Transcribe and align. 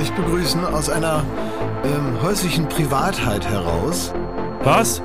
Ja, 0.00 0.06
ich 0.06 0.10
möchte 0.10 0.22
euch 0.22 0.26
begrüßen 0.26 0.64
aus 0.64 0.88
einer 0.88 1.22
ähm, 1.84 2.22
häuslichen 2.22 2.68
Privatheit 2.68 3.46
heraus. 3.46 4.12
Was? 4.64 5.02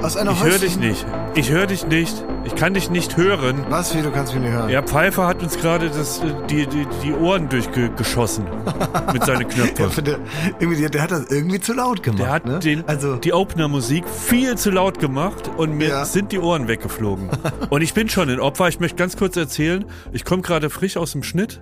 Aus 0.00 0.16
einer 0.16 0.32
Ich 0.32 0.44
höre 0.44 0.58
dich 0.58 0.76
nicht. 0.76 1.04
Ich 1.34 1.50
höre 1.50 1.66
dich 1.66 1.86
nicht. 1.86 2.24
Ich 2.44 2.56
kann 2.56 2.74
dich 2.74 2.90
nicht 2.90 3.16
hören. 3.16 3.64
Was, 3.68 3.96
wie, 3.96 4.02
du 4.02 4.10
kannst 4.10 4.34
mich 4.34 4.42
nicht 4.42 4.52
hören? 4.52 4.68
Ja, 4.68 4.82
Pfeiffer 4.82 5.26
hat 5.26 5.42
uns 5.42 5.56
gerade 5.58 5.88
das, 5.88 6.18
äh, 6.20 6.34
die, 6.50 6.66
die, 6.66 6.86
die 7.04 7.12
Ohren 7.12 7.48
durchgeschossen 7.48 8.44
mit 9.12 9.24
seinen 9.24 9.48
Knöpfen. 9.48 9.94
Ja, 9.94 10.02
der, 10.02 10.18
irgendwie, 10.58 10.88
der, 10.88 11.02
hat 11.02 11.12
das 11.12 11.30
irgendwie 11.30 11.60
zu 11.60 11.72
laut 11.72 12.02
gemacht. 12.02 12.20
Der 12.20 12.30
hat 12.30 12.46
ne? 12.46 12.58
den, 12.58 12.88
also, 12.88 13.16
die 13.16 13.32
Opener-Musik 13.32 14.04
viel 14.08 14.56
zu 14.56 14.70
laut 14.70 14.98
gemacht 14.98 15.50
und 15.56 15.76
mir 15.76 15.88
Ja. 15.88 16.04
sind 16.04 16.32
die 16.32 16.38
Ohren 16.38 16.66
weggeflogen. 16.66 17.30
und 17.70 17.82
ich 17.82 17.94
bin 17.94 18.08
schon 18.08 18.28
ein 18.28 18.40
Opfer. 18.40 18.68
Ich 18.68 18.80
möchte 18.80 18.96
ganz 18.96 19.16
kurz 19.16 19.36
erzählen, 19.36 19.84
ich 20.12 20.24
komme 20.24 20.42
gerade 20.42 20.68
frisch 20.70 20.96
aus 20.96 21.12
dem 21.12 21.22
Schnitt 21.22 21.60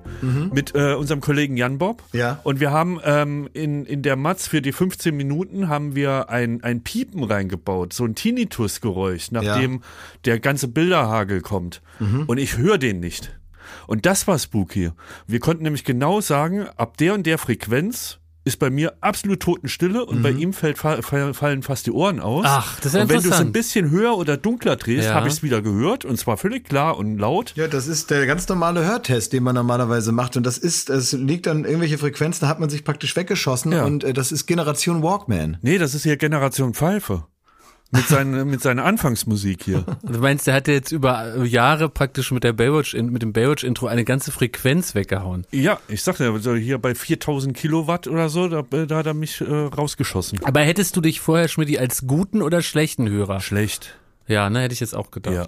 mit 0.52 0.74
äh, 0.74 0.94
unserem 0.94 1.20
Kollegen 1.20 1.56
Jan 1.56 1.78
Bob. 1.78 2.02
Mhm. 2.12 2.18
Ja. 2.18 2.40
Und 2.42 2.60
wir 2.60 2.70
haben 2.70 3.00
ähm, 3.04 3.48
in, 3.52 3.84
in 3.84 4.02
der 4.02 4.16
Matz 4.16 4.46
für 4.48 4.62
die 4.62 4.72
15 4.72 5.14
Minuten 5.16 5.68
haben 5.68 5.94
wir 5.94 6.30
ein, 6.30 6.62
ein 6.62 6.82
Piepen 6.82 7.24
reingebaut, 7.24 7.92
so 7.92 8.04
ein 8.04 8.14
Tinnitus-Geräusch, 8.14 9.30
nachdem 9.30 9.82
der 10.24 10.38
ganze 10.40 10.69
Bilderhagel 10.72 11.40
kommt. 11.40 11.82
Mhm. 11.98 12.24
Und 12.26 12.38
ich 12.38 12.56
höre 12.58 12.78
den 12.78 13.00
nicht. 13.00 13.36
Und 13.86 14.06
das 14.06 14.26
war 14.26 14.38
spooky. 14.38 14.90
Wir 15.26 15.40
konnten 15.40 15.62
nämlich 15.62 15.84
genau 15.84 16.20
sagen, 16.20 16.66
ab 16.76 16.96
der 16.96 17.14
und 17.14 17.24
der 17.26 17.38
Frequenz 17.38 18.18
ist 18.42 18.58
bei 18.58 18.70
mir 18.70 18.94
absolut 19.02 19.40
Totenstille 19.40 20.04
und 20.06 20.18
Mhm. 20.18 20.22
bei 20.22 20.30
ihm 20.30 20.52
fällt, 20.54 20.78
fa- 20.78 21.02
fall- 21.02 21.34
fallen 21.34 21.62
fast 21.62 21.86
die 21.86 21.90
Ohren 21.92 22.20
aus. 22.20 22.46
Ach, 22.48 22.76
das 22.80 22.86
ist 22.86 22.94
ja 22.94 23.02
Und 23.02 23.10
wenn 23.10 23.22
du 23.22 23.28
es 23.28 23.38
ein 23.38 23.52
bisschen 23.52 23.90
höher 23.90 24.16
oder 24.16 24.38
dunkler 24.38 24.76
drehst, 24.76 25.08
Ja. 25.08 25.14
habe 25.14 25.28
ich 25.28 25.34
es 25.34 25.42
wieder 25.42 25.60
gehört 25.60 26.06
und 26.06 26.16
zwar 26.18 26.38
völlig 26.38 26.64
klar 26.64 26.96
und 26.96 27.18
laut. 27.18 27.52
ja, 27.54 27.68
das 27.68 27.86
ist 27.86 28.10
der 28.10 28.24
ganz 28.26 28.48
normale 28.48 28.82
Hörtest, 28.84 29.34
den 29.34 29.42
man 29.42 29.54
normalerweise 29.54 30.10
macht. 30.10 30.38
Und 30.38 30.46
das 30.46 30.56
ist, 30.56 30.88
es 30.88 31.12
liegt 31.12 31.48
an 31.48 31.64
irgendwelche 31.66 31.98
Frequenzen, 31.98 32.40
da 32.40 32.48
hat 32.48 32.60
man 32.60 32.70
sich 32.70 32.82
praktisch 32.82 33.14
weggeschossen. 33.14 33.72
Ja. 33.72 33.84
Und 33.84 34.04
äh, 34.04 34.14
das 34.14 34.32
ist 34.32 34.46
Generation 34.46 35.02
Walkman. 35.02 35.58
Nee, 35.60 35.76
das 35.76 35.94
ist 35.94 36.04
hier 36.04 36.16
Generation 36.16 36.72
Pfeife. 36.72 37.26
Mit, 37.92 38.06
seinen, 38.06 38.48
mit 38.48 38.60
seiner 38.60 38.84
Anfangsmusik 38.84 39.64
hier. 39.64 39.84
Du 40.02 40.20
meinst, 40.20 40.46
der 40.46 40.54
hat 40.54 40.68
ja 40.68 40.74
jetzt 40.74 40.92
über 40.92 41.44
Jahre 41.44 41.88
praktisch 41.88 42.30
mit 42.30 42.44
der 42.44 42.52
Baywatch, 42.52 42.94
mit 42.94 43.22
dem 43.22 43.32
Baywatch-Intro 43.32 43.88
eine 43.88 44.04
ganze 44.04 44.30
Frequenz 44.30 44.94
weggehauen. 44.94 45.44
Ja, 45.50 45.80
ich 45.88 46.02
sagte 46.02 46.24
ja, 46.24 46.54
hier 46.54 46.78
bei 46.78 46.94
4000 46.94 47.56
Kilowatt 47.56 48.06
oder 48.06 48.28
so, 48.28 48.48
da, 48.48 48.62
da 48.62 48.96
hat 48.96 49.06
er 49.06 49.14
mich 49.14 49.40
äh, 49.40 49.44
rausgeschossen. 49.44 50.38
Aber 50.44 50.60
hättest 50.60 50.96
du 50.96 51.00
dich 51.00 51.20
vorher, 51.20 51.48
Schmidti, 51.48 51.78
als 51.78 52.06
guten 52.06 52.42
oder 52.42 52.62
schlechten 52.62 53.08
Hörer? 53.08 53.40
Schlecht. 53.40 53.98
Ja, 54.28 54.48
ne, 54.50 54.60
hätte 54.60 54.74
ich 54.74 54.80
jetzt 54.80 54.94
auch 54.94 55.10
gedacht. 55.10 55.34
Ja. 55.34 55.46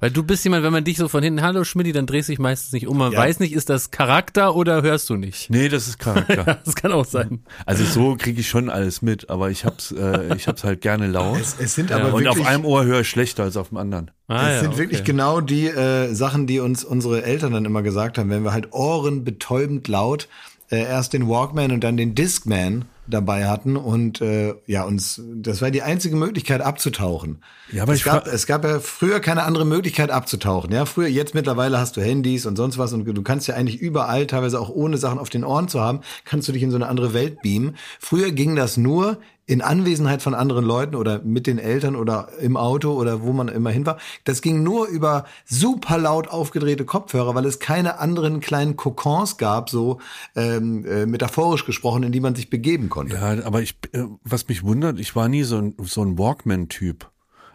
Weil 0.00 0.10
du 0.10 0.22
bist 0.22 0.44
jemand, 0.44 0.62
wenn 0.64 0.72
man 0.72 0.84
dich 0.84 0.96
so 0.98 1.08
von 1.08 1.22
hinten, 1.22 1.42
hallo 1.42 1.64
Schmidti, 1.64 1.92
dann 1.92 2.06
drehst 2.06 2.28
du 2.28 2.32
dich 2.32 2.38
meistens 2.38 2.72
nicht 2.72 2.86
um. 2.86 2.96
Man 2.98 3.12
Ja. 3.12 3.18
weiß 3.18 3.40
nicht, 3.40 3.52
ist 3.52 3.68
das 3.70 3.90
Charakter 3.90 4.54
oder 4.56 4.82
hörst 4.82 5.08
du 5.10 5.16
nicht? 5.16 5.50
Nee, 5.50 5.68
das 5.68 5.88
ist 5.88 5.98
Charakter. 5.98 6.60
Das 6.64 6.74
kann 6.74 6.92
auch 6.92 7.04
sein. 7.04 7.44
Also 7.66 7.84
so 7.84 8.16
kriege 8.16 8.40
ich 8.40 8.48
schon 8.48 8.70
alles 8.70 9.02
mit, 9.02 9.30
aber 9.30 9.50
ich 9.50 9.64
hab's, 9.64 9.92
äh, 9.92 10.34
ich 10.36 10.46
hab's 10.48 10.64
halt 10.64 10.80
gerne 10.80 11.06
laut. 11.06 11.40
Es, 11.40 11.56
es 11.58 11.74
sind 11.74 11.92
aber 11.92 12.12
und 12.14 12.24
wirklich, 12.24 12.40
auf 12.40 12.46
einem 12.46 12.64
Ohr 12.64 12.84
höre 12.84 13.00
ich 13.00 13.08
schlechter 13.08 13.44
als 13.44 13.56
auf 13.56 13.68
dem 13.68 13.78
anderen. 13.78 14.10
Ah, 14.28 14.48
es 14.48 14.54
ja, 14.54 14.60
sind 14.60 14.70
okay. 14.70 14.78
wirklich 14.78 15.04
genau 15.04 15.40
die 15.40 15.66
äh, 15.66 16.12
Sachen, 16.14 16.46
die 16.46 16.60
uns 16.60 16.84
unsere 16.84 17.22
Eltern 17.24 17.52
dann 17.52 17.64
immer 17.64 17.82
gesagt 17.82 18.18
haben, 18.18 18.30
wenn 18.30 18.44
wir 18.44 18.52
halt 18.52 18.72
ohrenbetäubend 18.72 19.88
laut 19.88 20.28
äh, 20.70 20.82
erst 20.84 21.12
den 21.12 21.28
Walkman 21.28 21.72
und 21.72 21.82
dann 21.82 21.96
den 21.96 22.14
Discman 22.14 22.84
dabei 23.10 23.46
hatten 23.46 23.76
und 23.76 24.20
äh, 24.20 24.54
ja 24.66 24.84
uns 24.84 25.20
das 25.34 25.60
war 25.60 25.70
die 25.70 25.82
einzige 25.82 26.16
Möglichkeit 26.16 26.60
abzutauchen. 26.60 27.42
Ja, 27.72 27.82
aber 27.82 27.92
es 27.92 27.98
ich 27.98 28.04
gab 28.04 28.26
es 28.26 28.46
gab 28.46 28.64
ja 28.64 28.80
früher 28.80 29.20
keine 29.20 29.42
andere 29.42 29.64
Möglichkeit 29.64 30.10
abzutauchen. 30.10 30.72
Ja, 30.72 30.86
früher 30.86 31.08
jetzt 31.08 31.34
mittlerweile 31.34 31.78
hast 31.78 31.96
du 31.96 32.00
Handys 32.00 32.46
und 32.46 32.56
sonst 32.56 32.78
was 32.78 32.92
und 32.92 33.04
du 33.04 33.22
kannst 33.22 33.48
ja 33.48 33.54
eigentlich 33.54 33.80
überall 33.80 34.26
teilweise 34.26 34.60
auch 34.60 34.70
ohne 34.70 34.96
Sachen 34.96 35.18
auf 35.18 35.30
den 35.30 35.44
Ohren 35.44 35.68
zu 35.68 35.80
haben, 35.80 36.00
kannst 36.24 36.48
du 36.48 36.52
dich 36.52 36.62
in 36.62 36.70
so 36.70 36.76
eine 36.76 36.88
andere 36.88 37.12
Welt 37.12 37.42
beamen. 37.42 37.76
Früher 37.98 38.32
ging 38.32 38.56
das 38.56 38.76
nur 38.76 39.18
in 39.50 39.62
Anwesenheit 39.62 40.22
von 40.22 40.32
anderen 40.32 40.64
Leuten 40.64 40.94
oder 40.94 41.20
mit 41.24 41.48
den 41.48 41.58
Eltern 41.58 41.96
oder 41.96 42.28
im 42.40 42.56
Auto 42.56 42.92
oder 42.92 43.22
wo 43.22 43.32
man 43.32 43.48
immer 43.48 43.70
hin 43.70 43.84
war. 43.84 43.98
Das 44.22 44.42
ging 44.42 44.62
nur 44.62 44.86
über 44.86 45.24
super 45.44 45.98
laut 45.98 46.28
aufgedrehte 46.28 46.84
Kopfhörer, 46.84 47.34
weil 47.34 47.44
es 47.46 47.58
keine 47.58 47.98
anderen 47.98 48.38
kleinen 48.38 48.76
Kokons 48.76 49.38
gab, 49.38 49.68
so 49.68 49.98
ähm, 50.36 50.84
äh, 50.86 51.04
metaphorisch 51.04 51.66
gesprochen, 51.66 52.04
in 52.04 52.12
die 52.12 52.20
man 52.20 52.36
sich 52.36 52.48
begeben 52.48 52.88
konnte. 52.90 53.16
Ja, 53.16 53.44
aber 53.44 53.60
ich, 53.60 53.74
äh, 53.90 54.04
was 54.22 54.46
mich 54.46 54.62
wundert, 54.62 55.00
ich 55.00 55.16
war 55.16 55.28
nie 55.28 55.42
so 55.42 55.56
ein, 55.56 55.74
so 55.82 56.02
ein 56.02 56.16
Walkman-Typ. 56.16 57.09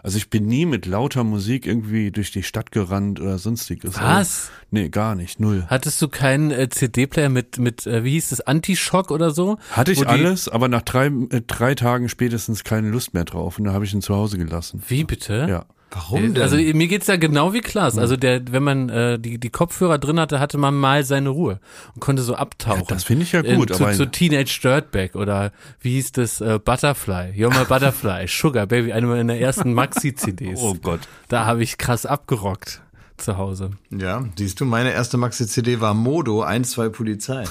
Also 0.05 0.17
ich 0.17 0.29
bin 0.29 0.45
nie 0.45 0.67
mit 0.67 0.85
lauter 0.85 1.23
Musik 1.23 1.65
irgendwie 1.65 2.11
durch 2.11 2.29
die 2.29 2.43
Stadt 2.43 2.71
gerannt 2.71 3.19
oder 3.19 3.39
sonstiges. 3.39 3.95
Was? 3.95 4.03
Also, 4.03 4.31
nee, 4.69 4.89
gar 4.89 5.15
nicht, 5.15 5.39
null. 5.39 5.65
Hattest 5.67 5.99
du 5.99 6.09
keinen 6.09 6.51
äh, 6.51 6.69
CD-Player 6.69 7.29
mit, 7.29 7.57
mit 7.57 7.87
äh, 7.87 8.03
wie 8.03 8.11
hieß 8.11 8.29
das, 8.29 8.41
Anti-Shock 8.41 9.09
oder 9.09 9.31
so? 9.31 9.57
Hatte 9.71 9.91
ich 9.91 10.07
alles, 10.07 10.47
aber 10.47 10.67
nach 10.67 10.83
drei, 10.83 11.07
äh, 11.07 11.41
drei 11.47 11.73
Tagen 11.73 12.07
spätestens 12.07 12.63
keine 12.63 12.89
Lust 12.89 13.15
mehr 13.15 13.25
drauf 13.25 13.57
und 13.57 13.65
da 13.65 13.73
habe 13.73 13.83
ich 13.83 13.95
ihn 13.95 14.03
zu 14.03 14.13
Hause 14.13 14.37
gelassen. 14.37 14.83
Wie 14.87 15.05
bitte? 15.05 15.47
Ja. 15.49 15.65
Warum 15.91 16.33
denn? 16.33 16.41
Also 16.43 16.57
mir 16.57 16.87
geht's 16.87 17.07
ja 17.07 17.15
genau 17.15 17.53
wie 17.53 17.61
Klaas. 17.61 17.97
Also 17.97 18.17
der, 18.17 18.41
wenn 18.51 18.63
man 18.63 18.89
äh, 18.89 19.17
die, 19.17 19.37
die 19.39 19.49
Kopfhörer 19.49 19.97
drin 19.97 20.19
hatte, 20.19 20.39
hatte 20.41 20.57
man 20.57 20.73
mal 20.75 21.03
seine 21.05 21.29
Ruhe 21.29 21.59
und 21.93 22.01
konnte 22.01 22.21
so 22.21 22.35
abtauchen. 22.35 22.79
Ja, 22.81 22.85
das 22.87 23.03
finde 23.05 23.23
ich 23.23 23.31
ja 23.31 23.41
gut, 23.41 23.71
Ähm, 23.71 23.77
zu, 23.77 23.83
aber- 23.85 23.93
zu 23.93 24.05
Teenage 24.11 24.59
Dirtbag 24.61 25.15
oder 25.15 25.51
wie 25.79 25.91
hieß 25.91 26.11
das 26.13 26.41
äh, 26.41 26.59
Butterfly, 26.63 27.31
You're 27.37 27.57
my 27.57 27.63
Butterfly, 27.65 28.25
Sugar 28.27 28.65
Baby, 28.67 28.91
eine 28.91 29.07
meiner 29.07 29.35
ersten 29.37 29.73
Maxi-CDs. 29.73 30.59
Oh 30.61 30.73
Gott. 30.75 31.01
Da 31.29 31.45
habe 31.45 31.63
ich 31.63 31.77
krass 31.77 32.05
abgerockt 32.05 32.81
zu 33.17 33.37
Hause. 33.37 33.71
ja, 33.91 34.25
siehst 34.37 34.59
du, 34.59 34.65
meine 34.65 34.91
erste 34.91 35.15
Maxi-CD 35.15 35.79
war 35.79 35.93
Modo 35.93 36.43
1-2 36.43 36.89
Polizei. 36.89 37.45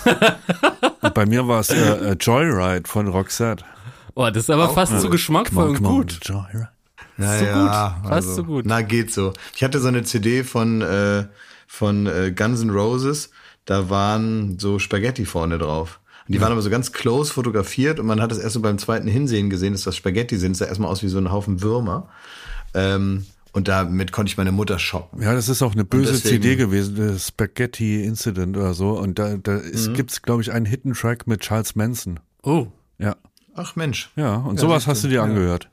Und 1.00 1.14
bei 1.14 1.24
mir 1.24 1.48
war 1.48 1.60
es 1.60 1.70
äh, 1.70 2.10
äh, 2.10 2.16
Joyride 2.20 2.86
von 2.86 3.08
Roxette. 3.08 3.64
Oh, 4.14 4.26
das 4.28 4.42
ist 4.44 4.50
aber 4.50 4.68
fast 4.68 5.00
zu 5.00 5.08
geschmackvoll 5.08 5.70
und 5.70 5.82
gut. 5.82 6.18
Joyride. 6.22 6.68
Naja, 7.16 7.98
gut, 8.02 8.08
fast 8.10 8.34
so 8.34 8.44
gut. 8.44 8.64
Na, 8.66 8.82
geht 8.82 9.12
so. 9.12 9.32
Ich 9.54 9.62
hatte 9.64 9.80
so 9.80 9.88
eine 9.88 10.02
CD 10.04 10.42
von, 10.44 10.82
äh, 10.82 11.26
von 11.66 12.06
äh, 12.06 12.32
Guns 12.36 12.60
N' 12.62 12.70
Roses, 12.70 13.30
da 13.64 13.88
waren 13.90 14.58
so 14.58 14.78
Spaghetti 14.78 15.24
vorne 15.24 15.58
drauf. 15.58 16.00
Und 16.26 16.34
die 16.34 16.40
waren 16.40 16.52
aber 16.52 16.62
so 16.62 16.70
ganz 16.70 16.92
close 16.92 17.32
fotografiert 17.32 18.00
und 18.00 18.06
man 18.06 18.20
hat 18.20 18.32
es 18.32 18.38
erst 18.38 18.54
so 18.54 18.60
beim 18.60 18.78
zweiten 18.78 19.06
Hinsehen 19.08 19.50
gesehen, 19.50 19.72
dass 19.74 19.82
das 19.82 19.94
Spaghetti 19.96 20.38
sind. 20.38 20.52
Es 20.52 20.58
sah 20.58 20.64
erstmal 20.66 20.90
aus 20.90 21.02
wie 21.02 21.08
so 21.08 21.18
ein 21.18 21.30
Haufen 21.30 21.60
Würmer. 21.60 22.08
Ähm, 22.72 23.26
und 23.52 23.68
damit 23.68 24.10
konnte 24.10 24.30
ich 24.30 24.36
meine 24.36 24.50
Mutter 24.50 24.78
shoppen. 24.78 25.22
Ja, 25.22 25.32
das 25.34 25.48
ist 25.48 25.62
auch 25.62 25.74
eine 25.74 25.84
böse 25.84 26.12
deswegen- 26.12 26.42
CD 26.42 26.56
gewesen, 26.56 26.96
das 26.96 27.28
Spaghetti 27.28 28.02
Incident 28.04 28.56
oder 28.56 28.74
so. 28.74 28.98
Und 28.98 29.18
da, 29.18 29.36
da 29.36 29.52
Mhm. 29.52 29.94
gibt's, 29.94 30.22
glaube 30.22 30.42
ich, 30.42 30.50
einen 30.50 30.66
Hidden 30.66 30.94
Track 30.94 31.26
mit 31.26 31.40
Charles 31.40 31.76
Manson. 31.76 32.18
Oh, 32.42 32.66
Ja. 32.98 33.16
Ach 33.54 33.76
Mensch. 33.76 34.10
Ja, 34.16 34.34
und 34.36 34.58
sowas 34.58 34.82
siehst 34.82 34.88
hast 34.88 35.04
du 35.04 35.08
du, 35.08 35.10
dir 35.12 35.16
ja. 35.18 35.22
angehört. 35.24 35.68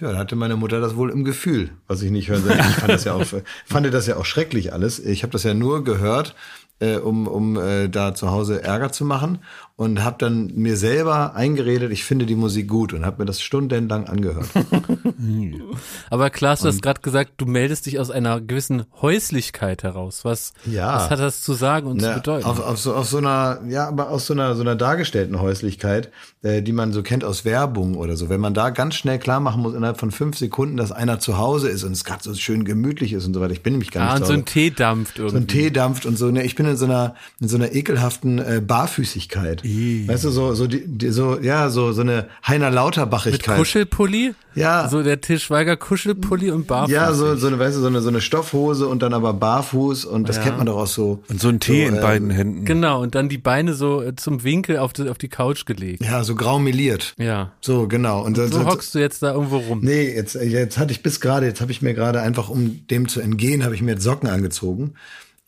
Ja, 0.00 0.12
da 0.12 0.18
hatte 0.18 0.36
meine 0.36 0.56
Mutter 0.56 0.80
das 0.80 0.96
wohl 0.96 1.10
im 1.10 1.24
Gefühl, 1.24 1.70
was 1.88 2.02
ich 2.02 2.10
nicht 2.10 2.28
hören 2.28 2.42
sollte. 2.44 2.60
Ich 2.60 2.76
fand 2.76 2.92
das 2.92 3.04
ja 3.04 3.14
auch, 3.14 3.24
fand 3.66 3.92
das 3.92 4.06
ja 4.06 4.16
auch 4.16 4.24
schrecklich 4.24 4.72
alles. 4.72 5.00
Ich 5.00 5.22
habe 5.22 5.32
das 5.32 5.42
ja 5.42 5.54
nur 5.54 5.82
gehört, 5.82 6.36
äh, 6.78 6.96
um, 6.96 7.26
um 7.26 7.56
äh, 7.56 7.88
da 7.88 8.14
zu 8.14 8.30
Hause 8.30 8.62
Ärger 8.62 8.92
zu 8.92 9.04
machen 9.04 9.40
und 9.78 10.02
habe 10.02 10.16
dann 10.18 10.50
mir 10.56 10.76
selber 10.76 11.36
eingeredet, 11.36 11.92
ich 11.92 12.02
finde 12.02 12.26
die 12.26 12.34
Musik 12.34 12.66
gut 12.66 12.92
und 12.92 13.06
habe 13.06 13.22
mir 13.22 13.26
das 13.26 13.40
stundenlang 13.40 14.08
angehört. 14.08 14.48
aber 16.10 16.30
Klaas, 16.30 16.62
du 16.62 16.66
hast 16.66 16.82
gerade 16.82 17.00
gesagt, 17.00 17.34
du 17.36 17.46
meldest 17.46 17.86
dich 17.86 18.00
aus 18.00 18.10
einer 18.10 18.40
gewissen 18.40 18.86
Häuslichkeit 19.00 19.84
heraus. 19.84 20.24
Was, 20.24 20.52
Ja. 20.66 20.96
was 20.96 21.10
hat 21.10 21.20
das 21.20 21.42
zu 21.42 21.52
sagen 21.52 21.86
und 21.86 22.00
zu 22.00 22.08
Ne, 22.08 22.14
bedeuten? 22.14 22.44
auf, 22.44 22.58
auf, 22.58 22.76
so, 22.76 22.92
auf 22.92 23.06
so 23.08 23.18
einer, 23.18 23.60
ja, 23.68 23.86
aber 23.86 24.10
aus 24.10 24.26
so 24.26 24.34
einer, 24.34 24.56
so 24.56 24.62
einer 24.62 24.74
dargestellten 24.74 25.40
Häuslichkeit, 25.40 26.10
äh, 26.42 26.60
die 26.60 26.72
man 26.72 26.92
so 26.92 27.04
kennt 27.04 27.22
aus 27.22 27.44
Werbung 27.44 27.96
oder 27.96 28.16
so. 28.16 28.28
Wenn 28.28 28.40
man 28.40 28.54
da 28.54 28.70
ganz 28.70 28.96
schnell 28.96 29.20
klar 29.20 29.38
machen 29.38 29.62
muss, 29.62 29.74
innerhalb 29.74 30.00
von 30.00 30.10
fünf 30.10 30.36
Sekunden, 30.36 30.76
dass 30.76 30.90
einer 30.90 31.20
zu 31.20 31.38
Hause 31.38 31.68
ist 31.68 31.84
und 31.84 31.92
es 31.92 32.02
gerade 32.04 32.24
so 32.24 32.34
schön 32.34 32.64
gemütlich 32.64 33.12
ist 33.12 33.26
und 33.26 33.32
so 33.34 33.40
weiter. 33.40 33.52
Ich 33.52 33.62
bin 33.62 33.74
nämlich 33.74 33.92
gar 33.92 34.10
ah, 34.10 34.14
nicht 34.14 34.22
und 34.22 34.26
zu 34.26 34.32
so 34.32 34.38
ein 34.40 34.44
Tee 34.44 34.70
dampft 34.70 35.18
irgendwie. 35.18 35.36
so 35.36 35.40
ein 35.40 35.46
Tee 35.46 35.70
dampft 35.70 36.04
und 36.04 36.18
so. 36.18 36.32
Ne, 36.32 36.42
ich 36.42 36.56
bin 36.56 36.66
in 36.66 36.76
so 36.76 36.86
einer 36.86 37.14
in 37.40 37.46
so 37.46 37.56
einer 37.56 37.72
ekelhaften 37.72 38.40
äh, 38.40 38.60
Barfüßigkeit. 38.66 39.67
Weißt 40.06 40.24
du, 40.24 40.30
so 40.30 40.54
so 40.54 40.66
die, 40.66 40.82
die 40.86 41.10
so 41.10 41.38
ja 41.40 41.68
so 41.70 41.92
so 41.92 42.00
eine 42.02 42.26
Heiner 42.46 42.66
Mit 42.66 42.74
Lauterbachigkeit. 42.76 43.56
Kuschelpulli? 43.58 44.34
Ja. 44.54 44.88
So 44.88 45.02
der 45.02 45.20
Til 45.20 45.38
Schweiger 45.38 45.76
Kuschelpulli 45.76 46.50
und 46.50 46.66
barfuß. 46.66 46.90
ja, 46.92 47.12
so 47.12 47.36
so 47.36 47.46
eine 47.46 47.58
weißt 47.58 47.76
du 47.76 47.80
so 47.80 47.86
eine 47.86 48.00
so 48.00 48.08
eine 48.08 48.20
Stoffhose 48.20 48.88
und 48.88 49.02
dann 49.02 49.14
aber 49.14 49.32
barfuß 49.32 50.04
und 50.04 50.28
das 50.28 50.36
Ja. 50.36 50.42
kennt 50.44 50.56
man 50.58 50.66
doch 50.66 50.76
auch 50.76 50.86
so. 50.86 51.22
Und 51.28 51.40
so 51.40 51.48
ein 51.48 51.60
Tee 51.60 51.84
So, 51.86 51.92
in 51.92 51.98
äh, 51.98 52.00
beiden 52.00 52.30
Händen. 52.30 52.64
Genau, 52.64 53.02
und 53.02 53.14
dann 53.14 53.28
die 53.28 53.38
Beine 53.38 53.74
so 53.74 54.02
äh, 54.02 54.16
zum 54.16 54.42
Winkel 54.44 54.78
auf 54.78 54.92
die, 54.92 55.08
auf 55.08 55.18
die 55.18 55.28
Couch 55.28 55.64
gelegt. 55.66 56.02
Ja, 56.04 56.24
so 56.24 56.34
graumeliert. 56.34 57.14
Ja. 57.18 57.52
So 57.60 57.86
genau 57.86 58.24
und 58.24 58.36
das, 58.38 58.50
So 58.50 58.58
das- 58.58 58.66
hockst 58.66 58.94
du 58.94 58.98
jetzt 58.98 59.22
da 59.22 59.32
irgendwo 59.32 59.58
rum. 59.58 59.80
Nee, 59.82 60.12
jetzt, 60.14 60.34
jetzt 60.34 60.78
hatte 60.78 60.92
ich 60.92 61.02
bis 61.02 61.20
gerade, 61.20 61.46
jetzt 61.46 61.60
habe 61.60 61.70
ich 61.70 61.82
mir 61.82 61.94
gerade 61.94 62.20
einfach, 62.20 62.48
um 62.48 62.86
dem 62.88 63.06
zu 63.08 63.20
entgehen, 63.20 63.64
habe 63.64 63.74
ich 63.74 63.82
mir 63.82 63.92
jetzt 63.92 64.02
Socken 64.04 64.28
angezogen. 64.28 64.94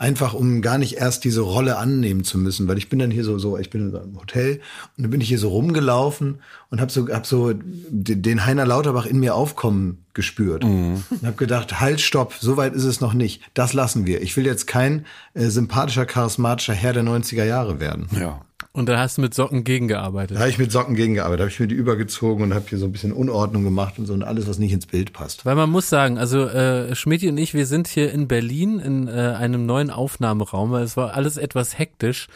Einfach 0.00 0.32
um 0.32 0.62
gar 0.62 0.78
nicht 0.78 0.96
erst 0.96 1.24
diese 1.24 1.42
Rolle 1.42 1.76
annehmen 1.76 2.24
zu 2.24 2.38
müssen, 2.38 2.66
weil 2.66 2.78
ich 2.78 2.88
bin 2.88 2.98
dann 2.98 3.10
hier 3.10 3.22
so 3.22 3.38
so, 3.38 3.58
ich 3.58 3.68
bin 3.68 3.90
in 3.90 3.94
einem 3.94 4.18
Hotel 4.18 4.60
und 4.96 5.02
dann 5.02 5.10
bin 5.10 5.20
ich 5.20 5.28
hier 5.28 5.38
so 5.38 5.50
rumgelaufen 5.50 6.38
und 6.70 6.80
habe 6.80 6.90
so 6.90 7.06
hab 7.08 7.26
so 7.26 7.52
den 7.54 8.46
Heiner 8.46 8.64
Lauterbach 8.64 9.04
in 9.04 9.20
mir 9.20 9.34
aufkommen 9.34 9.98
gespürt 10.14 10.64
mhm. 10.64 11.04
und 11.10 11.22
habe 11.22 11.36
gedacht, 11.36 11.80
halt, 11.80 12.00
stopp, 12.00 12.32
so 12.40 12.56
weit 12.56 12.74
ist 12.74 12.84
es 12.84 13.02
noch 13.02 13.12
nicht. 13.12 13.42
Das 13.52 13.74
lassen 13.74 14.06
wir. 14.06 14.22
Ich 14.22 14.34
will 14.38 14.46
jetzt 14.46 14.66
kein 14.66 15.04
äh, 15.34 15.48
sympathischer, 15.48 16.06
charismatischer 16.06 16.74
Herr 16.74 16.94
der 16.94 17.04
90er 17.04 17.44
Jahre 17.44 17.78
werden. 17.78 18.08
Ja. 18.18 18.40
Und 18.72 18.88
dann 18.88 19.00
hast 19.00 19.18
du 19.18 19.22
mit 19.22 19.34
Socken 19.34 19.64
gegengearbeitet. 19.64 20.36
Da 20.36 20.42
habe 20.42 20.50
ich 20.50 20.58
mit 20.58 20.70
Socken 20.70 20.94
gegengearbeitet, 20.94 21.40
habe 21.40 21.50
ich 21.50 21.58
mir 21.58 21.66
die 21.66 21.74
übergezogen 21.74 22.44
und 22.44 22.54
habe 22.54 22.66
hier 22.68 22.78
so 22.78 22.86
ein 22.86 22.92
bisschen 22.92 23.12
Unordnung 23.12 23.64
gemacht 23.64 23.98
und 23.98 24.06
so 24.06 24.12
und 24.12 24.22
alles, 24.22 24.46
was 24.46 24.60
nicht 24.60 24.72
ins 24.72 24.86
Bild 24.86 25.12
passt. 25.12 25.44
Weil 25.44 25.56
man 25.56 25.68
muss 25.68 25.88
sagen, 25.88 26.18
also 26.18 26.44
äh, 26.46 26.94
Schmidt 26.94 27.24
und 27.24 27.36
ich, 27.36 27.52
wir 27.52 27.66
sind 27.66 27.88
hier 27.88 28.12
in 28.12 28.28
Berlin 28.28 28.78
in 28.78 29.08
äh, 29.08 29.10
einem 29.10 29.66
neuen 29.66 29.90
Aufnahmeraum, 29.90 30.70
weil 30.70 30.84
es 30.84 30.96
war 30.96 31.14
alles 31.14 31.36
etwas 31.36 31.80
hektisch, 31.80 32.28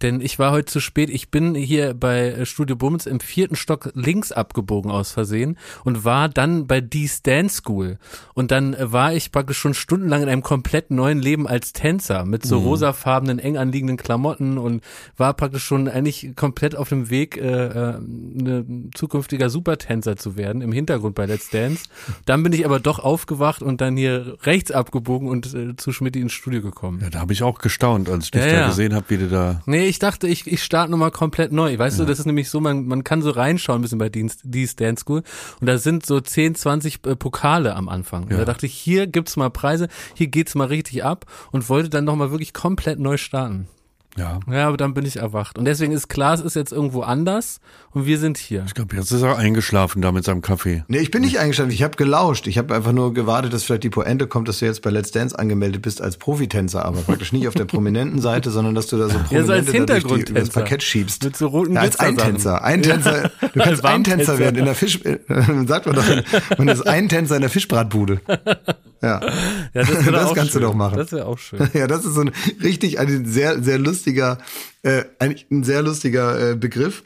denn 0.00 0.22
ich 0.22 0.38
war 0.38 0.52
heute 0.52 0.64
zu 0.64 0.80
spät. 0.80 1.10
Ich 1.10 1.30
bin 1.30 1.54
hier 1.54 1.92
bei 1.92 2.42
Studio 2.46 2.74
Bums 2.74 3.04
im 3.04 3.20
vierten 3.20 3.54
Stock 3.54 3.90
links 3.94 4.32
abgebogen 4.32 4.90
aus 4.90 5.12
Versehen 5.12 5.58
und 5.84 6.06
war 6.06 6.30
dann 6.30 6.66
bei 6.66 6.80
Dee's 6.80 7.20
Dance 7.20 7.56
School. 7.56 7.98
Und 8.32 8.50
dann 8.50 8.74
war 8.80 9.12
ich 9.12 9.30
praktisch 9.30 9.58
schon 9.58 9.74
stundenlang 9.74 10.22
in 10.22 10.30
einem 10.30 10.42
komplett 10.42 10.90
neuen 10.90 11.20
Leben 11.20 11.46
als 11.46 11.74
Tänzer 11.74 12.24
mit 12.24 12.46
so 12.46 12.60
mhm. 12.60 12.66
rosafarbenen, 12.66 13.38
eng 13.38 13.58
anliegenden 13.58 13.98
Klamotten 13.98 14.56
und 14.56 14.82
war 15.18 15.34
praktisch 15.34 15.64
schon 15.64 15.82
eigentlich 15.92 16.34
komplett 16.36 16.76
auf 16.76 16.88
dem 16.88 17.10
Weg, 17.10 17.36
äh, 17.36 17.66
äh, 17.66 17.98
ne 18.00 18.64
zukünftiger 18.94 19.50
Supertänzer 19.50 20.16
zu 20.16 20.36
werden, 20.36 20.62
im 20.62 20.72
Hintergrund 20.72 21.14
bei 21.14 21.26
Let's 21.26 21.50
Dance. 21.50 21.84
Dann 22.24 22.42
bin 22.42 22.52
ich 22.52 22.64
aber 22.64 22.80
doch 22.80 22.98
aufgewacht 22.98 23.62
und 23.62 23.80
dann 23.80 23.96
hier 23.96 24.36
rechts 24.42 24.70
abgebogen 24.70 25.28
und 25.28 25.54
äh, 25.54 25.76
zu 25.76 25.92
Schmidt 25.92 26.16
ins 26.16 26.32
Studio 26.32 26.62
gekommen. 26.62 27.00
Ja, 27.02 27.10
da 27.10 27.20
habe 27.20 27.32
ich 27.32 27.42
auch 27.42 27.58
gestaunt, 27.58 28.08
als 28.08 28.26
ich 28.26 28.30
dich 28.32 28.42
ja, 28.42 28.48
da 28.48 28.58
ja. 28.60 28.68
gesehen 28.68 28.94
habe, 28.94 29.06
wie 29.08 29.18
du 29.18 29.28
da. 29.28 29.62
Nee, 29.66 29.86
ich 29.86 29.98
dachte, 29.98 30.26
ich, 30.28 30.46
ich 30.46 30.62
starte 30.62 30.90
nochmal 30.90 31.10
komplett 31.10 31.52
neu. 31.52 31.78
Weißt 31.78 31.98
ja. 31.98 32.04
du, 32.04 32.10
das 32.10 32.18
ist 32.18 32.26
nämlich 32.26 32.50
so, 32.50 32.60
man, 32.60 32.86
man 32.86 33.04
kann 33.04 33.22
so 33.22 33.30
reinschauen 33.30 33.80
ein 33.80 33.82
bisschen 33.82 33.98
bei 33.98 34.08
D's 34.08 34.76
Dance 34.76 35.02
School 35.02 35.22
und 35.60 35.66
da 35.66 35.78
sind 35.78 36.06
so 36.06 36.20
10, 36.20 36.54
20 36.54 37.06
äh, 37.06 37.16
Pokale 37.16 37.74
am 37.74 37.88
Anfang. 37.88 38.30
Ja. 38.30 38.38
da 38.38 38.44
dachte 38.44 38.66
ich, 38.66 38.74
hier 38.74 39.06
gibt's 39.06 39.36
mal 39.36 39.50
Preise, 39.50 39.88
hier 40.14 40.28
geht's 40.28 40.54
mal 40.54 40.66
richtig 40.66 41.04
ab 41.04 41.26
und 41.50 41.68
wollte 41.68 41.90
dann 41.90 42.04
nochmal 42.04 42.30
wirklich 42.30 42.52
komplett 42.52 42.98
neu 42.98 43.16
starten. 43.16 43.68
Ja. 44.16 44.40
Ja, 44.50 44.68
aber 44.68 44.76
dann 44.76 44.92
bin 44.92 45.06
ich 45.06 45.16
erwacht. 45.16 45.58
Und 45.58 45.64
deswegen 45.64 45.92
ist 45.92 46.08
Klaas 46.08 46.40
ist 46.40 46.54
jetzt 46.54 46.72
irgendwo 46.72 47.00
anders 47.00 47.60
und 47.92 48.06
wir 48.06 48.18
sind 48.18 48.36
hier. 48.36 48.64
Ich 48.66 48.74
glaube, 48.74 48.94
jetzt 48.96 49.10
ist 49.10 49.22
er 49.22 49.38
eingeschlafen 49.38 50.02
da 50.02 50.12
mit 50.12 50.24
seinem 50.24 50.42
Kaffee. 50.42 50.84
Nee, 50.88 50.98
ich 50.98 51.10
bin 51.10 51.22
nicht 51.22 51.38
eingeschlafen. 51.38 51.70
Ich 51.70 51.82
habe 51.82 51.96
gelauscht. 51.96 52.46
Ich 52.46 52.58
habe 52.58 52.74
einfach 52.74 52.92
nur 52.92 53.14
gewartet, 53.14 53.52
dass 53.52 53.64
vielleicht 53.64 53.84
die 53.84 53.90
Pointe 53.90 54.26
kommt, 54.26 54.48
dass 54.48 54.58
du 54.58 54.66
jetzt 54.66 54.82
bei 54.82 54.90
Let's 54.90 55.12
Dance 55.12 55.38
angemeldet 55.38 55.82
bist 55.82 56.02
als 56.02 56.18
Profitänzer, 56.18 56.84
aber 56.84 57.00
praktisch 57.06 57.32
nicht 57.32 57.48
auf 57.48 57.54
der 57.54 57.64
prominenten 57.64 58.20
Seite, 58.20 58.50
sondern 58.50 58.74
dass 58.74 58.86
du 58.86 58.98
da 58.98 59.08
so 59.08 59.18
prominente 59.18 59.34
ja, 59.36 59.44
so 59.44 59.52
als 59.52 59.70
Hintergrund 59.70 60.36
das 60.36 60.50
Parkett 60.50 60.82
schiebst. 60.82 61.24
Mit 61.24 61.36
so 61.36 61.46
roten 61.46 61.74
ja, 61.74 61.80
als 61.80 61.98
Eintänzer. 61.98 62.62
Eintänzer. 62.62 63.30
Du 63.40 63.60
kannst 63.60 63.84
Eintänzer 63.84 64.38
werden 64.38 64.56
in 64.56 64.64
der 64.66 64.74
Fisch, 64.74 65.00
sagt 65.66 65.86
man 65.86 65.94
doch, 65.94 66.58
man 66.58 66.68
ist 66.68 66.86
Eintänzer 66.86 67.36
in 67.36 67.42
der 67.42 67.50
Fischbratbude. 67.50 68.20
Ja, 69.02 69.20
ja 69.20 69.30
das, 69.74 69.88
das 70.06 70.34
kannst 70.34 70.52
schön. 70.52 70.62
du 70.62 70.68
doch 70.68 70.74
machen. 70.74 70.96
Das 70.96 71.12
wäre 71.12 71.26
auch 71.26 71.38
schön. 71.38 71.60
Ja, 71.74 71.86
das 71.86 72.04
ist 72.04 72.14
so 72.14 72.22
ein 72.22 72.30
richtig 72.62 72.98
ein 72.98 73.26
sehr 73.26 73.62
sehr 73.62 73.78
lustiger, 73.78 74.38
äh, 74.82 75.04
eigentlich 75.18 75.46
ein 75.50 75.64
sehr 75.64 75.82
lustiger 75.82 76.52
äh, 76.52 76.54
Begriff 76.54 77.02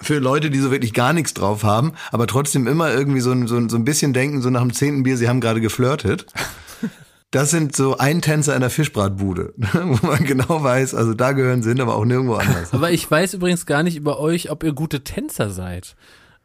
für 0.00 0.18
Leute, 0.18 0.50
die 0.50 0.58
so 0.60 0.70
wirklich 0.70 0.94
gar 0.94 1.12
nichts 1.12 1.34
drauf 1.34 1.64
haben, 1.64 1.92
aber 2.12 2.28
trotzdem 2.28 2.68
immer 2.68 2.92
irgendwie 2.92 3.20
so 3.20 3.32
ein, 3.32 3.48
so 3.48 3.56
ein, 3.56 3.68
so 3.68 3.76
ein 3.76 3.84
bisschen 3.84 4.12
denken, 4.12 4.40
so 4.40 4.48
nach 4.48 4.60
dem 4.60 4.72
zehnten 4.72 5.02
Bier, 5.02 5.16
sie 5.16 5.28
haben 5.28 5.40
gerade 5.40 5.60
geflirtet. 5.60 6.26
Das 7.32 7.50
sind 7.50 7.74
so 7.76 7.96
Eintänzer 7.96 8.54
in 8.54 8.60
der 8.60 8.70
Fischbratbude, 8.70 9.54
wo 9.56 10.06
man 10.06 10.24
genau 10.24 10.62
weiß, 10.62 10.94
also 10.94 11.14
da 11.14 11.32
gehören 11.32 11.62
sie 11.62 11.70
hin, 11.70 11.80
aber 11.80 11.96
auch 11.96 12.04
nirgendwo 12.04 12.34
anders. 12.34 12.72
Aber 12.72 12.90
ich 12.90 13.08
weiß 13.08 13.34
übrigens 13.34 13.66
gar 13.66 13.82
nicht 13.82 13.96
über 13.96 14.18
euch, 14.18 14.50
ob 14.50 14.62
ihr 14.62 14.72
gute 14.72 15.02
Tänzer 15.02 15.50
seid. 15.50 15.96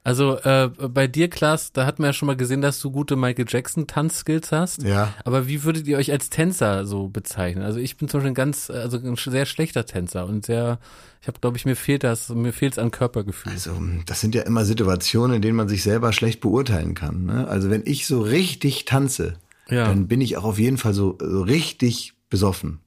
Also 0.05 0.37
äh, 0.37 0.69
bei 0.69 1.07
dir, 1.07 1.31
Klaas, 1.31 1.73
da 1.73 1.87
hat 1.87 1.97
man 1.97 2.09
ja 2.09 2.13
schon 2.13 2.27
mal 2.27 2.37
gesehen, 2.37 2.61
dass 2.61 2.79
du 2.79 2.91
gute 2.91 3.15
Michael 3.15 3.47
Jackson 3.47 3.87
Tanzskills 3.87 4.51
hast. 4.51 4.83
Ja. 4.83 5.11
Aber 5.25 5.47
wie 5.47 5.63
würdet 5.63 5.87
ihr 5.87 5.97
euch 5.97 6.11
als 6.11 6.29
Tänzer 6.29 6.85
so 6.85 7.07
bezeichnen? 7.07 7.63
Also 7.63 7.79
ich 7.79 7.97
bin 7.97 8.07
zum 8.07 8.19
Beispiel 8.19 8.31
ein 8.31 8.35
ganz, 8.35 8.69
also 8.69 8.99
ein 8.99 9.15
sehr 9.15 9.47
schlechter 9.47 9.87
Tänzer 9.87 10.27
und 10.27 10.45
sehr, 10.45 10.77
ich 11.21 11.27
habe, 11.27 11.39
glaube 11.39 11.57
ich, 11.57 11.65
mir 11.65 11.75
fehlt 11.75 12.03
das, 12.03 12.29
mir 12.29 12.53
fehlt 12.53 12.73
es 12.73 12.79
an 12.79 12.91
Körpergefühl. 12.91 13.51
Also 13.51 13.71
das 14.05 14.21
sind 14.21 14.35
ja 14.35 14.43
immer 14.43 14.63
Situationen, 14.63 15.37
in 15.37 15.41
denen 15.41 15.57
man 15.57 15.69
sich 15.69 15.81
selber 15.81 16.13
schlecht 16.13 16.39
beurteilen 16.39 16.93
kann. 16.93 17.25
Ne? 17.25 17.47
Also 17.47 17.71
wenn 17.71 17.81
ich 17.85 18.05
so 18.05 18.21
richtig 18.21 18.85
tanze, 18.85 19.39
ja. 19.69 19.87
dann 19.87 20.07
bin 20.07 20.21
ich 20.21 20.37
auch 20.37 20.43
auf 20.43 20.59
jeden 20.59 20.77
Fall 20.77 20.93
so, 20.93 21.17
so 21.19 21.41
richtig 21.41 22.13
besoffen. 22.29 22.79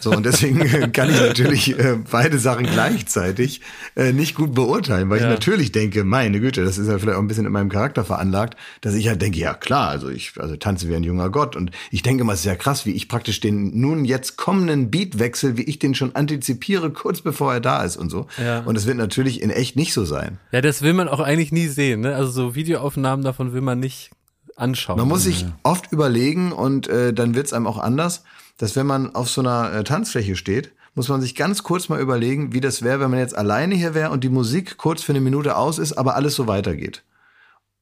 So, 0.00 0.10
und 0.10 0.24
deswegen 0.24 0.92
kann 0.92 1.10
ich 1.10 1.20
natürlich 1.20 1.78
äh, 1.78 1.98
beide 2.10 2.38
Sachen 2.38 2.66
gleichzeitig 2.66 3.60
äh, 3.94 4.12
nicht 4.12 4.34
gut 4.34 4.54
beurteilen, 4.54 5.10
weil 5.10 5.20
ja. 5.20 5.26
ich 5.26 5.30
natürlich 5.30 5.72
denke, 5.72 6.04
meine 6.04 6.40
Güte, 6.40 6.64
das 6.64 6.78
ist 6.78 6.88
ja 6.88 6.98
vielleicht 6.98 7.16
auch 7.16 7.22
ein 7.22 7.28
bisschen 7.28 7.46
in 7.46 7.52
meinem 7.52 7.68
Charakter 7.68 8.04
veranlagt, 8.04 8.56
dass 8.80 8.94
ich 8.94 9.08
halt 9.08 9.22
denke, 9.22 9.38
ja 9.38 9.54
klar, 9.54 9.88
also 9.88 10.08
ich 10.08 10.32
also 10.38 10.56
tanze 10.56 10.88
wie 10.88 10.94
ein 10.94 11.04
junger 11.04 11.30
Gott. 11.30 11.56
Und 11.56 11.70
ich 11.90 12.02
denke 12.02 12.24
mal, 12.24 12.32
es 12.32 12.40
ist 12.40 12.46
ja 12.46 12.56
krass, 12.56 12.86
wie 12.86 12.92
ich 12.92 13.08
praktisch 13.08 13.40
den 13.40 13.78
nun 13.80 14.04
jetzt 14.04 14.36
kommenden 14.36 14.90
Beatwechsel, 14.90 15.56
wie 15.56 15.64
ich 15.64 15.78
den 15.78 15.94
schon 15.94 16.14
antizipiere, 16.14 16.90
kurz 16.90 17.20
bevor 17.20 17.52
er 17.52 17.60
da 17.60 17.82
ist 17.82 17.96
und 17.96 18.10
so. 18.10 18.26
Ja. 18.42 18.60
Und 18.60 18.76
es 18.76 18.86
wird 18.86 18.96
natürlich 18.96 19.42
in 19.42 19.50
echt 19.50 19.76
nicht 19.76 19.92
so 19.92 20.04
sein. 20.04 20.38
Ja, 20.52 20.60
das 20.60 20.82
will 20.82 20.94
man 20.94 21.08
auch 21.08 21.20
eigentlich 21.20 21.52
nie 21.52 21.68
sehen. 21.68 22.00
Ne? 22.00 22.14
Also 22.14 22.30
so 22.30 22.54
Videoaufnahmen 22.54 23.24
davon 23.24 23.52
will 23.52 23.60
man 23.60 23.78
nicht 23.78 24.10
anschauen. 24.56 24.98
Man 24.98 25.08
muss 25.08 25.24
sich 25.24 25.46
oft 25.62 25.92
überlegen 25.92 26.52
und 26.52 26.88
äh, 26.88 27.12
dann 27.12 27.34
wird's 27.34 27.52
einem 27.52 27.66
auch 27.66 27.78
anders 27.78 28.24
dass 28.60 28.76
wenn 28.76 28.86
man 28.86 29.14
auf 29.14 29.30
so 29.30 29.40
einer 29.40 29.72
äh, 29.72 29.84
Tanzfläche 29.84 30.36
steht, 30.36 30.72
muss 30.94 31.08
man 31.08 31.22
sich 31.22 31.34
ganz 31.34 31.62
kurz 31.62 31.88
mal 31.88 31.98
überlegen, 31.98 32.52
wie 32.52 32.60
das 32.60 32.82
wäre, 32.82 33.00
wenn 33.00 33.10
man 33.10 33.18
jetzt 33.18 33.34
alleine 33.34 33.74
hier 33.74 33.94
wäre 33.94 34.10
und 34.10 34.22
die 34.22 34.28
Musik 34.28 34.76
kurz 34.76 35.02
für 35.02 35.12
eine 35.12 35.22
Minute 35.22 35.56
aus 35.56 35.78
ist, 35.78 35.94
aber 35.94 36.14
alles 36.14 36.34
so 36.34 36.46
weitergeht. 36.46 37.02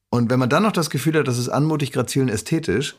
Und 0.09 0.31
wenn 0.31 0.39
man 0.39 0.49
dann 0.49 0.63
noch 0.63 0.71
das 0.71 0.89
Gefühl 0.89 1.19
hat, 1.19 1.27
das 1.27 1.37
ist 1.37 1.49
anmutig, 1.49 1.91
grazil 1.91 2.23
und 2.23 2.29
ästhetisch, 2.29 2.95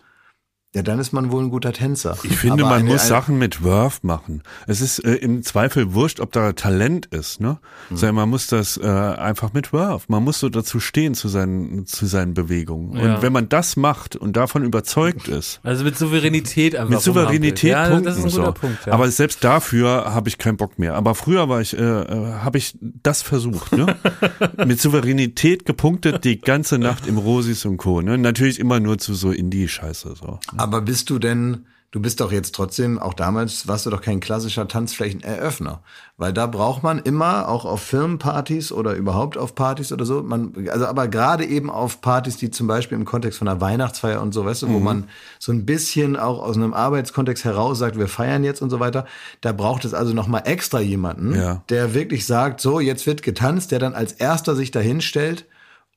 ja, 0.75 0.83
dann 0.83 0.99
ist 0.99 1.13
man 1.13 1.31
wohl 1.31 1.43
ein 1.43 1.49
guter 1.49 1.73
Tänzer. 1.73 2.15
Ich 2.21 2.37
finde, 2.37 2.63
Aber 2.63 2.73
man 2.73 2.81
eine, 2.81 2.91
muss 2.91 3.01
eine 3.01 3.09
Sachen 3.09 3.39
mit 3.39 3.63
Wurf 3.63 4.03
machen. 4.03 4.43
Es 4.67 4.81
ist 4.81 4.99
äh, 4.99 5.15
im 5.15 5.41
Zweifel 5.41 5.95
wurscht, 5.95 6.19
ob 6.19 6.31
da 6.31 6.53
Talent 6.53 7.07
ist, 7.07 7.41
ne? 7.41 7.57
Mhm. 7.89 7.97
Sondern 7.97 8.15
man 8.15 8.29
muss 8.29 8.45
das 8.45 8.77
äh, 8.77 8.85
einfach 8.85 9.51
mit 9.53 9.73
Wurf. 9.73 10.07
Man 10.09 10.23
muss 10.23 10.39
so 10.39 10.47
dazu 10.47 10.79
stehen 10.79 11.15
zu 11.15 11.27
seinen, 11.27 11.87
zu 11.87 12.05
seinen 12.05 12.35
Bewegungen. 12.35 12.95
Ja. 12.95 13.15
Und 13.15 13.23
wenn 13.23 13.33
man 13.33 13.49
das 13.49 13.77
macht 13.77 14.15
und 14.15 14.37
davon 14.37 14.63
überzeugt 14.63 15.27
ist. 15.27 15.59
Also 15.63 15.83
mit 15.83 15.97
Souveränität 15.97 16.75
einfach. 16.75 16.89
Mit 16.89 17.01
Souveränität 17.01 17.71
ja, 17.71 17.87
punkten, 17.87 18.05
das 18.05 18.17
ist 18.19 18.25
ein 18.25 18.29
guter 18.29 18.45
so. 18.45 18.51
Punkt, 18.51 18.85
ja. 18.85 18.93
Aber 18.93 19.09
selbst 19.09 19.43
dafür 19.43 20.13
habe 20.13 20.29
ich 20.29 20.37
keinen 20.37 20.57
Bock 20.57 20.77
mehr. 20.77 20.93
Aber 20.93 21.15
früher 21.15 21.49
war 21.49 21.61
ich, 21.61 21.75
äh, 21.75 21.81
äh 21.81 22.33
habe 22.43 22.59
ich 22.59 22.77
das 22.79 23.23
versucht, 23.23 23.71
ne? 23.71 23.95
mit 24.67 24.79
Souveränität 24.79 25.65
gepunktet 25.65 26.25
die 26.25 26.39
ganze 26.39 26.77
Nacht 26.77 27.07
im 27.07 27.17
Rosis 27.17 27.65
und 27.65 27.77
Co. 27.77 28.01
Ne? 28.01 28.19
Natürlich 28.19 28.59
immer 28.59 28.79
nur 28.79 28.99
zu 28.99 29.15
so 29.15 29.31
Indie-Scheiße, 29.31 30.13
so. 30.15 30.39
Aber 30.59 30.81
bist 30.81 31.09
du 31.09 31.19
denn, 31.19 31.67
du 31.91 32.01
bist 32.01 32.19
doch 32.19 32.33
jetzt 32.33 32.53
trotzdem, 32.53 32.99
auch 32.99 33.13
damals 33.13 33.69
warst 33.69 33.85
du 33.85 33.89
doch 33.89 34.01
kein 34.01 34.19
klassischer 34.19 34.67
Tanzflächeneröffner. 34.67 35.81
Weil 36.17 36.33
da 36.33 36.47
braucht 36.47 36.83
man 36.83 36.99
immer, 36.99 37.47
auch 37.47 37.63
auf 37.63 37.81
Firmenpartys 37.81 38.73
oder 38.73 38.93
überhaupt 38.95 39.37
auf 39.37 39.55
Partys 39.55 39.93
oder 39.93 40.03
so, 40.03 40.21
man, 40.21 40.67
also 40.69 40.85
aber 40.85 41.07
gerade 41.07 41.45
eben 41.45 41.69
auf 41.69 42.01
Partys, 42.01 42.35
die 42.35 42.51
zum 42.51 42.67
Beispiel 42.67 42.97
im 42.97 43.05
Kontext 43.05 43.39
von 43.39 43.47
einer 43.47 43.61
Weihnachtsfeier 43.61 44.21
und 44.21 44.33
so, 44.33 44.43
weißt 44.43 44.63
du, 44.63 44.67
mhm. 44.67 44.73
wo 44.73 44.79
man 44.79 45.05
so 45.39 45.53
ein 45.53 45.65
bisschen 45.65 46.17
auch 46.17 46.41
aus 46.41 46.57
einem 46.57 46.73
Arbeitskontext 46.73 47.45
heraus 47.45 47.79
sagt, 47.79 47.97
wir 47.97 48.09
feiern 48.09 48.43
jetzt 48.43 48.61
und 48.61 48.69
so 48.69 48.81
weiter, 48.81 49.05
da 49.39 49.53
braucht 49.53 49.85
es 49.85 49.93
also 49.93 50.13
nochmal 50.13 50.41
extra 50.43 50.81
jemanden, 50.81 51.35
ja. 51.35 51.63
der 51.69 51.93
wirklich 51.93 52.25
sagt, 52.25 52.59
so, 52.59 52.81
jetzt 52.81 53.07
wird 53.07 53.23
getanzt, 53.23 53.71
der 53.71 53.79
dann 53.79 53.95
als 53.95 54.11
erster 54.11 54.57
sich 54.57 54.71
dahin 54.71 54.99
stellt 54.99 55.45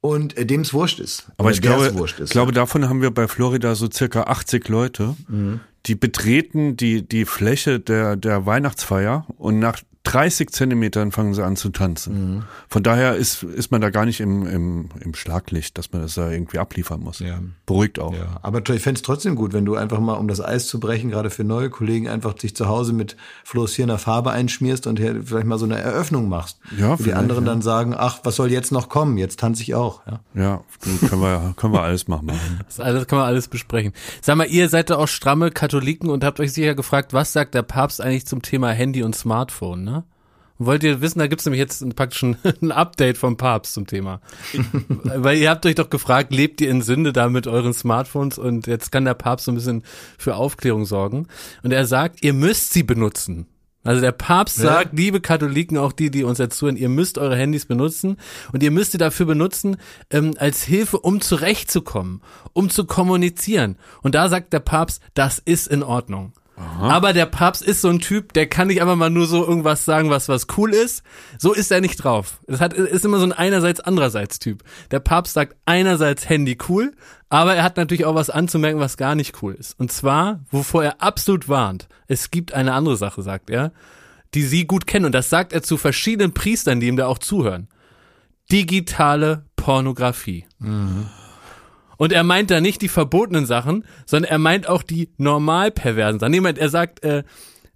und 0.03 0.37
äh, 0.37 0.45
dem 0.45 0.61
es 0.61 0.75
wurscht 0.75 1.01
ist. 1.01 1.29
Aber 1.39 1.51
ich 1.51 1.63
glaube, 1.63 1.87
ist, 1.87 2.33
glaube, 2.33 2.53
davon 2.53 2.89
haben 2.89 3.01
wir 3.01 3.13
bei 3.13 3.29
Florida 3.29 3.75
so 3.75 3.89
circa 3.91 4.25
80 4.25 4.69
Leute, 4.69 5.17
mhm. 5.29 5.61
die 5.87 5.95
betreten 5.95 6.77
die, 6.77 7.09
die 7.09 7.25
Fläche 7.25 7.81
der, 7.81 8.17
der 8.17 8.45
Weihnachtsfeier 8.45 9.25
und 9.39 9.61
nach 9.61 9.79
30 10.05 10.51
Zentimetern 10.51 11.13
fangen 11.13 11.33
sie 11.33 11.45
an 11.45 11.55
zu 11.55 11.69
tanzen. 11.69 12.35
Mhm. 12.35 12.43
Von 12.69 12.83
daher 12.83 13.15
ist, 13.15 13.45
ist 13.45 13.71
man 13.71 13.81
da 13.81 13.91
gar 13.91 14.05
nicht 14.05 14.21
im, 14.21 14.47
im, 14.47 14.89
im 15.01 15.15
Schlaglicht, 15.15 15.79
dass 15.79 15.93
man 15.93 16.03
das 16.03 16.15
da 16.15 16.29
irgendwie 16.29 16.59
abliefern 16.59 17.01
muss. 17.01 17.21
Ja. 17.21 17.39
Beruhigt 17.67 18.01
auch. 18.01 18.13
Ja. 18.13 18.41
Aber 18.43 18.59
ich 18.59 18.83
fände 18.83 18.99
es 18.99 19.03
trotzdem 19.03 19.37
gut, 19.37 19.53
wenn 19.53 19.65
du 19.65 19.77
einfach 19.77 20.01
mal, 20.01 20.15
um 20.15 20.27
das 20.27 20.41
Eis 20.41 20.67
zu 20.67 20.81
brechen, 20.81 21.11
gerade 21.11 21.31
für 21.31 21.45
neue 21.45 21.71
Kollegen, 21.71 22.09
einfach 22.09 22.35
dich 22.35 22.57
zu 22.57 22.67
Hause 22.67 22.93
mit 22.93 23.17
fluoreszierender 23.45 23.99
Farbe 23.99 24.33
einschmierst 24.33 24.89
und 24.89 24.99
hier 24.99 25.23
vielleicht 25.25 25.47
mal 25.47 25.59
so 25.59 25.67
eine 25.67 25.79
Eröffnung 25.79 26.29
machst. 26.29 26.59
Ja, 26.77 26.99
Wo 26.99 27.03
die 27.05 27.15
anderen 27.15 27.45
ja. 27.45 27.53
dann 27.53 27.63
sagen, 27.63 27.95
ach, 27.97 28.21
was 28.25 28.35
soll 28.35 28.51
jetzt 28.51 28.73
noch 28.73 28.89
kommen? 28.89 29.19
Jetzt 29.19 29.39
tanze 29.39 29.63
ich 29.63 29.77
auch. 29.77 30.03
Ja, 30.07 30.21
ja 30.35 30.65
können, 31.09 31.21
wir, 31.21 31.55
können 31.57 31.73
wir 31.73 31.83
alles 31.83 32.09
machen. 32.09 32.33
Das 32.67 32.81
alles 32.81 33.07
kann 33.07 33.19
man 33.19 33.27
alles 33.27 33.49
besprechen. 33.49 33.93
Sag 34.21 34.37
mal, 34.37 34.47
ihr 34.47 34.69
seid 34.69 34.89
da 34.89 34.97
auch 34.97 35.09
stramme 35.09 35.51
Katholiken 35.51 36.09
und 36.09 36.25
habt 36.25 36.41
euch 36.41 36.53
sicher 36.53 36.75
gefragt, 36.75 37.13
was 37.13 37.33
sagt 37.33 37.55
der 37.55 37.63
Papst 37.63 38.01
eigentlich 38.01 38.27
zum 38.27 38.41
Thema 38.41 38.71
Handy 38.71 39.03
und 39.03 39.15
Smartphone, 39.15 39.85
ne? 39.85 39.92
Wollt 40.67 40.83
ihr 40.85 41.01
wissen, 41.01 41.19
da 41.19 41.27
gibt's 41.27 41.45
nämlich 41.45 41.61
jetzt 41.61 41.85
praktisch 41.97 42.23
ein, 42.23 42.37
ein 42.63 42.73
Update 42.73 43.19
vom 43.19 43.37
Papst 43.37 43.75
zum 43.75 43.87
Thema. 43.87 44.21
Weil 45.03 45.39
ihr 45.39 45.51
habt 45.51 45.67
euch 45.67 45.75
doch 45.75 45.91
gefragt, 45.91 46.33
lebt 46.33 46.61
ihr 46.61 46.71
in 46.71 46.83
Sünde 46.83 47.13
da 47.13 47.29
mit 47.29 47.47
euren 47.47 47.73
Smartphones 47.73 48.39
und 48.39 48.67
jetzt 48.67 48.93
kann 48.93 49.05
der 49.05 49.15
Papst 49.15 49.47
so 49.47 49.53
ein 49.53 49.57
bisschen 49.57 49.83
für 50.19 50.37
Aufklärung 50.37 50.85
sorgen. 50.87 51.27
Und 51.63 51.73
er 51.73 51.87
sagt, 51.87 52.23
ihr 52.23 52.33
müsst 52.33 52.73
sie 52.73 52.83
benutzen. 52.83 53.47
Also 53.85 54.01
der 54.01 54.13
Papst 54.13 54.59
Ja. 54.59 54.65
sagt, 54.75 54.97
liebe 54.97 55.21
Katholiken, 55.21 55.77
auch 55.77 55.93
die, 55.93 56.11
die 56.11 56.23
uns 56.23 56.39
jetzt 56.39 56.57
zuhören, 56.57 56.77
ihr 56.77 56.89
müsst 56.89 57.19
eure 57.19 57.37
Handys 57.37 57.67
benutzen 57.67 58.17
und 58.53 58.63
ihr 58.63 58.71
müsst 58.71 58.93
sie 58.93 58.99
dafür 58.99 59.27
benutzen, 59.27 59.77
ähm, 60.11 60.35
als 60.39 60.63
Hilfe, 60.63 61.01
um 61.01 61.21
zurechtzukommen, 61.21 62.23
um 62.53 62.71
zu 62.71 62.85
kommunizieren. 62.85 63.77
Und 64.03 64.15
da 64.15 64.29
sagt 64.29 64.53
der 64.53 64.61
Papst, 64.61 65.03
das 65.15 65.41
ist 65.41 65.67
in 65.67 65.83
Ordnung. 65.83 66.33
Aber 66.57 67.13
der 67.13 67.27
Papst 67.27 67.63
ist 67.63 67.81
so 67.81 67.89
ein 67.89 68.01
Typ, 68.01 68.33
der 68.35 68.47
kann 68.47 68.69
nicht 68.69 68.83
einfach 68.83 68.97
mal 68.97 69.11
nur 69.11 69.27
so 69.27 69.47
irgendwas 69.47 69.85
sagen, 69.85 70.11
was 70.11 70.29
was 70.29 70.47
cool 70.57 70.73
ist. 70.73 71.03
So 71.39 71.53
ist 71.53 71.71
er 71.71 71.81
nicht 71.81 71.97
drauf. 71.97 72.41
Das 72.47 72.61
hat, 72.61 72.75
ist 72.75 73.05
immer 73.05 73.19
so 73.19 73.25
ein 73.25 73.33
einerseits 73.33 73.81
andererseits 73.81 74.39
Typ. 74.39 74.63
Der 74.91 75.01
Papst 75.01 75.35
sagt 75.35 75.57
einerseits 75.65 76.29
Handy 76.29 76.59
cool, 76.69 76.93
aber 77.31 77.55
er 77.55 77.63
hat 77.63 77.77
natürlich 77.77 78.05
auch 78.05 78.15
was 78.15 78.31
anzumerken, 78.31 78.81
was 78.81 78.97
gar 78.97 79.15
nicht 79.15 79.43
cool 79.43 79.55
ist. 79.55 79.79
Und 79.79 79.91
zwar, 79.93 80.41
wovor 80.51 80.85
er 80.85 81.03
absolut 81.03 81.49
warnt. 81.49 81.89
Es 82.07 82.31
gibt 82.31 82.53
eine 82.53 82.75
andere 82.75 82.97
Sache, 82.97 83.23
sagt 83.23 83.49
er, 83.49 83.73
die 84.35 84.43
Sie 84.43 84.67
gut 84.67 84.87
kennen. 84.87 85.07
Und 85.07 85.15
das 85.15 85.31
sagt 85.31 85.53
er 85.53 85.63
zu 85.63 85.77
verschiedenen 85.79 86.35
Priestern, 86.35 86.81
die 86.81 86.89
ihm 86.89 86.97
da 86.97 87.07
auch 87.07 87.19
zuhören. 87.19 87.69
Digitale 88.51 89.47
Pornografie. 89.57 90.45
Und 92.03 92.13
er 92.13 92.25
meint 92.25 92.51
da 92.51 92.61
nicht 92.61 92.83
die 92.83 92.89
verbotenen 92.89 93.47
Sachen, 93.47 93.85
sondern 94.07 94.29
er 94.33 94.39
meint 94.39 94.69
auch 94.69 94.83
die 94.83 95.11
normal 95.19 95.71
perversen 95.71 96.19
Sachen. 96.19 96.33
Niemand, 96.33 96.59
er 96.59 96.69
sagt 96.69 97.05
äh, 97.05 97.23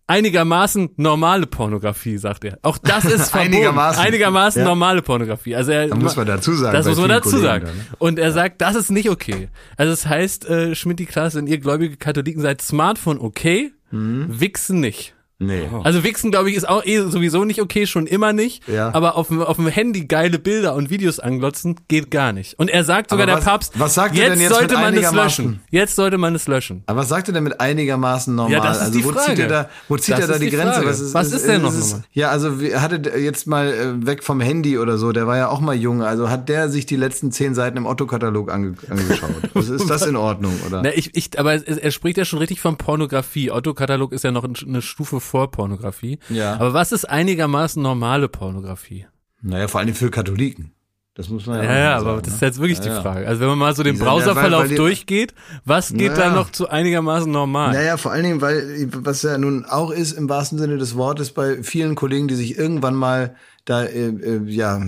einigermaßen 0.09 0.90
normale 0.97 1.47
Pornografie, 1.47 2.16
sagt 2.18 2.45
er. 2.45 2.59
Auch 2.62 2.78
das 2.78 3.04
ist 3.06 3.30
verboten. 3.30 3.54
Einigermaßen. 3.54 4.02
einigermaßen 4.02 4.62
Ja. 4.62 4.68
normale 4.68 5.02
Pornografie. 5.02 5.54
Also 5.54 5.71
er, 5.73 5.88
Da 5.88 5.95
muss 5.97 6.16
man 6.16 6.26
dazu 6.26 6.54
sagen. 6.54 6.76
das 6.76 6.87
muss 6.87 6.99
man 6.99 7.09
dazu 7.09 7.30
Kollegen 7.30 7.47
sagen. 7.47 7.64
dann, 7.66 7.76
ne? 7.76 7.85
Und 7.99 8.18
er 8.18 8.33
sagt, 8.33 8.61
das 8.62 8.75
ist 8.75 8.90
nicht 8.90 9.11
okay. 9.11 9.49
Also 9.76 9.92
das 9.92 10.06
heißt, 10.06 10.49
äh, 10.49 10.75
Schmidt 10.75 10.99
die 10.99 11.06
Klasse, 11.06 11.38
wenn 11.38 11.47
ihr 11.47 11.59
gläubige 11.59 11.97
Katholiken 11.97 12.42
seid, 12.42 12.62
Smartphone 12.62 13.18
okay, 13.21 13.73
Mhm. 13.92 14.40
Wichsen 14.40 14.80
nicht. 14.80 15.14
Nee. 15.38 15.69
Also 15.85 16.02
Wichsen, 16.02 16.31
glaube 16.31 16.49
ich, 16.50 16.57
ist 16.57 16.66
auch 16.66 16.83
eh 16.85 16.99
sowieso 17.11 17.45
nicht 17.45 17.61
okay, 17.61 17.87
schon 17.87 18.07
immer 18.07 18.33
nicht. 18.33 18.66
Ja. 18.69 18.95
Aber 18.95 19.16
auf 19.16 19.28
dem, 19.28 19.43
auf 19.43 19.57
dem 19.57 19.66
Handy 19.66 20.07
geile 20.07 20.38
Bilder 20.38 20.75
und 20.75 20.88
Videos 20.88 21.21
anglotzen, 21.21 21.76
geht 21.88 22.11
gar 22.11 22.33
nicht. 22.33 22.59
Und 22.59 22.71
er 22.71 22.85
sagt 22.85 23.11
sogar, 23.11 23.25
Aber 23.25 23.33
der 23.33 23.38
was- 23.38 23.45
Papst, 23.45 23.78
was 23.78 23.93
sagt 23.95 24.16
er 24.16 24.23
jetzt 24.25 24.33
denn 24.33 24.40
jetzt 24.40 24.55
sollte 24.55 24.75
man 24.76 24.95
es 24.97 25.12
löschen. 25.12 25.61
Jetzt 25.71 25.95
sollte 25.97 26.16
man 26.16 26.35
es 26.35 26.49
löschen. 26.49 26.85
Aber 26.87 27.00
was 27.00 27.11
sagt 27.11 27.28
er 27.28 27.35
denn 27.35 27.45
mit 27.45 27.61
einigermaßen 27.61 28.35
normal? 28.35 28.52
Ja, 28.52 28.61
das 28.61 28.78
ist 28.78 28.83
also 28.85 28.99
die 28.99 29.05
wo 29.05 29.11
Frage. 29.12 29.26
zieht 29.26 29.38
er 29.40 29.49
da, 29.49 29.69
wo 29.88 29.97
zieht 29.99 30.14
Das 30.14 30.21
er 30.21 30.26
da 30.28 30.33
ist 30.35 30.40
die, 30.43 30.49
die 30.50 30.57
Grenze? 30.57 30.73
Frage. 30.83 31.14
Was 31.14 31.33
ist 31.33 31.47
denn 31.47 31.61
noch? 31.62 31.75
Ja, 32.12 32.31
also 32.31 32.52
hatte 32.76 33.19
jetzt 33.19 33.47
mal 33.47 33.66
äh, 33.69 34.07
weg 34.07 34.25
vom 34.25 34.40
Handy 34.40 34.78
oder 34.78 34.97
so, 34.97 35.12
der 35.12 35.26
war 35.26 35.37
ja 35.37 35.49
auch 35.49 35.61
mal 35.61 35.75
jung, 35.75 36.02
also 36.02 36.31
hat 36.31 36.49
der 36.49 36.71
sich 36.71 36.87
die 36.87 36.97
letzten 36.97 37.31
zehn 37.31 37.55
Seiten 37.55 37.76
im 37.76 37.85
Otto-Katalog 37.85 38.50
ange 38.50 38.75
angeschaut? 38.88 39.31
Ist 39.55 39.90
das 39.90 40.07
in 40.07 40.16
Ordnung, 40.16 40.55
oder? 40.66 40.81
Na, 40.83 40.95
ich, 40.95 41.11
ich, 41.14 41.38
aber 41.38 41.55
er 41.55 41.90
spricht 41.90 42.16
ja 42.16 42.25
schon 42.25 42.38
richtig 42.38 42.61
von 42.62 42.76
Pornografie. 42.78 43.50
Otto-Katalog 43.50 44.12
ist 44.12 44.25
ja 44.25 44.33
noch 44.33 44.45
eine 44.45 44.81
Stufe 44.81 45.21
vor 45.26 45.50
Pornografie. 45.50 46.18
Ja. 46.30 46.54
Aber 46.54 46.73
was 46.75 46.92
ist 46.92 47.04
einigermaßen 47.04 47.83
normale 47.83 48.28
Pornografie? 48.28 49.06
Naja, 49.42 49.68
vor 49.68 49.80
allem 49.80 49.95
für 49.95 50.11
Katholiken. 50.11 50.73
Das 51.14 51.30
muss 51.30 51.47
man 51.47 51.59
ja, 51.59 51.64
Ja, 51.64 51.71
ja, 51.78 51.85
mal 51.85 51.95
aber 51.95 52.04
sagen, 52.11 52.23
das 52.25 52.35
ist 52.35 52.40
ne? 52.42 52.47
jetzt 52.49 52.61
wirklich 52.61 52.78
Ja, 52.78 52.85
die. 52.97 53.02
Frage. 53.02 53.26
Also 53.26 53.40
wenn 53.40 53.49
man 53.49 53.59
mal 53.59 53.75
so 53.75 53.83
den 53.83 53.99
weil- 53.99 54.06
Browserverlauf 54.06 54.68
weil 54.68 54.76
durchgeht, 54.76 55.33
was 55.64 55.95
geht 55.95 56.12
da 56.12 56.28
Naja. 56.28 56.35
noch 56.35 56.50
zu 56.52 56.68
einigermaßen 56.68 57.30
normal? 57.33 57.73
Naja, 57.73 57.97
vor 57.97 58.12
allen 58.12 58.25
Dingen, 58.25 58.40
weil, 58.42 58.88
was 58.92 59.23
ja 59.23 59.38
nun 59.38 59.64
auch 59.64 59.90
ist, 59.92 60.12
im 60.12 60.28
wahrsten 60.28 60.59
Sinne 60.59 60.76
des 60.76 60.95
Wortes, 60.95 61.30
bei 61.33 61.62
vielen 61.62 61.95
Kollegen, 61.95 62.28
die 62.28 62.35
sich 62.35 62.59
irgendwann 62.59 62.95
mal 62.95 63.35
da, 63.64 63.85
äh, 63.85 64.09
äh, 64.09 64.42
ja, 64.47 64.78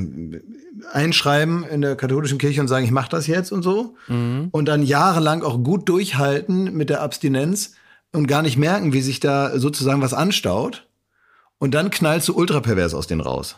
einschreiben 0.93 1.65
in 1.65 1.81
der 1.81 1.97
katholischen 1.97 2.39
Kirche 2.39 2.61
und 2.61 2.69
sagen, 2.69 2.85
ich 2.85 2.91
mache 2.91 3.11
das 3.11 3.27
jetzt 3.27 3.51
und 3.53 3.63
so. 3.63 3.95
Und 4.09 4.65
dann 4.69 4.83
jahrelang 4.83 5.43
auch 5.43 5.63
gut 5.63 5.89
durchhalten 5.89 6.73
mit 6.77 6.91
der 6.91 7.03
Abstinenz 7.03 7.75
und 8.13 8.27
gar 8.27 8.43
nicht 8.43 8.57
merken, 8.57 8.93
wie 8.93 9.03
sich 9.03 9.21
da 9.21 9.59
sozusagen 9.59 10.03
was 10.03 10.15
anstaut. 10.15 10.87
Und 11.59 11.75
dann 11.75 11.91
knallst 11.91 12.29
du 12.29 12.37
ultrapervers 12.37 12.95
aus 12.95 13.07
denen 13.07 13.21
raus. 13.21 13.57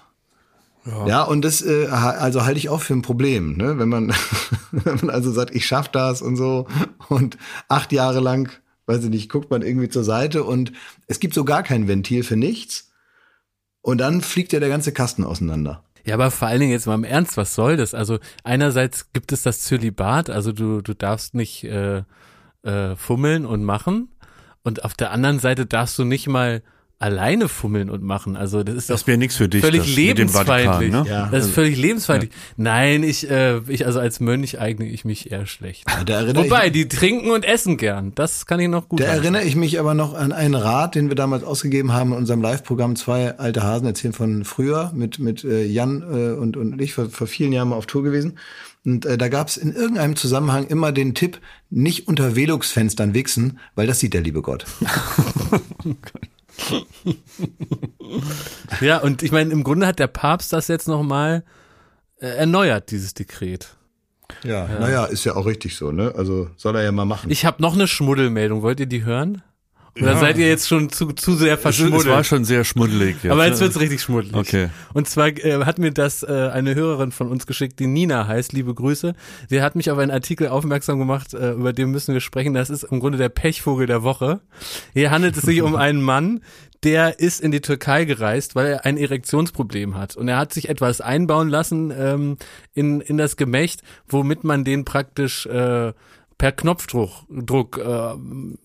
Ja, 1.07 1.23
und 1.25 1.43
das 1.43 1.61
äh, 1.61 1.89
also 1.89 2.45
halte 2.45 2.59
ich 2.59 2.71
auch 2.71 2.81
für 2.81 2.95
ein 2.95 3.03
Problem, 3.03 3.57
ne? 3.57 3.79
wenn 3.79 3.91
man 3.91 4.15
wenn 4.73 4.97
man 4.97 5.11
also 5.11 5.31
sagt, 5.31 5.55
ich 5.55 5.67
schaff 5.67 5.89
das 5.89 6.23
und 6.23 6.37
so 6.37 6.67
und 7.09 7.37
acht 7.69 7.93
Jahre 7.93 8.21
lang, 8.21 8.51
weiß 8.87 9.05
ich 9.05 9.11
nicht, 9.11 9.29
guckt 9.31 9.51
man 9.51 9.61
irgendwie 9.61 9.91
zur 9.91 10.05
Seite 10.05 10.43
und 10.43 10.73
es 11.07 11.21
gibt 11.21 11.35
so 11.35 11.45
gar 11.45 11.63
kein 11.63 11.87
Ventil 11.87 12.25
für 12.25 12.37
nichts 12.37 12.93
und 13.83 13.99
dann 13.99 14.23
fliegt 14.23 14.55
ja 14.55 14.61
der 14.61 14.71
ganze 14.71 14.93
Kasten 14.93 15.23
auseinander. 15.23 15.85
Ja, 16.07 16.15
aber 16.15 16.31
vor 16.31 16.49
allen 16.49 16.61
Dingen 16.61 16.73
jetzt 16.73 16.87
mal 16.87 16.95
im 16.95 17.05
Ernst, 17.05 17.37
was 17.37 17.55
soll 17.55 17.77
das? 17.77 17.93
Also 17.93 18.19
einerseits 18.43 19.13
gibt 19.13 19.33
es 19.33 19.43
das 19.43 19.61
Zölibat, 19.61 20.31
also 20.31 20.53
du, 20.53 20.81
du 20.81 20.95
darfst 20.95 21.35
nicht 21.35 21.63
äh, 21.65 22.05
äh, 22.63 22.97
fummeln 22.97 23.45
und 23.45 23.65
machen 23.65 24.09
und 24.63 24.85
auf 24.85 24.95
der 24.95 25.11
anderen 25.11 25.39
Seite 25.39 25.67
darfst 25.67 25.99
du 25.99 26.05
nicht 26.05 26.29
mal 26.29 26.63
alleine 27.01 27.49
fummeln 27.49 27.89
und 27.89 28.03
machen. 28.03 28.37
Also 28.37 28.63
das 28.63 28.75
ist 28.75 28.91
Das 28.91 29.07
wäre 29.07 29.17
nichts 29.17 29.35
für 29.35 29.49
dich. 29.49 29.63
völlig 29.63 29.97
lebensfeindlich. 29.97 30.67
Vatikan, 30.67 31.05
ne? 31.05 31.11
Ja. 31.11 31.29
Das 31.33 31.47
ist 31.47 31.55
völlig 31.55 31.79
lebensfeindlich. 31.79 32.31
Nein, 32.59 33.03
ich, 33.03 33.29
äh, 33.29 33.61
ich 33.69 33.87
also 33.87 34.01
als 34.01 34.21
Mönch 34.21 34.61
eigne 34.61 34.87
ich 34.87 35.07
mich 35.07 35.33
eher 35.33 35.47
schlecht. 35.47 35.85
Wobei, 36.35 36.67
ich, 36.67 36.73
die 36.73 36.89
trinken 36.89 37.31
und 37.31 37.47
essen 37.47 37.79
gern. 37.79 38.13
Das 38.15 38.45
kann 38.45 38.61
ich 38.61 38.69
noch 38.69 38.91
gut. 38.91 39.01
da 39.01 39.05
heißen. 39.05 39.23
erinnere 39.23 39.45
ich 39.45 39.57
mich 39.57 39.81
aber 39.81 39.95
noch 39.95 40.13
an 40.13 40.33
einen 40.33 40.55
Rat, 40.55 40.95
den 40.95 41.09
wir 41.09 41.17
damals 41.17 41.43
ausgegeben 41.43 41.95
haben 41.95 42.13
in 42.13 42.19
unserem 42.19 42.43
Live-Programm 42.43 42.97
Zwei 42.97 43.39
alte 43.39 43.63
Hasen 43.63 43.87
erzählen 43.87 44.13
von 44.13 44.45
früher 44.45 44.93
mit 44.95 45.19
mit 45.19 45.43
äh, 45.43 45.65
Jan 45.65 46.03
äh, 46.03 46.33
und 46.33 46.59
und 46.59 46.83
ich 46.83 46.93
vor, 46.93 47.09
vor 47.09 47.27
vielen 47.27 47.53
Jahren 47.53 47.71
mal 47.71 47.77
auf 47.77 47.87
Tour 47.87 48.03
gewesen. 48.03 48.37
Und 48.85 49.05
äh, 49.05 49.19
da 49.19 49.29
gab 49.29 49.49
es 49.49 49.57
in 49.57 49.75
irgendeinem 49.75 50.17
Zusammenhang 50.17 50.67
immer 50.67 50.93
den 50.93 51.15
Tipp, 51.15 51.41
nicht 51.69 52.09
unter 52.09 52.35
Velux-Fenstern 52.35 53.13
wichsen, 53.15 53.59
weil 53.75 53.87
das 53.87 54.01
sieht 54.01 54.15
der 54.15 54.23
liebe 54.23 54.43
Gott. 54.43 54.65
Ja, 58.81 58.99
und 58.99 59.23
ich 59.23 59.33
meine, 59.33 59.51
im 59.53 59.65
Grunde 59.65 59.87
hat 59.87 59.99
der 59.99 60.07
Papst 60.07 60.53
das 60.53 60.69
jetzt 60.69 60.89
nochmal 60.89 61.45
äh, 62.19 62.27
erneuert, 62.27 62.91
dieses 62.91 63.15
Dekret. 63.15 63.77
Ja, 64.45 64.69
naja, 64.69 65.07
ist 65.07 65.25
ja 65.25 65.35
auch 65.35 65.47
richtig 65.47 65.77
so, 65.77 65.91
ne? 65.91 66.15
Also 66.17 66.51
soll 66.57 66.77
er 66.77 66.83
ja 66.83 66.93
mal 66.93 67.05
machen. 67.05 67.31
Ich 67.31 67.45
habe 67.45 67.61
noch 67.63 67.75
eine 67.75 67.89
Schmuddelmeldung. 67.89 68.63
Wollt 68.63 68.79
ihr 68.81 68.87
die 68.87 69.05
hören? 69.05 69.43
Oder 70.01 70.17
seid 70.17 70.39
ihr 70.39 70.49
jetzt 70.49 70.69
schon 70.69 70.91
zu, 70.91 71.13
zu 71.13 71.35
sehr 71.35 71.55
Es, 71.55 71.61
es 71.61 71.65
war 71.65 71.73
verschmuddelt? 71.73 72.27
schon 72.27 72.45
sehr 72.45 72.65
schmuddelig. 72.65 73.17
Jetzt, 73.23 73.33
Aber 73.33 73.47
jetzt 73.47 73.57
ne? 73.57 73.63
wird's 73.63 73.81
richtig 73.81 74.01
schmuddelig. 74.03 74.35
Okay. 74.37 74.69
Und 74.95 75.09
zwar 75.09 75.29
äh, 75.29 75.65
hat 75.65 75.79
mir 75.79 75.91
das 75.91 76.23
äh, 76.23 76.51
eine 76.53 76.75
Hörerin 76.75 77.13
von 77.13 77.29
uns 77.29 77.47
geschickt, 77.47 77.79
die 77.81 77.87
Nina 77.87 78.27
heißt, 78.27 78.53
liebe 78.53 78.75
Grüße. 78.75 79.15
Sie 79.49 79.63
hat 79.63 79.77
mich 79.77 79.91
auf 79.91 79.99
einen 79.99 80.11
Artikel 80.11 80.49
aufmerksam 80.49 80.99
gemacht, 80.99 81.35
äh, 81.35 81.53
über 81.53 81.73
den 81.73 81.91
müssen 81.91 82.15
wir 82.15 82.21
sprechen. 82.21 82.55
Das 82.55 82.71
ist 82.71 82.85
im 82.85 83.01
Grunde 83.01 83.19
der 83.19 83.29
Pechvogel 83.29 83.87
der 83.87 84.03
Woche. 84.03 84.41
Hier 84.95 85.11
handelt 85.11 85.37
es 85.37 85.43
sich 85.43 85.63
um 85.63 85.77
einen 85.77 86.03
Mann, 86.03 86.41
der 86.83 87.21
ist 87.21 87.41
in 87.41 87.51
die 87.51 87.61
Türkei 87.61 88.05
gereist, 88.05 88.55
weil 88.55 88.67
er 88.67 88.87
ein 88.87 88.97
Erektionsproblem 88.97 89.97
hat. 89.99 90.17
Und 90.17 90.29
er 90.29 90.39
hat 90.39 90.53
sich 90.55 90.69
etwas 90.69 91.01
einbauen 91.01 91.49
lassen 91.49 91.93
ähm, 91.97 92.37
in, 92.73 93.01
in 93.01 93.19
das 93.19 93.37
Gemächt, 93.37 93.83
womit 94.09 94.45
man 94.45 94.65
den 94.65 94.85
praktisch 94.85 95.47
äh, 95.47 95.93
per 96.39 96.53
Knopfdruck 96.53 97.11
Druck, 97.29 97.77
äh, 97.79 98.15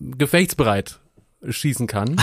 gefechtsbereit 0.00 1.00
schießen 1.48 1.86
kann. 1.86 2.16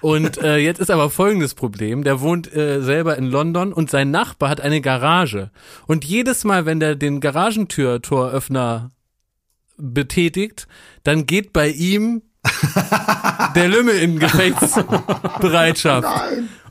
Und 0.00 0.38
äh, 0.38 0.58
jetzt 0.58 0.80
ist 0.80 0.90
aber 0.90 1.10
folgendes 1.10 1.54
Problem. 1.54 2.04
Der 2.04 2.20
wohnt 2.20 2.52
äh, 2.54 2.82
selber 2.82 3.16
in 3.16 3.26
London 3.26 3.72
und 3.72 3.90
sein 3.90 4.10
Nachbar 4.10 4.50
hat 4.50 4.60
eine 4.60 4.80
Garage. 4.80 5.50
Und 5.86 6.04
jedes 6.04 6.44
Mal, 6.44 6.66
wenn 6.66 6.80
der 6.80 6.96
den 6.96 7.20
Garagentür-Toröffner 7.20 8.90
betätigt, 9.76 10.66
dann 11.02 11.26
geht 11.26 11.52
bei 11.52 11.68
ihm 11.68 12.22
der 13.54 13.68
Lümmel 13.68 13.96
in 13.96 14.18
Gefechtsbereitschaft. 14.18 16.08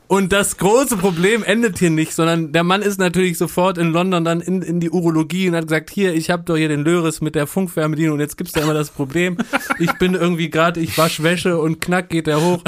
Und 0.08 0.32
das 0.32 0.56
große 0.56 0.96
Problem 0.96 1.42
endet 1.42 1.78
hier 1.78 1.90
nicht, 1.90 2.12
sondern 2.12 2.52
der 2.52 2.62
Mann 2.62 2.82
ist 2.82 2.98
natürlich 2.98 3.38
sofort 3.38 3.76
in 3.76 3.90
London 3.90 4.24
dann 4.24 4.40
in, 4.40 4.62
in 4.62 4.78
die 4.78 4.90
Urologie 4.90 5.48
und 5.48 5.56
hat 5.56 5.64
gesagt, 5.64 5.90
hier, 5.90 6.14
ich 6.14 6.30
habe 6.30 6.44
doch 6.44 6.56
hier 6.56 6.68
den 6.68 6.84
Löris 6.84 7.20
mit 7.20 7.34
der 7.34 7.48
Funkfernbedienung 7.48 8.14
und 8.14 8.20
jetzt 8.20 8.36
gibt's 8.36 8.52
da 8.52 8.60
immer 8.62 8.74
das 8.74 8.90
Problem, 8.90 9.36
ich 9.80 9.92
bin 9.94 10.14
irgendwie 10.14 10.48
gerade, 10.48 10.80
ich 10.80 10.96
wasch 10.96 11.22
Wäsche 11.22 11.58
und 11.58 11.80
knack 11.80 12.08
geht 12.08 12.28
der 12.28 12.40
hoch. 12.40 12.62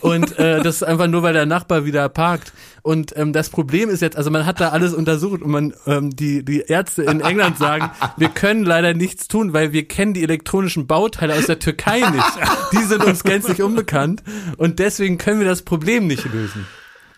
Und 0.00 0.38
äh, 0.38 0.62
das 0.62 0.76
ist 0.76 0.82
einfach 0.82 1.06
nur, 1.06 1.22
weil 1.22 1.32
der 1.32 1.46
Nachbar 1.46 1.84
wieder 1.84 2.08
parkt. 2.08 2.52
Und 2.82 3.16
ähm, 3.16 3.32
das 3.32 3.50
Problem 3.50 3.88
ist 3.88 4.02
jetzt, 4.02 4.16
also 4.16 4.30
man 4.30 4.46
hat 4.46 4.60
da 4.60 4.68
alles 4.68 4.94
untersucht 4.94 5.42
und 5.42 5.50
man 5.50 5.74
ähm, 5.86 6.14
die 6.14 6.44
die 6.44 6.60
Ärzte 6.60 7.02
in 7.02 7.20
England 7.20 7.58
sagen, 7.58 7.90
wir 8.16 8.28
können 8.28 8.64
leider 8.64 8.94
nichts 8.94 9.26
tun, 9.26 9.52
weil 9.52 9.72
wir 9.72 9.88
kennen 9.88 10.14
die 10.14 10.22
elektronischen 10.22 10.86
Bauteile 10.86 11.34
aus 11.34 11.46
der 11.46 11.58
Türkei 11.58 11.98
nicht. 11.98 12.32
Die 12.72 12.84
sind 12.84 13.04
uns 13.04 13.24
gänzlich 13.24 13.62
unbekannt 13.62 14.22
und 14.56 14.78
deswegen 14.78 15.18
können 15.18 15.40
wir 15.40 15.46
das 15.46 15.62
Problem 15.62 16.06
nicht 16.06 16.24
lösen. 16.32 16.66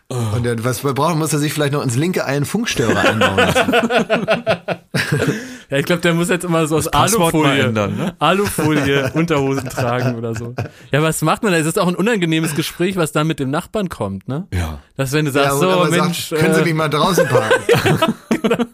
Und 0.08 0.42
der, 0.44 0.64
was 0.64 0.84
wir 0.84 0.94
brauchen, 0.94 1.18
muss 1.18 1.34
er 1.34 1.38
sich 1.38 1.52
vielleicht 1.52 1.74
noch 1.74 1.82
ins 1.82 1.94
linke 1.94 2.24
Ei 2.24 2.36
einen 2.36 2.46
Funkstörer 2.46 2.98
einbauen 2.98 3.36
lassen. 3.36 3.72
Ja, 5.70 5.76
ich 5.76 5.84
glaube, 5.84 6.00
der 6.00 6.14
muss 6.14 6.30
jetzt 6.30 6.46
immer 6.46 6.66
so 6.66 6.78
aus 6.78 6.88
Alufolie, 6.88 7.64
ändern, 7.64 7.94
ne? 7.94 8.16
Alufolie 8.18 9.10
Unterhosen 9.14 9.68
tragen 9.68 10.16
oder 10.16 10.34
so. 10.34 10.54
Ja, 10.90 11.02
was 11.02 11.20
macht 11.20 11.42
man 11.42 11.52
da? 11.52 11.58
Es 11.58 11.66
ist 11.66 11.78
auch 11.78 11.88
ein 11.88 11.94
unangenehmes 11.94 12.54
Gespräch, 12.54 12.96
was 12.96 13.12
dann 13.12 13.26
mit 13.26 13.38
dem 13.38 13.50
Nachbarn 13.50 13.90
kommt, 13.90 14.28
ne? 14.28 14.46
Ja. 14.50 14.78
Dass 14.96 15.12
wenn 15.12 15.26
du 15.26 15.30
Ja, 15.30 15.50
sagst, 15.50 15.62
und 15.62 15.68
so 15.70 15.90
Mensch, 15.90 16.28
sagt, 16.28 16.40
können 16.40 16.54
Sie 16.54 16.60
äh, 16.62 16.64
nicht 16.64 16.74
mal 16.74 16.88
draußen 16.88 17.26
parken? 17.28 17.98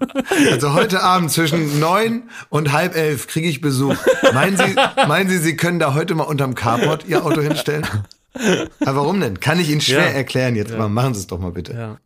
Also 0.53 0.75
heute 0.75 1.03
Abend 1.03 1.31
zwischen 1.33 1.81
neun 1.81 2.25
und 2.49 2.73
halb 2.73 2.95
elf 2.97 3.27
kriege 3.27 3.49
ich 3.49 3.61
Besuch. 3.61 3.97
Meinen 4.33 4.57
Sie, 4.57 4.75
meinen 5.09 5.29
Sie, 5.29 5.39
Sie 5.39 5.57
können 5.57 5.79
da 5.79 5.95
heute 5.95 6.15
mal 6.15 6.25
unterm 6.25 6.55
Carport 6.55 7.07
Ihr 7.07 7.25
Auto 7.25 7.41
hinstellen? 7.41 7.87
Aber 8.81 8.97
warum 8.97 9.21
denn? 9.21 9.41
Kann 9.41 9.61
ich 9.61 9.71
Ihnen 9.71 9.81
schwer 9.81 9.99
Ja. 10.11 10.13
erklären 10.13 10.57
jetzt 10.57 10.77
mal. 10.77 10.89
Machen 10.89 11.15
Sie 11.15 11.21
es 11.21 11.27
doch 11.27 11.39
mal 11.39 11.53
bitte. 11.53 11.73
ja. 11.73 11.99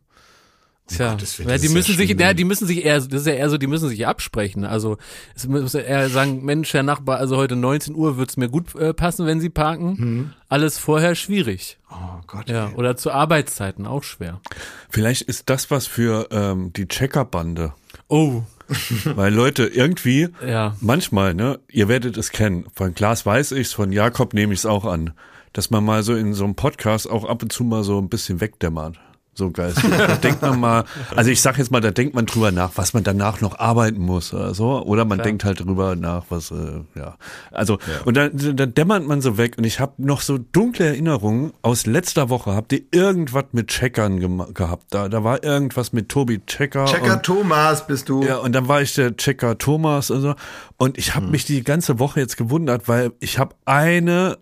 Tja, 0.91 1.11
Gottes 1.11 1.37
Willen, 1.37 1.49
ja, 1.49 1.53
das 1.53 1.61
die 1.61 1.67
ist 1.67 1.71
ja 1.73 1.77
müssen 1.77 1.97
sich, 1.97 2.09
ja, 2.19 2.33
die 2.33 2.43
müssen 2.45 2.65
sich 2.65 2.83
eher, 2.83 2.95
das 2.99 3.21
ist 3.21 3.27
ja 3.27 3.33
eher 3.33 3.49
so, 3.51 3.59
die 3.59 3.67
müssen 3.67 3.89
sich 3.89 4.07
absprechen. 4.07 4.65
Also 4.65 4.97
es 5.35 5.47
muss 5.47 5.73
ja 5.73 5.81
eher 5.81 6.09
sagen, 6.09 6.43
Mensch, 6.43 6.73
Herr 6.73 6.81
Nachbar, 6.81 7.17
also 7.19 7.37
heute 7.37 7.55
19 7.55 7.93
Uhr 7.93 8.17
wird's 8.17 8.37
mir 8.37 8.49
gut 8.49 8.73
äh, 8.73 8.91
passen, 8.95 9.27
wenn 9.27 9.39
Sie 9.39 9.51
parken. 9.51 9.95
Mhm. 9.99 10.33
Alles 10.47 10.79
vorher 10.79 11.13
schwierig. 11.13 11.77
Oh 11.91 12.21
Gott. 12.25 12.49
Ja, 12.49 12.69
ey. 12.69 12.73
oder 12.73 12.97
zu 12.97 13.11
Arbeitszeiten 13.11 13.85
auch 13.85 14.01
schwer. 14.01 14.41
Vielleicht 14.89 15.21
ist 15.21 15.51
das 15.51 15.69
was 15.69 15.85
für 15.85 16.27
ähm, 16.31 16.73
die 16.73 16.87
Checkerbande. 16.87 17.73
Oh, 18.07 18.41
Weil 19.05 19.31
Leute, 19.31 19.65
irgendwie, 19.67 20.29
ja. 20.43 20.75
manchmal, 20.81 21.35
ne, 21.35 21.59
ihr 21.69 21.87
werdet 21.87 22.17
es 22.17 22.31
kennen. 22.31 22.65
Von 22.73 22.95
Klaas 22.95 23.27
weiß 23.27 23.51
ich's, 23.51 23.73
von 23.73 23.91
Jakob 23.91 24.33
nehme 24.33 24.53
ich's 24.55 24.65
auch 24.65 24.85
an. 24.85 25.13
Dass 25.53 25.69
man 25.69 25.83
mal 25.83 26.03
so 26.03 26.15
in 26.15 26.33
so 26.33 26.43
einem 26.43 26.55
Podcast 26.55 27.09
auch 27.09 27.25
ab 27.25 27.41
und 27.43 27.51
zu 27.51 27.63
mal 27.63 27.83
so 27.83 27.97
ein 27.99 28.09
bisschen 28.09 28.41
wegdämmert. 28.41 28.99
So 29.39 29.51
geistig. 29.51 29.89
Da 29.97 30.15
denkt 30.17 30.41
man 30.41 30.59
mal, 30.59 30.83
also 31.15 31.31
ich 31.31 31.41
sag 31.41 31.57
jetzt 31.57 31.71
mal, 31.71 31.79
da 31.79 31.91
denkt 31.91 32.13
man 32.13 32.25
drüber 32.25 32.51
nach, 32.51 32.71
was 32.75 32.93
man 32.93 33.05
danach 33.05 33.39
noch 33.39 33.57
arbeiten 33.57 34.01
muss 34.01 34.33
oder 34.33 34.53
so. 34.53 34.83
Oder 34.83 35.05
man 35.05 35.19
denkt 35.19 35.45
halt 35.45 35.61
drüber 35.61 35.95
nach, 35.95 36.25
was, 36.27 36.51
äh, 36.51 36.81
ja. 36.95 37.15
Also, 37.49 37.77
und 38.03 38.17
dann, 38.17 38.31
dann 38.33 38.73
dämmert 38.73 39.07
man 39.07 39.21
so 39.21 39.37
weg. 39.37 39.57
Und 39.57 39.63
ich 39.63 39.79
habe 39.79 39.93
noch 39.97 40.19
so 40.19 40.37
dunkle 40.37 40.87
Erinnerungen 40.87 41.53
aus 41.61 41.85
letzter 41.85 42.29
Woche. 42.29 42.53
Habt 42.53 42.73
ihr 42.73 42.81
irgendwas 42.91 43.45
mit 43.53 43.69
Checkern 43.69 44.53
gehabt? 44.53 44.87
Da, 44.89 45.07
da 45.07 45.23
war 45.23 45.41
irgendwas 45.41 45.93
mit 45.93 46.09
Tobi 46.09 46.41
Checker. 46.45 46.83
Checker 46.83 47.13
und, 47.13 47.23
Thomas 47.23 47.87
bist 47.87 48.09
du. 48.09 48.23
ja, 48.23 48.39
und 48.39 48.53
dann 48.53 48.67
war 48.67 48.81
ich 48.81 48.93
der 48.93 49.15
Checker 49.15 49.57
Thomas 49.57 50.11
und 50.11 50.19
so. 50.19 50.35
Und 50.75 50.97
ich 50.97 51.15
habe 51.15 51.27
mich 51.27 51.45
die 51.45 51.63
ganze 51.63 51.97
Woche 51.97 52.19
jetzt 52.19 52.35
gewundert, 52.35 52.89
weil 52.89 53.13
ich 53.21 53.39
habe 53.39 53.55
eine 53.63 54.37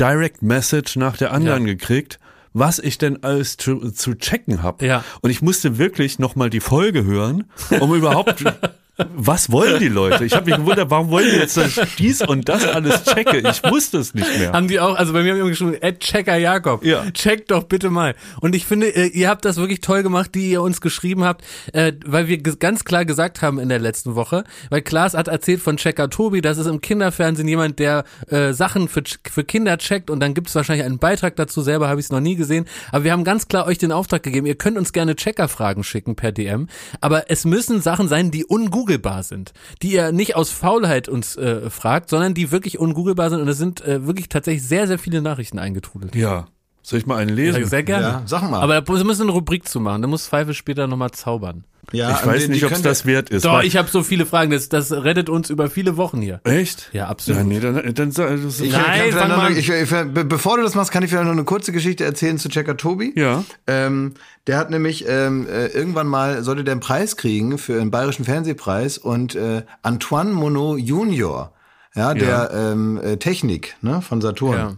Direct 0.00 0.42
Message 0.42 0.96
nach 0.96 1.16
der 1.18 1.32
anderen 1.32 1.66
gekriegt, 1.66 2.18
was 2.52 2.78
ich 2.78 2.98
denn 2.98 3.22
alles 3.22 3.56
zu, 3.56 3.90
zu 3.90 4.14
checken 4.14 4.62
habe. 4.62 4.84
Ja. 4.86 5.04
Und 5.20 5.30
ich 5.30 5.42
musste 5.42 5.78
wirklich 5.78 6.18
nochmal 6.18 6.50
die 6.50 6.60
Folge 6.60 7.04
hören, 7.04 7.44
um 7.80 7.94
überhaupt. 7.94 8.44
Was 9.14 9.50
wollen 9.52 9.78
die 9.80 9.88
Leute? 9.88 10.24
Ich 10.24 10.32
habe 10.34 10.46
mich 10.50 10.56
gewundert, 10.56 10.90
warum 10.90 11.10
wollen 11.10 11.30
die 11.30 11.36
jetzt 11.36 11.56
das, 11.56 11.80
dies 11.98 12.20
und 12.22 12.48
das 12.48 12.66
alles 12.66 13.04
checke? 13.04 13.38
Ich 13.38 13.62
wusste 13.70 13.98
es 13.98 14.14
nicht 14.14 14.38
mehr. 14.38 14.52
Haben 14.52 14.68
die 14.68 14.80
auch, 14.80 14.94
also 14.96 15.12
bei 15.12 15.22
mir 15.22 15.30
haben 15.30 15.36
die 15.36 15.40
immer 15.40 15.50
geschrieben, 15.50 15.74
Ed 15.80 16.00
Checker 16.00 16.36
Jakob, 16.36 16.84
Ja. 16.84 17.10
checkt 17.12 17.50
doch 17.50 17.64
bitte 17.64 17.90
mal. 17.90 18.14
Und 18.40 18.54
ich 18.54 18.66
finde, 18.66 18.88
äh, 18.94 19.06
ihr 19.06 19.28
habt 19.28 19.44
das 19.44 19.56
wirklich 19.56 19.80
toll 19.80 20.02
gemacht, 20.02 20.34
die 20.34 20.50
ihr 20.50 20.62
uns 20.62 20.80
geschrieben 20.80 21.24
habt, 21.24 21.44
äh, 21.72 21.92
weil 22.04 22.28
wir 22.28 22.38
ganz 22.38 22.84
klar 22.84 23.04
gesagt 23.04 23.42
haben 23.42 23.58
in 23.58 23.68
der 23.68 23.78
letzten 23.78 24.14
Woche, 24.14 24.44
weil 24.70 24.82
Klaas 24.82 25.14
hat 25.14 25.28
erzählt 25.28 25.60
von 25.60 25.76
Checker 25.76 26.10
Tobi, 26.10 26.40
das 26.40 26.58
ist 26.58 26.66
im 26.66 26.80
Kinderfernsehen 26.80 27.48
jemand, 27.48 27.78
der 27.78 28.04
äh, 28.28 28.52
Sachen 28.52 28.88
für, 28.88 29.02
für 29.30 29.44
Kinder 29.44 29.78
checkt 29.78 30.10
und 30.10 30.20
dann 30.20 30.34
gibt 30.34 30.48
es 30.48 30.54
wahrscheinlich 30.54 30.84
einen 30.86 30.98
Beitrag 30.98 31.36
dazu, 31.36 31.62
selber 31.62 31.88
habe 31.88 32.00
ich 32.00 32.06
es 32.06 32.12
noch 32.12 32.20
nie 32.20 32.36
gesehen, 32.36 32.66
aber 32.92 33.04
wir 33.04 33.12
haben 33.12 33.24
ganz 33.24 33.48
klar 33.48 33.66
euch 33.66 33.78
den 33.78 33.92
Auftrag 33.92 34.22
gegeben, 34.22 34.46
ihr 34.46 34.54
könnt 34.56 34.76
uns 34.78 34.92
gerne 34.92 35.16
Checker-Fragen 35.16 35.84
schicken 35.84 36.16
per 36.16 36.32
DM, 36.32 36.68
aber 37.00 37.30
es 37.30 37.44
müssen 37.44 37.80
Sachen 37.80 38.08
sein, 38.08 38.30
die 38.30 38.44
ungoogelbar 38.44 38.89
sind, 39.22 39.52
die 39.82 39.92
ihr 39.92 40.12
nicht 40.12 40.36
aus 40.36 40.50
Faulheit 40.50 41.08
uns 41.08 41.36
äh, 41.36 41.70
fragt, 41.70 42.10
sondern 42.10 42.34
die 42.34 42.50
wirklich 42.50 42.78
ungoogelbar 42.78 43.30
sind 43.30 43.40
und 43.40 43.48
es 43.48 43.58
sind 43.58 43.80
äh, 43.82 44.06
wirklich 44.06 44.28
tatsächlich 44.28 44.66
sehr, 44.66 44.86
sehr 44.86 44.98
viele 44.98 45.22
Nachrichten 45.22 45.58
eingetrudelt. 45.58 46.14
Ja. 46.14 46.46
Soll 46.82 46.98
ich 46.98 47.06
mal 47.06 47.18
einen 47.18 47.34
lesen? 47.34 47.66
Sehr 47.66 47.82
gerne. 47.82 48.06
Ja, 48.06 48.22
sag 48.24 48.42
mal. 48.50 48.60
Aber 48.60 48.80
da 48.80 48.92
müssen 48.92 49.06
wir 49.06 49.24
eine 49.24 49.32
Rubrik 49.32 49.68
zu 49.68 49.80
machen. 49.80 50.00
Da 50.00 50.08
muss 50.08 50.26
Pfeife 50.26 50.54
später 50.54 50.86
nochmal 50.86 51.10
zaubern. 51.10 51.64
Ja, 51.92 52.18
ich 52.20 52.26
weiß 52.26 52.42
die- 52.44 52.48
nicht, 52.50 52.64
ob 52.64 52.72
es 52.72 52.82
das 52.82 53.06
wert 53.06 53.30
ist. 53.30 53.44
Doch, 53.44 53.62
ich 53.62 53.76
habe 53.76 53.88
so 53.88 54.02
viele 54.02 54.26
Fragen. 54.26 54.50
Das, 54.50 54.68
das 54.68 54.92
rettet 54.92 55.28
uns 55.28 55.50
über 55.50 55.68
viele 55.70 55.96
Wochen 55.96 56.20
hier. 56.20 56.40
Echt? 56.44 56.88
Ja, 56.92 57.08
absolut. 57.08 57.40
Ja, 57.40 57.44
nee, 57.46 57.60
dann, 57.60 57.94
dann, 57.94 58.10
sag- 58.12 58.42
das 58.42 58.60
Ich 58.60 58.72
Nein, 58.72 59.12
fang 59.12 59.28
noch, 59.28 59.36
mal 59.36 59.52
ich, 59.56 59.68
ich, 59.70 59.90
be- 59.90 60.24
bevor 60.24 60.56
du 60.56 60.62
das 60.62 60.74
machst, 60.74 60.92
kann 60.92 61.02
ich 61.02 61.10
vielleicht 61.10 61.24
noch 61.26 61.32
eine 61.32 61.44
kurze 61.44 61.72
Geschichte 61.72 62.04
erzählen 62.04 62.38
zu 62.38 62.48
Checker 62.48 62.76
Tobi. 62.76 63.12
Ja. 63.16 63.44
Ähm, 63.66 64.14
der 64.46 64.56
hat 64.58 64.70
nämlich 64.70 65.04
ähm, 65.08 65.46
äh, 65.46 65.66
irgendwann 65.66 66.06
mal, 66.06 66.42
sollte 66.42 66.64
der 66.64 66.72
einen 66.72 66.80
Preis 66.80 67.16
kriegen 67.16 67.58
für 67.58 67.80
einen 67.80 67.90
bayerischen 67.90 68.24
Fernsehpreis 68.24 68.98
und 68.98 69.34
äh, 69.34 69.62
Antoine 69.82 70.32
Monod 70.32 70.80
Junior, 70.80 71.52
ja, 71.94 72.14
der 72.14 72.50
Ähm, 72.54 73.00
äh, 73.02 73.16
Technik 73.16 73.76
ne, 73.82 74.00
von 74.02 74.20
Saturn. 74.20 74.56
Ja. 74.56 74.72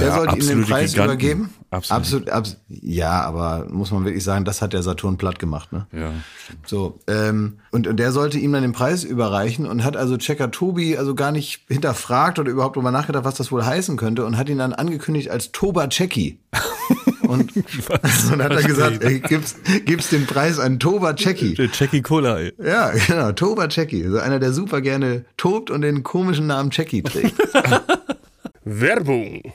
Der 0.00 0.08
Ja, 0.08 0.14
sollte 0.14 0.36
ihm 0.38 0.46
den 0.48 0.64
Preis 0.64 0.92
Giganten. 0.92 1.12
übergeben. 1.12 1.50
Absolut. 1.74 2.28
Absolut, 2.28 2.30
abs 2.30 2.56
ja, 2.68 3.22
aber 3.22 3.66
muss 3.68 3.90
man 3.90 4.04
wirklich 4.04 4.22
sagen, 4.22 4.44
das 4.44 4.62
hat 4.62 4.72
der 4.72 4.82
Saturn 4.82 5.16
platt 5.16 5.38
gemacht, 5.38 5.72
ne? 5.72 5.86
Ja. 5.92 6.12
So, 6.66 7.00
ähm, 7.06 7.58
und, 7.72 7.86
und 7.86 7.96
der 7.96 8.12
sollte 8.12 8.38
ihm 8.38 8.52
dann 8.52 8.62
den 8.62 8.72
Preis 8.72 9.02
überreichen 9.02 9.66
und 9.66 9.82
hat 9.82 9.96
also 9.96 10.16
Checker 10.16 10.50
Tobi 10.50 10.96
also 10.96 11.14
gar 11.14 11.32
nicht 11.32 11.62
hinterfragt 11.68 12.38
oder 12.38 12.50
überhaupt 12.50 12.76
drüber 12.76 12.90
nachgedacht, 12.90 13.24
was 13.24 13.34
das 13.34 13.50
wohl 13.50 13.64
heißen 13.64 13.96
könnte 13.96 14.24
und 14.24 14.36
hat 14.38 14.48
ihn 14.48 14.58
dann 14.58 14.72
angekündigt 14.72 15.30
als 15.30 15.52
Toba 15.52 15.90
Cecchi. 15.90 16.40
Und, 17.24 17.56
und 17.56 18.42
hat 18.42 18.52
er 18.52 18.62
gesagt, 18.62 19.02
ey, 19.02 19.18
gib's, 19.18 19.56
gib's 19.86 20.10
den 20.10 20.26
Preis 20.26 20.58
an 20.58 20.78
Toba. 20.78 21.14
Der 21.14 21.70
Jackie 21.72 22.02
Cola, 22.02 22.38
ey. 22.38 22.52
Ja, 22.62 22.90
genau, 22.90 23.32
Toba 23.32 23.70
Cecchi. 23.70 24.04
Also 24.04 24.18
einer, 24.18 24.38
der 24.38 24.52
super 24.52 24.82
gerne 24.82 25.24
tobt 25.38 25.70
und 25.70 25.80
den 25.80 26.02
komischen 26.02 26.46
Namen 26.46 26.70
Cecchi 26.70 27.02
trägt. 27.02 27.34
Werbung. 28.64 29.54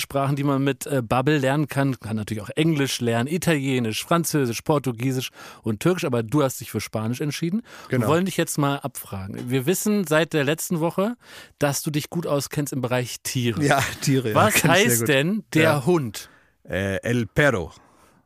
Sprachen, 0.01 0.35
die 0.35 0.43
man 0.43 0.63
mit 0.63 0.85
äh, 0.85 1.01
Bubble 1.01 1.37
lernen 1.37 1.67
kann. 1.67 1.99
Kann 1.99 2.17
natürlich 2.17 2.43
auch 2.43 2.49
Englisch 2.55 2.99
lernen, 2.99 3.27
Italienisch, 3.27 4.03
Französisch, 4.03 4.61
Portugiesisch 4.63 5.29
und 5.63 5.79
Türkisch, 5.79 6.03
aber 6.03 6.23
du 6.23 6.43
hast 6.43 6.59
dich 6.59 6.71
für 6.71 6.81
Spanisch 6.81 7.21
entschieden. 7.21 7.61
Genau. 7.89 8.03
Wir 8.05 8.09
wollen 8.09 8.25
dich 8.25 8.35
jetzt 8.37 8.57
mal 8.57 8.77
abfragen. 8.77 9.49
Wir 9.49 9.65
wissen 9.65 10.05
seit 10.05 10.33
der 10.33 10.43
letzten 10.43 10.79
Woche, 10.81 11.15
dass 11.59 11.81
du 11.83 11.91
dich 11.91 12.09
gut 12.09 12.27
auskennst 12.27 12.73
im 12.73 12.81
Bereich 12.81 13.21
Tiere. 13.23 13.63
Ja, 13.63 13.81
Tiere. 14.01 14.29
ja, 14.29 14.35
Was 14.35 14.55
sehr 14.61 14.71
heißt 14.71 15.07
denn 15.07 15.43
der 15.53 15.63
Ja. 15.63 15.85
Hund? 15.85 16.29
Äh, 16.67 16.97
El 17.03 17.27
Perro. 17.27 17.71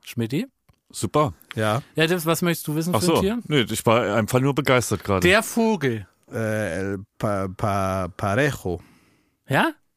Schmidti? 0.03 0.47
Super. 0.91 1.33
Ja. 1.55 1.81
Ja, 1.95 2.07
Tipps, 2.07 2.25
was 2.25 2.41
möchtest 2.41 2.67
du 2.67 2.75
wissen 2.75 2.95
Ach 2.95 3.01
für 3.01 3.11
ein 3.11 3.15
so. 3.15 3.21
Tier? 3.21 3.39
Nee, 3.47 3.65
ich 3.69 3.85
war 3.85 4.15
einfach 4.15 4.39
nur 4.39 4.55
begeistert 4.55 5.03
gerade. 5.03 5.21
Der 5.27 5.43
Vogel. 5.43 6.07
Äh, 6.31 6.77
El 6.79 6.99
pa 7.17 7.47
pa 7.49 8.07
Parejo. 8.15 8.81
Ja? 9.47 9.71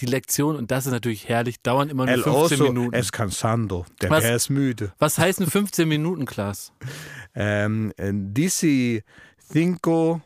Die 0.00 0.06
Lektion, 0.06 0.56
und 0.56 0.70
das 0.70 0.86
ist 0.86 0.92
natürlich 0.92 1.28
herrlich, 1.28 1.60
dauern 1.62 1.88
immer 1.88 2.06
nur 2.06 2.14
El 2.14 2.22
15 2.22 2.42
oso 2.60 2.64
Minuten. 2.64 2.94
es 2.94 3.12
cansando. 3.12 3.86
Der 4.00 4.10
Was? 4.10 4.22
Bär 4.24 4.36
ist 4.36 4.50
müde. 4.50 4.92
Was 4.98 5.18
heißen 5.18 5.46
15 5.46 5.88
Minuten, 5.88 6.24
Klaas? 6.26 6.72
Ähm, 7.32 7.92
äh, 7.96 8.10
dici 8.12 9.04
cinco 9.52 10.20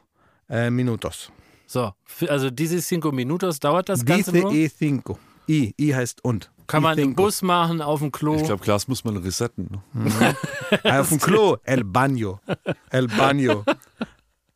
äh, 0.48 0.70
minutos. 0.70 1.30
So, 1.66 1.92
also 2.28 2.48
diese 2.50 2.80
cinco 2.80 3.12
minutos 3.12 3.60
dauert 3.60 3.90
das 3.90 4.04
Ganze 4.06 4.32
Dice 4.32 4.42
nur. 4.42 4.52
e 4.52 4.70
cinco. 4.70 5.18
I, 5.46 5.74
I 5.78 5.94
heißt 5.94 6.24
und. 6.24 6.50
Kann 6.66 6.82
man 6.82 6.96
im 6.96 7.08
cinco. 7.10 7.24
Bus 7.24 7.42
machen, 7.42 7.82
auf 7.82 8.00
dem 8.00 8.10
Klo. 8.10 8.36
Ich 8.36 8.44
glaube, 8.44 8.64
Glas 8.64 8.88
muss 8.88 9.04
man 9.04 9.18
resetten. 9.18 9.82
Ne? 9.92 10.34
Ah, 10.82 11.00
Auf 11.00 11.10
dem 11.10 11.18
Klo. 11.20 11.58
El 11.64 11.84
baño. 11.84 12.38
El 12.88 13.08
baño. 13.08 13.64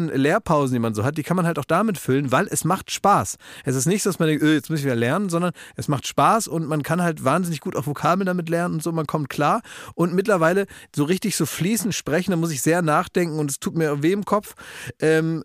Lehrpausen, 0.00 0.74
die 0.74 0.80
man 0.80 0.94
so 0.94 1.04
hat, 1.04 1.18
die 1.18 1.22
kann 1.22 1.36
man 1.36 1.46
halt 1.46 1.58
auch 1.58 1.64
damit 1.64 1.98
füllen, 1.98 2.32
weil 2.32 2.46
es 2.50 2.64
macht 2.64 2.90
Spaß. 2.90 3.36
Es 3.64 3.76
ist 3.76 3.86
nicht 3.86 4.02
so, 4.02 4.10
dass 4.10 4.18
man 4.18 4.28
denkt, 4.28 4.42
öh, 4.42 4.54
jetzt 4.54 4.70
muss 4.70 4.80
ich 4.80 4.84
wieder 4.84 4.96
lernen, 4.96 5.28
sondern 5.28 5.52
es 5.76 5.88
macht 5.88 6.06
Spaß 6.06 6.48
und 6.48 6.66
man 6.66 6.82
kann 6.82 7.02
halt 7.02 7.24
wahnsinnig 7.24 7.60
gut 7.60 7.76
auch 7.76 7.86
Vokabeln 7.86 8.26
damit 8.26 8.48
lernen 8.48 8.74
und 8.74 8.82
so, 8.82 8.92
man 8.92 9.06
kommt 9.06 9.28
klar 9.28 9.62
und 9.94 10.14
mittlerweile 10.14 10.66
so 10.94 11.04
richtig 11.04 11.36
so 11.36 11.46
fließend 11.46 11.94
sprechen, 11.94 12.30
da 12.30 12.36
muss 12.36 12.50
ich 12.50 12.62
sehr 12.62 12.82
nachdenken 12.82 13.38
und 13.38 13.50
es 13.50 13.60
tut 13.60 13.76
mir 13.76 14.02
weh 14.02 14.12
im 14.12 14.24
Kopf. 14.24 14.54
Ähm, 15.00 15.44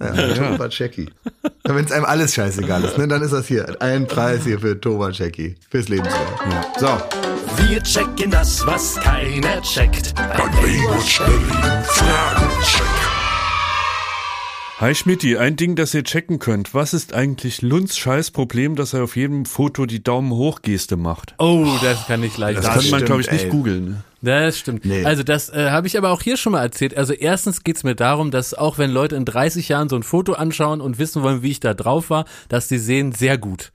Ja, 0.00 0.12
Tobaceki. 0.34 1.10
Wenn 1.64 1.84
es 1.84 1.92
einem 1.92 2.06
alles 2.06 2.34
scheißegal 2.34 2.82
ist, 2.84 2.96
ne, 2.96 3.06
dann 3.06 3.22
ist 3.22 3.32
das 3.32 3.46
hier. 3.46 3.76
Ein 3.80 4.06
Preis 4.06 4.44
hier 4.44 4.58
für 4.58 4.80
Tobaceki. 4.80 5.56
Fürs 5.68 5.88
Lebenswerk. 5.88 6.40
So. 6.78 6.86
Wir 7.66 7.82
checken 7.82 8.30
das, 8.30 8.66
was 8.66 8.96
keiner 8.96 9.60
checkt. 9.62 10.14
Berlin 10.14 10.88
Fragencheck. 11.84 12.86
Hi 14.80 14.94
Schmidti, 14.94 15.36
ein 15.36 15.56
Ding, 15.56 15.76
das 15.76 15.92
ihr 15.92 16.04
checken 16.04 16.38
könnt. 16.38 16.72
Was 16.72 16.94
ist 16.94 17.12
eigentlich 17.12 17.60
Lunds 17.60 17.98
Scheißproblem, 17.98 18.76
dass 18.76 18.94
er 18.94 19.04
auf 19.04 19.14
jedem 19.14 19.44
Foto 19.44 19.84
die 19.84 20.02
Daumen 20.02 20.30
hoch 20.32 20.62
Geste 20.62 20.96
macht? 20.96 21.34
Oh, 21.36 21.66
das 21.82 22.06
kann 22.06 22.22
ich 22.22 22.38
leicht 22.38 22.56
Das, 22.60 22.64
Das 22.64 22.74
kann 22.76 22.90
man, 22.90 23.04
glaube 23.04 23.20
ich, 23.20 23.30
nicht 23.30 23.44
ey. 23.44 23.50
googeln. 23.50 24.02
Das 24.22 24.58
stimmt. 24.58 24.84
Nee. 24.84 25.04
Also 25.04 25.22
das 25.22 25.48
äh, 25.48 25.70
habe 25.70 25.86
ich 25.86 25.96
aber 25.96 26.10
auch 26.10 26.20
hier 26.20 26.36
schon 26.36 26.52
mal 26.52 26.62
erzählt. 26.62 26.96
Also 26.96 27.14
erstens 27.14 27.64
geht's 27.64 27.84
mir 27.84 27.94
darum, 27.94 28.30
dass 28.30 28.52
auch 28.52 28.76
wenn 28.76 28.90
Leute 28.90 29.16
in 29.16 29.24
30 29.24 29.68
Jahren 29.68 29.88
so 29.88 29.96
ein 29.96 30.02
Foto 30.02 30.34
anschauen 30.34 30.82
und 30.82 30.98
wissen 30.98 31.22
wollen, 31.22 31.42
wie 31.42 31.50
ich 31.50 31.60
da 31.60 31.72
drauf 31.72 32.10
war, 32.10 32.26
dass 32.48 32.68
die 32.68 32.78
sehen 32.78 33.12
sehr 33.12 33.38
gut. 33.38 33.72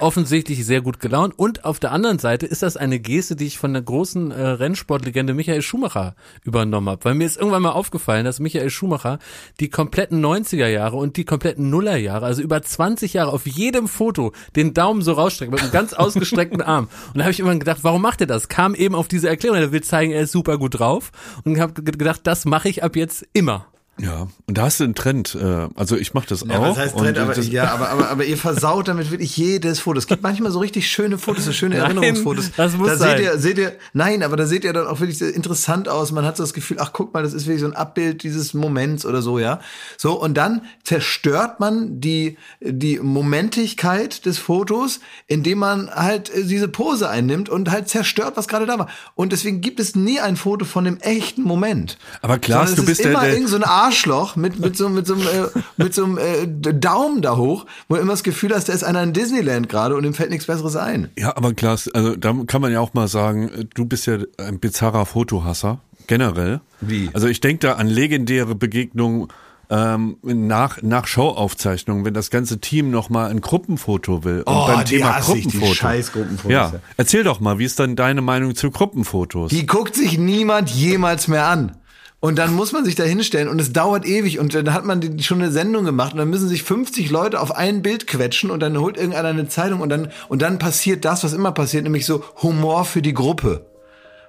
Offensichtlich 0.00 0.64
sehr 0.66 0.80
gut 0.80 0.98
gelaunt. 0.98 1.38
Und 1.38 1.64
auf 1.64 1.78
der 1.78 1.92
anderen 1.92 2.18
Seite 2.18 2.46
ist 2.46 2.62
das 2.62 2.76
eine 2.76 2.98
Geste, 2.98 3.36
die 3.36 3.46
ich 3.46 3.58
von 3.58 3.72
der 3.72 3.82
großen 3.82 4.32
äh, 4.32 4.40
Rennsportlegende 4.40 5.32
Michael 5.32 5.62
Schumacher 5.62 6.16
übernommen 6.42 6.88
habe. 6.88 7.04
Weil 7.04 7.14
mir 7.14 7.26
ist 7.26 7.36
irgendwann 7.36 7.62
mal 7.62 7.70
aufgefallen, 7.70 8.24
dass 8.24 8.40
Michael 8.40 8.70
Schumacher 8.70 9.20
die 9.60 9.70
kompletten 9.70 10.24
90er 10.24 10.66
Jahre 10.66 10.96
und 10.96 11.16
die 11.16 11.24
kompletten 11.24 11.70
Nullerjahre, 11.70 12.26
also 12.26 12.42
über 12.42 12.60
20 12.60 13.12
Jahre 13.12 13.32
auf 13.32 13.46
jedem 13.46 13.86
Foto 13.86 14.32
den 14.56 14.74
Daumen 14.74 15.02
so 15.02 15.12
rausstreckt 15.12 15.52
mit 15.52 15.62
einem 15.62 15.70
ganz 15.70 15.92
ausgestreckten 15.92 16.62
Arm. 16.62 16.88
Und 17.08 17.18
da 17.18 17.24
habe 17.24 17.32
ich 17.32 17.38
immer 17.38 17.54
gedacht, 17.54 17.78
warum 17.82 18.02
macht 18.02 18.20
er 18.20 18.26
das? 18.26 18.48
Kam 18.48 18.74
eben 18.74 18.96
auf 18.96 19.06
diese 19.06 19.28
Erklärung, 19.28 19.58
er 19.58 19.70
will 19.70 19.83
zeigen, 19.84 20.12
er 20.12 20.22
ist 20.22 20.32
super 20.32 20.58
gut 20.58 20.78
drauf. 20.78 21.10
Und 21.44 21.60
habe 21.60 21.82
gedacht, 21.82 22.20
das 22.24 22.44
mache 22.44 22.68
ich 22.68 22.82
ab 22.82 22.96
jetzt 22.96 23.26
immer. 23.32 23.66
Ja, 24.00 24.26
und 24.46 24.58
da 24.58 24.62
hast 24.62 24.80
du 24.80 24.84
einen 24.84 24.94
Trend. 24.96 25.34
Äh, 25.36 25.68
also 25.76 25.96
ich 25.96 26.14
mache 26.14 26.26
das 26.28 26.44
Ja, 26.46 26.58
auch. 26.58 26.70
was 26.70 26.78
heißt 26.78 26.96
Trend, 26.98 27.16
aber, 27.18 27.32
das, 27.34 27.48
ja, 27.48 27.72
aber, 27.72 27.90
aber, 27.90 28.08
aber 28.10 28.24
ihr 28.24 28.36
versaut 28.36 28.88
damit 28.88 29.10
wirklich 29.12 29.36
jedes 29.36 29.78
Foto. 29.80 29.98
Es 29.98 30.06
gibt 30.08 30.22
manchmal 30.22 30.50
so 30.50 30.58
richtig 30.58 30.88
schöne 30.90 31.16
Fotos, 31.16 31.44
so 31.44 31.52
schöne 31.52 31.76
Nein, 31.78 31.96
Erinnerungsfotos. 31.96 32.50
das 32.56 32.76
muss 32.76 32.88
da 32.88 32.96
sein. 32.96 33.16
seht 33.18 33.24
ihr, 33.26 33.38
seht 33.38 33.58
ihr, 33.58 33.72
nein, 33.92 34.22
aber 34.24 34.36
da 34.36 34.46
seht 34.46 34.64
ihr 34.64 34.72
dann 34.72 34.86
auch 34.88 35.00
wirklich 35.00 35.20
interessant 35.34 35.88
aus. 35.88 36.10
Man 36.10 36.24
hat 36.24 36.36
so 36.36 36.42
das 36.42 36.54
Gefühl, 36.54 36.78
ach 36.80 36.90
guck 36.92 37.14
mal, 37.14 37.22
das 37.22 37.32
ist 37.34 37.46
wirklich 37.46 37.60
so 37.60 37.66
ein 37.68 37.76
Abbild 37.76 38.22
dieses 38.24 38.52
Moments 38.52 39.06
oder 39.06 39.22
so, 39.22 39.38
ja. 39.38 39.60
So, 39.96 40.20
und 40.20 40.34
dann 40.34 40.62
zerstört 40.82 41.60
man 41.60 42.00
die, 42.00 42.36
die 42.60 42.98
Momentigkeit 42.98 44.26
des 44.26 44.38
Fotos, 44.38 45.00
indem 45.26 45.58
man 45.58 45.90
halt 45.90 46.30
äh, 46.30 46.44
diese 46.44 46.68
Pose 46.68 47.08
einnimmt 47.08 47.48
und 47.48 47.70
halt 47.70 47.88
zerstört, 47.88 48.36
was 48.36 48.48
gerade 48.48 48.66
da 48.66 48.78
war. 48.78 48.88
Und 49.14 49.32
deswegen 49.32 49.60
gibt 49.60 49.78
es 49.80 49.94
nie 49.94 50.18
ein 50.20 50.36
Foto 50.36 50.64
von 50.64 50.84
dem 50.84 50.98
echten 50.98 51.42
Moment. 51.42 51.98
Aber 52.22 52.38
Sondern 52.44 52.74
du 52.74 52.84
bist 52.84 53.00
ist 53.00 53.04
der- 53.04 53.12
immer 53.12 53.20
der- 53.22 53.34
irgend 53.34 53.48
so 53.50 53.56
ein 53.56 53.62
Arschloch 53.84 54.36
mit, 54.36 54.58
mit 54.60 54.76
so, 54.76 54.88
mit 54.88 55.06
so 55.06 55.14
einem, 55.14 55.22
äh, 55.22 55.60
mit 55.76 55.94
so 55.94 56.04
einem 56.04 56.18
äh, 56.18 56.46
Daumen 56.46 57.22
da 57.22 57.36
hoch, 57.36 57.66
wo 57.88 57.96
du 57.96 58.00
immer 58.00 58.12
das 58.12 58.22
Gefühl 58.22 58.54
hast, 58.54 58.68
da 58.68 58.72
ist 58.72 58.84
einer 58.84 59.02
in 59.02 59.12
Disneyland 59.12 59.68
gerade 59.68 59.94
und 59.96 60.04
ihm 60.04 60.14
fällt 60.14 60.30
nichts 60.30 60.46
Besseres 60.46 60.76
ein. 60.76 61.08
Ja, 61.18 61.36
aber 61.36 61.54
Klaas, 61.54 61.88
also 61.88 62.16
da 62.16 62.34
kann 62.46 62.60
man 62.62 62.72
ja 62.72 62.80
auch 62.80 62.94
mal 62.94 63.08
sagen, 63.08 63.48
äh, 63.48 63.64
du 63.74 63.84
bist 63.84 64.06
ja 64.06 64.18
ein 64.38 64.58
bizarrer 64.58 65.06
Fotohasser, 65.06 65.78
generell. 66.06 66.60
Wie? 66.80 67.10
Also 67.12 67.28
ich 67.28 67.40
denke 67.40 67.66
da 67.66 67.72
an 67.74 67.86
legendäre 67.88 68.54
Begegnungen 68.54 69.28
ähm, 69.70 70.16
nach, 70.22 70.82
nach 70.82 71.06
Showaufzeichnungen, 71.06 72.04
wenn 72.04 72.12
das 72.12 72.30
ganze 72.30 72.60
Team 72.60 72.90
nochmal 72.90 73.30
ein 73.30 73.40
Gruppenfoto 73.40 74.22
will. 74.22 74.42
Und 74.42 74.54
Oh, 74.54 74.66
beim 74.66 74.84
die 74.84 74.96
Thema 74.98 75.16
hasse 75.16 75.32
ich, 75.38 75.44
die 75.46 75.52
Gruppenfoto. 75.52 75.74
scheiß 75.74 76.12
Gruppenfotos, 76.12 76.50
Ja, 76.52 76.70
ja. 76.72 76.80
erzähl 76.98 77.24
doch 77.24 77.40
mal, 77.40 77.58
wie 77.58 77.64
ist 77.64 77.78
dann 77.80 77.96
deine 77.96 78.20
Meinung 78.20 78.54
zu 78.54 78.70
Gruppenfotos? 78.70 79.50
Die 79.50 79.64
guckt 79.66 79.94
sich 79.94 80.18
niemand 80.18 80.68
jemals 80.70 81.28
mehr 81.28 81.46
an. 81.46 81.76
Und 82.24 82.38
dann 82.38 82.54
muss 82.54 82.72
man 82.72 82.86
sich 82.86 82.94
da 82.94 83.02
hinstellen 83.02 83.48
und 83.48 83.60
es 83.60 83.74
dauert 83.74 84.06
ewig 84.06 84.38
und 84.38 84.54
dann 84.54 84.72
hat 84.72 84.86
man 84.86 85.18
schon 85.18 85.42
eine 85.42 85.52
Sendung 85.52 85.84
gemacht 85.84 86.14
und 86.14 86.18
dann 86.20 86.30
müssen 86.30 86.48
sich 86.48 86.62
50 86.62 87.10
Leute 87.10 87.38
auf 87.38 87.54
ein 87.54 87.82
Bild 87.82 88.06
quetschen 88.06 88.50
und 88.50 88.60
dann 88.60 88.78
holt 88.78 88.96
irgendeiner 88.96 89.28
eine 89.28 89.46
Zeitung 89.48 89.82
und 89.82 89.90
dann, 89.90 90.10
und 90.30 90.40
dann 90.40 90.58
passiert 90.58 91.04
das, 91.04 91.22
was 91.22 91.34
immer 91.34 91.52
passiert, 91.52 91.84
nämlich 91.84 92.06
so 92.06 92.24
Humor 92.40 92.86
für 92.86 93.02
die 93.02 93.12
Gruppe. 93.12 93.66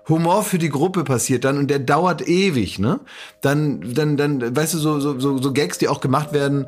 Humor 0.09 0.43
für 0.43 0.57
die 0.57 0.67
Gruppe 0.67 1.05
passiert 1.05 1.45
dann 1.45 1.57
und 1.57 1.71
der 1.71 1.79
dauert 1.79 2.27
ewig, 2.27 2.79
ne? 2.79 2.99
Dann, 3.39 3.93
dann, 3.93 4.17
dann, 4.17 4.53
weißt 4.53 4.73
du, 4.73 4.77
so, 4.77 4.99
so, 4.99 5.17
so 5.37 5.53
Gags, 5.53 5.77
die 5.77 5.87
auch 5.87 6.01
gemacht 6.01 6.33
werden 6.33 6.67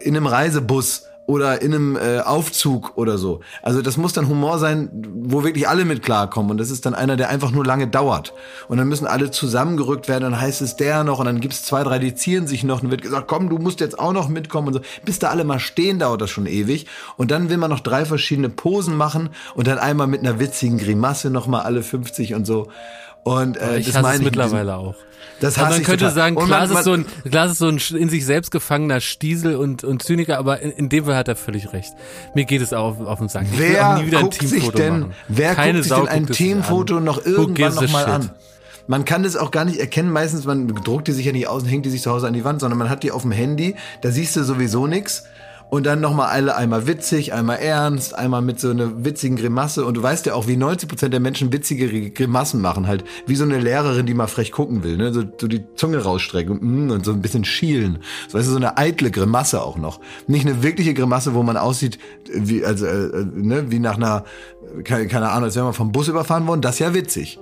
in 0.00 0.16
einem 0.16 0.26
Reisebus 0.26 1.04
oder 1.26 1.62
in 1.62 1.72
einem 1.72 1.96
äh, 1.96 2.20
Aufzug 2.20 2.96
oder 2.96 3.16
so. 3.16 3.40
Also 3.62 3.80
das 3.80 3.96
muss 3.96 4.12
dann 4.12 4.28
Humor 4.28 4.58
sein, 4.58 4.90
wo 5.14 5.44
wirklich 5.44 5.68
alle 5.68 5.84
mit 5.84 6.02
klarkommen 6.02 6.50
und 6.50 6.58
das 6.58 6.70
ist 6.70 6.84
dann 6.84 6.94
einer, 6.94 7.16
der 7.16 7.28
einfach 7.28 7.52
nur 7.52 7.64
lange 7.64 7.86
dauert. 7.86 8.34
Und 8.68 8.78
dann 8.78 8.88
müssen 8.88 9.06
alle 9.06 9.30
zusammengerückt 9.30 10.08
werden, 10.08 10.24
dann 10.24 10.40
heißt 10.40 10.60
es 10.62 10.76
der 10.76 11.04
noch 11.04 11.20
und 11.20 11.26
dann 11.26 11.40
gibt's 11.40 11.62
zwei, 11.62 11.84
drei, 11.84 11.98
die 11.98 12.14
zieren 12.14 12.46
sich 12.46 12.64
noch 12.64 12.82
und 12.82 12.90
wird 12.90 13.02
gesagt, 13.02 13.28
komm, 13.28 13.48
du 13.48 13.58
musst 13.58 13.80
jetzt 13.80 13.98
auch 13.98 14.12
noch 14.12 14.28
mitkommen 14.28 14.68
und 14.68 14.74
so. 14.74 14.80
Bis 15.04 15.20
da 15.20 15.30
alle 15.30 15.44
mal 15.44 15.60
stehen, 15.60 15.98
dauert 15.98 16.20
das 16.20 16.30
schon 16.30 16.46
ewig. 16.46 16.86
Und 17.16 17.30
dann 17.30 17.48
will 17.48 17.56
man 17.56 17.70
noch 17.70 17.80
drei 17.80 18.04
verschiedene 18.04 18.48
Posen 18.48 18.96
machen 18.96 19.30
und 19.54 19.68
dann 19.68 19.78
einmal 19.78 20.08
mit 20.08 20.20
einer 20.20 20.40
witzigen 20.40 20.78
Grimasse 20.78 21.30
nochmal 21.30 21.62
alle 21.62 21.82
50 21.82 22.34
und 22.34 22.46
so. 22.46 22.68
Und 23.24 23.56
äh, 23.56 23.78
ich 23.78 23.86
das 23.86 23.94
meine 24.02 24.14
es 24.14 24.20
ich 24.20 24.24
mit 24.24 24.36
mittlerweile 24.36 24.76
auch. 24.76 24.96
Das 25.40 25.54
Also 25.54 25.60
hasse 25.60 25.70
man 25.72 25.80
ich 25.80 25.86
könnte 25.86 26.04
total. 26.04 26.14
sagen, 26.14 26.36
Klaas, 26.36 26.68
man- 26.70 26.78
ist 26.78 26.84
so 26.84 26.90
man- 26.92 27.06
ein, 27.24 27.30
Klaas 27.30 27.50
ist 27.52 27.58
so 27.58 27.68
ein 27.68 27.80
in 28.00 28.08
sich 28.08 28.24
selbst 28.24 28.50
gefangener 28.50 29.00
Stiesel 29.00 29.56
und, 29.56 29.82
und 29.84 30.02
Zyniker, 30.02 30.38
aber 30.38 30.60
in, 30.60 30.70
in 30.72 30.88
dem 30.88 31.04
Fall 31.04 31.16
hat 31.16 31.28
er 31.28 31.36
völlig 31.36 31.72
recht. 31.72 31.92
Mir 32.34 32.44
geht 32.44 32.62
es 32.62 32.72
auch 32.72 32.98
auf, 33.00 33.06
auf 33.06 33.18
den 33.18 33.28
Sack. 33.28 33.46
Ich 33.52 33.58
Wer 33.58 33.98
nie 33.98 34.06
wieder 34.06 34.18
ein 34.18 34.24
guckt 34.24 34.34
sich 34.40 34.50
Teamfoto 34.50 34.78
denn, 34.78 35.00
machen. 35.00 35.14
wer 35.28 35.54
Keine 35.54 35.72
guckt 35.74 35.84
sich 35.84 35.90
Sau 35.90 36.00
denn 36.00 36.08
ein 36.08 36.26
sich 36.26 36.36
Teamfoto 36.36 37.00
noch 37.00 37.24
irgendwann 37.24 37.54
gives 37.54 37.78
a 37.78 37.82
noch 37.82 37.90
mal 37.92 38.04
shit? 38.04 38.08
an? 38.14 38.30
Man 38.88 39.04
kann 39.04 39.22
das 39.22 39.36
auch 39.36 39.52
gar 39.52 39.64
nicht 39.64 39.78
erkennen. 39.78 40.10
Meistens, 40.10 40.44
man 40.44 40.66
druckt 40.68 41.06
die 41.06 41.12
sich 41.12 41.24
ja 41.26 41.30
nicht 41.32 41.46
aus 41.46 41.62
und 41.62 41.68
hängt 41.68 41.86
die 41.86 41.90
sich 41.90 42.02
zu 42.02 42.10
Hause 42.10 42.26
an 42.26 42.32
die 42.34 42.44
Wand, 42.44 42.60
sondern 42.60 42.78
man 42.78 42.90
hat 42.90 43.04
die 43.04 43.12
auf 43.12 43.22
dem 43.22 43.30
Handy. 43.30 43.76
Da 44.00 44.10
siehst 44.10 44.34
du 44.34 44.42
sowieso 44.42 44.88
nix. 44.88 45.24
Und 45.72 45.86
dann 45.86 46.02
nochmal 46.02 46.28
alle, 46.28 46.54
einmal 46.54 46.86
witzig, 46.86 47.32
einmal 47.32 47.56
ernst, 47.56 48.14
einmal 48.14 48.42
mit 48.42 48.60
so 48.60 48.68
einer 48.68 49.06
witzigen 49.06 49.38
Grimasse. 49.38 49.86
Und 49.86 49.94
du 49.94 50.02
weißt 50.02 50.26
ja 50.26 50.34
auch, 50.34 50.46
wie 50.46 50.52
90% 50.52 51.08
der 51.08 51.18
Menschen 51.18 51.50
witzige 51.50 52.10
Grimassen 52.10 52.60
machen. 52.60 52.86
Halt 52.86 53.04
wie 53.26 53.36
so 53.36 53.44
eine 53.44 53.58
Lehrerin, 53.58 54.04
die 54.04 54.12
mal 54.12 54.26
frech 54.26 54.52
gucken 54.52 54.84
will. 54.84 54.98
Ne? 54.98 55.14
So, 55.14 55.22
so 55.40 55.48
die 55.48 55.64
Zunge 55.74 56.02
rausstrecken 56.02 56.58
und, 56.58 56.88
mm, 56.88 56.90
und 56.90 57.06
so 57.06 57.12
ein 57.12 57.22
bisschen 57.22 57.46
schielen. 57.46 58.00
So, 58.28 58.36
weißt 58.36 58.48
du, 58.48 58.50
so 58.50 58.58
eine 58.58 58.76
eitle 58.76 59.10
Grimasse 59.10 59.62
auch 59.62 59.78
noch. 59.78 60.00
Nicht 60.26 60.44
eine 60.46 60.62
wirkliche 60.62 60.92
Grimasse, 60.92 61.32
wo 61.32 61.42
man 61.42 61.56
aussieht, 61.56 61.98
wie, 62.30 62.66
also, 62.66 62.84
äh, 62.84 63.24
ne, 63.32 63.70
wie 63.70 63.78
nach 63.78 63.96
einer, 63.96 64.24
keine, 64.84 65.08
keine 65.08 65.30
Ahnung, 65.30 65.44
als 65.44 65.54
wäre 65.54 65.64
man 65.64 65.72
vom 65.72 65.90
Bus 65.90 66.06
überfahren 66.06 66.46
worden. 66.46 66.60
Das 66.60 66.74
ist 66.74 66.80
ja 66.80 66.92
witzig 66.92 67.38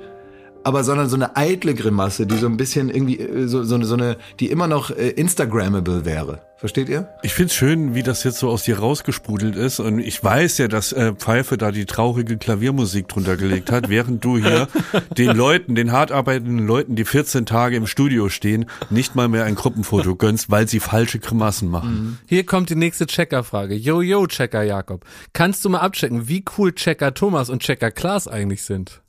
aber 0.65 0.85
sondern 0.85 1.09
so 1.09 1.17
eine 1.17 1.37
eitle 1.37 1.75
Grimasse, 1.75 2.27
die 2.27 2.37
so 2.37 2.47
ein 2.47 2.57
bisschen 2.57 2.91
irgendwie 2.91 3.19
äh, 3.19 3.47
so, 3.47 3.63
so, 3.65 3.75
eine, 3.75 3.85
so 3.85 3.95
eine, 3.95 4.17
die 4.39 4.51
immer 4.51 4.67
noch 4.67 4.91
äh, 4.91 5.11
Instagrammable 5.11 6.05
wäre. 6.05 6.43
Versteht 6.61 6.91
ihr? 6.91 7.09
Ich 7.23 7.33
find's 7.33 7.55
schön, 7.55 7.95
wie 7.95 8.03
das 8.03 8.23
jetzt 8.23 8.39
so 8.39 8.51
aus 8.51 8.65
dir 8.65 8.81
rausgesprudelt 8.81 9.57
ist. 9.57 9.81
Und 9.81 9.99
ich 9.99 10.23
weiß 10.23 10.59
ja, 10.59 10.69
dass 10.69 10.93
äh, 10.93 11.15
Pfeife 11.15 11.57
da 11.57 11.71
die 11.71 11.87
traurige 11.87 12.37
Klaviermusik 12.37 13.09
drunter 13.09 13.39
gelegt 13.39 13.73
hat, 13.73 13.89
während 13.89 14.23
du 14.23 14.37
hier 14.37 14.69
den 15.17 15.35
Leuten, 15.35 15.75
den 15.75 15.91
hart 15.91 16.13
arbeitenden 16.13 16.67
Leuten, 16.67 16.97
die 16.97 17.07
14 17.07 17.47
Tage 17.47 17.77
im 17.77 17.87
Studio 17.87 18.29
stehen, 18.29 18.67
nicht 18.91 19.15
mal 19.15 19.29
mehr 19.29 19.45
ein 19.45 19.55
Gruppenfoto 19.55 20.17
gönnst, 20.17 20.51
weil 20.51 20.69
sie 20.69 20.81
falsche 20.81 21.19
Grimassen 21.19 21.71
machen. 21.71 22.19
Hier 22.27 22.45
kommt 22.45 22.69
die 22.69 22.77
nächste 22.77 23.07
Checker-Frage. 23.07 23.75
Yo, 23.75 24.03
yo, 24.03 24.27
Checker 24.27 24.63
Jakob. 24.63 25.07
Kannst 25.33 25.65
du 25.65 25.71
mal 25.71 25.79
abchecken, 25.79 26.29
wie 26.29 26.45
cool 26.59 26.75
Checker 26.75 27.15
Thomas 27.15 27.49
und 27.49 27.63
Checker 27.63 27.91
Klaas 27.91 28.29
eigentlich 28.29 28.65
sind? 28.65 29.01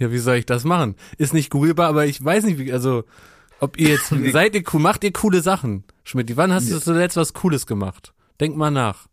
Ja, 0.00 0.10
wie 0.10 0.18
soll 0.18 0.36
ich 0.36 0.46
das 0.46 0.64
machen? 0.64 0.96
Ist 1.18 1.34
nicht 1.34 1.50
googelbar, 1.50 1.88
aber 1.88 2.06
ich 2.06 2.24
weiß 2.24 2.44
nicht, 2.44 2.58
wie, 2.58 2.72
also, 2.72 3.04
ob 3.60 3.78
ihr 3.78 3.90
jetzt, 3.90 4.08
seid 4.32 4.54
ihr 4.54 4.64
cool, 4.72 4.80
macht 4.80 5.04
ihr 5.04 5.12
coole 5.12 5.42
Sachen? 5.42 5.84
Schmidt, 6.02 6.36
wann 6.36 6.52
hast 6.52 6.70
du 6.70 6.80
zuletzt 6.80 7.16
was 7.16 7.34
Cooles 7.34 7.66
gemacht? 7.66 8.12
Denk 8.40 8.56
mal 8.56 8.70
nach. 8.70 9.06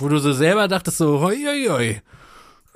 Wo 0.00 0.08
du 0.08 0.18
so 0.18 0.32
selber 0.32 0.66
dachtest 0.66 0.98
so, 0.98 1.20
hoi, 1.20 1.36
hoi, 1.36 1.66
hoi. 1.68 2.02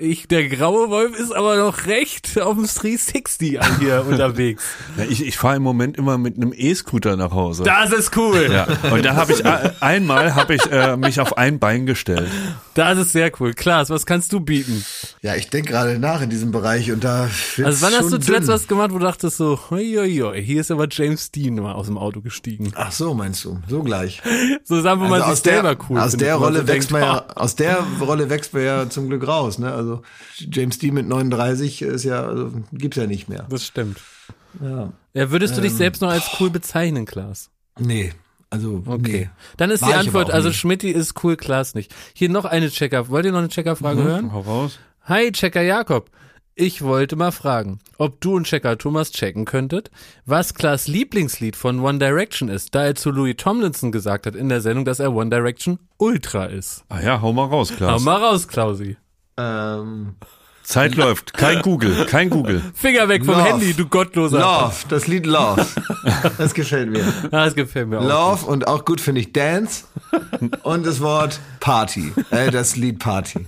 Ich, 0.01 0.29
der 0.29 0.47
graue 0.49 0.91
Wolf 0.91 1.19
ist 1.19 1.33
aber 1.35 1.57
noch 1.57 1.87
recht 1.87 2.41
auf 2.41 2.55
dem 2.55 2.67
360 2.69 3.61
an 3.61 3.81
hier 3.81 4.07
unterwegs. 4.09 4.63
Ja, 4.97 5.03
ich 5.03 5.27
ich 5.27 5.37
fahre 5.37 5.57
im 5.57 5.65
Moment 5.65 5.97
immer 5.99 6.19
mit 6.19 6.37
einem 6.37 6.53
E-Scooter 6.57 7.17
nach 7.17 7.33
Hause. 7.33 7.65
Das 7.65 7.91
ist 7.91 8.17
cool. 8.17 8.49
ja. 8.49 8.69
Und 8.93 9.05
da 9.05 9.17
habe 9.17 9.33
ich 9.33 9.45
äh, 9.45 9.71
einmal 9.81 10.37
habe 10.37 10.55
ich 10.55 10.71
äh, 10.71 10.97
mich 10.97 11.19
auf 11.19 11.37
ein 11.37 11.59
Bein 11.59 11.85
gestellt. 11.85 12.31
Das 12.75 12.97
ist 12.97 13.11
sehr 13.11 13.33
cool. 13.41 13.55
Klaas, 13.55 13.91
was 13.91 14.07
kannst 14.07 14.33
du 14.33 14.39
bieten? 14.39 14.85
Ja, 15.21 15.35
ich 15.35 15.51
denke 15.51 15.73
gerade 15.73 15.99
nach 15.99 16.21
in 16.23 16.31
diesem 16.31 16.53
Bereich 16.53 16.93
und 16.93 17.03
da 17.03 17.29
Also 17.65 17.85
wann 17.85 17.93
hast 17.95 18.13
du 18.13 18.19
zuletzt 18.19 18.47
dünn. 18.47 18.55
was 18.55 18.69
gemacht, 18.69 18.93
wo 18.93 18.99
du 19.01 19.05
dachtest 19.05 19.37
so, 19.37 19.59
hoi, 19.71 19.95
hoi, 19.97 20.17
hoi, 20.23 20.41
hier 20.41 20.61
ist 20.61 20.71
aber 20.71 20.87
James 20.89 21.33
Dean 21.33 21.57
mal 21.57 21.73
aus 21.73 21.87
dem 21.87 21.99
Auto 21.99 22.21
gestiegen. 22.21 22.71
Ach 22.77 22.93
so, 22.93 23.15
meinst 23.15 23.45
du? 23.45 23.59
So 23.67 23.83
gleich. 23.83 24.23
So 24.63 24.77
wo 24.77 24.95
man 25.07 25.23
Also 25.23 25.35
sich 25.35 25.43
selber 25.43 25.77
cool 25.91 25.99
aus 25.99 26.17
der 26.17 26.37
Rolle 26.37 26.69
wächst 26.69 26.93
man 26.93 27.03
ja, 27.03 27.27
"Oh, 27.29 27.33
aus 27.41 27.57
der 27.57 27.79
Rolle 28.01 28.31
wächst 28.31 28.55
man 28.55 28.63
ja 28.63 28.89
zum 28.89 29.09
Glück 29.09 29.27
raus, 29.27 29.59
ne? 29.59 29.73
Also 29.73 29.88
James 30.37 30.79
Dean 30.79 30.95
mit 30.95 31.07
39 31.09 31.83
ist 31.83 32.05
ja, 32.05 32.27
also, 32.27 32.53
gibt's 32.73 32.97
ja 32.97 33.07
nicht 33.07 33.29
mehr. 33.29 33.47
Das 33.51 33.65
stimmt. 33.67 33.99
Ja. 34.63 34.93
Ja, 35.15 35.31
würdest 35.31 35.57
du 35.57 35.61
dich 35.61 35.73
Ähm. 35.73 35.77
selbst 35.79 36.03
noch 36.03 36.11
als 36.11 36.29
cool 36.41 36.51
bezeichnen, 36.51 37.05
Klaas? 37.07 37.51
Nee, 37.79 38.13
also 38.51 38.83
Okay. 38.87 39.01
nee. 39.25 39.31
Dann 39.57 39.71
ist 39.71 39.83
War 39.83 39.89
die 39.91 39.95
Antwort, 39.95 40.31
also. 40.31 40.53
Schmidti 40.53 40.91
ist 40.91 41.23
cool, 41.23 41.37
Klaas 41.37 41.75
nicht. 41.75 41.95
Hier 42.15 42.29
noch 42.29 42.45
eine 42.45 42.71
Checker. 42.71 43.09
Wollt 43.09 43.25
ihr 43.27 43.33
noch 43.33 43.39
eine 43.41 43.49
Checkerfrage 43.49 44.03
hören? 44.03 44.33
Hau 44.33 44.41
raus. 44.41 44.79
Hi, 45.05 45.31
Checker 45.33 45.63
Jakob. 45.63 46.11
Ich 46.61 46.83
wollte 46.83 47.15
mal 47.15 47.31
fragen, 47.31 47.79
ob 47.99 48.21
du 48.21 48.35
und 48.35 48.43
Checker 48.49 48.77
Thomas 48.77 49.13
checken 49.13 49.45
könntet, 49.45 49.93
was 50.27 50.55
Klaas 50.55 50.89
Lieblingslied 50.89 51.55
von 51.55 51.79
One 51.79 52.01
Direction 52.01 52.49
ist, 52.49 52.75
da 52.75 52.85
er 52.85 52.97
zu 52.97 53.13
Louis 53.13 53.37
Tomlinson 53.37 53.93
gesagt 53.93 54.27
hat 54.27 54.35
in 54.35 54.49
der 54.49 54.61
Sendung, 54.61 54.85
dass 54.85 54.99
er 54.99 55.15
One 55.15 55.31
Direction 55.31 55.79
Ultra 55.99 56.47
ist. 56.47 56.83
Ah 56.89 57.01
ja, 57.01 57.21
hau 57.23 57.33
mal 57.33 57.45
raus, 57.47 57.71
Hau 57.71 57.77
Klaas. 57.77 58.03
mal 58.03 58.17
raus, 58.17 58.49
Klausi. 58.49 58.97
Ähm, 59.39 60.15
Zeit 60.63 60.97
läuft. 60.97 61.33
Kein 61.33 61.63
Google, 61.63 62.05
kein 62.05 62.29
Google. 62.29 62.61
Finger 62.75 63.09
weg 63.09 63.25
vom 63.25 63.37
Love. 63.37 63.49
Handy, 63.49 63.73
du 63.73 63.87
gottloser. 63.87 64.39
Love, 64.39 64.75
das 64.91 65.07
Lied 65.07 65.25
Love. 65.25 65.65
Das 66.37 66.53
gefällt 66.53 66.91
mir. 66.91 67.05
Das 67.31 67.55
gefällt 67.55 67.89
mir 67.89 68.01
auch. 68.01 68.05
Love 68.05 68.47
und 68.47 68.69
auch 68.69 68.85
gut 68.85 69.01
finde 69.01 69.23
ich 69.23 69.33
Dance 69.33 69.85
und 70.63 70.85
das 70.85 71.01
Wort 71.01 71.41
Party. 71.61 72.13
Äh, 72.31 72.51
das 72.51 72.77
Lied 72.77 72.99
Party. 72.99 73.47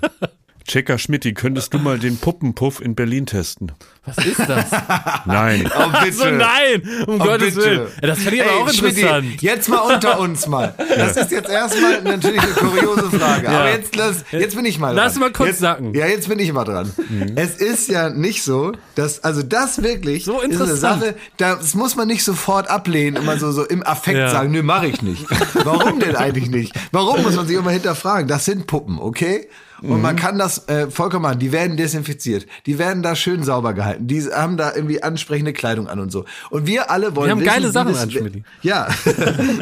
Checker 0.66 0.98
Schmidti, 0.98 1.34
könntest 1.34 1.74
du 1.74 1.78
mal 1.78 1.98
den 1.98 2.16
Puppenpuff 2.16 2.80
in 2.80 2.94
Berlin 2.94 3.26
testen? 3.26 3.72
Was 4.06 4.16
ist 4.24 4.40
das? 4.40 4.64
Nein. 5.26 5.70
Oh, 5.78 5.90
bitte. 6.04 6.12
so 6.16 6.24
nein, 6.30 6.82
um 7.06 7.20
Oh, 7.20 7.24
Gottes 7.24 7.54
bitte. 7.54 7.66
Willen. 7.66 7.88
Das 8.00 8.18
finde 8.18 8.36
ich 8.36 8.42
aber 8.42 8.50
Ey, 8.52 8.58
auch 8.62 8.72
interessant. 8.72 9.42
Jetzt 9.42 9.68
mal 9.68 9.78
unter 9.78 10.18
uns 10.20 10.46
mal. 10.46 10.74
Das 10.96 11.16
ist 11.16 11.30
jetzt 11.30 11.48
erstmal 11.48 12.02
natürlich 12.02 12.40
eine 12.40 12.52
kuriose 12.52 13.10
Frage. 13.18 13.44
Ja. 13.46 13.60
Aber 13.60 13.70
jetzt, 13.70 13.94
lass, 13.96 14.24
jetzt 14.32 14.56
bin 14.56 14.64
ich 14.64 14.78
mal 14.78 14.94
Lass 14.94 15.12
dran. 15.14 15.20
mal 15.20 15.32
kurz 15.32 15.48
jetzt, 15.50 15.60
sacken. 15.60 15.94
Ja, 15.94 16.06
jetzt 16.06 16.28
bin 16.28 16.38
ich 16.38 16.52
mal 16.52 16.64
dran. 16.64 16.90
Es 17.36 17.56
ist 17.56 17.88
ja 17.88 18.08
nicht 18.10 18.42
so, 18.42 18.72
dass, 18.94 19.22
also 19.22 19.42
das 19.42 19.82
wirklich 19.82 20.24
So 20.24 20.38
ist 20.40 20.44
eine 20.44 20.52
interessant. 20.54 21.02
Sache, 21.02 21.14
das 21.36 21.74
muss 21.74 21.94
man 21.96 22.08
nicht 22.08 22.24
sofort 22.24 22.68
ablehnen 22.68 23.18
und 23.18 23.26
mal 23.26 23.38
so, 23.38 23.52
so 23.52 23.64
im 23.64 23.86
Affekt 23.86 24.18
Ja. 24.18 24.30
sagen, 24.30 24.50
nö, 24.50 24.62
mache 24.62 24.86
ich 24.88 25.02
nicht. 25.02 25.26
Warum 25.64 26.00
denn 26.00 26.16
eigentlich 26.16 26.48
nicht? 26.50 26.74
Warum 26.92 27.22
muss 27.22 27.36
man 27.36 27.46
sich 27.46 27.56
immer 27.56 27.70
hinterfragen? 27.70 28.28
Das 28.28 28.44
sind 28.46 28.66
Puppen, 28.66 28.98
okay? 28.98 29.48
Und 29.82 29.96
Mhm. 29.96 30.02
man 30.02 30.16
kann 30.16 30.36
das 30.38 30.68
äh, 30.68 30.90
vollkommen 30.90 31.22
machen. 31.22 31.38
Die 31.38 31.52
werden 31.52 31.78
desinfiziert. 31.78 32.44
Die 32.66 32.78
werden 32.78 33.02
da 33.02 33.16
schön 33.16 33.42
sauber 33.44 33.72
gehalten. 33.72 33.99
Die 34.06 34.22
haben 34.22 34.56
da 34.56 34.74
irgendwie 34.74 35.02
ansprechende 35.02 35.52
Kleidung 35.52 35.88
an 35.88 36.00
und 36.00 36.10
so. 36.10 36.24
Und 36.50 36.66
wir 36.66 36.90
alle 36.90 37.14
wollen 37.16 37.26
Die 37.26 37.30
haben 37.32 37.40
wissen, 37.40 37.48
geile 37.50 37.72
Sachen 37.72 37.92
das- 37.92 38.02
an, 38.02 38.10
Schmidti. 38.10 38.44
Ja. 38.62 38.86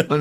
und 0.09 0.21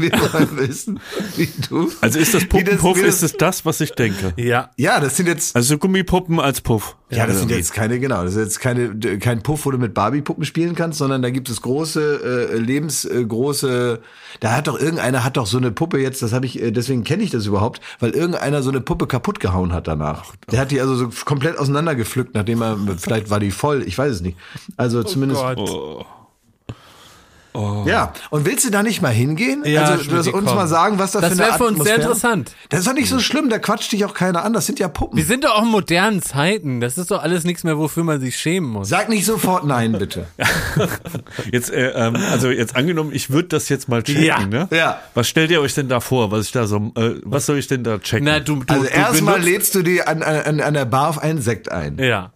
wir 0.00 0.12
wollen 0.12 0.56
wissen, 0.58 1.00
wie 1.36 1.48
du. 1.68 1.90
Also 2.00 2.18
ist 2.18 2.34
das 2.34 2.44
Puppenpuff, 2.46 3.02
ist 3.02 3.22
es 3.22 3.32
das, 3.32 3.64
was 3.64 3.80
ich 3.80 3.92
denke? 3.92 4.32
Ja. 4.36 4.70
Ja, 4.76 5.00
das 5.00 5.16
sind 5.16 5.26
jetzt. 5.26 5.56
Also 5.56 5.78
Gummipuppen 5.78 6.40
als 6.40 6.60
Puff. 6.60 6.96
Ja, 7.10 7.26
das 7.28 7.38
sind 7.38 7.50
jetzt 7.52 7.72
keine, 7.72 8.00
genau, 8.00 8.24
das 8.24 8.34
ist 8.34 8.40
jetzt 8.40 8.60
keine, 8.60 8.98
kein 9.20 9.42
Puff, 9.42 9.66
wo 9.66 9.70
du 9.70 9.78
mit 9.78 9.94
Barbie-Puppen 9.94 10.44
spielen 10.44 10.74
kannst, 10.74 10.98
sondern 10.98 11.22
da 11.22 11.30
gibt 11.30 11.48
es 11.48 11.60
große, 11.62 12.50
äh, 12.52 12.56
lebensgroße, 12.58 14.00
da 14.40 14.56
hat 14.56 14.66
doch 14.66 14.80
irgendeiner 14.80 15.22
hat 15.22 15.36
doch 15.36 15.46
so 15.46 15.58
eine 15.58 15.70
Puppe 15.70 15.98
jetzt, 16.00 16.22
das 16.22 16.32
habe 16.32 16.46
ich, 16.46 16.60
äh, 16.60 16.72
deswegen 16.72 17.04
kenne 17.04 17.22
ich 17.22 17.30
das 17.30 17.46
überhaupt, 17.46 17.80
weil 18.00 18.10
irgendeiner 18.10 18.62
so 18.62 18.70
eine 18.70 18.80
Puppe 18.80 19.06
kaputt 19.06 19.38
gehauen 19.38 19.72
hat 19.72 19.86
danach. 19.86 20.32
Der 20.50 20.58
hat 20.60 20.70
die 20.72 20.80
also 20.80 20.96
so 20.96 21.10
komplett 21.24 21.56
auseinandergepflückt, 21.58 22.34
nachdem 22.34 22.62
er, 22.62 22.78
vielleicht 22.98 23.30
war 23.30 23.38
die 23.38 23.43
voll, 23.50 23.82
ich 23.82 23.96
weiß 23.96 24.12
es 24.12 24.20
nicht. 24.20 24.36
Also 24.76 25.02
zumindest. 25.02 25.40
Gott. 25.40 26.06
Ja, 27.86 28.12
und 28.30 28.46
willst 28.46 28.64
du 28.66 28.70
da 28.70 28.82
nicht 28.82 29.00
mal 29.00 29.12
hingehen? 29.12 29.62
Ja, 29.64 29.82
also 29.84 29.98
du 29.98 30.10
Schmidti, 30.10 30.30
uns 30.30 30.46
komm. 30.46 30.56
mal 30.56 30.66
sagen, 30.66 30.98
was 30.98 31.12
da 31.12 31.20
Das 31.20 31.34
für 31.34 31.38
eine 31.42 31.46
wäre 31.50 31.58
für 31.58 31.64
uns 31.66 31.84
sehr 31.84 31.94
Atmosphäre- 31.94 32.00
interessant. 32.02 32.52
Das 32.68 32.80
ist 32.80 32.88
doch 32.88 32.94
nicht 32.94 33.08
so 33.08 33.20
schlimm, 33.20 33.48
da 33.48 33.58
quatscht 33.60 33.92
dich 33.92 34.04
auch 34.04 34.14
keiner 34.14 34.44
an, 34.44 34.52
das 34.52 34.66
sind 34.66 34.78
ja 34.80 34.88
Puppen. 34.88 35.16
Wir 35.16 35.24
sind 35.24 35.44
doch 35.44 35.54
auch 35.56 35.62
in 35.62 35.68
modernen 35.68 36.20
Zeiten. 36.20 36.80
Das 36.80 36.98
ist 36.98 37.10
doch 37.12 37.22
alles 37.22 37.44
nichts 37.44 37.62
mehr, 37.62 37.78
wofür 37.78 38.02
man 38.02 38.20
sich 38.20 38.36
schämen 38.36 38.68
muss. 38.70 38.88
Sag 38.88 39.08
nicht 39.08 39.24
sofort 39.24 39.64
nein, 39.64 39.92
bitte. 39.92 40.26
Jetzt, 41.52 41.70
äh, 41.72 41.90
ähm, 41.90 42.16
also 42.32 42.48
jetzt 42.50 42.74
angenommen, 42.76 43.10
ich 43.12 43.30
würde 43.30 43.48
das 43.48 43.68
jetzt 43.68 43.88
mal 43.88 44.02
checken, 44.02 44.24
Ja. 44.24 44.44
ne? 44.46 44.68
Ja. 44.72 45.00
Was 45.14 45.28
stellt 45.28 45.50
ihr 45.50 45.60
euch 45.60 45.74
denn 45.74 45.88
da 45.88 46.00
vor? 46.00 46.30
Was 46.30 46.46
ich 46.46 46.52
da 46.52 46.66
so, 46.66 46.76
äh, 46.96 47.14
was 47.24 47.46
soll 47.46 47.58
ich 47.58 47.66
denn 47.68 47.84
da 47.84 47.98
checken? 47.98 48.24
Na, 48.24 48.40
du, 48.40 48.56
du, 48.56 48.72
Also 48.74 48.86
erstmal 48.86 49.40
lädst 49.40 49.74
du 49.74 49.82
die 49.82 50.02
an, 50.02 50.22
an, 50.22 50.60
an 50.60 50.74
der 50.74 50.84
Bar 50.86 51.08
auf 51.10 51.18
einen 51.22 51.40
Sekt 51.40 51.70
ein. 51.70 51.98
Ja. 51.98 52.32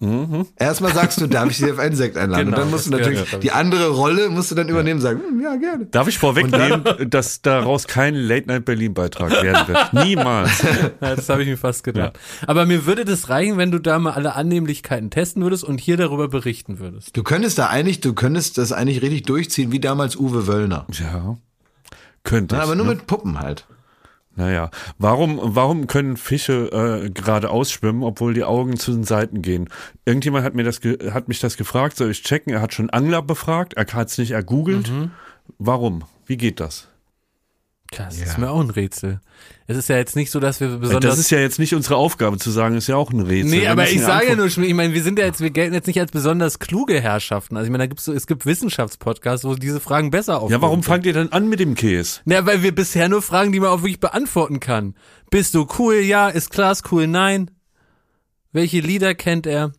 Erstmal 0.57 0.95
sagst 0.95 1.21
du, 1.21 1.27
darf 1.27 1.51
ich 1.51 1.57
sie 1.59 1.71
auf 1.73 1.79
einen 1.79 1.97
Sekt 1.97 2.17
einladen? 2.17 2.47
Genau, 2.47 2.57
und 2.57 2.63
dann 2.63 2.71
musst 2.71 2.87
du 2.87 2.91
das 2.91 3.01
natürlich, 3.01 3.25
die 3.43 3.53
andere 3.53 3.89
Rolle 3.89 4.29
musst 4.29 4.51
du 4.51 4.55
dann 4.55 4.69
übernehmen 4.69 4.99
und 5.01 5.03
sagen, 5.09 5.21
hm, 5.29 5.41
ja, 5.41 5.57
gerne. 5.57 5.87
Darf 5.87 6.09
ich 6.09 6.19
vorwegnehmen, 6.19 6.85
dass 7.11 7.43
daraus 7.43 7.87
kein 7.87 8.15
Late 8.15 8.47
Night 8.47 8.65
Berlin 8.65 8.95
Beitrag 8.95 9.31
werden 9.43 9.69
wird? 9.69 9.93
Niemals. 10.05 10.63
Ja, 10.63 11.15
das 11.17 11.29
habe 11.29 11.43
ich 11.43 11.49
mir 11.49 11.57
fast 11.57 11.85
gedacht. 11.85 12.19
Aber 12.47 12.67
mir 12.67 12.87
würde 12.87 13.05
das 13.05 13.29
reichen, 13.29 13.57
wenn 13.57 13.71
du 13.71 13.79
da 13.79 13.99
mal 13.99 14.13
alle 14.13 14.35
Annehmlichkeiten 14.35 15.11
testen 15.11 15.43
würdest 15.43 15.65
und 15.65 15.81
hier 15.81 15.97
darüber 15.97 16.29
berichten 16.29 16.79
würdest. 16.79 17.17
Du 17.17 17.23
könntest 17.23 17.59
da 17.59 17.67
eigentlich, 17.69 18.01
du 18.01 18.13
könntest 18.15 18.59
das 18.59 18.73
eigentlich 18.73 19.03
richtig 19.03 19.23
durchziehen, 19.25 19.73
wie 19.73 19.81
damals 19.81 20.17
Uwe 20.17 20.47
Wöllner. 20.47 20.87
Ja. 20.93 21.37
Könnte 22.25 22.57
Ja, 22.57 22.63
aber 22.63 22.75
nur 22.75 22.87
ne? 22.87 22.95
mit 22.95 23.07
Puppen 23.07 23.41
halt. 23.41 23.67
Naja, 24.39 24.71
warum, 24.99 25.41
warum 25.43 25.89
können 25.89 26.17
Fische 26.17 26.71
äh, 27.05 27.11
geradeaus 27.11 27.73
schwimmen, 27.73 28.05
obwohl 28.05 28.35
die 28.35 28.45
Augen 28.45 28.77
zu 28.77 28.93
den 28.93 29.03
Seiten 29.03 29.43
gehen? 29.43 29.69
Irgendjemand 30.05 30.45
hat 30.45 30.55
mir 30.55 30.63
das 30.63 30.81
ge- 30.81 31.11
hat 31.11 31.27
mich 31.27 31.41
das 31.41 31.57
gefragt, 31.57 31.97
soll 31.97 32.13
ich 32.13 32.23
checken? 32.23 32.53
Er 32.53 32.61
hat 32.63 32.73
schon 32.73 32.89
Angler 32.89 33.21
befragt, 33.21 33.75
er 33.75 33.85
hat 33.93 34.09
es 34.09 34.17
nicht 34.17 34.31
ergoogelt. 34.31 34.91
Mhm. 34.93 35.11
Warum? 35.59 36.05
Wie 36.25 36.37
geht 36.37 36.61
das? 36.61 36.87
Das 37.97 38.19
ist 38.19 38.37
mir 38.39 38.51
auch 38.51 38.61
ein 38.61 38.71
Rätsel. 38.71 39.21
Es 39.67 39.77
ist 39.77 39.89
ja 39.89 39.97
jetzt 39.97 40.15
nicht 40.15 40.31
so, 40.31 40.41
dass 40.41 40.61
wir 40.61 40.69
besonders. 40.77 41.11
das 41.11 41.19
ist 41.19 41.31
ja 41.31 41.39
jetzt 41.39 41.59
nicht 41.59 41.75
unsere 41.75 41.97
Aufgabe 41.97 42.37
zu 42.39 42.51
sagen, 42.51 42.77
ist 42.77 42.87
ja 42.87 42.97
auch 42.97 43.11
ein 43.11 43.21
Rätsel. 43.21 43.51
Nee, 43.51 43.63
Wir 43.63 43.73
aber 43.73 43.89
ich 43.89 44.01
sage 44.03 44.29
ja 44.29 44.37
nur, 44.37 44.47
ich 44.47 44.75
meine, 44.75 44.93
wir 44.93 45.03
sind 45.03 45.19
ja 45.19 45.25
jetzt, 45.25 45.41
wir 45.41 45.51
gelten 45.51 45.75
jetzt 45.75 45.87
nicht 45.87 45.99
als 45.99 46.11
besonders 46.13 46.59
kluge 46.59 47.01
Herrschaften. 47.01 47.57
Also 47.57 47.67
ich 47.67 47.71
meine, 47.71 47.85
da 47.85 47.87
gibt's 47.87 48.05
so, 48.05 48.13
es 48.13 48.27
gibt 48.27 48.45
Wissenschaftspodcasts, 48.45 49.45
wo 49.45 49.55
diese 49.55 49.81
Fragen 49.81 50.11
besser 50.11 50.41
auf. 50.41 50.51
Ja, 50.51 50.61
warum 50.61 50.83
fangt 50.83 51.07
ihr 51.07 51.15
denn 51.15 51.33
an 51.33 51.49
mit 51.49 51.61
dem 51.61 51.75
Käse? 51.75 52.21
Na, 52.27 52.45
weil 52.45 52.63
wir 52.63 52.75
bisher 52.75 53.09
nur 53.09 53.23
Fragen, 53.23 53.53
die 53.53 53.61
man 53.61 53.71
auch 53.71 53.81
wirklich 53.83 54.01
beantworten 54.01 54.61
kann. 54.61 54.95
Bist 55.31 55.55
du 55.55 55.67
cool? 55.79 55.97
Ja. 55.97 56.29
Ist 56.29 56.51
Klaas 56.51 56.83
cool? 56.93 57.07
Nein. 57.07 57.51
Welche 58.53 58.81
Lieder 58.81 59.15
kennt 59.15 59.47
er? 59.47 59.73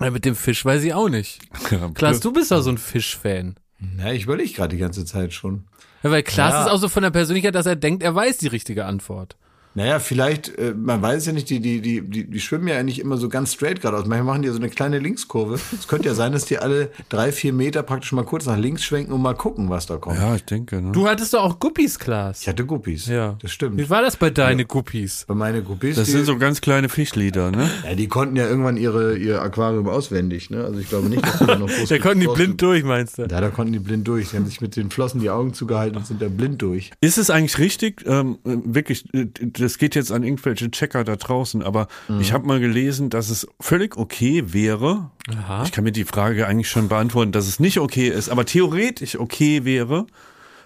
Ja, 0.00 0.10
mit 0.10 0.24
dem 0.24 0.34
Fisch 0.34 0.64
weiß 0.64 0.82
ich 0.84 0.94
auch 0.94 1.08
nicht. 1.10 1.40
Klaas, 1.94 2.20
du 2.20 2.32
bist 2.32 2.50
doch 2.50 2.62
so 2.62 2.70
ein 2.70 2.78
Fischfan. 2.78 3.56
Ja, 3.98 4.12
ich 4.12 4.24
überlege 4.24 4.52
gerade 4.52 4.74
die 4.74 4.80
ganze 4.80 5.04
Zeit 5.04 5.32
schon. 5.34 5.64
Ja, 6.02 6.10
weil 6.10 6.22
Klaas 6.22 6.52
Ja. 6.54 6.62
ist 6.64 6.70
auch 6.70 6.78
so 6.78 6.88
von 6.88 7.02
der 7.02 7.10
Persönlichkeit, 7.10 7.54
dass 7.54 7.66
er 7.66 7.76
denkt, 7.76 8.02
er 8.02 8.14
weiß 8.14 8.38
die 8.38 8.46
richtige 8.48 8.86
Antwort. 8.86 9.36
Naja, 9.74 10.00
vielleicht, 10.00 10.58
äh, 10.58 10.74
man 10.76 11.00
weiß 11.00 11.26
ja 11.26 11.32
nicht, 11.32 11.48
die, 11.48 11.60
die, 11.60 11.80
die, 11.80 12.00
die, 12.02 12.28
die 12.28 12.40
schwimmen 12.40 12.66
ja 12.66 12.82
nicht 12.82 12.98
immer 12.98 13.16
so 13.16 13.28
ganz 13.28 13.52
straight 13.54 13.80
geradeaus. 13.80 14.06
Manchmal 14.06 14.24
machen 14.24 14.42
die 14.42 14.48
ja 14.48 14.52
so 14.52 14.58
eine 14.58 14.68
kleine 14.68 14.98
Linkskurve. 14.98 15.60
Es 15.72 15.86
könnte 15.86 16.08
ja 16.08 16.14
sein, 16.14 16.32
dass 16.32 16.44
die 16.44 16.58
alle 16.58 16.90
drei, 17.08 17.30
vier 17.30 17.52
Meter 17.52 17.84
praktisch 17.84 18.10
mal 18.12 18.24
kurz 18.24 18.46
nach 18.46 18.58
links 18.58 18.82
schwenken 18.82 19.12
und 19.12 19.22
mal 19.22 19.34
gucken, 19.34 19.70
was 19.70 19.86
da 19.86 19.96
kommt. 19.96 20.18
Ja, 20.18 20.34
ich 20.34 20.44
denke. 20.44 20.82
Ne? 20.82 20.90
Du 20.90 21.06
hattest 21.06 21.34
doch 21.34 21.44
auch 21.44 21.60
Guppies, 21.60 21.98
Klaas. 21.98 22.42
Ich 22.42 22.48
hatte 22.48 22.66
Guppies. 22.66 23.06
Ja. 23.06 23.36
Das 23.40 23.52
stimmt. 23.52 23.78
Wie 23.78 23.88
war 23.88 24.02
das 24.02 24.16
bei 24.16 24.30
deinen 24.30 24.66
Guppies? 24.66 25.24
Bei 25.28 25.34
meine 25.34 25.62
Guppies, 25.62 25.96
Das 25.96 26.06
die, 26.06 26.12
sind 26.12 26.24
so 26.24 26.36
ganz 26.36 26.60
kleine 26.60 26.88
Fischlieder, 26.88 27.50
ne? 27.52 27.70
ja, 27.84 27.94
die 27.94 28.08
konnten 28.08 28.34
ja 28.36 28.48
irgendwann 28.48 28.76
ihre, 28.76 29.16
ihr 29.16 29.40
Aquarium 29.40 29.88
auswendig. 29.88 30.50
Ne? 30.50 30.64
Also 30.64 30.80
ich 30.80 30.88
glaube 30.88 31.08
nicht, 31.08 31.24
dass 31.24 31.38
die 31.38 31.46
da 31.46 31.56
noch 31.56 31.68
groß 31.68 31.88
Da 31.88 31.98
konnten 31.98 32.20
die 32.20 32.26
blind 32.26 32.60
durch, 32.60 32.82
meinst 32.82 33.18
du? 33.18 33.22
Ja, 33.22 33.40
da 33.40 33.50
konnten 33.50 33.72
die 33.72 33.78
blind 33.78 34.08
durch. 34.08 34.30
Die 34.30 34.36
haben 34.36 34.46
sich 34.46 34.60
mit 34.60 34.74
den 34.74 34.90
Flossen 34.90 35.20
die 35.20 35.30
Augen 35.30 35.54
zugehalten 35.54 35.96
und 35.96 36.06
sind 36.06 36.20
da 36.20 36.28
blind 36.28 36.60
durch. 36.60 36.90
Ist 37.00 37.18
es 37.18 37.30
eigentlich 37.30 37.58
richtig, 37.58 38.04
ähm, 38.06 38.38
äh, 38.44 38.56
wirklich, 38.64 39.04
äh, 39.14 39.26
das 39.60 39.78
geht 39.78 39.94
jetzt 39.94 40.10
an 40.12 40.22
irgendwelche 40.22 40.70
Checker 40.70 41.04
da 41.04 41.16
draußen, 41.16 41.62
aber 41.62 41.86
Mhm. 42.08 42.20
ich 42.20 42.32
habe 42.32 42.46
mal 42.46 42.60
gelesen, 42.60 43.10
dass 43.10 43.30
es 43.30 43.46
völlig 43.60 43.96
okay 43.96 44.52
wäre, 44.52 45.10
Aha. 45.30 45.62
ich 45.64 45.72
kann 45.72 45.84
mir 45.84 45.92
die 45.92 46.04
Frage 46.04 46.46
eigentlich 46.46 46.68
schon 46.70 46.88
beantworten, 46.88 47.32
dass 47.32 47.46
es 47.46 47.60
nicht 47.60 47.78
okay 47.78 48.08
ist, 48.08 48.28
aber 48.28 48.44
theoretisch 48.44 49.18
okay 49.18 49.64
wäre, 49.64 50.06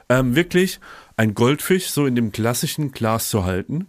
ähm, 0.09 0.35
wirklich 0.37 0.81
ein 1.17 1.35
Goldfisch 1.35 1.89
so 1.91 2.07
in 2.07 2.15
dem 2.15 2.33
klassischen 2.33 2.93
Glas 2.93 3.29
zu 3.31 3.45
halten, 3.45 3.87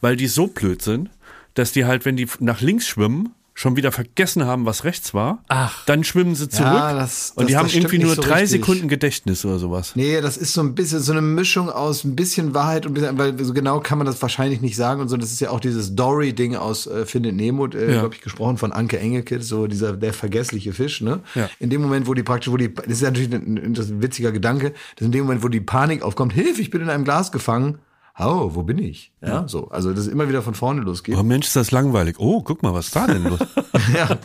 weil 0.00 0.16
die 0.16 0.26
so 0.28 0.46
blöd 0.46 0.80
sind, 0.82 1.10
dass 1.54 1.72
die 1.72 1.84
halt, 1.86 2.04
wenn 2.04 2.16
die 2.16 2.28
nach 2.40 2.60
links 2.60 2.86
schwimmen, 2.86 3.34
schon 3.58 3.74
wieder 3.74 3.90
vergessen 3.90 4.44
haben, 4.46 4.66
was 4.66 4.84
rechts 4.84 5.14
war. 5.14 5.42
Ach. 5.48 5.84
Dann 5.86 6.04
schwimmen 6.04 6.36
sie 6.36 6.48
zurück 6.48 6.66
Ja, 6.72 6.92
das- 6.94 7.32
und 7.34 7.48
die 7.48 7.54
das- 7.54 7.58
haben 7.58 7.66
das 7.66 7.74
irgendwie 7.74 7.98
nur 7.98 8.14
so 8.14 8.22
drei 8.22 8.42
richtig. 8.42 8.60
Sekunden 8.64 8.86
Gedächtnis 8.86 9.44
oder 9.44 9.58
sowas. 9.58 9.92
Nee, 9.96 10.20
das 10.20 10.36
ist 10.36 10.52
so 10.52 10.60
ein 10.60 10.76
bisschen 10.76 11.00
so 11.00 11.10
eine 11.10 11.22
Mischung 11.22 11.68
aus 11.68 12.04
ein 12.04 12.14
bisschen 12.14 12.54
Wahrheit 12.54 12.86
und 12.86 12.92
ein 12.92 12.94
bisschen, 12.94 13.18
weil 13.18 13.44
so 13.44 13.52
genau 13.52 13.80
kann 13.80 13.98
man 13.98 14.06
das 14.06 14.22
wahrscheinlich 14.22 14.60
nicht 14.60 14.76
sagen 14.76 15.00
und 15.00 15.08
so. 15.08 15.16
Das 15.16 15.32
ist 15.32 15.40
ja 15.40 15.50
auch 15.50 15.58
dieses 15.58 15.96
Dory-Ding 15.96 16.54
aus 16.54 16.86
äh, 16.86 17.04
Findet 17.04 17.34
Nemo, 17.34 17.66
äh, 17.66 17.94
Ja. 17.94 18.00
glaube 18.02 18.14
ich, 18.14 18.20
gesprochen 18.20 18.58
von 18.58 18.70
Anke 18.72 19.00
Engelke, 19.00 19.42
so 19.42 19.66
dieser 19.66 19.94
der 19.96 20.12
vergessliche 20.12 20.72
Fisch, 20.72 21.00
ne? 21.00 21.18
Ja. 21.34 21.50
In 21.58 21.70
dem 21.70 21.82
Moment, 21.82 22.06
wo 22.06 22.14
die 22.14 22.22
praktisch, 22.22 22.52
wo 22.52 22.56
die, 22.56 22.72
das 22.72 22.86
ist 22.86 23.02
ja 23.02 23.08
natürlich 23.10 23.34
ein, 23.34 23.58
ein, 23.58 23.74
das 23.74 23.86
ist 23.86 23.90
ein 23.90 24.02
witziger 24.02 24.30
Gedanke, 24.30 24.72
dass 24.94 25.04
in 25.06 25.10
dem 25.10 25.24
Moment, 25.24 25.42
wo 25.42 25.48
die 25.48 25.60
Panik 25.60 26.02
aufkommt, 26.02 26.32
Hilfe, 26.32 26.60
ich 26.60 26.70
bin 26.70 26.80
in 26.80 26.90
einem 26.90 27.02
Glas 27.02 27.32
gefangen. 27.32 27.78
Oh, 28.20 28.50
wo 28.54 28.62
bin 28.62 28.78
ich? 28.78 29.12
Ja, 29.20 29.46
so. 29.46 29.68
Also, 29.68 29.92
das 29.92 30.08
immer 30.08 30.28
wieder 30.28 30.42
von 30.42 30.54
vorne 30.54 30.80
losgeht. 30.80 31.16
Oh 31.16 31.22
Mensch, 31.22 31.46
ist 31.46 31.56
das 31.56 31.70
langweilig. 31.70 32.16
Oh, 32.18 32.42
guck 32.42 32.62
mal, 32.62 32.74
was 32.74 32.86
ist 32.86 32.96
da 32.96 33.06
denn 33.06 33.22
los? 33.24 33.38
ja. 33.94 34.18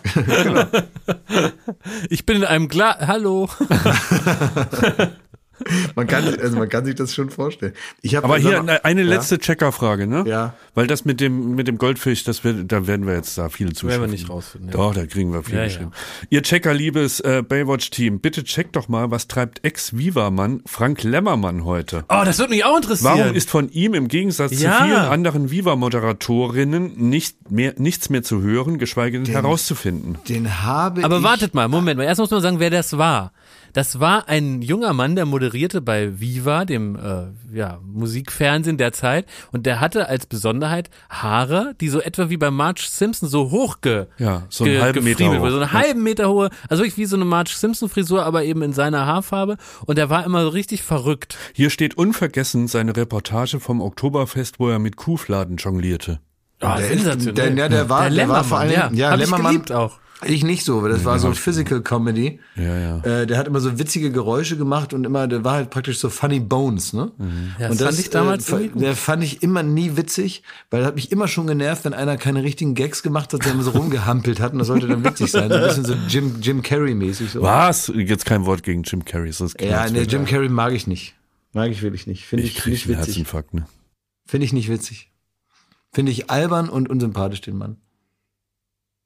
Ich 2.10 2.26
bin 2.26 2.38
in 2.38 2.44
einem 2.44 2.70
Glas. 2.70 2.98
Hallo. 3.06 3.50
Man 5.96 6.08
kann, 6.08 6.24
also 6.40 6.58
man 6.58 6.68
kann 6.68 6.84
sich 6.86 6.96
das 6.96 7.14
schon 7.14 7.30
vorstellen. 7.30 7.74
Ich 8.02 8.16
habe 8.16 8.26
Aber 8.26 8.38
hier 8.38 8.60
eine- 8.60 8.84
eine 8.86 9.04
letzte 9.04 9.38
Checkerfrage, 9.40 10.08
ne? 10.08 10.24
Ja. 10.28 10.56
Weil 10.74 10.88
das 10.88 11.06
mit 11.06 11.22
dem, 11.22 11.56
mit 11.56 11.68
dem 11.68 11.78
Goldfisch, 11.78 12.24
das 12.24 12.44
wird, 12.44 12.72
da 12.72 12.88
werden 12.88 13.06
wir 13.06 13.14
jetzt 13.14 13.38
da 13.38 13.50
viele 13.50 13.74
zuschriften. 13.74 14.02
wir 14.02 14.08
nicht 14.12 14.30
rausfinden, 14.30 14.70
ja. 14.70 14.76
Doch, 14.76 14.94
da 14.96 15.06
kriegen 15.06 15.32
wir 15.32 15.44
viel 15.44 15.56
Ja, 15.56 15.62
ja. 15.62 15.68
geschrieben. 15.68 15.92
Ihr 16.30 16.42
Checker, 16.42 16.74
liebes 16.74 17.20
äh, 17.20 17.44
Baywatch-Team, 17.48 18.20
bitte 18.20 18.44
checkt 18.44 18.76
doch 18.76 18.88
mal, 18.88 19.12
was 19.12 19.28
treibt 19.28 19.64
Ex-Viva-Mann 19.64 20.62
Frank 20.66 21.04
Lemmermann 21.04 21.64
heute? 21.66 22.04
Oh, 22.10 22.24
das 22.26 22.40
würde 22.40 22.52
mich 22.52 22.66
auch 22.66 22.76
interessieren. 22.78 23.20
Warum 23.20 23.36
ist 23.36 23.50
von 23.50 23.70
ihm 23.72 23.94
im 23.94 24.08
Gegensatz 24.08 24.60
Ja. 24.60 24.80
zu 24.80 24.84
vielen 24.86 24.98
anderen 24.98 25.52
Viva-Moderatorinnen 25.52 26.94
nicht 27.10 27.52
mehr, 27.52 27.74
nichts 27.78 28.10
mehr 28.10 28.24
zu 28.24 28.42
hören, 28.42 28.78
geschweige 28.80 29.20
denn 29.22 29.32
herauszufinden? 29.32 30.18
Den 30.28 30.64
habe 30.64 31.04
Aber 31.04 31.18
ich, 31.18 31.24
wartet 31.24 31.54
mal, 31.54 31.68
Moment 31.68 31.98
mal. 31.98 32.04
Erst 32.06 32.20
muss 32.20 32.32
man 32.32 32.42
sagen, 32.42 32.60
wer 32.60 32.70
das 32.70 32.98
war. 32.98 33.32
Das 33.74 34.00
war 34.00 34.30
ein 34.30 34.62
junger 34.62 34.94
Mann, 34.94 35.16
der 35.16 35.26
moderierte 35.26 35.82
bei 35.82 36.20
Viva, 36.20 36.64
dem 36.64 36.96
äh, 36.96 37.58
ja, 37.58 37.80
Musikfernsehen 37.84 38.78
der 38.78 38.94
Zeit. 38.94 39.26
Und 39.52 39.66
der 39.66 39.80
hatte 39.80 40.08
als 40.08 40.26
Besonderheit 40.28 40.90
Haare, 41.10 41.74
die 41.82 41.90
so 41.90 42.00
etwa 42.00 42.30
wie 42.30 42.38
bei 42.38 42.52
Marge 42.52 42.84
Simpson 42.88 43.28
so 43.28 43.50
hoch 43.52 43.82
ge, 43.82 44.06
Ja, 44.20 44.44
so 44.50 44.64
einen 44.64 44.74
ge- 44.74 44.82
halben 44.82 45.04
Meter 45.04 45.18
gefriemelt 45.18 45.42
hoch. 45.42 45.50
So 45.50 45.58
eine 45.58 45.72
halben 45.74 46.04
Meter 46.04 46.30
hohe, 46.30 46.50
also 46.70 46.84
wirklich 46.84 46.98
wie 46.98 47.06
so 47.06 47.16
eine 47.16 47.26
Marge 47.26 47.50
Simpson 47.56 47.90
Frisur, 47.90 48.24
aber 48.26 48.44
eben 48.44 48.62
in 48.62 48.74
seiner 48.74 49.06
Haarfarbe. 49.08 49.58
Und 49.86 49.98
der 49.98 50.10
war 50.10 50.24
immer 50.26 50.44
so 50.44 50.50
richtig 50.50 50.84
verrückt. 50.84 51.36
Hier 51.54 51.70
steht 51.72 51.96
unvergessen 51.98 52.68
seine 52.68 52.96
Reportage 52.96 53.60
vom 53.60 53.82
Oktoberfest, 53.82 54.60
wo 54.60 54.70
er 54.70 54.78
mit 54.80 54.98
Kuhfladen 54.98 55.58
jonglierte. 55.58 56.20
Oh, 56.62 56.68
Der, 56.78 57.16
der, 57.16 57.50
der, 57.50 57.70
der 57.70 57.90
war, 57.90 58.10
der, 58.10 58.30
war 58.30 58.44
vor 58.44 58.60
allem, 58.60 58.72
ja, 58.72 58.90
ja, 58.94 59.12
hab 59.12 59.42
geliebt 59.42 59.72
auch. 59.72 60.00
Ich 60.26 60.44
nicht 60.44 60.64
so, 60.64 60.84
weil 60.84 60.92
das 60.92 61.06
war 61.06 61.20
so 61.20 61.32
Physical 61.34 61.82
Comedy. 61.82 62.40
Ja, 62.56 62.78
ja. 62.78 62.98
Äh, 63.00 63.28
der 63.28 63.38
hat 63.38 63.48
immer 63.48 63.60
so 63.60 63.78
witzige 63.80 64.12
Geräusche 64.12 64.58
gemacht 64.58 64.94
und 64.94 65.06
immer, 65.06 65.28
der 65.28 65.44
war 65.44 65.54
halt 65.54 65.70
praktisch 65.70 66.00
so 66.00 66.10
Funny 66.10 66.40
Bones, 66.40 66.94
ne? 66.94 67.12
Ja, 67.60 67.70
und 67.70 67.80
das 67.80 67.88
fand 67.88 68.00
ich 68.00 68.10
damals 68.10 68.50
äh, 68.52 68.70
der 68.74 68.96
fand 68.96 69.24
ich 69.24 69.44
immer 69.44 69.64
nie 69.64 69.96
witzig, 69.98 70.44
weil 70.70 70.82
er 70.82 70.88
hat 70.88 70.96
mich 70.96 71.12
immer 71.12 71.28
schon 71.28 71.48
genervt, 71.48 71.86
wenn 71.86 71.94
einer 71.94 72.18
keine 72.18 72.44
richtigen 72.44 72.76
Gags 72.76 73.04
gemacht 73.04 73.34
hat, 73.34 73.46
der 73.46 73.54
immer 73.54 73.64
so 73.64 73.72
rumgehampelt 73.72 74.40
hat 74.40 74.54
und 74.54 74.60
das 74.60 74.68
sollte 74.68 74.88
dann 74.88 75.04
witzig 75.04 75.32
sein. 75.32 75.50
So 75.50 75.56
ein 75.56 75.64
bisschen 75.64 75.86
so 75.86 75.94
Jim, 76.08 76.36
Jim 76.42 76.62
Carrey 76.62 76.96
mäßig 76.96 77.32
so. 77.32 77.42
Was? 77.42 77.92
Jetzt 77.96 78.26
kein 78.26 78.46
Wort 78.46 78.64
gegen 78.64 78.84
Jim 78.84 79.06
Carrey. 79.06 79.28
Das 79.28 79.42
ist 79.42 79.62
Ja, 79.62 79.90
nee, 79.90 80.02
Jim 80.04 80.26
Carrey 80.26 80.50
mag 80.50 80.74
ich 80.74 80.88
nicht. 80.88 81.16
Mag 81.54 81.70
ich 81.70 81.82
wirklich 81.82 82.08
nicht. 82.08 82.26
Finde 82.26 82.46
ich 82.46 82.58
ich, 82.58 82.66
nicht 82.66 82.88
witzig. 82.88 83.26
Ne? 83.52 83.66
Finde 84.26 84.46
ich 84.46 84.54
nicht 84.54 84.70
witzig. 84.70 85.12
Finde 85.92 86.12
ich 86.12 86.32
albern 86.32 86.70
und 86.70 86.90
unsympathisch, 86.90 87.42
den 87.42 87.58
Mann. 87.58 87.78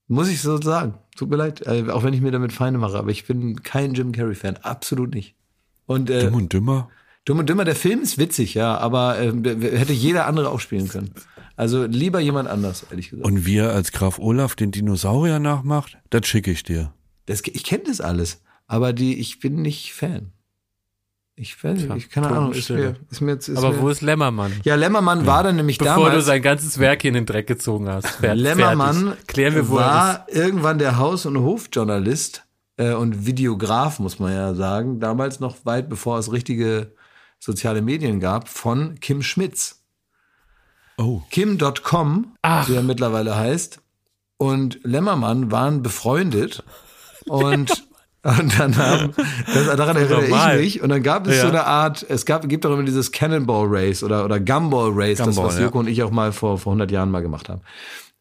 Muss 0.07 0.29
ich 0.29 0.41
so 0.41 0.59
sagen. 0.61 0.95
Tut 1.15 1.29
mir 1.29 1.35
leid, 1.35 1.65
äh, 1.65 1.89
auch 1.89 2.03
wenn 2.03 2.13
ich 2.13 2.21
mir 2.21 2.31
damit 2.31 2.53
Feinde 2.53 2.79
mache, 2.79 2.97
aber 2.97 3.09
ich 3.09 3.25
bin 3.25 3.63
kein 3.63 3.93
Jim 3.93 4.11
Carrey-Fan. 4.11 4.57
Absolut 4.57 5.13
nicht. 5.13 5.35
Und 5.85 6.09
äh, 6.09 6.25
Dumm 6.25 6.35
und 6.35 6.53
dümmer? 6.53 6.89
Dumm 7.25 7.39
und 7.39 7.49
Dümmer, 7.49 7.65
der 7.65 7.75
Film 7.75 8.01
ist 8.01 8.17
witzig, 8.17 8.53
ja, 8.53 8.77
aber 8.77 9.19
äh, 9.19 9.33
hätte 9.77 9.91
jeder 9.91 10.27
andere 10.27 10.49
auch 10.49 10.61
spielen 10.61 10.87
können. 10.87 11.11
Also 11.57 11.85
lieber 11.85 12.19
jemand 12.19 12.47
anders, 12.47 12.85
ehrlich 12.89 13.09
gesagt. 13.09 13.27
Und 13.27 13.45
wie 13.45 13.57
er 13.57 13.73
als 13.73 13.91
Graf 13.91 14.19
Olaf 14.19 14.55
den 14.55 14.71
Dinosaurier 14.71 15.39
nachmacht, 15.39 15.97
das 16.09 16.25
schicke 16.27 16.51
ich 16.51 16.63
dir. 16.63 16.93
Das, 17.25 17.41
ich 17.41 17.63
kenne 17.65 17.83
das 17.87 17.99
alles, 17.99 18.43
aber 18.67 18.93
die, 18.93 19.19
ich 19.19 19.39
bin 19.39 19.61
nicht 19.61 19.93
Fan. 19.93 20.31
Ich, 21.39 21.63
weiß 21.63 21.84
nicht, 21.84 21.95
ich 21.95 22.10
keine 22.10 22.30
Ahnung, 22.30 22.52
ist 22.52 22.67
mir, 22.71 22.95
ist 23.12 23.21
mir 23.21 23.34
ist 23.34 23.56
Aber 23.56 23.71
mir, 23.71 23.82
wo 23.82 23.89
ist 23.89 24.02
Lämmermann? 24.02 24.52
ja, 24.63 24.73
Lämmermann 24.73 25.28
war 25.28 25.43
dann 25.43 25.56
nämlich 25.56 25.78
Bevor 25.78 25.95
damals. 25.95 26.15
du 26.15 26.21
sein 26.21 26.41
ganzes 26.41 26.80
Werk 26.80 27.04
hier 27.04 27.10
in 27.10 27.13
den 27.13 27.26
Dreck 27.28 27.45
gezogen 27.45 27.88
hast. 27.88 28.08
Fer 28.08 28.34
Lämmermann. 28.34 29.13
Klären 29.28 29.54
wir, 29.54 29.69
wo 29.69 29.76
war 29.76 30.26
irgendwann 30.30 30.80
der 30.80 30.97
Haus- 30.97 31.28
und 31.28 31.38
Hofjournalist 31.38 32.43
äh, 32.78 32.93
und 32.93 33.28
Videograf, 33.28 34.00
muss 34.00 34.17
man 34.17 34.34
ja 34.34 34.56
sagen, 34.56 35.00
damals 35.00 35.39
noch 35.39 35.63
weit 35.63 35.89
bevor 35.89 36.17
es 36.17 36.32
richtige 36.32 36.95
soziale 37.39 37.84
Medien 37.84 38.19
gab, 38.19 38.50
von 38.50 39.00
Kim 39.00 39.21
Schmitz. 39.21 39.84
Oh. 40.97 41.21
Kim.com, 41.30 42.34
wie 42.65 42.73
er 42.76 42.82
mittlerweile 42.82 43.36
heißt, 43.36 43.80
und 44.38 44.80
Lämmermann 44.84 45.52
waren 45.52 45.84
befreundet 45.84 46.63
und 47.28 47.86
und 48.27 48.59
dann 48.59 48.75
haben, 48.77 49.13
das, 49.53 49.75
daran 49.77 49.95
erinnere 49.95 50.21
normal. 50.23 50.59
ich 50.59 50.75
mich. 50.75 50.81
Und 50.81 50.89
dann 50.89 51.01
gab 51.03 51.27
es 51.27 51.35
Ja. 51.37 51.41
so 51.43 51.47
eine 51.47 51.65
Art, 51.65 52.05
es 52.09 52.25
gab, 52.25 52.47
gibt 52.49 52.65
auch 52.65 52.73
immer 52.73 52.83
dieses 52.83 53.11
Cannonball 53.11 53.67
Race 53.69 54.03
oder, 54.03 54.25
oder 54.25 54.39
Gumball 54.39 54.91
Race, 54.93 55.17
das, 55.17 55.27
Gumball, 55.27 55.45
was 55.45 55.57
ja. 55.57 55.65
Joko 55.65 55.79
und 55.79 55.87
ich 55.87 56.03
auch 56.03 56.11
mal 56.11 56.31
vor, 56.31 56.57
vor 56.57 56.71
100 56.71 56.91
Jahren 56.91 57.09
mal 57.09 57.21
gemacht 57.21 57.49
haben. 57.49 57.61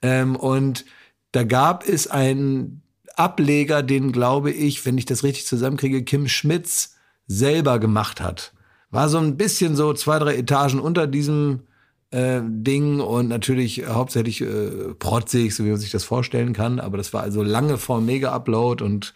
Ähm, 0.02 0.36
und 0.36 0.84
da 1.32 1.42
gab 1.44 1.86
es 1.88 2.06
einen 2.06 2.82
Ableger, 3.16 3.82
den 3.82 4.12
glaube 4.12 4.50
ich, 4.50 4.84
wenn 4.86 4.98
ich 4.98 5.06
das 5.06 5.24
richtig 5.24 5.46
zusammenkriege, 5.46 6.04
Kim 6.04 6.28
Schmitz 6.28 6.96
selber 7.26 7.78
gemacht 7.78 8.20
hat. 8.20 8.52
War 8.90 9.08
so 9.08 9.18
ein 9.18 9.36
bisschen 9.36 9.74
so 9.74 9.92
zwei, 9.94 10.18
drei 10.18 10.36
Etagen 10.36 10.78
unter 10.78 11.06
diesem 11.06 11.62
äh, 12.10 12.40
Ding 12.44 13.00
und 13.00 13.28
natürlich 13.28 13.86
hauptsächlich 13.88 14.40
äh, 14.42 14.94
protzig, 14.98 15.54
so 15.54 15.64
wie 15.64 15.70
man 15.70 15.80
sich 15.80 15.90
das 15.90 16.04
vorstellen 16.04 16.52
kann. 16.52 16.78
Aber 16.78 16.96
das 16.96 17.12
war 17.12 17.22
also 17.22 17.42
lange 17.42 17.78
vor 17.78 18.00
Mega-Upload 18.00 18.84
und 18.84 19.12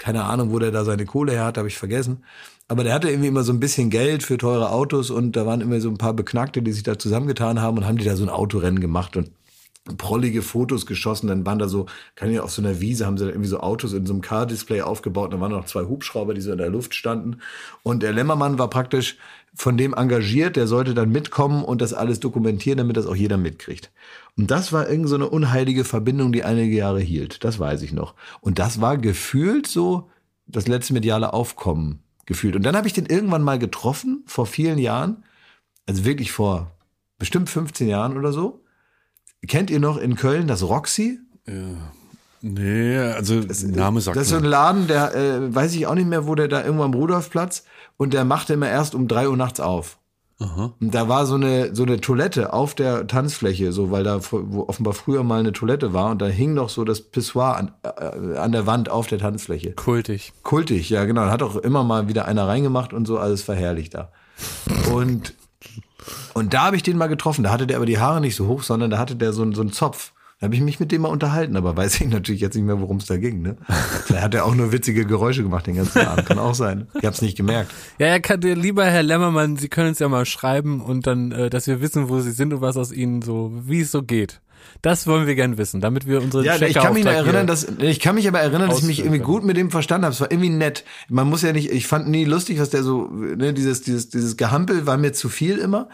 keine 0.00 0.24
Ahnung, 0.24 0.50
wo 0.50 0.58
der 0.58 0.72
da 0.72 0.84
seine 0.84 1.04
Kohle 1.04 1.32
her 1.32 1.44
hat, 1.44 1.58
habe 1.58 1.68
ich 1.68 1.76
vergessen. 1.76 2.24
Aber 2.68 2.84
der 2.84 2.94
hatte 2.94 3.10
irgendwie 3.10 3.28
immer 3.28 3.42
so 3.42 3.52
ein 3.52 3.60
bisschen 3.60 3.90
Geld 3.90 4.22
für 4.22 4.38
teure 4.38 4.70
Autos 4.70 5.10
und 5.10 5.36
da 5.36 5.44
waren 5.44 5.60
immer 5.60 5.80
so 5.80 5.90
ein 5.90 5.98
paar 5.98 6.14
Beknackte, 6.14 6.62
die 6.62 6.72
sich 6.72 6.82
da 6.82 6.98
zusammengetan 6.98 7.60
haben 7.60 7.76
und 7.78 7.86
haben 7.86 7.98
die 7.98 8.04
da 8.04 8.16
so 8.16 8.24
ein 8.24 8.30
Autorennen 8.30 8.80
gemacht 8.80 9.16
und 9.16 9.30
prollige 9.98 10.40
Fotos 10.40 10.86
geschossen. 10.86 11.26
Dann 11.26 11.44
waren 11.44 11.58
da 11.58 11.68
so, 11.68 11.86
kann 12.14 12.32
ja 12.32 12.42
auf 12.42 12.50
so 12.50 12.62
einer 12.62 12.80
Wiese, 12.80 13.06
haben 13.06 13.18
sie 13.18 13.24
da 13.24 13.30
irgendwie 13.30 13.48
so 13.48 13.60
Autos 13.60 13.92
in 13.92 14.06
so 14.06 14.12
einem 14.12 14.22
Car-Display 14.22 14.82
aufgebaut. 14.82 15.26
Und 15.26 15.32
dann 15.32 15.40
waren 15.40 15.52
noch 15.52 15.66
zwei 15.66 15.84
Hubschrauber, 15.84 16.32
die 16.32 16.40
so 16.40 16.52
in 16.52 16.58
der 16.58 16.70
Luft 16.70 16.94
standen. 16.94 17.38
Und 17.82 18.02
der 18.02 18.12
Lämmermann 18.12 18.58
war 18.58 18.70
praktisch 18.70 19.16
von 19.54 19.76
dem 19.76 19.92
engagiert, 19.92 20.56
der 20.56 20.66
sollte 20.66 20.94
dann 20.94 21.10
mitkommen 21.10 21.64
und 21.64 21.82
das 21.82 21.92
alles 21.92 22.20
dokumentieren, 22.20 22.78
damit 22.78 22.96
das 22.96 23.06
auch 23.06 23.16
jeder 23.16 23.36
mitkriegt. 23.36 23.90
Und 24.36 24.50
das 24.50 24.72
war 24.72 24.88
irgend 24.88 25.08
so 25.08 25.14
eine 25.14 25.28
unheilige 25.28 25.84
Verbindung, 25.84 26.32
die 26.32 26.44
einige 26.44 26.74
Jahre 26.76 27.00
hielt. 27.00 27.44
Das 27.44 27.58
weiß 27.58 27.82
ich 27.82 27.92
noch. 27.92 28.14
Und 28.40 28.58
das 28.58 28.80
war 28.80 28.96
gefühlt 28.96 29.66
so 29.66 30.08
das 30.46 30.66
letzte 30.66 30.92
mediale 30.92 31.32
Aufkommen 31.32 32.02
gefühlt. 32.26 32.56
Und 32.56 32.62
dann 32.62 32.76
habe 32.76 32.86
ich 32.86 32.92
den 32.92 33.06
irgendwann 33.06 33.42
mal 33.42 33.58
getroffen, 33.58 34.22
vor 34.26 34.46
vielen 34.46 34.78
Jahren. 34.78 35.24
Also 35.86 36.04
wirklich 36.04 36.32
vor 36.32 36.70
bestimmt 37.18 37.50
15 37.50 37.88
Jahren 37.88 38.16
oder 38.16 38.32
so. 38.32 38.64
Kennt 39.46 39.70
ihr 39.70 39.80
noch 39.80 39.96
in 39.96 40.16
Köln 40.16 40.46
das 40.46 40.62
Roxy? 40.62 41.18
Nee, 42.42 42.96
also 42.96 43.34
Name 43.66 44.00
sagt 44.00 44.16
Das 44.16 44.24
ist 44.24 44.30
so 44.30 44.36
ein. 44.36 44.44
Laden, 44.44 44.86
der 44.86 45.14
äh, 45.14 45.54
weiß 45.54 45.74
ich 45.74 45.86
auch 45.86 45.94
nicht 45.94 46.08
mehr, 46.08 46.26
wo 46.26 46.34
der 46.34 46.48
da 46.48 46.64
irgendwo 46.64 46.84
am 46.84 46.94
Rudolfplatz 46.94 47.64
und 47.96 48.14
der 48.14 48.24
machte 48.24 48.54
immer 48.54 48.68
erst 48.68 48.94
um 48.94 49.08
drei 49.08 49.28
Uhr 49.28 49.36
nachts 49.36 49.60
auf. 49.60 49.98
Und 50.80 50.94
da 50.94 51.06
war 51.06 51.26
so 51.26 51.34
eine 51.34 51.74
so 51.74 51.82
eine 51.82 52.00
Toilette 52.00 52.54
auf 52.54 52.74
der 52.74 53.06
Tanzfläche, 53.06 53.72
so 53.72 53.90
weil 53.90 54.04
da 54.04 54.20
wo 54.30 54.64
offenbar 54.68 54.94
früher 54.94 55.22
mal 55.22 55.40
eine 55.40 55.52
Toilette 55.52 55.92
war 55.92 56.10
und 56.10 56.22
da 56.22 56.26
hing 56.26 56.54
noch 56.54 56.70
so 56.70 56.84
das 56.84 57.02
Pissoir 57.02 57.56
an, 57.56 57.72
äh, 57.82 58.38
an 58.38 58.50
der 58.52 58.66
Wand 58.66 58.90
auf 58.90 59.06
der 59.06 59.18
Tanzfläche. 59.18 59.72
Kultig. 59.72 60.32
Kultig, 60.42 60.88
ja 60.88 61.04
genau. 61.04 61.26
Da 61.26 61.30
hat 61.30 61.42
auch 61.42 61.56
immer 61.56 61.84
mal 61.84 62.08
wieder 62.08 62.24
einer 62.24 62.48
reingemacht 62.48 62.94
und 62.94 63.06
so, 63.06 63.18
alles 63.18 63.42
verherrlicht 63.42 63.94
da. 63.94 64.12
Und, 64.92 65.34
und 66.32 66.54
da 66.54 66.62
habe 66.62 66.76
ich 66.76 66.82
den 66.82 66.96
mal 66.96 67.08
getroffen. 67.08 67.44
Da 67.44 67.50
hatte 67.50 67.66
der 67.66 67.76
aber 67.76 67.86
die 67.86 67.98
Haare 67.98 68.22
nicht 68.22 68.36
so 68.36 68.46
hoch, 68.46 68.62
sondern 68.62 68.90
da 68.90 68.96
hatte 68.96 69.16
der 69.16 69.34
so, 69.34 69.50
so 69.52 69.60
einen 69.60 69.72
Zopf. 69.72 70.12
Da 70.40 70.46
habe 70.46 70.54
ich 70.54 70.62
mich 70.62 70.80
mit 70.80 70.90
dem 70.90 71.02
mal 71.02 71.08
unterhalten, 71.08 71.54
aber 71.54 71.76
weiß 71.76 72.00
ich 72.00 72.08
natürlich 72.08 72.40
jetzt 72.40 72.54
nicht 72.54 72.64
mehr, 72.64 72.80
worum 72.80 72.96
es 72.96 73.04
da 73.04 73.18
ging. 73.18 73.42
Ne? 73.42 73.56
Vielleicht 74.06 74.24
hat 74.24 74.34
er 74.34 74.46
auch 74.46 74.54
nur 74.54 74.72
witzige 74.72 75.04
Geräusche 75.04 75.42
gemacht 75.42 75.66
den 75.66 75.76
ganzen 75.76 76.00
Abend. 76.00 76.24
Kann 76.24 76.38
auch 76.38 76.54
sein. 76.54 76.88
Ich 76.94 77.04
habe 77.04 77.14
es 77.14 77.20
nicht 77.20 77.36
gemerkt. 77.36 77.70
Ja, 77.98 78.06
er 78.06 78.20
kann 78.20 78.40
dir, 78.40 78.56
lieber 78.56 78.86
Herr 78.86 79.02
Lämmermann, 79.02 79.58
Sie 79.58 79.68
können 79.68 79.90
uns 79.90 79.98
ja 79.98 80.08
mal 80.08 80.24
schreiben 80.24 80.80
und 80.80 81.06
dann, 81.06 81.30
äh, 81.30 81.50
dass 81.50 81.66
wir 81.66 81.82
wissen, 81.82 82.08
wo 82.08 82.20
Sie 82.20 82.30
sind 82.30 82.54
und 82.54 82.62
was 82.62 82.78
aus 82.78 82.90
Ihnen 82.90 83.20
so, 83.20 83.52
wie 83.66 83.82
es 83.82 83.90
so 83.90 84.02
geht. 84.02 84.40
Das 84.82 85.06
wollen 85.06 85.26
wir 85.26 85.34
gern 85.34 85.58
wissen, 85.58 85.82
damit 85.82 86.06
wir 86.06 86.22
unsere 86.22 86.44
Ja, 86.44 86.56
ich 86.56 86.74
kann 86.74 86.94
mich 86.94 87.04
erinnern, 87.04 87.46
dass 87.46 87.66
ich 87.78 88.00
kann 88.00 88.14
mich 88.14 88.26
aber 88.26 88.40
erinnern, 88.40 88.70
dass 88.70 88.78
ich 88.80 88.86
mich 88.86 89.00
irgendwie 89.00 89.18
gut 89.18 89.44
mit 89.44 89.56
dem 89.56 89.70
verstanden 89.70 90.06
habe. 90.06 90.14
Es 90.14 90.20
war 90.20 90.30
irgendwie 90.30 90.50
nett. 90.50 90.84
Man 91.08 91.28
muss 91.28 91.42
ja 91.42 91.52
nicht. 91.52 91.70
Ich 91.70 91.86
fand 91.86 92.08
nie 92.08 92.24
lustig, 92.24 92.60
was 92.60 92.70
der 92.70 92.82
so 92.82 93.08
ne, 93.08 93.52
dieses 93.52 93.82
dieses 93.82 94.08
dieses 94.08 94.36
Gehampel 94.36 94.86
war 94.86 94.96
mir 94.96 95.12
zu 95.12 95.28
viel 95.28 95.58
immer. 95.58 95.88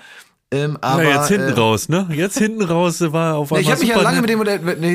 Ähm, 0.53 0.79
aber 0.81 1.03
Na, 1.03 1.11
jetzt 1.11 1.29
hinten 1.29 1.49
äh, 1.49 1.59
raus, 1.59 1.89
ne? 1.89 2.09
Jetzt 2.13 2.39
hinten 2.39 2.63
raus 2.63 3.01
war 3.01 3.37
auf 3.37 3.51
einmal 3.53 3.63
ich 3.63 3.71
habe 3.71 3.81
mich 3.81 3.89
ja 3.89 4.01
lange 4.01 4.21
mit 4.21 4.31
dem 4.31 4.41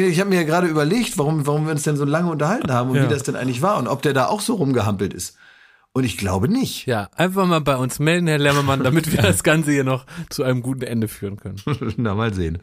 ich 0.10 0.20
habe 0.20 0.30
mir 0.30 0.38
ja 0.38 0.44
gerade 0.44 0.68
überlegt, 0.68 1.18
warum 1.18 1.46
warum 1.46 1.66
wir 1.66 1.72
uns 1.72 1.84
denn 1.84 1.98
so 1.98 2.06
lange 2.06 2.32
unterhalten 2.32 2.72
haben 2.72 2.90
und 2.92 2.96
Ja. 2.96 3.04
wie 3.04 3.10
das 3.14 3.24
denn 3.24 3.36
eigentlich 3.36 3.62
war 3.62 3.78
und 3.78 3.88
ob 3.88 4.02
der 4.02 4.14
da 4.14 4.28
auch 4.28 4.40
so 4.40 4.56
rumgehampelt 4.56 5.14
ist. 5.14 5.36
Und 5.94 6.06
ich 6.06 6.18
glaube 6.18 6.48
nicht. 6.48 6.86
Ja, 6.86 7.10
einfach 7.18 7.46
mal 7.46 7.60
bei 7.60 7.76
uns 7.76 8.00
melden, 8.00 8.28
Herr 8.28 8.38
Lämmermann, 8.38 8.82
damit 8.84 9.12
wir 9.12 9.22
das 9.22 9.44
Ganze 9.44 9.72
hier 9.72 9.84
noch 9.84 10.06
zu 10.30 10.44
einem 10.44 10.62
guten 10.62 10.84
Ende 10.84 11.10
führen 11.10 11.36
können. 11.36 11.62
Na 11.98 12.16
mal 12.16 12.34
sehen. 12.34 12.60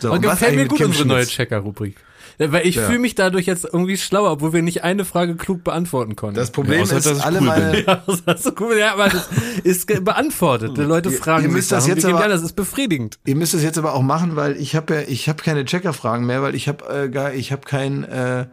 So, 0.00 0.10
Und 0.10 0.18
und 0.18 0.26
was 0.26 0.40
gefällt 0.40 0.56
mir 0.56 0.66
gut 0.66 0.80
unsere 0.80 1.06
neue? 1.06 1.24
Checker-Rubrik. 1.26 1.96
Weil 2.38 2.66
ich 2.66 2.76
Ja. 2.76 2.86
fühle 2.86 2.98
mich 2.98 3.14
dadurch 3.14 3.46
jetzt 3.46 3.64
irgendwie 3.64 3.96
schlauer, 3.96 4.32
obwohl 4.32 4.52
wir 4.52 4.62
nicht 4.62 4.82
eine 4.84 5.04
Frage 5.04 5.36
klug 5.36 5.62
beantworten 5.64 6.16
konnten. 6.16 6.36
Das 6.36 6.50
Problem 6.50 6.78
Ja, 6.78 6.96
ist, 6.96 7.06
dass 7.06 7.20
alle 7.20 7.38
cool 7.40 7.46
meine 7.46 7.80
ja, 7.86 8.02
das 8.26 8.42
du 8.42 8.52
cool. 8.60 8.76
Ja, 8.78 8.92
aber 8.94 9.08
das 9.08 9.28
ist 9.62 9.86
beantwortet. 10.04 10.76
Die 10.76 10.82
Leute 10.82 11.10
fragen 11.10 11.42
ihr 11.44 11.48
sich 11.50 11.56
müsst 11.56 11.72
das 11.72 11.86
jetzt 11.86 12.04
aber- 12.04 12.28
das 12.28 12.42
ist 12.42 12.54
befriedigend. 12.54 13.18
Ihr 13.24 13.36
müsst 13.36 13.54
es 13.54 13.62
jetzt 13.62 13.78
aber 13.78 13.94
auch 13.94 14.02
machen, 14.02 14.36
weil 14.36 14.56
ich 14.56 14.74
habe 14.76 14.94
ja, 14.94 15.00
ich 15.06 15.28
habe 15.28 15.42
keine 15.42 15.64
Checker-Fragen 15.64 16.26
mehr, 16.26 16.42
weil 16.42 16.54
ich 16.54 16.68
habe 16.68 16.84
äh, 16.88 17.08
gar, 17.08 17.32
ich 17.34 17.52
habe 17.52 17.62
kein, 17.62 18.04
äh, 18.04 18.46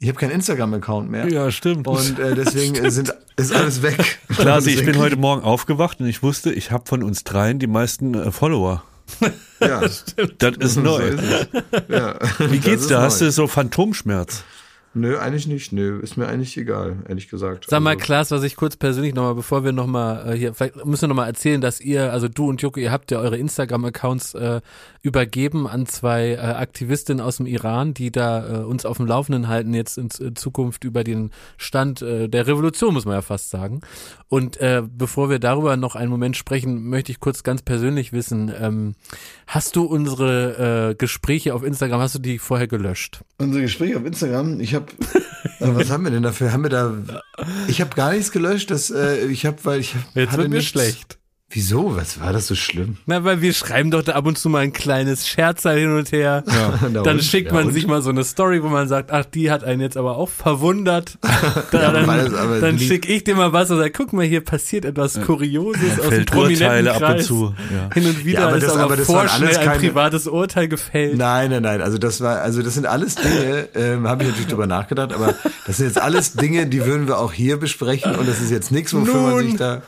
ich 0.00 0.08
habe 0.08 0.18
keinen 0.18 0.32
Instagram-Account 0.32 1.08
mehr. 1.10 1.28
Ja, 1.32 1.50
stimmt. 1.50 1.86
Und 1.86 2.18
äh, 2.18 2.34
deswegen 2.36 2.74
äh, 2.74 2.90
sind, 2.90 3.14
ist 3.36 3.54
alles 3.54 3.82
weg. 3.82 4.18
Klar, 4.36 4.58
ich 4.66 4.84
bin 4.84 4.98
heute 4.98 5.16
Morgen 5.16 5.42
aufgewacht 5.42 6.00
und 6.00 6.06
ich 6.06 6.22
wusste, 6.22 6.52
ich 6.52 6.70
habe 6.72 6.84
von 6.86 7.02
uns 7.02 7.24
dreien 7.24 7.58
die 7.58 7.66
meisten 7.68 8.14
äh, 8.14 8.30
Follower. 8.32 8.82
Ja, 9.60 9.80
Das 10.38 10.56
ist 10.58 10.76
neu. 10.76 11.12
So 11.12 11.16
ist 11.18 11.22
es. 11.22 11.82
Ja. 11.88 12.18
Wie 12.50 12.56
Das 12.56 12.64
geht's 12.64 12.86
da? 12.88 12.98
neu. 12.98 13.04
Hast 13.04 13.20
du 13.20 13.30
so 13.30 13.46
Phantomschmerz? 13.46 14.44
Nö, 14.96 15.18
eigentlich 15.18 15.48
nicht. 15.48 15.72
Nö, 15.72 15.98
ist 16.00 16.16
mir 16.16 16.28
eigentlich 16.28 16.56
egal, 16.56 16.98
ehrlich 17.08 17.28
gesagt. 17.28 17.66
Sag 17.68 17.80
mal, 17.82 17.94
Also- 17.94 18.04
Klaas, 18.04 18.30
was 18.30 18.44
ich 18.44 18.54
kurz 18.54 18.76
persönlich 18.76 19.12
nochmal, 19.12 19.34
bevor 19.34 19.64
wir 19.64 19.72
nochmal 19.72 20.32
äh, 20.34 20.36
hier, 20.38 20.54
vielleicht 20.54 20.84
müssen 20.86 21.02
wir 21.02 21.08
nochmal 21.08 21.26
erzählen, 21.26 21.60
dass 21.60 21.80
ihr, 21.80 22.12
also 22.12 22.28
du 22.28 22.48
und 22.48 22.62
Jucke, 22.62 22.80
ihr 22.80 22.92
habt 22.92 23.10
ja 23.10 23.18
eure 23.18 23.36
Instagram-Accounts 23.36 24.34
äh, 24.34 24.60
übergeben 25.04 25.66
an 25.68 25.84
zwei 25.84 26.30
äh, 26.30 26.36
Aktivistinnen 26.38 27.22
aus 27.24 27.36
dem 27.36 27.44
Iran, 27.46 27.92
die 27.92 28.10
da 28.10 28.62
äh, 28.62 28.64
uns 28.64 28.86
auf 28.86 28.96
dem 28.96 29.06
Laufenden 29.06 29.48
halten 29.48 29.74
jetzt 29.74 29.98
in, 29.98 30.08
Z- 30.08 30.38
Zukunft 30.38 30.82
über 30.82 31.04
den 31.04 31.30
Stand 31.58 32.00
äh, 32.00 32.26
der 32.26 32.46
Revolution, 32.46 32.94
muss 32.94 33.04
man 33.04 33.14
ja 33.14 33.20
fast 33.22 33.50
sagen. 33.50 33.82
Und 34.28 34.56
äh, 34.62 34.82
bevor 34.86 35.28
wir 35.28 35.38
darüber 35.38 35.76
noch 35.76 35.94
einen 35.94 36.10
Moment 36.10 36.38
sprechen, 36.38 36.88
möchte 36.88 37.12
ich 37.12 37.20
kurz 37.20 37.42
ganz 37.42 37.60
persönlich 37.60 38.12
wissen, 38.14 38.50
ähm, 38.58 38.94
hast 39.46 39.76
du 39.76 39.84
unsere 39.84 40.90
äh, 40.90 40.94
Gespräche 40.94 41.54
auf 41.54 41.62
Instagram, 41.64 42.00
hast 42.00 42.14
du 42.14 42.18
die 42.18 42.38
vorher 42.38 42.66
gelöscht? 42.66 43.20
Unser 43.36 43.60
Gespräch 43.60 43.94
auf 43.96 44.06
Instagram, 44.06 44.58
ich 44.58 44.74
habe, 44.74 44.86
was 45.60 45.90
haben 45.90 46.04
wir 46.04 46.12
denn 46.12 46.22
dafür? 46.22 46.50
Haben 46.50 46.62
wir 46.62 46.70
da, 46.70 46.94
ich 47.68 47.82
habe 47.82 47.94
gar 47.94 48.12
nichts 48.12 48.32
gelöscht, 48.32 48.70
das, 48.70 48.90
äh, 48.90 49.26
ich 49.26 49.44
habe, 49.44 49.58
weil 49.64 49.80
ich 49.80 49.94
Jetzt 50.14 50.30
hatte 50.32 50.38
wird 50.44 50.48
mir 50.50 50.56
nichts- 50.56 50.70
schlecht. 50.72 51.18
Wieso? 51.50 51.94
Was 51.94 52.20
war 52.20 52.32
das 52.32 52.48
so 52.48 52.54
schlimm? 52.56 52.96
Na, 53.06 53.22
weil 53.22 53.40
wir 53.40 53.52
schreiben 53.52 53.90
doch 53.92 54.02
da 54.02 54.12
ab 54.12 54.26
und 54.26 54.36
zu 54.36 54.48
mal 54.48 54.60
ein 54.60 54.72
kleines 54.72 55.28
Scherzer 55.28 55.72
hin 55.74 55.94
und 55.96 56.10
her. 56.10 56.42
Na 56.92 57.02
Dann 57.02 57.16
und? 57.18 57.22
schickt 57.22 57.48
Ja, 57.48 57.54
man 57.54 57.66
und? 57.66 57.72
sich 57.74 57.86
mal 57.86 58.02
so 58.02 58.10
eine 58.10 58.24
Story, 58.24 58.62
wo 58.62 58.68
man 58.68 58.88
sagt, 58.88 59.12
ach, 59.12 59.24
die 59.26 59.50
hat 59.52 59.62
einen 59.62 59.80
jetzt 59.80 59.96
aber 59.96 60.16
auch 60.16 60.30
verwundert. 60.30 61.18
Da, 61.70 61.82
Ja, 61.82 61.92
dann 61.92 62.60
dann 62.60 62.78
schicke 62.78 63.12
ich 63.12 63.24
dir 63.24 63.34
mal 63.36 63.52
was 63.52 63.70
und 63.70 63.78
sag, 63.78 63.92
guck 63.94 64.12
mal, 64.12 64.24
hier 64.24 64.40
passiert 64.42 64.84
etwas 64.84 65.20
Kurioses 65.20 65.98
aus 66.00 66.08
dem 66.08 66.26
fällt 66.26 66.34
Urteile 66.34 66.94
ab 66.94 67.16
und 67.16 67.22
zu, 67.22 67.54
ja. 67.72 67.90
Hin 67.92 68.06
und 68.06 68.24
wieder 68.24 68.40
Ja, 68.40 68.46
aber 68.48 68.56
ist 68.56 68.64
das- 68.64 68.72
aber, 68.72 68.82
aber 68.84 68.96
das 68.96 69.06
vorschnell 69.06 69.48
alles 69.48 69.58
ein 69.58 69.66
keine- 69.66 69.78
privates 69.80 70.26
Urteil 70.26 70.68
gefällt. 70.68 71.16
Nein, 71.18 71.50
nein, 71.50 71.62
nein. 71.62 71.82
Also 71.82 71.98
das 71.98 72.20
war, 72.20 72.40
also 72.40 72.62
das 72.62 72.74
sind 72.74 72.86
alles 72.86 73.16
Dinge, 73.16 73.68
ähm, 73.74 74.08
habe 74.08 74.22
ich 74.24 74.30
natürlich 74.30 74.48
drüber 74.48 74.66
nachgedacht, 74.66 75.12
aber 75.12 75.34
das 75.66 75.76
sind 75.76 75.86
jetzt 75.86 76.00
alles 76.00 76.32
Dinge, 76.32 76.66
die 76.66 76.84
würden 76.86 77.06
wir 77.06 77.18
auch 77.18 77.32
hier 77.32 77.58
besprechen 77.58 78.14
und 78.16 78.26
das 78.28 78.40
ist 78.40 78.50
jetzt 78.50 78.72
nichts, 78.72 78.94
wofür 78.94 79.14
man 79.20 79.30
Nun. 79.30 79.42
sich 79.50 79.56
da. 79.56 79.82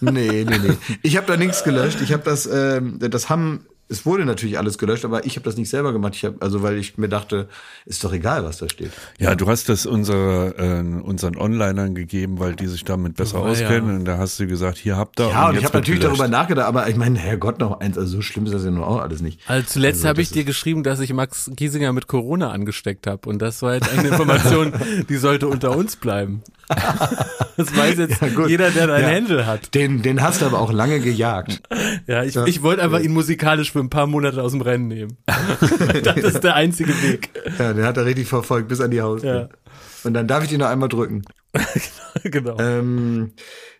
Nee, 0.00 0.44
nee, 0.44 0.58
nee. 0.58 0.76
Ich 1.02 1.16
habe 1.16 1.26
da 1.26 1.36
nichts 1.36 1.64
gelöscht. 1.64 2.00
Ich 2.02 2.12
habe 2.12 2.22
das, 2.22 2.46
ähm, 2.46 2.98
das 2.98 3.28
haben, 3.28 3.66
es 3.88 4.04
wurde 4.04 4.24
natürlich 4.24 4.58
alles 4.58 4.78
gelöscht, 4.78 5.04
aber 5.04 5.24
ich 5.26 5.36
habe 5.36 5.44
das 5.44 5.56
nicht 5.56 5.68
selber 5.70 5.92
gemacht. 5.92 6.14
Ich 6.16 6.24
habe, 6.24 6.36
also 6.40 6.62
weil 6.62 6.76
ich 6.78 6.98
mir 6.98 7.08
dachte, 7.08 7.48
ist 7.84 8.02
doch 8.02 8.12
egal, 8.12 8.44
was 8.44 8.58
da 8.58 8.68
steht. 8.68 8.90
Ja, 9.18 9.34
du 9.34 9.46
hast 9.46 9.68
das 9.68 9.86
unsere, 9.86 10.54
äh, 10.58 10.80
unseren 11.02 11.36
Onlinern 11.36 11.94
gegeben, 11.94 12.38
weil 12.40 12.54
die 12.56 12.66
sich 12.66 12.84
damit 12.84 13.16
besser 13.16 13.40
Oh, 13.40 13.44
ja. 13.46 13.50
auskennen. 13.52 13.96
Und 13.96 14.04
da 14.04 14.18
hast 14.18 14.40
du 14.40 14.46
gesagt, 14.46 14.76
hier 14.78 14.96
habt 14.96 15.20
ihr. 15.20 15.28
Ja, 15.28 15.48
und 15.48 15.54
ich 15.54 15.60
jetzt 15.62 15.68
habe 15.70 15.78
natürlich 15.78 16.00
gelöscht. 16.00 16.20
darüber 16.20 16.28
nachgedacht, 16.36 16.66
aber 16.66 16.88
ich 16.88 16.96
meine, 16.96 17.18
Herrgott 17.18 17.60
noch 17.60 17.80
eins, 17.80 17.96
also 17.96 18.16
so 18.16 18.22
schlimm 18.22 18.46
ist 18.46 18.54
das 18.54 18.64
ja 18.64 18.70
nur 18.70 18.86
auch 18.88 19.00
alles 19.00 19.20
nicht. 19.22 19.40
Also 19.46 19.66
zuletzt 19.68 19.98
Also 19.98 20.08
habe 20.08 20.20
ich 20.22 20.30
dir 20.30 20.44
geschrieben, 20.44 20.82
dass 20.82 21.00
ich 21.00 21.12
Max 21.12 21.50
Giesinger 21.54 21.92
mit 21.92 22.06
Corona 22.08 22.50
angesteckt 22.50 23.06
habe. 23.06 23.28
Und 23.28 23.40
das 23.40 23.62
war 23.62 23.74
jetzt 23.74 23.88
eine 23.96 24.08
Information, 24.08 24.72
die 25.08 25.16
sollte 25.16 25.46
unter 25.48 25.76
uns 25.76 25.96
bleiben. 25.96 26.42
Das 27.58 27.74
weiß 27.74 27.96
jetzt 27.96 28.20
Ja, 28.20 28.46
jeder, 28.46 28.70
der 28.70 28.86
dein 28.86 29.00
Ja. 29.02 29.08
Händel 29.08 29.46
hat. 29.46 29.74
Den, 29.74 30.02
den 30.02 30.20
hast 30.20 30.42
du 30.42 30.44
aber 30.46 30.58
auch 30.60 30.70
lange 30.70 31.00
gejagt. 31.00 31.62
Ja, 32.06 32.22
ich, 32.22 32.34
Ja. 32.34 32.44
ich 32.44 32.62
wollte 32.62 32.82
einfach 32.82 33.00
ihn 33.00 33.12
musikalisch 33.14 33.72
für 33.76 33.80
ein 33.80 33.90
paar 33.90 34.06
Monate 34.06 34.42
aus 34.42 34.52
dem 34.52 34.62
Rennen 34.62 34.88
nehmen. 34.88 35.18
das 36.02 36.16
ist 36.16 36.40
der 36.42 36.54
einzige 36.54 36.94
Weg. 37.02 37.28
Ja, 37.58 37.74
den 37.74 37.84
hat 37.84 37.98
er 37.98 38.06
richtig 38.06 38.26
verfolgt 38.26 38.68
bis 38.68 38.80
an 38.80 38.90
die 38.90 39.02
Haustür. 39.02 39.34
Ja. 39.34 39.48
Und 40.02 40.14
dann 40.14 40.26
darf 40.26 40.44
ich 40.44 40.52
ihn 40.52 40.60
noch 40.60 40.68
einmal 40.68 40.88
drücken. 40.88 41.24
genau. 42.22 42.58
Ähm, 42.58 43.32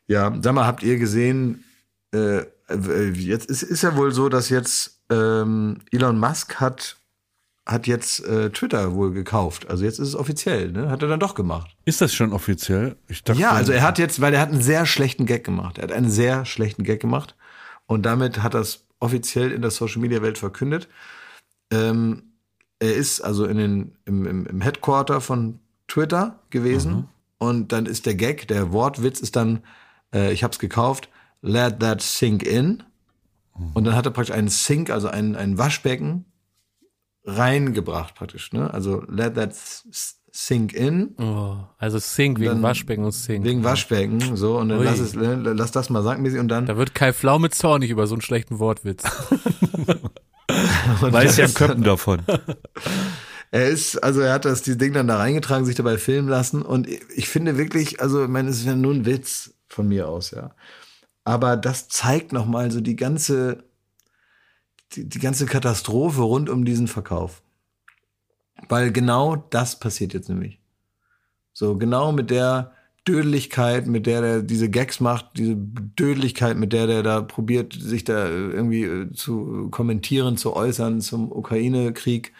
ja, 0.06 0.36
sag 0.42 0.52
mal, 0.52 0.66
habt 0.66 0.82
ihr 0.82 0.98
gesehen, 0.98 1.64
äh, 2.12 2.40
äh, 2.68 3.10
jetzt 3.14 3.46
ist, 3.46 3.62
ist 3.62 3.82
ja 3.82 3.96
wohl 3.96 4.12
so, 4.12 4.28
dass 4.28 4.50
jetzt 4.50 5.00
ähm, 5.10 5.78
Elon 5.90 6.18
Musk 6.18 6.56
hat, 6.56 6.98
hat 7.64 7.86
jetzt 7.86 8.22
äh, 8.26 8.50
Twitter 8.50 8.92
wohl 8.94 9.12
gekauft. 9.12 9.70
Also 9.70 9.84
jetzt 9.84 9.98
ist 9.98 10.08
es 10.08 10.14
offiziell, 10.14 10.72
ne? 10.72 10.90
Hat 10.90 11.00
er 11.00 11.08
dann 11.08 11.20
doch 11.20 11.34
gemacht. 11.34 11.74
Ist 11.86 12.02
das 12.02 12.12
schon 12.12 12.34
offiziell? 12.34 12.96
Ich 13.08 13.24
dachte, 13.24 13.40
Ja, 13.40 13.52
also 13.52 13.72
er 13.72 13.80
hat 13.80 13.98
jetzt, 13.98 14.20
weil 14.20 14.34
er 14.34 14.42
hat 14.42 14.50
einen 14.50 14.60
sehr 14.60 14.84
schlechten 14.84 15.24
Gag 15.24 15.42
gemacht. 15.42 15.78
Er 15.78 15.84
hat 15.84 15.92
einen 15.92 16.10
sehr 16.10 16.44
schlechten 16.44 16.84
Gag 16.84 17.00
gemacht. 17.00 17.34
Und 17.86 18.04
damit 18.04 18.42
hat 18.42 18.54
es 18.54 18.85
offiziell 19.00 19.52
in 19.52 19.62
der 19.62 19.70
Social 19.70 20.00
Media 20.00 20.22
Welt 20.22 20.38
verkündet. 20.38 20.88
Ähm, 21.70 22.32
er 22.78 22.94
ist 22.94 23.20
also 23.20 23.46
in 23.46 23.56
den, 23.56 23.96
im, 24.04 24.26
im, 24.26 24.46
im 24.46 24.60
Headquarter 24.60 25.20
von 25.20 25.60
Twitter 25.88 26.40
gewesen. 26.50 27.08
Und 27.38 27.72
dann 27.72 27.86
ist 27.86 28.06
der 28.06 28.14
Gag, 28.14 28.48
der 28.48 28.72
Wortwitz 28.72 29.20
ist 29.20 29.36
dann, 29.36 29.62
äh, 30.12 30.32
ich 30.32 30.42
hab's 30.42 30.58
gekauft, 30.58 31.08
let 31.42 31.80
that 31.80 32.00
sink 32.00 32.42
in. 32.42 32.82
Und 33.74 33.84
dann 33.84 33.94
hat 33.94 34.04
er 34.04 34.12
praktisch 34.12 34.34
einen 34.34 34.48
Sink, 34.48 34.90
also 34.90 35.08
ein, 35.08 35.34
ein 35.36 35.56
Waschbecken, 35.56 36.26
reingebracht 37.24 38.14
praktisch. 38.14 38.52
Ne? 38.52 38.72
Also 38.72 39.02
let 39.08 39.34
that 39.34 39.54
Sink 40.38 40.74
in. 40.74 41.14
Oh, 41.18 41.56
also 41.78 41.98
Sink 41.98 42.38
wegen 42.40 42.60
Waschbecken 42.60 43.04
und 43.04 43.12
Sink. 43.12 43.42
Wegen 43.46 43.64
Waschbecken, 43.64 44.36
so, 44.36 44.58
und 44.58 44.68
dann 44.68 44.80
Ui. 44.80 44.84
lass 44.84 44.98
es, 44.98 45.14
äh, 45.16 45.34
lass 45.34 45.70
das 45.70 45.88
mal 45.88 46.02
sacken, 46.02 46.26
und 46.38 46.48
dann. 46.48 46.66
Da 46.66 46.76
wird 46.76 46.94
Kai 46.94 47.14
Pflaume 47.14 47.48
zornig 47.48 47.88
über 47.90 48.06
so 48.06 48.14
einen 48.14 48.20
schlechten 48.20 48.58
Wortwitz. 48.58 49.02
Weiß 51.00 51.38
ja 51.38 51.48
Köppen 51.48 51.82
davon. 51.82 52.22
Er 53.52 53.68
ist, 53.68 54.02
also 54.02 54.20
er 54.20 54.32
hat 54.32 54.44
das, 54.44 54.62
die 54.62 54.76
Ding 54.76 54.92
dann 54.92 55.06
da 55.06 55.18
reingetragen, 55.18 55.64
sich 55.64 55.76
dabei 55.76 55.98
filmen 55.98 56.28
lassen 56.28 56.62
und 56.62 56.88
ich- 56.88 57.00
ich 57.14 57.28
finde 57.28 57.56
wirklich, 57.56 58.00
also 58.02 58.24
ich 58.24 58.28
meine, 58.28 58.50
es 58.50 58.58
ist 58.58 58.66
ja 58.66 58.74
nur 58.74 58.92
ein 58.92 59.06
Witz 59.06 59.54
von 59.68 59.86
mir 59.86 60.08
aus, 60.08 60.32
ja. 60.32 60.50
Aber 61.22 61.56
das 61.56 61.88
zeigt 61.88 62.32
nochmal 62.32 62.72
so 62.72 62.80
die 62.80 62.96
ganze, 62.96 63.62
die, 64.92 65.08
die 65.08 65.20
ganze 65.20 65.46
Katastrophe 65.46 66.22
rund 66.22 66.50
um 66.50 66.64
diesen 66.64 66.88
Verkauf. 66.88 67.40
Weil 68.68 68.92
genau 68.92 69.36
das 69.36 69.78
passiert 69.78 70.14
jetzt 70.14 70.28
nämlich. 70.28 70.60
So, 71.52 71.76
genau 71.76 72.12
mit 72.12 72.30
der 72.30 72.72
Dödeligkeit, 73.06 73.86
mit 73.86 74.06
der 74.06 74.20
der 74.20 74.42
diese 74.42 74.68
Gags 74.68 75.00
macht, 75.00 75.30
diese 75.36 75.56
Dödeligkeit, 75.56 76.56
mit 76.56 76.72
der 76.72 76.86
der 76.86 77.02
da 77.02 77.22
probiert, 77.22 77.72
sich 77.72 78.04
da 78.04 78.26
äh, 78.26 78.50
irgendwie 78.50 78.82
äh, 78.82 79.12
zu 79.12 79.68
kommentieren, 79.70 80.36
zu 80.36 80.54
äußern 80.54 81.00
zum 81.00 81.30
Ukraine-Krieg. 81.30 82.32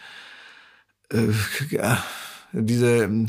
Äh, 1.09 1.29
ja, 1.69 2.03
diese, 2.51 3.27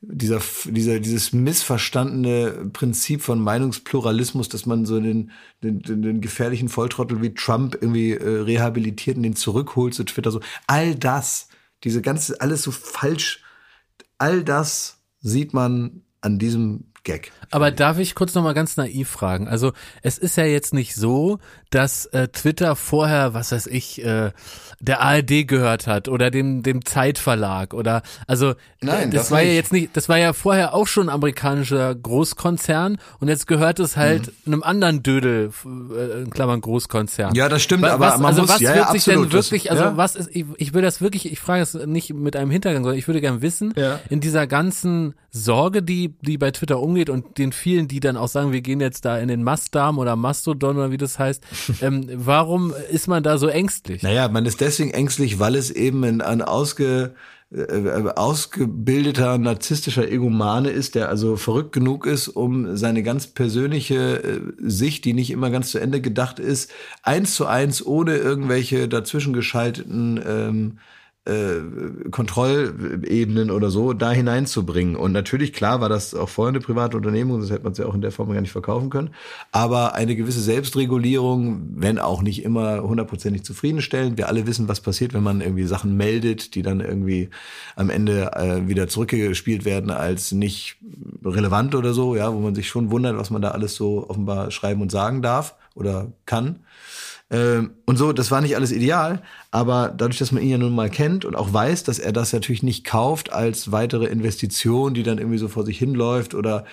dieser, 0.00 0.40
dieser, 0.64 1.00
dieses 1.00 1.32
missverstandene 1.32 2.70
Prinzip 2.72 3.22
von 3.22 3.40
Meinungspluralismus, 3.40 4.48
dass 4.48 4.66
man 4.66 4.86
so 4.86 5.00
den, 5.00 5.30
den, 5.62 5.80
den, 5.80 6.02
den 6.02 6.20
gefährlichen 6.20 6.68
Volltrottel 6.68 7.22
wie 7.22 7.34
Trump 7.34 7.76
irgendwie 7.80 8.12
äh, 8.12 8.40
rehabilitiert 8.40 9.16
und 9.16 9.22
den 9.24 9.36
zurückholt 9.36 9.94
zu 9.94 10.04
Twitter, 10.04 10.30
so 10.30 10.40
all 10.66 10.94
das, 10.94 11.48
diese 11.84 12.02
ganze, 12.02 12.40
alles 12.40 12.62
so 12.62 12.70
falsch, 12.70 13.42
all 14.18 14.44
das 14.44 14.98
sieht 15.20 15.54
man 15.54 16.02
an 16.20 16.38
diesem 16.38 16.89
Gag. 17.02 17.32
Aber 17.50 17.70
darf 17.70 17.98
ich 17.98 18.14
kurz 18.14 18.34
nochmal 18.34 18.54
ganz 18.54 18.76
naiv 18.76 19.08
fragen? 19.08 19.48
Also 19.48 19.72
es 20.02 20.18
ist 20.18 20.36
ja 20.36 20.44
jetzt 20.44 20.74
nicht 20.74 20.94
so, 20.94 21.38
dass 21.70 22.06
äh, 22.06 22.28
Twitter 22.28 22.76
vorher, 22.76 23.32
was 23.32 23.52
weiß 23.52 23.66
ich, 23.68 24.04
äh, 24.04 24.32
der 24.80 25.00
ARD 25.00 25.46
gehört 25.46 25.86
hat 25.86 26.08
oder 26.08 26.30
dem 26.30 26.62
dem 26.62 26.84
Zeitverlag 26.84 27.74
oder 27.74 28.02
also 28.26 28.54
Nein, 28.82 29.10
das, 29.10 29.22
das 29.22 29.30
war 29.30 29.42
ja 29.42 29.52
jetzt 29.52 29.72
nicht, 29.72 29.96
das 29.96 30.08
war 30.08 30.18
ja 30.18 30.32
vorher 30.32 30.74
auch 30.74 30.86
schon 30.86 31.08
ein 31.08 31.14
amerikanischer 31.14 31.94
Großkonzern 31.94 32.98
und 33.18 33.28
jetzt 33.28 33.46
gehört 33.46 33.78
es 33.78 33.96
halt 33.96 34.32
einem 34.46 34.62
anderen 34.62 35.02
Dödel, 35.02 35.50
äh, 35.64 36.22
in 36.22 36.30
Klammern 36.30 36.60
Großkonzern. 36.60 37.30
Mhm. 37.30 37.36
Ja, 37.36 37.48
das 37.48 37.62
stimmt, 37.62 37.82
Wa- 37.82 37.92
aber 37.92 38.06
was, 38.06 38.18
man 38.18 38.26
also 38.26 38.42
muss, 38.42 38.50
was 38.50 38.60
ja, 38.60 38.74
wird 38.74 38.86
ja, 38.86 38.92
sich 38.92 39.02
absolut, 39.02 39.26
denn 39.26 39.32
wirklich, 39.32 39.62
das, 39.64 39.72
also 39.72 39.84
ja. 39.84 39.96
was 39.96 40.16
ist, 40.16 40.30
ich, 40.32 40.46
ich 40.56 40.74
will 40.74 40.82
das 40.82 41.00
wirklich, 41.00 41.30
ich 41.30 41.40
frage 41.40 41.62
es 41.62 41.74
nicht 41.74 42.14
mit 42.14 42.36
einem 42.36 42.50
Hintergrund, 42.50 42.84
sondern 42.84 42.98
ich 42.98 43.08
würde 43.08 43.20
gern 43.20 43.42
wissen, 43.42 43.74
in 44.08 44.20
dieser 44.20 44.46
ganzen 44.46 45.14
Sorge, 45.30 45.82
die, 45.82 46.14
die 46.22 46.38
bei 46.38 46.50
Twitter 46.50 46.80
umgeht 46.90 47.10
und 47.10 47.38
den 47.38 47.52
vielen, 47.52 47.88
die 47.88 48.00
dann 48.00 48.16
auch 48.16 48.28
sagen, 48.28 48.52
wir 48.52 48.60
gehen 48.60 48.80
jetzt 48.80 49.04
da 49.04 49.18
in 49.18 49.28
den 49.28 49.42
Mastdarm 49.44 49.98
oder 49.98 50.16
Mastodon 50.16 50.76
oder 50.76 50.90
wie 50.90 50.96
das 50.96 51.18
heißt, 51.18 51.42
ähm, 51.82 52.08
warum 52.12 52.74
ist 52.90 53.06
man 53.06 53.22
da 53.22 53.38
so 53.38 53.46
ängstlich? 53.46 54.02
Naja, 54.02 54.28
man 54.28 54.44
ist 54.44 54.60
deswegen 54.60 54.90
ängstlich, 54.90 55.38
weil 55.38 55.54
es 55.54 55.70
eben 55.70 56.02
ein, 56.04 56.20
ein 56.20 56.42
ausge, 56.42 57.14
äh, 57.52 58.02
ausgebildeter 58.16 59.38
narzisstischer 59.38 60.10
Egomane 60.10 60.70
ist, 60.70 60.96
der 60.96 61.08
also 61.08 61.36
verrückt 61.36 61.72
genug 61.72 62.06
ist, 62.06 62.28
um 62.28 62.76
seine 62.76 63.02
ganz 63.02 63.28
persönliche 63.28 64.22
äh, 64.22 64.40
Sicht, 64.58 65.04
die 65.04 65.12
nicht 65.12 65.30
immer 65.30 65.50
ganz 65.50 65.70
zu 65.70 65.78
Ende 65.78 66.00
gedacht 66.00 66.38
ist, 66.40 66.72
eins 67.02 67.34
zu 67.34 67.46
eins 67.46 67.84
ohne 67.84 68.16
irgendwelche 68.16 68.88
dazwischen 68.88 69.32
geschalteten 69.32 70.20
ähm, 70.26 70.78
äh, 71.30 72.08
Kontrollebenen 72.10 73.50
oder 73.50 73.70
so 73.70 73.92
da 73.92 74.10
hineinzubringen. 74.10 74.96
Und 74.96 75.12
natürlich, 75.12 75.52
klar, 75.52 75.80
war 75.80 75.88
das 75.88 76.14
auch 76.14 76.28
vorher 76.28 76.50
eine 76.50 76.60
private 76.60 76.96
Unternehmung, 76.96 77.38
sonst 77.40 77.52
hätte 77.52 77.62
man 77.62 77.72
es 77.72 77.78
ja 77.78 77.86
auch 77.86 77.94
in 77.94 78.00
der 78.00 78.10
Form 78.10 78.32
gar 78.32 78.40
nicht 78.40 78.50
verkaufen 78.50 78.90
können. 78.90 79.10
Aber 79.52 79.94
eine 79.94 80.16
gewisse 80.16 80.40
Selbstregulierung, 80.40 81.62
wenn 81.76 81.98
auch 81.98 82.22
nicht 82.22 82.42
immer 82.42 82.82
hundertprozentig 82.82 83.44
zufriedenstellend. 83.44 84.18
Wir 84.18 84.28
alle 84.28 84.46
wissen, 84.46 84.68
was 84.68 84.80
passiert, 84.80 85.14
wenn 85.14 85.22
man 85.22 85.40
irgendwie 85.40 85.66
Sachen 85.66 85.96
meldet, 85.96 86.54
die 86.54 86.62
dann 86.62 86.80
irgendwie 86.80 87.30
am 87.76 87.90
Ende 87.90 88.32
äh, 88.34 88.68
wieder 88.68 88.88
zurückgespielt 88.88 89.64
werden 89.64 89.90
als 89.90 90.32
nicht 90.32 90.78
relevant 91.24 91.74
oder 91.74 91.94
so, 91.94 92.16
ja, 92.16 92.32
wo 92.34 92.40
man 92.40 92.54
sich 92.54 92.68
schon 92.68 92.90
wundert, 92.90 93.16
was 93.16 93.30
man 93.30 93.42
da 93.42 93.52
alles 93.52 93.74
so 93.76 94.08
offenbar 94.08 94.50
schreiben 94.50 94.82
und 94.82 94.90
sagen 94.90 95.22
darf 95.22 95.54
oder 95.74 96.12
kann. 96.26 96.60
Ähm, 97.30 97.70
und 97.86 97.96
so, 97.96 98.12
das 98.12 98.32
war 98.32 98.40
nicht 98.40 98.56
alles 98.56 98.72
ideal, 98.72 99.22
aber 99.52 99.94
dadurch, 99.96 100.18
dass 100.18 100.32
man 100.32 100.42
ihn 100.42 100.50
ja 100.50 100.58
nun 100.58 100.74
mal 100.74 100.90
kennt 100.90 101.24
und 101.24 101.36
auch 101.36 101.52
weiß, 101.52 101.84
dass 101.84 102.00
er 102.00 102.12
das 102.12 102.32
natürlich 102.32 102.64
nicht 102.64 102.84
kauft 102.84 103.32
als 103.32 103.70
weitere 103.70 104.06
Investition, 104.06 104.94
die 104.94 105.04
dann 105.04 105.18
irgendwie 105.18 105.38
so 105.38 105.46
vor 105.46 105.64
sich 105.64 105.78
hinläuft 105.78 106.34
oder 106.34 106.64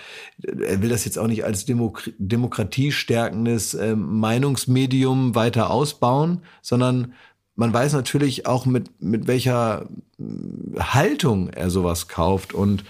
äh, 0.42 0.64
er 0.64 0.82
will 0.82 0.88
das 0.88 1.04
jetzt 1.04 1.18
auch 1.18 1.28
nicht 1.28 1.44
als 1.44 1.64
Demok 1.64 2.10
demokratiestärkendes 2.18 3.74
ähm, 3.74 4.18
Meinungsmedium 4.18 5.36
weiter 5.36 5.70
ausbauen, 5.70 6.42
sondern 6.60 7.14
man 7.54 7.72
weiß 7.72 7.92
natürlich 7.92 8.46
auch 8.46 8.66
mit, 8.66 9.00
mit 9.00 9.28
welcher 9.28 9.88
äh, 10.18 10.80
Haltung 10.80 11.50
er 11.50 11.70
sowas 11.70 12.08
kauft 12.08 12.52
und 12.52 12.82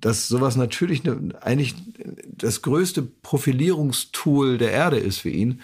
dass 0.00 0.28
sowas 0.28 0.54
natürlich 0.54 1.02
ne, 1.02 1.30
eigentlich 1.40 1.74
das 2.24 2.62
größte 2.62 3.02
Profilierungstool 3.02 4.58
der 4.58 4.70
Erde 4.70 4.98
ist 4.98 5.18
für 5.18 5.30
ihn. 5.30 5.60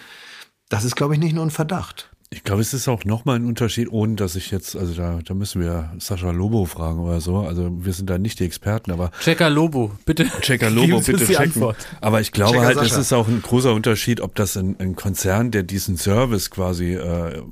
Das 0.69 0.83
ist, 0.83 0.95
glaube 0.95 1.13
ich, 1.13 1.19
nicht 1.19 1.33
nur 1.33 1.45
ein 1.45 1.51
Verdacht. 1.51 2.09
Ich 2.31 2.43
glaube, 2.43 2.61
es 2.61 2.73
ist 2.73 2.87
auch 2.87 3.05
nochmal 3.05 3.37
ein 3.37 3.45
Unterschied, 3.45 3.89
ohne 3.91 4.15
dass 4.15 4.35
ich 4.35 4.49
jetzt, 4.49 4.75
also 4.75 4.93
da, 4.93 5.19
da 5.23 5.33
müssen 5.35 5.61
wir 5.61 5.93
Sascha 5.99 6.31
Lobo 6.31 6.65
fragen 6.65 6.99
oder 6.99 7.21
so. 7.21 7.37
Also 7.37 7.69
wir 7.85 7.93
sind 7.93 8.09
da 8.09 8.17
nicht 8.17 8.39
die 8.39 8.45
Experten, 8.45 8.91
aber 8.91 9.11
Checker 9.21 9.49
Lobo, 9.49 9.91
bitte. 10.05 10.25
Checker 10.41 10.71
Lobo, 10.71 10.99
bitte 10.99 11.17
die 11.19 11.25
checken. 11.27 11.43
Antwort. 11.43 11.77
Aber 12.01 12.21
ich 12.21 12.31
glaube 12.31 12.53
Checker 12.53 12.65
halt, 12.65 12.77
es 12.77 12.89
Sascha. 12.89 13.01
ist 13.01 13.13
auch 13.13 13.27
ein 13.27 13.41
großer 13.41 13.73
Unterschied, 13.73 14.21
ob 14.21 14.33
das 14.35 14.57
ein, 14.57 14.75
ein 14.79 14.95
Konzern, 14.95 15.51
der 15.51 15.63
diesen 15.63 15.97
Service 15.97 16.49
quasi 16.49 16.95
äh, 16.95 17.43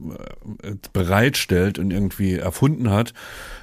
bereitstellt 0.92 1.78
und 1.78 1.92
irgendwie 1.92 2.34
erfunden 2.34 2.90
hat, 2.90 3.14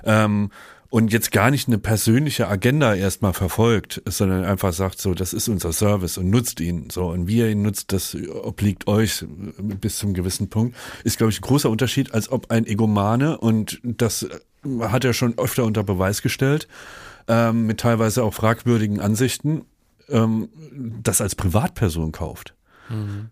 ähm, 0.05 0.51
und 0.91 1.13
jetzt 1.13 1.31
gar 1.31 1.53
nicht 1.53 1.69
eine 1.69 1.79
persönliche 1.79 2.49
Agenda 2.49 2.95
erstmal 2.95 3.33
verfolgt, 3.33 4.03
sondern 4.07 4.45
einfach 4.45 4.73
sagt 4.73 5.01
so, 5.01 5.15
das 5.15 5.33
ist 5.33 5.49
unser 5.49 5.73
Service 5.73 6.19
und 6.19 6.29
nutzt 6.29 6.61
ihn 6.61 6.91
so 6.91 7.07
und 7.07 7.29
wie 7.29 7.39
ihr 7.39 7.49
ihn 7.49 7.63
nutzt, 7.63 7.93
das 7.93 8.17
obliegt 8.43 8.89
euch 8.89 9.25
bis 9.59 9.99
zum 9.99 10.15
gewissen 10.15 10.51
Punkt, 10.51 10.77
ist 11.05 11.17
glaube 11.17 11.31
ich 11.31 11.39
ein 11.39 11.43
großer 11.43 11.71
Unterschied, 11.71 12.13
als 12.13 12.31
ob 12.31 12.51
ein 12.51 12.67
Egomane 12.67 13.39
und 13.39 13.81
das 13.85 14.29
hat 14.81 15.05
er 15.05 15.15
schon 15.15 15.39
öfter 15.39 15.65
unter 15.65 15.85
Beweis 15.85 16.23
gestellt, 16.23 16.67
ähm, 17.29 17.67
mit 17.67 17.79
teilweise 17.79 18.25
auch 18.25 18.35
fragwürdigen 18.35 19.01
Ansichten, 19.01 19.63
ähm, 20.09 20.49
das 21.03 21.21
als 21.21 21.37
Privatperson 21.37 22.11
kauft. 22.11 22.55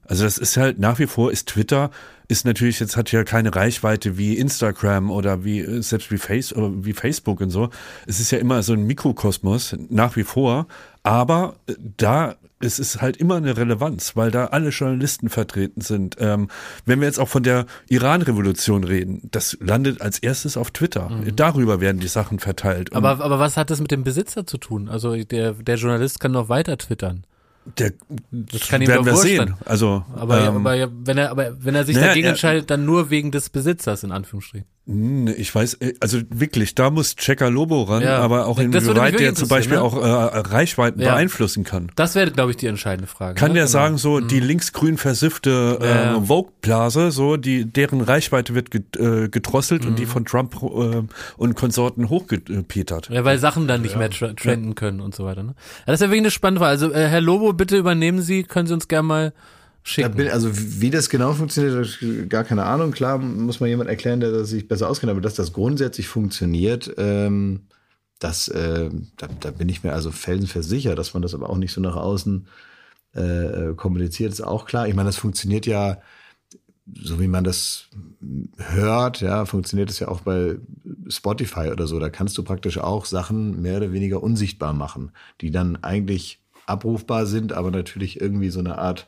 Also 0.06 0.24
das 0.24 0.38
ist 0.38 0.56
halt 0.56 0.78
nach 0.78 0.98
wie 0.98 1.06
vor 1.06 1.32
ist 1.32 1.48
Twitter 1.48 1.90
ist 2.28 2.44
natürlich 2.44 2.78
jetzt 2.78 2.96
hat 2.96 3.10
ja 3.10 3.24
keine 3.24 3.54
Reichweite 3.54 4.18
wie 4.18 4.36
Instagram 4.36 5.10
oder 5.10 5.44
wie 5.44 5.82
selbst 5.82 6.10
wie 6.10 6.18
Face 6.18 6.54
oder 6.54 6.84
wie 6.84 6.92
Facebook 6.92 7.40
und 7.40 7.50
so. 7.50 7.70
Es 8.06 8.20
ist 8.20 8.30
ja 8.30 8.38
immer 8.38 8.62
so 8.62 8.74
ein 8.74 8.86
Mikrokosmos 8.86 9.76
nach 9.88 10.14
wie 10.16 10.24
vor, 10.24 10.66
aber 11.02 11.56
äh, 11.66 11.74
da 11.96 12.36
es 12.60 12.78
ist 12.78 13.00
halt 13.00 13.16
immer 13.16 13.36
eine 13.36 13.56
Relevanz, 13.56 14.16
weil 14.16 14.32
da 14.32 14.46
alle 14.46 14.70
Journalisten 14.70 15.28
vertreten 15.28 15.80
sind. 15.80 16.16
Ähm, 16.18 16.48
wenn 16.86 17.00
wir 17.00 17.06
jetzt 17.06 17.20
auch 17.20 17.28
von 17.28 17.44
der 17.44 17.66
Iran-Revolution 17.88 18.82
reden, 18.82 19.28
das 19.30 19.56
landet 19.60 20.00
als 20.00 20.18
erstes 20.18 20.56
auf 20.56 20.72
Twitter. 20.72 21.08
Darüber 21.36 21.80
werden 21.80 22.00
die 22.00 22.08
Sachen 22.08 22.40
verteilt. 22.40 22.94
Aber, 22.94 23.20
aber 23.20 23.38
was 23.38 23.56
hat 23.56 23.70
das 23.70 23.80
mit 23.80 23.92
dem 23.92 24.02
Besitzer 24.02 24.44
zu 24.44 24.58
tun? 24.58 24.88
Also 24.88 25.14
der, 25.14 25.52
der 25.52 25.76
Journalist 25.76 26.18
kann 26.18 26.32
doch 26.32 26.48
weiter 26.48 26.76
twittern. 26.78 27.22
Der, 27.76 27.92
Das 28.30 28.68
kann 28.68 28.82
ihm 28.82 28.88
werden 28.88 29.06
wir 29.06 29.16
sehen. 29.16 29.54
Also, 29.64 30.04
Aber, 30.14 30.44
ähm, 30.44 30.66
aber 30.66 30.90
wenn 31.04 31.18
er, 31.18 31.30
aber 31.30 31.62
wenn 31.62 31.74
er 31.74 31.84
sich 31.84 31.96
naja, 31.96 32.08
dagegen 32.08 32.28
entscheidet, 32.28 32.70
dann 32.70 32.84
nur 32.84 33.10
wegen 33.10 33.30
des 33.30 33.50
Besitzers, 33.50 34.02
in 34.04 34.12
Anführungsstrichen. 34.12 34.66
Nee, 34.90 35.32
Ich 35.32 35.54
weiß, 35.54 35.74
äh, 35.74 35.92
also 36.00 36.18
wirklich, 36.30 36.74
da 36.74 36.88
muss 36.88 37.14
Checker 37.14 37.50
Lobo 37.50 37.82
ran, 37.82 38.02
Ja, 38.02 38.20
aber 38.20 38.46
auch 38.46 38.58
inwieweit 38.58 39.20
der 39.20 39.34
zum 39.34 39.46
Beispiel 39.48 39.76
auch 39.76 39.92
interessieren, 39.94 40.28
äh, 40.46 40.48
Reichweiten 40.48 41.00
Ja. 41.02 41.12
beeinflussen 41.12 41.62
kann. 41.62 41.90
Das 41.94 42.14
wäre, 42.14 42.30
glaube 42.30 42.52
ich, 42.52 42.56
die 42.56 42.68
entscheidende 42.68 43.06
Frage. 43.06 43.34
Kann 43.34 43.48
ne? 43.50 43.54
der 43.56 43.64
Genau. 43.64 43.70
sagen, 43.72 43.98
so 43.98 44.20
die 44.20 44.40
linksgrün 44.40 44.96
versiffte 44.96 45.78
Ja. 45.82 46.16
äh, 46.16 46.20
Vogue-Blase, 46.22 47.10
so 47.10 47.36
die 47.36 47.66
deren 47.66 48.00
Reichweite 48.00 48.54
wird 48.54 48.74
äh, 48.96 49.28
gedrosselt 49.28 49.84
und 49.84 49.98
die 49.98 50.06
Mhm. 50.06 50.08
von 50.08 50.24
Trump 50.24 50.54
äh, 50.62 51.02
und 51.36 51.54
Konsorten 51.54 52.08
hochgepetert. 52.08 53.10
Ja, 53.10 53.24
weil 53.26 53.38
Sachen 53.38 53.68
dann 53.68 53.82
nicht 53.82 53.96
mehr 53.98 54.08
tra 54.08 54.28
trenden 54.32 54.74
können 54.74 55.00
und 55.00 55.14
so 55.14 55.26
weiter. 55.26 55.42
Ne? 55.42 55.54
Ja, 55.80 55.82
das 55.92 55.96
ist 55.96 56.00
ja 56.00 56.06
wirklich 56.08 56.22
eine 56.22 56.30
spannende 56.30 56.60
Frage. 56.60 56.70
Also, 56.70 56.92
äh, 56.94 57.08
Herr 57.08 57.20
Lobo, 57.20 57.52
bitte 57.52 57.76
übernehmen 57.76 58.22
Sie, 58.22 58.42
können 58.42 58.66
Sie 58.66 58.72
uns 58.72 58.88
gerne 58.88 59.06
mal 59.06 59.32
schicken. 59.88 60.28
also 60.30 60.50
wie 60.52 60.90
das 60.90 61.08
genau 61.08 61.32
funktioniert, 61.32 62.28
gar 62.28 62.44
keine 62.44 62.64
Ahnung. 62.64 62.92
Klar 62.92 63.18
muss 63.18 63.60
man 63.60 63.68
jemand 63.68 63.88
erklären, 63.88 64.20
der 64.20 64.44
sich 64.44 64.68
besser 64.68 64.88
auskennt, 64.88 65.10
aber 65.10 65.20
dass 65.20 65.34
das 65.34 65.52
grundsätzlich 65.52 66.08
funktioniert, 66.08 66.94
ähm, 66.98 67.62
das, 68.18 68.48
äh, 68.48 68.90
da, 69.16 69.28
da 69.40 69.50
bin 69.50 69.68
ich 69.68 69.84
mir 69.84 69.92
also 69.92 70.10
felsenfest 70.10 70.72
dass 70.96 71.14
man 71.14 71.22
das 71.22 71.34
aber 71.34 71.50
auch 71.50 71.56
nicht 71.56 71.72
so 71.72 71.80
nach 71.80 71.96
außen 71.96 72.48
äh, 73.14 73.74
kommuniziert, 73.76 74.32
ist 74.32 74.40
auch 74.40 74.66
klar. 74.66 74.88
Ich 74.88 74.94
meine, 74.94 75.08
das 75.08 75.16
funktioniert 75.16 75.66
ja 75.66 75.98
so 77.02 77.20
wie 77.20 77.28
man 77.28 77.44
das 77.44 77.88
hört, 78.56 79.20
ja, 79.20 79.44
funktioniert 79.44 79.90
es 79.90 79.98
ja 79.98 80.08
auch 80.08 80.22
bei 80.22 80.56
Spotify 81.08 81.70
oder 81.70 81.86
so. 81.86 81.98
Da 81.98 82.10
kannst 82.10 82.38
du 82.38 82.42
praktisch 82.42 82.78
auch 82.78 83.04
Sachen 83.04 83.60
mehr 83.60 83.78
oder 83.78 83.92
weniger 83.92 84.22
unsichtbar 84.22 84.72
machen, 84.72 85.12
die 85.40 85.50
dann 85.50 85.82
eigentlich 85.82 86.40
abrufbar 86.66 87.26
sind, 87.26 87.52
aber 87.52 87.70
natürlich 87.70 88.20
irgendwie 88.20 88.50
so 88.50 88.60
eine 88.60 88.78
Art 88.78 89.06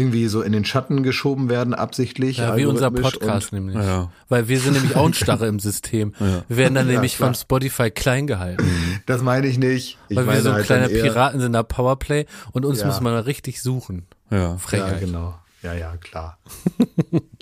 irgendwie 0.00 0.26
so 0.28 0.42
in 0.42 0.52
den 0.52 0.64
Schatten 0.64 1.02
geschoben 1.02 1.48
werden, 1.48 1.74
absichtlich. 1.74 2.38
Ja, 2.38 2.56
wie 2.56 2.64
unser 2.66 2.90
Podcast 2.90 3.52
und- 3.52 3.58
nämlich. 3.64 3.76
Ja. 3.76 4.10
Weil 4.28 4.48
wir 4.48 4.58
sind 4.58 4.72
nämlich 4.72 4.96
auch 4.96 5.06
ein 5.06 5.14
Starre 5.14 5.46
im 5.46 5.58
System. 5.60 6.12
Wir 6.48 6.56
werden 6.56 6.74
dann 6.74 6.86
Ja, 6.88 6.94
nämlich 6.94 7.16
klar. 7.16 7.28
von 7.28 7.34
Spotify 7.34 7.90
klein 7.90 8.26
gehalten. 8.26 8.64
Das 9.06 9.22
meine 9.22 9.46
ich 9.46 9.58
nicht. 9.58 9.98
Ich 10.08 10.16
weil 10.16 10.26
wir 10.26 10.40
so 10.40 10.48
ein 10.48 10.54
halt 10.56 10.66
kleiner 10.66 10.88
Piraten 10.88 11.40
sind, 11.40 11.52
da 11.52 11.62
Powerplay 11.62 12.26
und 12.52 12.64
uns 12.64 12.80
Ja. 12.80 12.86
muss 12.86 13.00
man 13.00 13.14
richtig 13.20 13.60
suchen. 13.62 14.06
Ja. 14.30 14.56
Ja, 14.72 14.92
genau. 14.98 15.38
Ja, 15.62 15.74
ja, 15.74 15.96
klar. 15.98 16.38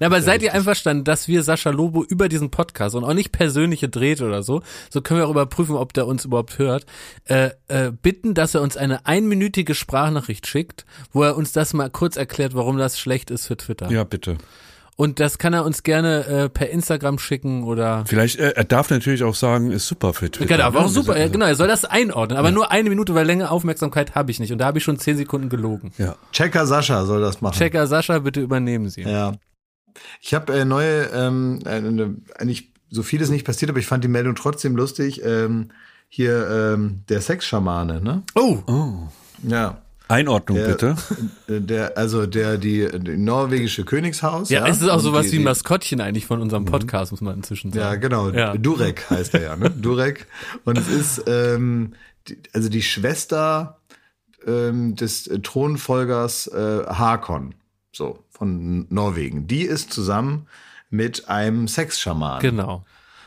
Na, 0.00 0.06
aber 0.06 0.22
seid 0.22 0.42
ihr 0.42 0.52
einverstanden, 0.54 1.04
dass 1.04 1.28
wir 1.28 1.42
Sascha 1.42 1.70
Lobo 1.70 2.02
über 2.04 2.28
diesen 2.28 2.50
Podcast 2.50 2.94
und 2.94 3.04
auch 3.04 3.14
nicht 3.14 3.32
persönliche 3.32 3.88
Drähte 3.88 4.26
oder 4.26 4.42
so, 4.42 4.62
so 4.90 5.00
können 5.00 5.20
wir 5.20 5.26
auch 5.26 5.30
überprüfen, 5.30 5.76
ob 5.76 5.92
der 5.92 6.06
uns 6.06 6.24
überhaupt 6.24 6.58
hört, 6.58 6.86
äh, 7.26 7.50
äh, 7.68 7.90
bitten, 7.90 8.34
dass 8.34 8.54
er 8.54 8.62
uns 8.62 8.76
eine 8.76 9.06
einminütige 9.06 9.74
Sprachnachricht 9.74 10.46
schickt, 10.46 10.84
wo 11.12 11.22
er 11.22 11.36
uns 11.36 11.52
das 11.52 11.72
mal 11.74 11.90
kurz 11.90 12.16
erklärt, 12.16 12.54
warum 12.54 12.76
das 12.78 12.98
schlecht 12.98 13.30
ist 13.30 13.46
für 13.46 13.56
Twitter. 13.56 13.90
ja, 13.90 14.04
bitte. 14.04 14.36
Und 14.96 15.18
das 15.18 15.38
kann 15.38 15.52
er 15.54 15.64
uns 15.64 15.82
gerne 15.82 16.24
äh, 16.24 16.48
per 16.48 16.70
Instagram 16.70 17.18
schicken 17.18 17.64
oder 17.64 18.04
Vielleicht, 18.06 18.38
äh, 18.38 18.50
er 18.54 18.62
darf 18.62 18.90
natürlich 18.90 19.24
auch 19.24 19.34
sagen, 19.34 19.72
ist 19.72 19.88
super 19.88 20.14
für 20.14 20.30
Twitter. 20.30 20.54
Genau, 20.54 20.66
aber 20.68 20.84
auch 20.84 20.88
super, 20.88 21.16
ja, 21.16 21.22
Also- 21.22 21.32
genau, 21.32 21.46
er 21.46 21.56
soll 21.56 21.66
das 21.66 21.84
einordnen, 21.84 22.38
aber 22.38 22.52
nur 22.52 22.70
eine 22.70 22.88
Minute, 22.90 23.12
weil 23.12 23.26
länger 23.26 23.50
Aufmerksamkeit 23.50 24.14
habe 24.14 24.30
ich 24.30 24.38
nicht 24.38 24.52
und 24.52 24.58
da 24.58 24.66
habe 24.66 24.78
ich 24.78 24.84
schon 24.84 24.96
zehn 25.00 25.16
Sekunden 25.16 25.48
gelogen. 25.48 25.90
Ja. 25.98 26.14
Checker 26.30 26.64
Sascha 26.68 27.06
soll 27.06 27.20
das 27.20 27.40
machen. 27.40 27.56
Checker 27.58 27.88
Sascha, 27.88 28.20
bitte 28.20 28.40
übernehmen 28.40 28.88
Sie. 28.88 29.02
Ja. 29.02 29.32
Ich 30.20 30.34
habe 30.34 30.52
äh, 30.52 30.64
neue, 30.64 31.04
ähm, 31.12 31.60
eine, 31.64 32.16
eigentlich 32.38 32.70
so 32.90 33.02
vieles 33.02 33.30
nicht 33.30 33.44
passiert, 33.44 33.70
aber 33.70 33.78
ich 33.80 33.86
fand 33.86 34.04
die 34.04 34.08
Meldung 34.08 34.34
trotzdem 34.34 34.76
lustig. 34.76 35.22
Ähm, 35.24 35.70
hier 36.08 36.48
ähm, 36.74 37.00
der 37.08 37.20
Sexschamane, 37.20 38.00
ne? 38.00 38.22
Oh, 38.34 38.58
Oh. 38.66 38.92
Ja. 39.42 39.78
Einordnung 40.06 40.58
Der, 40.58 40.68
bitte. 40.68 40.96
äh, 41.48 41.60
Der, 41.60 41.96
also 41.96 42.26
der, 42.26 42.58
die, 42.58 42.86
die 42.92 43.16
norwegische 43.16 43.84
Königshaus. 43.84 44.50
ja, 44.50 44.66
es 44.68 44.82
ist 44.82 44.88
auch 44.90 45.00
sowas 45.00 45.26
die, 45.26 45.32
wie 45.32 45.36
ein 45.38 45.44
Maskottchen 45.44 46.00
eigentlich 46.02 46.26
von 46.26 46.40
unserem 46.42 46.66
Podcast, 46.66 47.10
muss 47.10 47.22
man 47.22 47.36
inzwischen 47.36 47.72
sagen. 47.72 47.82
Ja, 47.84 47.94
genau. 47.96 48.28
Ja. 48.30 48.54
Durek 48.56 49.08
heißt 49.08 49.32
er 49.34 49.42
ja, 49.42 49.56
ne? 49.56 49.70
Durek. 49.76 50.26
Und 50.64 50.76
es 50.78 50.88
ist, 50.88 51.24
ähm, 51.26 51.94
die, 52.28 52.36
also 52.52 52.68
die 52.68 52.82
Schwester 52.82 53.78
ähm, 54.46 54.94
des 54.94 55.26
äh, 55.26 55.38
Thronfolgers 55.40 56.48
äh, 56.48 56.84
Hakon, 56.86 57.54
so, 57.90 58.23
von 58.36 58.86
Norwegen. 58.90 59.46
Die 59.46 59.62
ist 59.62 59.92
zusammen 59.92 60.46
mit 60.90 61.28
einem 61.28 61.68
Sexschaman. 61.68 62.40
Genau. 62.40 62.84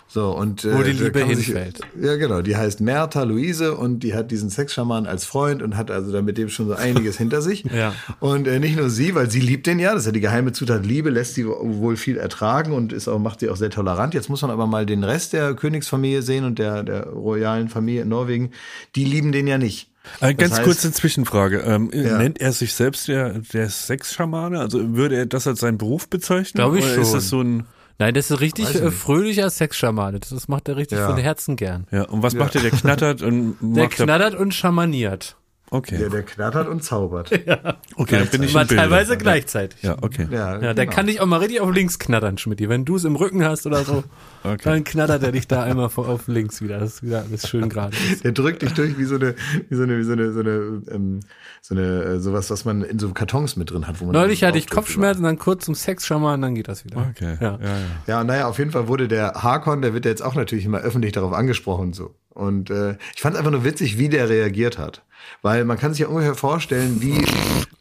So, 0.09 0.31
und, 0.31 0.63
äh, 0.63 0.73
Wo 0.73 0.83
die 0.83 0.93
da 0.95 1.03
Liebe 1.03 1.19
man 1.25 1.35
sich- 1.35 1.47
hinfällt. 1.47 1.81
Ja, 2.01 2.15
genau. 2.15 2.41
Die 2.41 2.55
heißt 2.55 2.79
Mertha 2.79 3.23
Luise 3.23 3.75
und 3.75 3.99
die 4.03 4.15
hat 4.15 4.31
diesen 4.31 4.49
Sexschaman 4.49 5.05
als 5.05 5.25
Freund 5.25 5.61
und 5.61 5.75
hat 5.75 5.91
also 5.91 6.13
da 6.13 6.21
mit 6.21 6.37
dem 6.37 6.47
schon 6.47 6.67
so 6.67 6.75
einiges 6.75 7.17
hinter 7.23 7.41
sich. 7.41 7.65
Ja. 7.65 7.93
Und 8.21 8.47
äh, 8.47 8.59
nicht 8.59 8.77
nur 8.77 8.89
sie, 8.89 9.15
weil 9.15 9.29
sie 9.29 9.41
liebt 9.41 9.67
den 9.67 9.79
ja, 9.79 9.91
das 9.91 10.03
ist 10.03 10.05
ja 10.05 10.11
die 10.13 10.21
geheime 10.21 10.53
Zutat 10.53 10.85
Liebe, 10.85 11.09
lässt 11.09 11.33
sie 11.33 11.45
wohl 11.45 11.97
viel 11.97 12.15
ertragen 12.15 12.71
und 12.71 12.93
ist 12.93 13.09
auch, 13.09 13.19
macht 13.19 13.41
sie 13.41 13.49
auch 13.49 13.57
sehr 13.57 13.69
tolerant. 13.69 14.13
Jetzt 14.13 14.29
muss 14.29 14.41
man 14.41 14.51
aber 14.51 14.65
mal 14.65 14.85
den 14.85 15.03
Rest 15.03 15.33
der 15.33 15.53
Königsfamilie 15.55 16.21
sehen 16.21 16.45
und 16.45 16.57
der, 16.57 16.83
der 16.83 17.07
royalen 17.07 17.67
Familie 17.67 18.03
in 18.03 18.09
Norwegen. 18.09 18.51
Die 18.95 19.03
lieben 19.03 19.33
den 19.33 19.45
ja 19.45 19.57
nicht. 19.57 19.89
Äh, 20.21 20.33
ganz 20.33 20.55
heißt- 20.59 20.63
kurze 20.63 20.91
Zwischenfrage. 20.91 21.59
Ähm, 21.59 21.89
Ja. 21.93 22.17
Nennt 22.17 22.39
er 22.41 22.51
sich 22.51 22.73
selbst 22.73 23.07
der, 23.07 23.39
der 23.53 23.69
Sexschamane? 23.69 24.59
Also 24.59 24.95
würde 24.95 25.15
er 25.17 25.25
das 25.25 25.47
als 25.47 25.59
seinen 25.59 25.77
Beruf 25.77 26.09
bezeichnen? 26.09 26.53
Glaub 26.55 26.75
ich 26.75 26.83
Oder 26.85 26.95
ist 26.97 27.07
schon. 27.09 27.13
das 27.17 27.29
so 27.29 27.41
ein, 27.41 27.65
Nein, 27.99 28.13
das 28.13 28.29
ist 28.29 28.39
richtig 28.41 28.75
äh, 28.75 28.91
fröhlicher 28.91 29.49
Sexschamane. 29.49 30.19
Das, 30.19 30.29
das 30.29 30.47
macht 30.47 30.69
er 30.69 30.75
richtig 30.77 30.99
Ja. 30.99 31.07
von 31.09 31.17
Herzen 31.17 31.55
gern. 31.55 31.87
ja, 31.91 32.03
und 32.03 32.21
was 32.21 32.35
macht 32.35 32.53
er? 32.55 32.61
Der 32.61 32.69
knattert 32.81 33.21
und 33.23 33.55
Der 33.61 33.87
knattert 33.87 34.35
und 34.35 34.53
schamaniert. 34.53 35.35
Okay, 35.69 35.97
Der, 35.97 36.09
der 36.09 36.23
knattert 36.23 36.69
und 36.69 36.81
zaubert. 36.81 37.29
okay, 37.97 38.19
dann 38.19 38.27
bin 38.29 38.43
ich 38.43 38.53
Mal 38.53 38.61
im 38.61 38.67
Bilde. 38.69 38.81
teilweise 38.83 39.17
gleichzeitig. 39.17 39.83
Ja, 39.83 39.97
okay. 40.01 40.25
Ja, 40.31 40.53
Ja, 40.61 40.73
der 40.73 40.85
genau. 40.85 40.95
kann 40.95 41.07
dich 41.07 41.19
auch 41.19 41.25
mal 41.25 41.37
richtig 41.39 41.59
auf 41.59 41.73
links 41.73 41.99
knattern, 41.99 42.37
Schmidti. 42.37 42.69
Wenn 42.69 42.85
du 42.85 42.95
es 42.95 43.03
im 43.03 43.17
Rücken 43.17 43.43
hast 43.43 43.65
oder 43.67 43.83
so, 43.83 44.03
Okay. 44.43 44.61
dann 44.63 44.83
knattert 44.85 45.23
er 45.23 45.33
dich 45.33 45.45
da 45.47 45.63
einmal 45.63 45.89
vor- 45.89 46.07
auf 46.07 46.27
links 46.29 46.61
wieder. 46.61 46.79
Das 46.79 46.93
ist 46.95 47.03
wieder 47.03 47.23
alles 47.27 47.49
schön 47.49 47.67
gerade. 47.67 47.97
ist. 48.13 48.23
Der 48.23 48.31
drückt 48.31 48.61
dich 48.61 48.71
durch 48.73 48.97
wie 48.97 49.03
so 49.03 49.15
eine, 49.15 49.35
wie 49.67 49.75
so 49.75 49.83
eine, 49.83 49.97
wie 49.97 50.03
so 50.03 50.13
eine, 50.13 50.31
so 50.31 50.39
eine, 50.39 50.81
ähm, 50.89 51.19
so 51.61 51.75
eine, 51.75 51.81
äh, 52.03 52.19
sowas, 52.19 52.49
was 52.49 52.63
man 52.63 52.81
in 52.83 52.97
so 52.97 53.11
Kartons 53.11 53.57
mit 53.57 53.69
drin 53.71 53.87
hat. 53.87 53.99
Wo 53.99 54.05
man 54.05 54.13
Neulich 54.13 54.45
hatte 54.45 54.57
ich 54.57 54.69
Kopfschmerzen, 54.69 55.23
dann 55.23 55.37
kurz 55.37 55.65
zum 55.65 55.75
Sexschaman, 55.75 56.41
dann 56.41 56.55
geht 56.55 56.69
das 56.69 56.85
wieder. 56.85 57.05
Okay. 57.09 57.37
Ja. 57.41 57.59
Ja, 57.61 57.67
ja. 57.67 57.75
Ja, 58.07 58.23
naja, 58.23 58.47
auf 58.47 58.57
jeden 58.57 58.71
Fall 58.71 58.87
wurde 58.87 59.09
der 59.09 59.33
Hakon, 59.43 59.81
der 59.81 59.93
wird 59.93 60.05
ja 60.05 60.11
jetzt 60.11 60.21
auch 60.23 60.35
natürlich 60.35 60.63
immer 60.63 60.77
öffentlich 60.79 61.11
darauf 61.11 61.33
angesprochen 61.33 61.91
so. 61.91 62.15
Und 62.37 62.69
äh, 62.69 62.97
ich 63.15 63.21
fand 63.21 63.35
einfach 63.35 63.49
nur 63.49 63.63
witzig, 63.63 63.97
wie 63.97 64.09
der 64.09 64.29
reagiert 64.29 64.77
hat. 64.77 65.01
Weil 65.41 65.65
man 65.65 65.77
kann 65.77 65.91
sich 65.91 66.01
ja 66.01 66.07
ungefähr 66.07 66.35
vorstellen, 66.35 67.01
wie, 67.01 67.25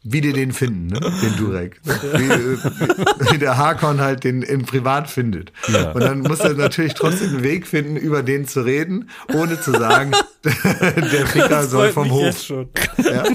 wie 0.03 0.19
die 0.19 0.33
den 0.33 0.51
finden, 0.51 0.87
ne? 0.87 0.99
den 0.99 1.37
Durek. 1.37 1.79
Wie, 1.83 2.29
wie, 2.29 3.31
wie 3.31 3.37
der 3.37 3.57
Hakon 3.57 4.01
halt 4.01 4.23
den 4.23 4.41
in 4.41 4.65
privat 4.65 5.09
findet. 5.09 5.53
Ja. 5.67 5.91
Und 5.91 6.01
dann 6.01 6.21
muss 6.21 6.39
er 6.39 6.55
natürlich 6.55 6.95
trotzdem 6.95 7.29
einen 7.29 7.43
Weg 7.43 7.67
finden, 7.67 7.97
über 7.97 8.23
den 8.23 8.47
zu 8.47 8.61
reden, 8.61 9.09
ohne 9.33 9.61
zu 9.61 9.71
sagen, 9.71 10.11
der 10.43 11.27
Ficker 11.27 11.63
soll 11.67 11.91
vom 11.91 12.09
Hof. 12.09 12.41
schon. 12.41 12.69
Ja. 12.97 13.23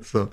So. 0.00 0.28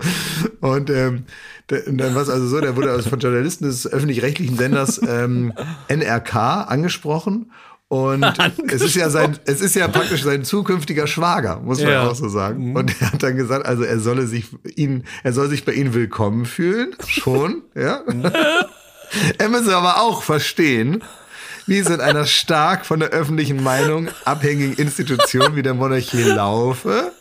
Und, 0.60 0.90
ähm, 0.90 1.26
dann 1.68 2.14
war 2.14 2.22
es 2.22 2.28
also 2.28 2.48
so, 2.48 2.60
der 2.60 2.74
wurde 2.74 2.90
also 2.90 3.10
von 3.10 3.20
Journalisten 3.20 3.64
des 3.64 3.86
öffentlich-rechtlichen 3.86 4.56
Senders 4.56 5.00
ähm, 5.06 5.52
NRK 5.88 6.34
angesprochen. 6.34 7.52
Und 7.88 8.24
es 8.72 8.82
ist 8.82 8.96
ja 8.96 9.10
sein, 9.10 9.38
es 9.44 9.60
ist 9.60 9.74
ja 9.76 9.88
praktisch 9.88 10.22
sein 10.22 10.44
zukünftiger 10.44 11.06
Schwager, 11.06 11.60
muss 11.60 11.80
man 11.80 11.90
Ja. 11.90 12.08
auch 12.08 12.14
so 12.14 12.28
sagen. 12.28 12.74
Und 12.76 12.92
er 13.00 13.12
hat 13.12 13.22
dann 13.22 13.36
gesagt, 13.36 13.66
also 13.66 13.82
er 13.84 14.00
solle 14.00 14.26
sich 14.26 14.46
ihn, 14.76 15.04
er 15.22 15.32
soll 15.32 15.48
sich 15.48 15.64
bei 15.64 15.72
ihnen 15.72 15.94
willkommen 15.94 16.46
fühlen, 16.46 16.94
schon, 17.06 17.62
ja. 17.74 18.00
er 19.38 19.48
müsse 19.48 19.76
aber 19.76 20.00
auch 20.00 20.22
verstehen, 20.22 21.02
wie 21.66 21.78
es 21.78 21.88
in 21.88 22.00
einer 22.00 22.26
stark 22.26 22.84
von 22.84 23.00
der 23.00 23.08
öffentlichen 23.10 23.62
Meinung 23.62 24.08
abhängigen 24.26 24.74
Institution 24.74 25.56
wie 25.56 25.62
der 25.62 25.72
Monarchie 25.74 26.22
laufe 26.22 27.12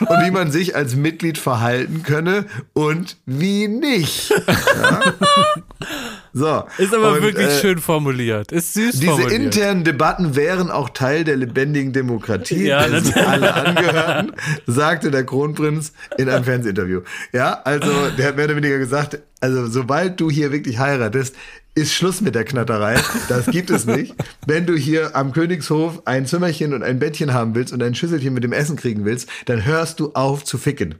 und 0.00 0.24
wie 0.26 0.30
man 0.30 0.50
sich 0.50 0.76
als 0.76 0.94
Mitglied 0.94 1.38
verhalten 1.38 2.02
könne 2.02 2.44
und 2.74 3.16
wie 3.24 3.68
nicht. 3.68 4.30
Ja? 4.30 5.00
So. 6.34 6.64
Ist 6.78 6.94
aber 6.94 7.12
und, 7.12 7.22
wirklich 7.22 7.46
äh, 7.48 7.60
schön 7.60 7.78
formuliert. 7.78 8.52
Ist 8.52 8.72
süß 8.74 8.92
diese 8.92 9.06
formuliert. 9.06 9.32
internen 9.32 9.84
Debatten 9.84 10.34
wären 10.34 10.70
auch 10.70 10.88
Teil 10.90 11.24
der 11.24 11.36
lebendigen 11.36 11.92
Demokratie, 11.92 12.66
Ja, 12.68 12.86
der 12.88 13.02
sich 13.02 13.16
alle 13.16 13.52
angehörten, 13.54 14.32
sagte 14.66 15.10
der 15.10 15.24
Kronprinz 15.24 15.92
in 16.16 16.28
einem 16.30 16.44
Fernsehinterview. 16.44 17.02
Ja, 17.32 17.60
also 17.64 17.90
der 18.16 18.28
hat 18.28 18.36
mehr 18.36 18.46
oder 18.46 18.56
weniger 18.56 18.78
gesagt, 18.78 19.18
also 19.40 19.66
sobald 19.66 20.18
du 20.20 20.30
hier 20.30 20.52
wirklich 20.52 20.78
heiratest, 20.78 21.34
ist 21.74 21.92
Schluss 21.94 22.20
mit 22.20 22.34
der 22.34 22.44
Knatterei. 22.44 22.98
Das 23.28 23.46
gibt 23.46 23.70
es 23.70 23.84
nicht. 23.86 24.14
Wenn 24.46 24.66
du 24.66 24.74
hier 24.74 25.16
am 25.16 25.32
Königshof 25.32 26.02
ein 26.06 26.26
Zimmerchen 26.26 26.74
und 26.74 26.82
ein 26.82 26.98
Bettchen 26.98 27.32
haben 27.34 27.54
willst 27.54 27.72
und 27.72 27.82
ein 27.82 27.94
Schüsselchen 27.94 28.32
mit 28.34 28.44
dem 28.44 28.52
Essen 28.52 28.76
kriegen 28.76 29.04
willst, 29.04 29.28
dann 29.46 29.64
hörst 29.64 29.98
du 30.00 30.12
auf 30.12 30.44
zu 30.44 30.58
ficken. 30.58 30.96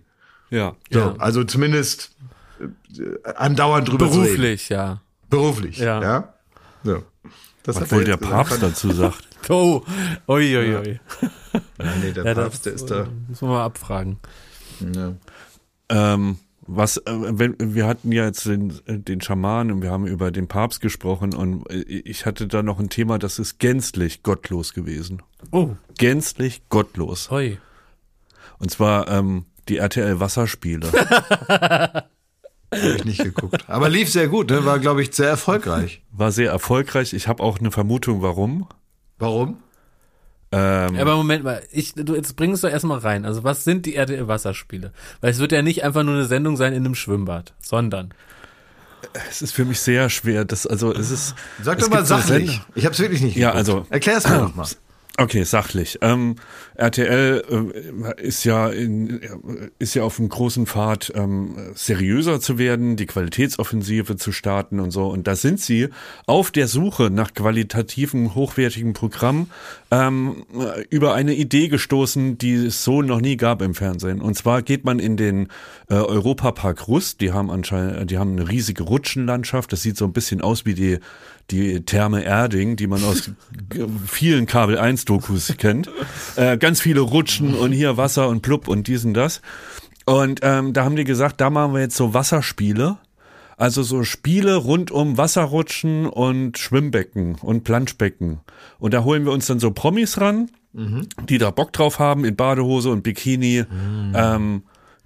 Ja. 0.50 0.74
So, 0.90 0.98
Ja. 0.98 1.14
also 1.18 1.44
zumindest 1.44 2.10
äh, 2.60 3.32
andauernd 3.36 3.88
drüber 3.88 4.10
zu 4.10 4.20
reden. 4.20 4.24
Beruflich, 4.36 4.68
ja. 4.68 5.00
Beruflich. 5.32 5.78
Ja. 5.78 6.02
Ja. 6.02 6.34
So. 6.84 7.02
Das 7.64 7.80
Was 7.80 7.90
wohl 7.92 8.04
der 8.04 8.14
jetzt 8.14 8.22
gesagt. 8.22 8.48
Papst 8.48 8.62
dazu 8.62 8.92
sagt. 8.92 9.28
Oh, 9.48 9.82
oi, 10.28 10.56
oi, 10.56 10.76
oi. 10.76 11.00
Ja, 11.52 11.94
nee, 12.00 12.12
der 12.12 12.24
Ja, 12.26 12.34
Papst, 12.34 12.64
der 12.64 12.74
ist 12.74 12.88
da. 12.88 13.08
Müssen 13.28 13.48
wir 13.48 13.54
mal 13.54 13.64
abfragen. 13.64 14.18
Ja. 14.94 15.14
Ähm, 15.88 16.38
was, 16.64 16.98
äh, 16.98 17.02
wenn, 17.08 17.56
wir 17.58 17.88
hatten 17.88 18.12
ja 18.12 18.24
jetzt 18.24 18.46
den, 18.46 18.70
äh, 18.86 18.98
den 19.00 19.20
Schaman 19.20 19.72
und 19.72 19.82
wir 19.82 19.90
haben 19.90 20.06
über 20.06 20.30
den 20.30 20.46
Papst 20.46 20.80
gesprochen 20.80 21.34
und 21.34 21.68
äh, 21.70 21.80
ich 21.82 22.24
hatte 22.24 22.46
da 22.46 22.62
noch 22.62 22.78
ein 22.78 22.88
Thema, 22.88 23.18
das 23.18 23.40
ist 23.40 23.58
gänzlich 23.58 24.22
gottlos 24.22 24.74
gewesen. 24.74 25.22
Oh, 25.50 25.70
Gänzlich 25.98 26.62
gottlos. 26.68 27.32
oi. 27.32 27.58
Und 28.60 28.70
zwar 28.70 29.08
ähm, 29.08 29.46
die 29.68 29.78
RTL 29.78 30.20
Wasserspiele. 30.20 30.88
Habe 32.72 32.94
ich 32.96 33.04
nicht 33.04 33.22
geguckt. 33.22 33.64
Aber 33.68 33.88
lief 33.88 34.10
sehr 34.10 34.28
gut, 34.28 34.50
ne? 34.50 34.64
war, 34.64 34.78
glaube 34.78 35.02
ich, 35.02 35.12
sehr 35.14 35.28
erfolgreich. 35.28 36.02
War 36.10 36.32
sehr 36.32 36.50
erfolgreich. 36.50 37.12
Ich 37.12 37.28
habe 37.28 37.42
auch 37.42 37.58
eine 37.58 37.70
Vermutung, 37.70 38.22
warum. 38.22 38.66
Warum? 39.18 39.58
Ähm, 40.50 40.94
Ja, 40.96 41.02
aber 41.02 41.16
Moment 41.16 41.44
mal, 41.44 41.62
ich, 41.70 41.94
du, 41.94 42.14
jetzt 42.14 42.36
bring 42.36 42.52
es 42.52 42.60
doch 42.62 42.68
erstmal 42.70 42.98
rein. 42.98 43.24
Also 43.24 43.44
was 43.44 43.64
sind 43.64 43.86
die 43.86 43.94
RTL 43.94 44.28
Wasserspiele? 44.28 44.92
Weil 45.20 45.30
es 45.30 45.38
wird 45.38 45.52
ja 45.52 45.62
nicht 45.62 45.84
einfach 45.84 46.02
nur 46.02 46.14
eine 46.14 46.24
Sendung 46.26 46.56
sein 46.56 46.72
in 46.72 46.84
einem 46.84 46.94
Schwimmbad, 46.94 47.54
sondern. 47.62 48.12
es 49.30 49.42
ist 49.42 49.52
für 49.52 49.64
mich 49.64 49.80
sehr 49.80 50.10
schwer. 50.10 50.44
Das, 50.44 50.66
also 50.66 50.92
es 50.92 51.10
ist. 51.10 51.34
Sag 51.62 51.78
es 51.78 51.84
doch 51.84 51.90
mal 51.92 52.04
sachlich. 52.06 52.60
Ich 52.74 52.84
habe 52.84 52.92
es 52.94 53.00
wirklich 53.00 53.20
nicht 53.22 53.36
Ja, 53.36 53.52
geguckt. 53.52 53.68
also- 53.68 53.86
Erklär's 53.90 54.28
mir 54.28 54.38
doch 54.38 54.54
mal. 54.54 54.66
Okay, 55.18 55.42
sachlich. 55.44 55.98
Ähm, 56.00 56.36
RTL 56.74 57.44
äh, 58.16 58.22
ist 58.22 58.44
ja 58.44 58.68
in, 58.70 59.20
ist 59.78 59.94
ja 59.94 60.04
auf 60.04 60.18
einem 60.18 60.30
großen 60.30 60.66
Pfad, 60.66 61.12
ähm, 61.14 61.72
seriöser 61.74 62.40
zu 62.40 62.56
werden, 62.56 62.96
die 62.96 63.04
Qualitätsoffensive 63.04 64.16
zu 64.16 64.32
starten 64.32 64.80
und 64.80 64.90
so. 64.90 65.08
Und 65.08 65.26
da 65.26 65.36
sind 65.36 65.60
sie 65.60 65.90
auf 66.26 66.50
der 66.50 66.66
Suche 66.66 67.10
nach 67.10 67.34
qualitativen, 67.34 68.34
hochwertigen 68.34 68.94
Programm 68.94 69.50
ähm, 69.92 70.46
über 70.88 71.12
eine 71.12 71.34
Idee 71.34 71.68
gestoßen, 71.68 72.38
die 72.38 72.54
es 72.54 72.82
so 72.82 73.02
noch 73.02 73.20
nie 73.20 73.36
gab 73.36 73.60
im 73.60 73.74
Fernsehen. 73.74 74.22
Und 74.22 74.34
zwar 74.34 74.62
geht 74.62 74.86
man 74.86 74.98
in 74.98 75.18
den 75.18 75.48
äh, 75.90 75.94
Europapark 75.94 76.88
Rust. 76.88 77.20
Die 77.20 77.32
haben 77.32 77.50
anscheinend, 77.50 78.10
die 78.10 78.16
haben 78.16 78.32
eine 78.32 78.48
riesige 78.48 78.84
Rutschenlandschaft. 78.84 79.70
Das 79.70 79.82
sieht 79.82 79.98
so 79.98 80.06
ein 80.06 80.14
bisschen 80.14 80.40
aus 80.40 80.64
wie 80.64 80.74
die 80.74 80.98
die 81.50 81.84
Therme 81.84 82.24
Erding, 82.24 82.76
die 82.76 82.86
man 82.86 83.04
aus 83.04 83.30
vielen 84.06 84.46
Kabel 84.46 84.78
1 84.78 85.04
Dokus 85.04 85.52
kennt. 85.58 85.90
Äh, 86.36 86.56
ganz 86.56 86.80
viele 86.80 87.00
Rutschen 87.00 87.54
und 87.54 87.72
hier 87.72 87.98
Wasser 87.98 88.28
und 88.28 88.40
Plupp 88.40 88.68
und 88.68 88.86
dies 88.86 89.04
und 89.04 89.12
das. 89.12 89.42
Und 90.06 90.40
ähm, 90.42 90.72
da 90.72 90.84
haben 90.84 90.96
die 90.96 91.04
gesagt, 91.04 91.40
da 91.42 91.50
machen 91.50 91.74
wir 91.74 91.80
jetzt 91.80 91.96
so 91.96 92.14
Wasserspiele. 92.14 92.96
Also 93.62 93.84
so 93.84 94.02
Spiele 94.02 94.56
rund 94.56 94.90
um 94.90 95.18
Wasserrutschen 95.18 96.06
und 96.06 96.58
Schwimmbecken 96.58 97.36
und 97.36 97.62
Planschbecken. 97.62 98.40
Und 98.80 98.92
da 98.92 99.04
holen 99.04 99.24
wir 99.24 99.30
uns 99.30 99.46
dann 99.46 99.60
so 99.60 99.70
Promis 99.70 100.20
ran, 100.20 100.50
die 101.28 101.38
da 101.38 101.52
Bock 101.52 101.72
drauf 101.72 102.00
haben, 102.00 102.24
in 102.24 102.34
Badehose 102.34 102.90
und 102.90 103.04
Bikini. 103.04 103.64
Ähm, 104.16 104.64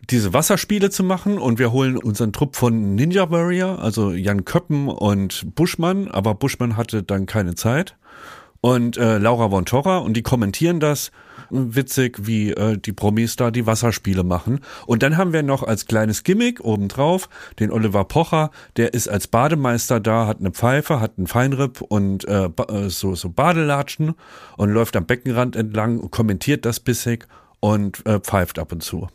diese 0.09 0.33
Wasserspiele 0.33 0.89
zu 0.89 1.05
machen. 1.05 1.37
Und 1.37 1.59
wir 1.59 1.71
holen 1.71 1.99
unseren 1.99 2.33
Trupp 2.33 2.57
von 2.57 2.95
Ninja 2.95 3.31
Warrior, 3.31 3.79
also 3.83 4.13
Jan 4.13 4.47
Köppen 4.47 4.89
und 4.89 5.55
Buschmann, 5.55 6.09
aber 6.09 6.35
Buschmann 6.35 6.79
hatte 6.79 7.03
dann 7.03 7.27
keine 7.27 7.57
Zeit. 7.57 7.97
Und 8.63 8.97
äh, 8.97 9.19
Laura 9.19 9.51
von 9.51 9.67
Torra 9.67 9.99
und 9.99 10.15
die 10.15 10.23
kommentieren 10.23 10.81
das 10.81 11.11
witzig, 11.51 12.27
wie 12.27 12.51
äh, 12.53 12.77
die 12.79 12.93
Promis 12.93 13.37
da 13.37 13.51
die 13.51 13.67
Wasserspiele 13.67 14.25
machen. 14.25 14.61
Und 14.87 15.03
dann 15.03 15.17
haben 15.17 15.33
wir 15.33 15.43
noch 15.43 15.63
als 15.63 15.87
kleines 15.87 16.25
Gimmick 16.25 16.61
obendrauf 16.65 17.29
den 17.59 17.71
Oliver 17.71 18.05
Pocher, 18.05 18.51
der 18.77 18.95
ist 18.95 19.09
als 19.09 19.27
Bademeister 19.27 20.01
da, 20.01 20.27
hat 20.27 20.41
eine 20.41 20.51
Pfeife, 20.51 21.01
hat 21.01 21.13
einen 21.19 21.27
Feinripp 21.27 21.81
und 21.81 22.27
äh, 22.27 22.47
äh, 22.69 22.89
so, 22.89 23.15
so 23.15 23.29
Badelatschen 23.31 24.15
und 24.57 24.71
läuft 24.71 24.97
am 24.97 25.07
Beckenrand 25.07 25.57
entlang 25.57 25.99
und 26.01 26.11
kommentiert 26.11 26.65
das 26.65 26.81
bissig 26.81 27.27
und 27.61 28.05
äh, 28.07 28.21
pfeift 28.21 28.59
ab 28.59 28.71
und 28.73 28.83
zu. 28.83 29.09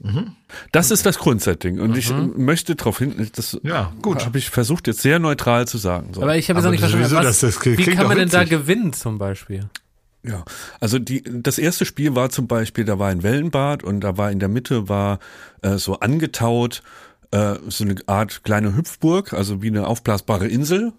Das 0.71 0.89
ist 0.91 1.05
das 1.05 1.19
Grundsetting. 1.19 1.79
Und 1.79 1.95
ich 1.95 2.09
äh, 2.09 2.13
möchte 2.35 2.75
darauf 2.75 2.97
hin, 2.97 3.29
das 3.35 3.57
Ja, 3.63 3.93
gut. 4.01 4.25
habe 4.25 4.39
ich 4.39 4.49
versucht 4.49 4.87
jetzt 4.87 5.01
sehr 5.01 5.19
neutral 5.19 5.67
zu 5.67 5.77
sagen. 5.77 6.13
So. 6.13 6.23
Aber 6.23 6.35
ich 6.35 6.49
habe 6.49 6.57
jetzt 6.57 6.65
noch 6.65 6.71
nicht 6.71 6.79
verstanden, 6.79 7.07
sowieso, 7.07 7.23
was, 7.27 7.39
das- 7.39 7.55
das 7.63 7.65
wie 7.77 7.85
kann 7.95 8.07
man 8.07 8.17
denn 8.17 8.29
da 8.29 8.39
witzig. 8.41 8.49
gewinnen 8.49 8.93
zum 8.93 9.19
Beispiel? 9.19 9.69
Ja, 10.23 10.45
also 10.79 10.99
die, 10.99 11.23
das 11.23 11.57
erste 11.57 11.85
Spiel 11.85 12.15
war 12.15 12.29
zum 12.29 12.47
Beispiel, 12.47 12.85
da 12.85 12.99
war 12.99 13.09
ein 13.09 13.23
Wellenbad 13.23 13.83
und 13.83 14.01
da 14.01 14.17
war 14.17 14.31
in 14.31 14.39
der 14.39 14.49
Mitte 14.49 14.87
war 14.87 15.19
äh, 15.61 15.77
so 15.77 15.99
angetaut 15.99 16.83
äh, 17.31 17.55
so 17.69 17.85
eine 17.85 17.95
Art 18.07 18.43
kleine 18.43 18.75
Hüpfburg, 18.75 19.33
also 19.33 19.61
wie 19.61 19.67
eine 19.67 19.87
aufblasbare 19.87 20.47
Insel. 20.47 20.91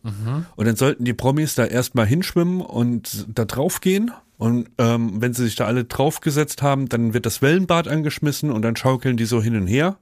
Und 0.56 0.66
dann 0.66 0.76
sollten 0.76 1.04
die 1.04 1.12
Promis 1.12 1.54
da 1.54 1.64
erstmal 1.64 2.06
hinschwimmen 2.06 2.62
und 2.62 3.26
da 3.28 3.44
drauf 3.44 3.80
gehen. 3.80 4.10
Und 4.38 4.70
ähm, 4.78 5.20
wenn 5.20 5.34
sie 5.34 5.44
sich 5.44 5.54
da 5.54 5.66
alle 5.66 5.84
draufgesetzt 5.84 6.62
haben, 6.62 6.88
dann 6.88 7.14
wird 7.14 7.26
das 7.26 7.42
Wellenbad 7.42 7.86
angeschmissen 7.86 8.50
und 8.50 8.62
dann 8.62 8.76
schaukeln 8.76 9.16
die 9.16 9.26
so 9.26 9.42
hin 9.42 9.56
und 9.56 9.66
her. 9.66 9.98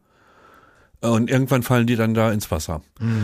Und 1.02 1.30
irgendwann 1.30 1.62
fallen 1.62 1.86
die 1.86 1.96
dann 1.96 2.14
da 2.14 2.30
ins 2.30 2.50
Wasser. 2.50 2.82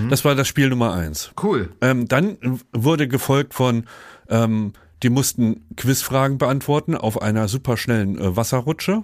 Das 0.09 0.25
war 0.25 0.35
das 0.35 0.49
Spiel 0.49 0.71
Nummer 0.71 0.95
eins. 0.95 1.31
Cool. 1.41 1.69
Ähm, 1.83 2.09
dann 2.09 2.39
wurde 2.73 3.07
gefolgt 3.07 3.55
von, 3.55 3.85
ähm, 4.29 4.73
die 5.03 5.11
mussten 5.11 5.67
Quizfragen 5.77 6.39
beantworten 6.39 6.95
auf 6.95 7.21
einer 7.21 7.49
superschnellen 7.49 8.19
äh, 8.19 8.37
Wasserrutsche. 8.37 9.03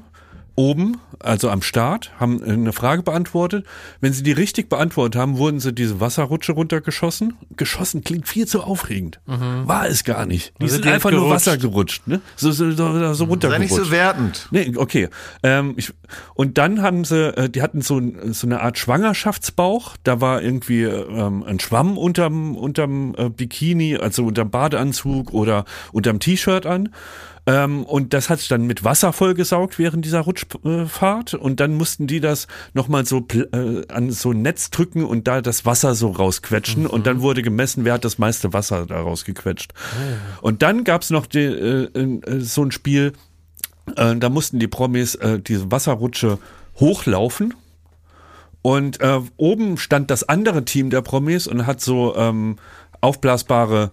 Oben, 0.54 0.98
also 1.18 1.48
am 1.50 1.62
Start, 1.62 2.12
haben 2.20 2.42
äh, 2.42 2.52
eine 2.52 2.72
Frage 2.72 3.02
beantwortet. 3.02 3.64
Wenn 4.00 4.12
sie 4.12 4.22
die 4.22 4.32
richtig 4.32 4.68
beantwortet 4.68 5.18
haben, 5.20 5.38
wurden 5.38 5.60
sie 5.60 5.72
diese 5.72 6.00
Wasserrutsche 6.00 6.52
runtergeschossen. 6.52 7.34
Geschossen 7.56 8.04
klingt 8.04 8.28
viel 8.28 8.46
zu 8.46 8.62
aufregend. 8.62 9.20
War 9.26 9.86
es 9.86 10.04
gar 10.04 10.26
nicht. 10.26 10.52
Die 10.58 10.64
Also 10.64 10.74
sind 10.74 10.84
die 10.84 10.90
einfach 10.90 11.10
nur. 11.10 11.30
Wasser 11.30 11.56
gerutscht, 11.56 12.06
ne? 12.06 12.20
So, 12.36 12.50
so, 12.50 12.70
so, 12.72 12.74
so 13.14 13.14
Sei 13.14 13.24
runtergerutscht. 13.24 13.60
nicht 13.60 13.74
so 13.84 13.90
wertend. 13.90 14.48
Nee, 14.50 14.72
okay. 14.76 15.08
Ähm, 15.42 15.74
ich, 15.76 15.92
und 16.34 16.58
dann 16.58 16.82
haben 16.82 17.04
sie, 17.04 17.34
äh, 17.36 17.48
die 17.48 17.62
hatten 17.62 17.80
so, 17.80 18.00
so 18.32 18.46
eine 18.46 18.60
Art 18.60 18.78
Schwangerschaftsbauch. 18.78 19.96
Da 20.04 20.20
war 20.20 20.42
irgendwie 20.42 20.82
ähm, 20.82 21.42
ein 21.44 21.60
Schwamm 21.60 21.96
unterm, 21.96 22.56
unterm 22.56 23.14
äh, 23.16 23.28
Bikini, 23.30 23.96
also 23.96 24.26
unterm 24.26 24.50
Badeanzug 24.50 25.32
oder 25.32 25.64
unterm 25.92 26.18
T-Shirt 26.18 26.66
an. 26.66 26.90
Ähm, 27.46 27.84
und 27.84 28.12
das 28.14 28.30
hat 28.30 28.38
sich 28.38 28.48
dann 28.48 28.66
mit 28.66 28.84
Wasser 28.84 29.12
vollgesaugt 29.12 29.78
während 29.78 30.04
dieser 30.04 30.20
Rutschfahrt. 30.20 31.34
Und 31.34 31.60
dann 31.60 31.74
mussten 31.74 32.06
die 32.06 32.20
das 32.20 32.46
nochmal 32.72 33.04
so 33.04 33.26
äh, 33.32 33.86
an 33.88 34.10
so 34.10 34.30
ein 34.30 34.42
Netz 34.42 34.70
drücken 34.70 35.04
und 35.04 35.26
da 35.26 35.40
das 35.40 35.66
Wasser 35.66 35.94
so 35.94 36.10
rausquetschen. 36.10 36.86
Und 36.86 37.06
dann 37.06 37.20
wurde 37.20 37.42
gemessen, 37.42 37.84
wer 37.84 37.94
hat 37.94 38.04
das 38.04 38.18
meiste 38.18 38.52
Wasser 38.52 38.86
da 38.86 39.00
rausgequetscht. 39.00 39.72
Und 40.40 40.62
dann 40.62 40.84
gab's 40.84 41.10
noch 41.10 41.26
die, 41.26 41.40
äh, 41.40 41.88
äh, 41.94 42.40
so 42.40 42.62
ein 42.64 42.70
Spiel, 42.70 43.12
äh, 43.96 44.16
da 44.16 44.28
mussten 44.28 44.60
die 44.60 44.68
Promis 44.68 45.16
äh, 45.16 45.40
diese 45.40 45.70
Wasserrutsche 45.70 46.38
hochlaufen. 46.78 47.54
Und 48.62 49.00
äh, 49.00 49.20
oben 49.36 49.76
stand 49.76 50.12
das 50.12 50.28
andere 50.28 50.64
Team 50.64 50.90
der 50.90 51.02
Promis 51.02 51.48
und 51.48 51.66
hat 51.66 51.80
so 51.80 52.14
ähm, 52.14 52.56
aufblasbare 53.00 53.90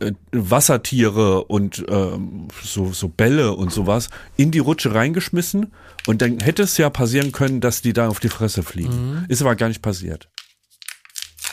äh, 0.00 0.12
Wassertiere 0.32 1.44
und 1.44 1.84
ähm, 1.88 2.48
so, 2.62 2.92
so 2.92 3.08
Bälle 3.08 3.52
und 3.54 3.72
sowas 3.72 4.08
in 4.36 4.50
die 4.50 4.58
Rutsche 4.58 4.94
reingeschmissen. 4.94 5.72
Und 6.06 6.22
dann 6.22 6.40
hätte 6.40 6.62
es 6.62 6.76
ja 6.78 6.90
passieren 6.90 7.32
können, 7.32 7.60
dass 7.60 7.82
die 7.82 7.92
da 7.92 8.08
auf 8.08 8.20
die 8.20 8.28
Fresse 8.28 8.62
fliegen. 8.62 9.24
Ist 9.28 9.42
aber 9.42 9.56
gar 9.56 9.68
nicht 9.68 9.82
passiert. 9.82 10.28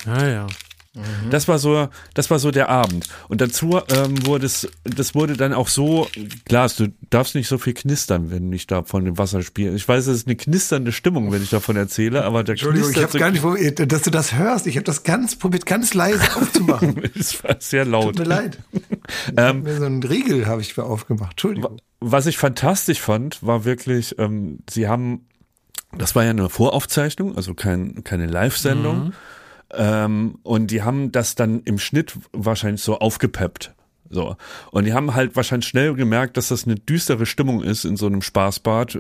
Ah 0.05 0.25
ja. 0.25 0.47
Das 1.29 1.47
war 1.47 1.59
so, 1.59 1.89
das 2.13 2.31
war 2.31 2.39
so 2.39 2.51
der 2.51 2.69
Abend. 2.69 3.07
Und 3.27 3.41
dazu 3.41 3.81
ähm, 3.89 4.25
wurde 4.25 4.45
es, 4.45 4.67
das 4.83 5.13
wurde 5.13 5.35
dann 5.35 5.53
auch 5.53 5.67
so, 5.67 6.07
klar, 6.45 6.69
du 6.77 6.93
darfst 7.09 7.35
nicht 7.35 7.47
so 7.47 7.57
viel 7.57 7.73
knistern, 7.73 8.31
wenn 8.31 8.51
ich 8.53 8.65
da 8.67 8.83
von 8.83 9.03
dem 9.03 9.17
Wasser 9.17 9.41
spiele. 9.41 9.75
Ich 9.75 9.87
weiß, 9.87 10.07
es 10.07 10.17
ist 10.19 10.27
eine 10.27 10.35
knisternde 10.35 10.91
Stimmung, 10.91 11.31
wenn 11.31 11.43
ich 11.43 11.49
davon 11.49 11.75
erzähle, 11.75 12.23
aber 12.23 12.43
der 12.43 12.53
Entschuldigung, 12.53 12.91
ich 12.91 12.97
habe 12.97 13.07
knistert 13.07 13.19
gar 13.19 13.31
nicht, 13.31 13.41
probiert, 13.41 13.91
dass 13.91 14.03
du 14.03 14.09
das 14.09 14.33
hörst. 14.33 14.67
Ich 14.67 14.77
habe 14.77 14.85
das 14.85 15.03
ganz 15.03 15.35
probiert, 15.35 15.65
ganz 15.65 15.93
leise 15.93 16.23
aufzumachen. 16.35 17.01
Es 17.17 17.43
war 17.43 17.57
sehr 17.59 17.85
laut. 17.85 18.15
Tut 18.15 18.19
mir 18.19 18.35
leid. 18.35 18.59
Hab 19.37 19.63
mir 19.63 19.77
so 19.77 19.85
einen 19.85 20.03
Riegel 20.03 20.45
habe 20.47 20.61
ich 20.61 20.77
aufgemacht. 20.77 21.31
Entschuldigung. 21.31 21.77
Was 21.99 22.25
ich 22.25 22.37
fantastisch 22.37 23.01
fand, 23.01 23.41
war 23.43 23.65
wirklich, 23.65 24.17
ähm, 24.19 24.59
sie 24.69 24.87
haben, 24.87 25.27
das 25.97 26.15
war 26.15 26.23
ja 26.23 26.29
eine 26.29 26.49
Voraufzeichnung, 26.49 27.35
also 27.35 27.53
kein, 27.53 28.03
keine 28.03 28.27
Live-Sendung. 28.27 29.13
Ähm, 29.74 30.39
und 30.43 30.72
die 30.72 30.84
haben 30.84 31.11
das 31.11 31.36
dann 31.36 31.61
im 31.63 31.80
Schnitt 31.80 32.18
wahrscheinlich 32.32 32.82
so 32.82 32.99
aufgepeppt. 32.99 33.74
So. 34.09 34.36
Und 34.72 34.86
die 34.86 34.93
haben 34.93 35.16
halt 35.16 35.36
wahrscheinlich 35.36 35.68
schnell 35.68 35.93
gemerkt, 35.95 36.38
dass 36.38 36.49
das 36.49 36.66
eine 36.66 36.76
düstere 36.76 37.26
Stimmung 37.26 37.63
ist 37.63 37.86
in 37.86 37.97
so 37.97 38.05
einem 38.05 38.22
Spaßbad, 38.22 38.99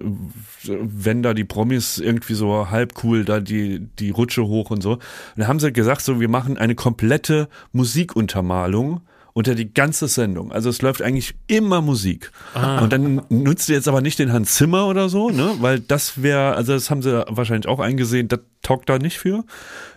wenn 0.63 1.21
da 1.21 1.33
die 1.33 1.43
Promis 1.43 1.99
irgendwie 1.99 2.33
so 2.33 2.69
halb 2.71 3.03
cool 3.03 3.23
da 3.23 3.39
die, 3.39 3.87
die 3.99 4.09
Rutsche 4.09 4.45
hoch 4.45 4.71
und 4.71 4.81
so. 4.81 4.93
Und 4.93 5.01
dann 5.37 5.47
haben 5.47 5.59
sie 5.59 5.71
gesagt, 5.71 6.01
so, 6.01 6.19
wir 6.19 6.29
machen 6.29 6.57
eine 6.57 6.75
komplette 6.75 7.49
Musikuntermalung 7.71 9.01
unter 9.37 9.53
die 9.53 9.73
ganze 9.73 10.07
Sendung. 10.07 10.53
Also 10.53 10.69
es 10.69 10.81
läuft 10.81 11.01
eigentlich 11.01 11.35
immer 11.47 11.81
Musik. 11.81 12.31
Und 12.81 12.93
dann 12.93 13.21
nutzt 13.27 13.67
ihr 13.67 13.75
jetzt 13.75 13.89
aber 13.89 13.99
nicht 13.99 14.17
den 14.17 14.31
Hans 14.31 14.55
Zimmer 14.55 14.87
oder 14.87 15.09
so, 15.09 15.29
ne? 15.29 15.55
Weil 15.59 15.81
das 15.81 16.23
wäre, 16.23 16.55
also 16.55 16.71
das 16.71 16.89
haben 16.89 17.01
sie 17.01 17.25
wahrscheinlich 17.27 17.67
auch 17.67 17.81
eingesehen, 17.81 18.29
das 18.29 18.39
taugt 18.61 18.89
da 18.89 18.97
nicht 18.97 19.19
für, 19.19 19.43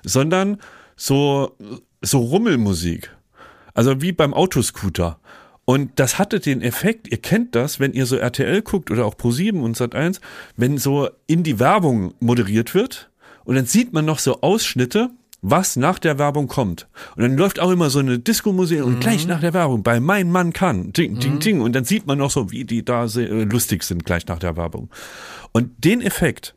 sondern 0.05 0.59
so, 0.97 1.57
so 2.03 2.19
Rummelmusik. 2.19 3.17
Also 3.75 4.03
wie 4.03 4.11
beim 4.11 4.35
Autoscooter. 4.35 5.21
Und 5.65 6.01
das 6.01 6.19
hatte 6.19 6.41
den 6.41 6.61
Effekt, 6.61 7.07
ihr 7.07 7.19
kennt 7.19 7.55
das, 7.55 7.79
wenn 7.79 7.93
ihr 7.93 8.07
so 8.07 8.17
RTL 8.17 8.63
guckt 8.63 8.91
oder 8.91 9.07
auch 9.07 9.15
Pro7 9.15 9.61
und 9.61 9.77
Sat1, 9.77 10.21
wenn 10.57 10.79
so 10.79 11.11
in 11.29 11.45
die 11.45 11.61
Werbung 11.61 12.13
moderiert 12.19 12.75
wird 12.75 13.09
und 13.45 13.55
dann 13.55 13.67
sieht 13.67 13.93
man 13.93 14.05
noch 14.05 14.19
so 14.19 14.41
Ausschnitte, 14.41 15.11
was 15.41 15.77
nach 15.77 15.99
der 15.99 16.19
Werbung 16.19 16.49
kommt. 16.49 16.89
Und 17.17 17.23
dann 17.23 17.37
läuft 17.37 17.61
auch 17.61 17.71
immer 17.71 17.91
so 17.91 18.01
eine 18.01 18.19
Disco-Musik 18.19 18.83
und 18.83 19.01
gleich 19.01 19.27
nach 19.27 19.41
der 19.41 19.55
Werbung 19.55 19.83
bei 19.83 20.01
Mein 20.01 20.31
Mann 20.31 20.53
kann, 20.53 20.93
ding, 20.93 21.21
ding, 21.21 21.39
ding. 21.39 21.61
Und 21.61 21.75
dann 21.75 21.85
sieht 21.85 22.07
man 22.07 22.19
noch 22.19 22.31
so, 22.31 22.51
wie 22.51 22.65
die 22.65 22.85
da 22.85 23.05
äh, 23.05 23.45
lustig 23.45 23.85
sind 23.85 24.05
gleich 24.05 24.27
nach 24.27 24.39
der 24.39 24.57
Werbung. 24.57 24.91
Und 25.53 25.85
den 25.85 26.01
Effekt, 26.01 26.55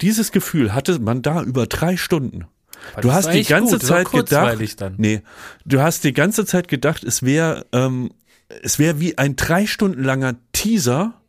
dieses 0.00 0.32
Gefühl 0.32 0.74
hatte 0.74 0.98
man 0.98 1.22
da 1.22 1.42
über 1.42 1.66
drei 1.66 1.96
Stunden. 1.96 2.46
Du 3.00 3.12
hast 3.12 3.32
die 3.32 3.44
ganze 3.44 3.78
gut, 3.78 3.86
Zeit 3.86 4.10
gedacht, 4.10 4.58
nee, 4.96 5.22
du 5.64 5.80
hast 5.80 6.02
die 6.02 6.12
ganze 6.12 6.44
Zeit 6.44 6.66
gedacht, 6.66 7.04
es 7.04 7.22
wäre, 7.22 7.64
ähm, 7.72 8.10
es 8.62 8.78
wäre 8.78 8.98
wie 8.98 9.18
ein 9.18 9.36
drei 9.36 9.66
Stunden 9.66 10.02
langer 10.02 10.34
Teaser 10.52 11.21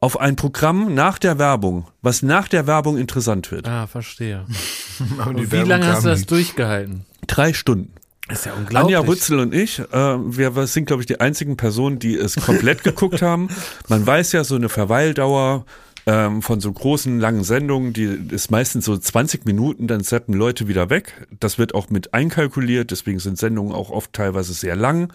auf 0.00 0.20
ein 0.20 0.36
Programm 0.36 0.94
nach 0.94 1.18
der 1.18 1.38
Werbung, 1.38 1.88
was 2.02 2.22
nach 2.22 2.48
der 2.48 2.66
Werbung 2.66 2.98
interessant 2.98 3.50
wird. 3.50 3.66
Ah, 3.66 3.86
verstehe. 3.86 4.44
Wie 4.98 5.50
Werbung 5.50 5.68
lange 5.68 5.86
hast 5.86 6.04
du 6.04 6.08
das 6.08 6.20
nicht. 6.20 6.30
durchgehalten? 6.30 7.06
Drei 7.26 7.52
Stunden. 7.52 7.92
Das 8.28 8.40
ist 8.40 8.46
ja 8.46 8.52
unglaublich. 8.54 8.96
Anja 8.96 9.08
Rützel 9.08 9.38
und 9.38 9.54
ich, 9.54 9.78
äh, 9.78 9.84
wir 9.92 10.66
sind, 10.66 10.86
glaube 10.86 11.02
ich, 11.02 11.06
die 11.06 11.20
einzigen 11.20 11.56
Personen, 11.56 11.98
die 11.98 12.16
es 12.16 12.34
komplett 12.36 12.82
geguckt 12.84 13.22
haben. 13.22 13.48
Man 13.88 14.04
weiß 14.04 14.32
ja, 14.32 14.42
so 14.42 14.56
eine 14.56 14.68
Verweildauer 14.68 15.64
ähm, 16.06 16.42
von 16.42 16.60
so 16.60 16.72
großen, 16.72 17.20
langen 17.20 17.44
Sendungen, 17.44 17.92
die 17.92 18.04
ist 18.30 18.50
meistens 18.50 18.84
so 18.84 18.96
20 18.96 19.44
Minuten, 19.44 19.86
dann 19.86 20.02
zappen 20.02 20.34
Leute 20.34 20.66
wieder 20.66 20.90
weg. 20.90 21.26
Das 21.38 21.58
wird 21.58 21.74
auch 21.74 21.90
mit 21.90 22.14
einkalkuliert, 22.14 22.90
deswegen 22.90 23.20
sind 23.20 23.38
Sendungen 23.38 23.72
auch 23.72 23.90
oft 23.90 24.12
teilweise 24.12 24.52
sehr 24.54 24.76
lang, 24.76 25.12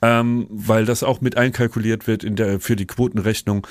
ähm, 0.00 0.46
weil 0.50 0.86
das 0.86 1.02
auch 1.02 1.20
mit 1.20 1.36
einkalkuliert 1.36 2.06
wird 2.06 2.24
in 2.24 2.36
der, 2.36 2.60
für 2.60 2.76
die 2.76 2.86
Quotenrechnung 2.86 3.66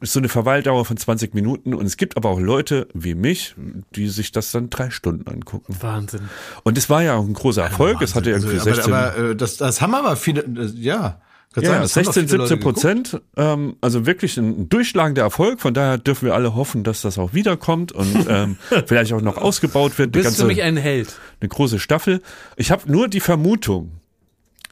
so 0.00 0.20
eine 0.20 0.28
Verweildauer 0.28 0.84
von 0.84 0.96
20 0.96 1.34
Minuten 1.34 1.74
und 1.74 1.84
es 1.86 1.96
gibt 1.96 2.16
aber 2.16 2.28
auch 2.30 2.38
Leute 2.38 2.86
wie 2.94 3.14
mich, 3.14 3.54
die 3.96 4.08
sich 4.08 4.30
das 4.30 4.52
dann 4.52 4.70
drei 4.70 4.90
Stunden 4.90 5.28
angucken. 5.28 5.76
Wahnsinn. 5.80 6.28
Und 6.62 6.78
es 6.78 6.88
war 6.88 7.02
ja 7.02 7.16
auch 7.16 7.24
ein 7.24 7.34
großer 7.34 7.62
Erfolg. 7.62 8.00
es 8.00 8.14
hatte 8.14 8.30
irgendwie 8.30 8.58
Also, 8.58 8.70
aber, 8.70 8.74
16, 8.74 8.92
aber 8.92 9.30
äh, 9.30 9.36
das, 9.36 9.56
das 9.56 9.80
haben 9.80 9.94
aber 9.94 10.16
viele, 10.16 10.42
äh, 10.42 10.66
ja. 10.76 11.20
Kann 11.52 11.64
ja, 11.64 11.80
das 11.80 11.96
haben 11.96 12.04
doch 12.04 12.12
16, 12.14 12.28
viele 12.28 12.38
Leute 12.38 12.48
17 12.48 12.58
geguckt. 12.58 12.74
Prozent. 12.74 13.22
Ähm, 13.36 13.76
also 13.80 14.06
wirklich 14.06 14.38
ein 14.38 14.68
durchschlagender 14.70 15.22
Erfolg. 15.22 15.60
Von 15.60 15.74
daher 15.74 15.98
dürfen 15.98 16.26
wir 16.26 16.34
alle 16.34 16.54
hoffen, 16.54 16.82
dass 16.82 17.02
das 17.02 17.18
auch 17.18 17.34
wiederkommt 17.34 17.92
und 17.92 18.26
ähm, 18.28 18.56
vielleicht 18.86 19.12
auch 19.12 19.20
noch 19.20 19.36
ausgebaut 19.36 19.98
wird. 19.98 20.14
Du 20.14 20.20
bist 20.20 20.36
für 20.36 20.42
ganze, 20.42 20.46
mich 20.46 20.62
ein 20.62 20.78
Held. 20.78 21.14
eine 21.40 21.48
große 21.48 21.78
Staffel. 21.78 22.22
Ich 22.56 22.70
habe 22.70 22.90
nur 22.90 23.08
die 23.08 23.20
Vermutung, 23.20 23.92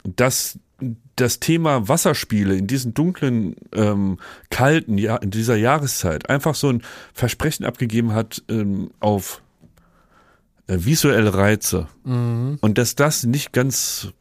dass 0.05 0.59
das 1.17 1.41
Thema 1.41 1.89
Wasserspiele 1.89 2.57
in 2.57 2.67
diesen 2.67 2.95
dunklen, 2.95 3.57
ähm, 3.75 4.19
kalten, 4.51 4.99
ja, 4.99 5.17
in 5.17 5.31
dieser 5.31 5.57
Jahreszeit 5.57 6.31
einfach 6.31 6.55
so 6.55 6.71
ein 6.71 6.83
Versprechen 7.13 7.65
abgegeben 7.65 8.13
hat 8.15 8.43
ähm, 8.49 8.91
auf 9.01 9.43
äh, 10.67 10.79
visuelle 10.79 11.35
Reize. 11.35 11.89
Und 12.61 12.79
dass 12.79 12.95
das 12.95 13.25
nicht 13.25 13.53
ganz, 13.53 14.13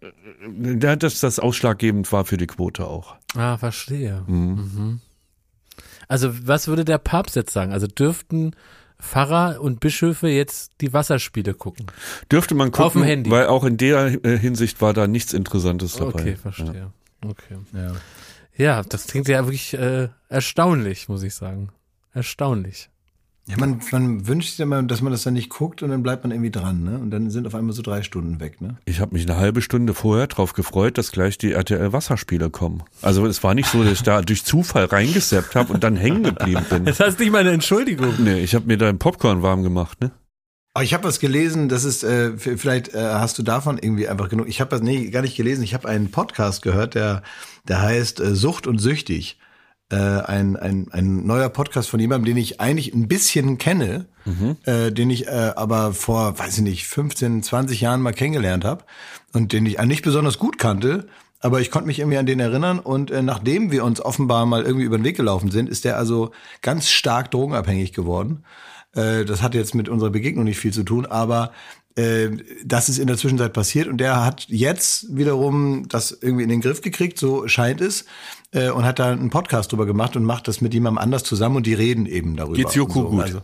äh, 0.00 0.96
dass 0.96 1.20
das 1.20 1.38
ausschlaggebend 1.38 2.10
war 2.12 2.24
für 2.24 2.36
die 2.36 2.46
Quote 2.46 2.86
auch. 2.86 3.16
Ah, 3.34 3.56
verstehe. 3.56 4.22
Mhm. 4.26 5.00
Also 6.06 6.46
was 6.46 6.68
würde 6.68 6.84
der 6.84 6.98
Papst 6.98 7.36
jetzt 7.36 7.52
sagen? 7.52 7.72
Also 7.72 7.86
dürften 7.86 8.52
Pfarrer 9.00 9.60
und 9.60 9.80
Bischöfe 9.80 10.28
jetzt 10.28 10.72
die 10.80 10.92
Wasserspiele 10.92 11.54
gucken? 11.54 11.86
Dürfte 12.32 12.54
man 12.54 12.70
gucken, 12.72 12.84
Auf 12.86 12.92
dem 12.94 13.02
Handy. 13.04 13.30
weil 13.30 13.46
auch 13.46 13.64
in 13.64 13.76
der 13.76 14.24
äh, 14.24 14.36
Hinsicht 14.38 14.80
war 14.80 14.92
da 14.92 15.06
nichts 15.06 15.32
Interessantes 15.32 15.94
dabei. 15.94 16.20
Okay, 16.20 16.36
verstehe. 16.36 16.92
Okay. 17.24 17.56
Ja. 17.72 17.92
ja, 18.56 18.82
das 18.82 19.06
klingt 19.06 19.28
ja 19.28 19.44
wirklich 19.44 19.74
äh, 19.74 20.08
erstaunlich, 20.28 21.08
muss 21.08 21.22
ich 21.22 21.34
sagen. 21.34 21.70
Erstaunlich. 22.12 22.90
Ja, 23.48 23.56
man, 23.56 23.80
man 23.92 24.26
wünscht 24.28 24.50
sich 24.50 24.60
immer, 24.60 24.82
dass 24.82 25.00
man 25.00 25.10
das 25.10 25.22
dann 25.22 25.32
nicht 25.32 25.48
guckt 25.48 25.82
und 25.82 25.88
dann 25.88 26.02
bleibt 26.02 26.22
man 26.22 26.32
irgendwie 26.32 26.50
dran, 26.50 26.84
ne? 26.84 26.98
Und 26.98 27.10
dann 27.10 27.30
sind 27.30 27.46
auf 27.46 27.54
einmal 27.54 27.72
so 27.72 27.80
drei 27.80 28.02
Stunden 28.02 28.40
weg, 28.40 28.60
ne? 28.60 28.76
Ich 28.84 29.00
habe 29.00 29.14
mich 29.14 29.26
eine 29.26 29.38
halbe 29.38 29.62
Stunde 29.62 29.94
vorher 29.94 30.26
drauf 30.26 30.52
gefreut, 30.52 30.98
dass 30.98 31.12
gleich 31.12 31.38
die 31.38 31.52
RTL 31.52 31.94
Wasserspiele 31.94 32.50
kommen. 32.50 32.82
Also 33.00 33.24
es 33.24 33.42
war 33.42 33.54
nicht 33.54 33.70
so, 33.70 33.82
dass 33.82 33.92
ich 33.94 34.02
da 34.02 34.20
durch 34.20 34.44
Zufall 34.44 34.84
reingesappt 34.84 35.54
habe 35.54 35.72
und 35.72 35.82
dann 35.82 35.96
hängen 35.96 36.22
geblieben 36.22 36.64
bin. 36.68 36.84
Das 36.88 37.00
heißt 37.00 37.18
nicht 37.20 37.30
mal 37.30 37.38
eine 37.38 37.52
Entschuldigung. 37.52 38.14
Nee, 38.18 38.40
ich 38.40 38.54
habe 38.54 38.66
mir 38.66 38.76
da 38.76 38.88
ein 38.88 38.98
Popcorn 38.98 39.42
warm 39.42 39.62
gemacht, 39.62 40.00
ne? 40.00 40.10
Aber 40.74 40.84
ich 40.84 40.94
habe 40.94 41.04
was 41.04 41.18
gelesen, 41.18 41.68
das 41.68 41.84
ist, 41.84 42.04
äh, 42.04 42.36
vielleicht 42.36 42.94
äh, 42.94 42.98
hast 43.00 43.38
du 43.38 43.42
davon 43.42 43.78
irgendwie 43.78 44.08
einfach 44.08 44.28
genug. 44.28 44.46
Ich 44.48 44.60
habe 44.60 44.70
das 44.70 44.80
nee, 44.80 45.10
gar 45.10 45.22
nicht 45.22 45.36
gelesen. 45.36 45.64
Ich 45.64 45.74
habe 45.74 45.88
einen 45.88 46.10
Podcast 46.10 46.62
gehört, 46.62 46.94
der, 46.94 47.22
der 47.66 47.82
heißt 47.82 48.20
äh, 48.20 48.34
Sucht 48.34 48.66
und 48.66 48.78
Süchtig. 48.78 49.38
Äh, 49.90 49.96
ein, 49.96 50.56
ein, 50.56 50.88
ein 50.90 51.26
neuer 51.26 51.48
Podcast 51.48 51.88
von 51.88 51.98
jemandem, 51.98 52.34
den 52.34 52.36
ich 52.36 52.60
eigentlich 52.60 52.92
ein 52.92 53.08
bisschen 53.08 53.56
kenne, 53.56 54.06
äh, 54.64 54.92
den 54.92 55.08
ich 55.08 55.26
äh, 55.26 55.52
aber 55.56 55.94
vor, 55.94 56.38
weiß 56.38 56.58
ich 56.58 56.62
nicht, 56.62 56.86
15, 56.86 57.42
20 57.42 57.80
Jahren 57.80 58.02
mal 58.02 58.12
kennengelernt 58.12 58.64
habe 58.64 58.84
und 59.32 59.52
den 59.52 59.64
ich 59.64 59.80
nicht 59.82 60.02
besonders 60.02 60.38
gut 60.38 60.58
kannte. 60.58 61.06
Aber 61.40 61.60
ich 61.60 61.70
konnte 61.70 61.86
mich 61.86 62.00
irgendwie 62.00 62.18
an 62.18 62.26
den 62.26 62.40
erinnern 62.40 62.80
und 62.80 63.10
äh, 63.10 63.22
nachdem 63.22 63.70
wir 63.70 63.84
uns 63.84 64.00
offenbar 64.00 64.44
mal 64.44 64.64
irgendwie 64.64 64.84
über 64.84 64.98
den 64.98 65.04
Weg 65.04 65.16
gelaufen 65.16 65.50
sind, 65.50 65.68
ist 65.68 65.84
der 65.84 65.96
also 65.96 66.32
ganz 66.62 66.90
stark 66.90 67.30
drogenabhängig 67.30 67.92
geworden. 67.92 68.44
Äh, 68.94 69.24
das 69.24 69.40
hat 69.40 69.54
jetzt 69.54 69.74
mit 69.74 69.88
unserer 69.88 70.10
Begegnung 70.10 70.44
nicht 70.44 70.58
viel 70.58 70.72
zu 70.72 70.82
tun, 70.82 71.06
aber 71.06 71.52
äh, 71.98 72.30
das 72.64 72.88
ist 72.88 72.98
in 72.98 73.06
der 73.06 73.16
Zwischenzeit 73.16 73.52
passiert 73.52 73.88
und 73.88 73.98
der 73.98 74.24
hat 74.24 74.46
jetzt 74.48 75.16
wiederum 75.16 75.88
das 75.88 76.16
irgendwie 76.20 76.44
in 76.44 76.48
den 76.48 76.60
Griff 76.60 76.80
gekriegt, 76.80 77.18
so 77.18 77.48
scheint 77.48 77.80
es, 77.80 78.04
äh, 78.52 78.70
und 78.70 78.84
hat 78.84 78.98
da 78.98 79.10
einen 79.12 79.30
Podcast 79.30 79.72
drüber 79.72 79.86
gemacht 79.86 80.16
und 80.16 80.24
macht 80.24 80.48
das 80.48 80.60
mit 80.60 80.74
jemandem 80.74 80.98
anders 80.98 81.24
zusammen 81.24 81.56
und 81.56 81.66
die 81.66 81.74
reden 81.74 82.06
eben 82.06 82.36
darüber. 82.36 82.56
Geht's 82.56 82.74
Joko 82.74 83.00
so. 83.00 83.08
gut? 83.08 83.22
Also, 83.22 83.42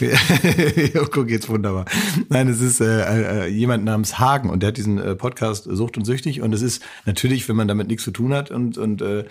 Joko 0.94 1.24
geht's 1.24 1.48
wunderbar. 1.48 1.84
Nein, 2.28 2.48
es 2.48 2.60
ist 2.60 2.80
äh, 2.80 3.44
äh, 3.44 3.46
jemand 3.48 3.84
namens 3.84 4.18
Hagen 4.18 4.48
und 4.50 4.62
der 4.62 4.68
hat 4.68 4.76
diesen 4.76 4.98
äh, 4.98 5.14
Podcast 5.14 5.64
Sucht 5.64 5.98
und 5.98 6.04
Süchtig 6.04 6.40
und 6.40 6.52
es 6.52 6.62
ist 6.62 6.82
natürlich, 7.04 7.48
wenn 7.48 7.56
man 7.56 7.68
damit 7.68 7.88
nichts 7.88 8.04
zu 8.04 8.10
tun 8.10 8.32
hat 8.32 8.50
und 8.50 8.78
und 8.78 9.02
äh, 9.02 9.24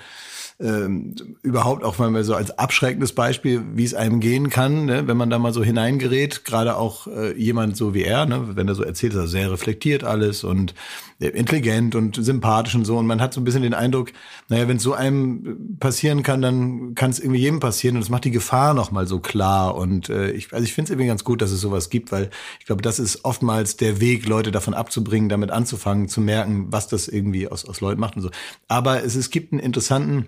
ähm, 0.62 1.16
überhaupt 1.42 1.84
auch 1.84 1.98
mal 1.98 2.24
so 2.24 2.36
als 2.36 2.58
abschreckendes 2.58 3.14
Beispiel, 3.14 3.64
wie 3.74 3.84
es 3.84 3.96
einem 3.96 4.20
gehen 4.20 4.50
kann, 4.50 4.86
ne, 4.86 5.08
wenn 5.08 5.18
man 5.18 5.30
da 5.30 5.40
mal 5.40 5.54
so 5.54 5.64
hineingerät, 5.64 6.46
gerade 6.46 6.78
auch 6.78 7.08
äh, 7.08 7.36
jemand 7.36 7.76
so 7.76 7.94
wie 7.94 8.04
er, 8.04 8.26
ne, 8.26 8.56
wenn 8.56 8.68
er 8.68 8.76
so 8.76 8.84
erzählt, 8.84 9.14
ist 9.14 9.20
er 9.20 9.28
sehr 9.28 9.52
reflektiert 9.52 10.04
alles 10.04 10.44
und 10.44 10.76
äh, 11.20 11.30
intelligent 11.30 11.96
und 11.96 12.16
sympathisch 12.24 12.76
und 12.76 12.86
so 12.86 12.98
und 12.98 13.08
man 13.08 13.22
hat 13.22 13.34
so 13.34 13.42
ein 13.42 13.44
bisschen 13.44 13.64
den 13.64 13.74
Eindruck, 13.74 14.12
naja, 14.50 14.68
wenn 14.68 14.78
es 14.78 14.84
so 14.84 14.94
einem 14.94 15.78
passieren 15.80 16.22
kann, 16.22 16.42
dann 16.42 16.94
kann 16.94 17.10
es 17.10 17.20
irgendwie 17.20 17.42
jedem 17.42 17.60
passieren 17.60 17.96
und 17.96 18.04
es 18.04 18.10
macht 18.10 18.26
die 18.26 18.32
Gefahr 18.32 18.76
noch 18.76 18.92
mal 18.92 19.08
so 19.08 19.20
klar 19.20 19.76
und 19.76 20.10
äh, 20.10 20.30
ich, 20.32 20.54
also 20.54 20.64
ich 20.64 20.74
finde 20.74 20.86
es 20.86 20.92
irgendwie 20.92 21.08
ganz 21.08 21.24
gut, 21.24 21.42
dass 21.42 21.52
es 21.52 21.62
sowas 21.62 21.90
gibt, 21.90 22.12
weil 22.12 22.30
ich 22.60 22.68
glaube, 22.68 22.84
das 22.84 23.00
ist 23.00 23.26
oftmals 23.26 23.78
der 23.78 24.00
Weg, 24.00 24.28
Leute 24.28 24.52
davon 24.52 24.76
abzubringen, 24.76 25.28
damit 25.28 25.50
anzufangen, 25.50 26.08
zu 26.08 26.22
merken, 26.22 26.68
was 26.70 26.88
das 26.88 27.08
irgendwie 27.08 27.48
aus, 27.48 27.66
aus 27.66 27.82
Leuten 27.82 28.00
macht 28.00 28.16
und 28.16 28.22
so. 28.22 28.30
Aber 28.68 29.04
es, 29.04 29.16
es 29.16 29.32
gibt 29.32 29.54
einen 29.54 29.60
interessanten 29.60 30.28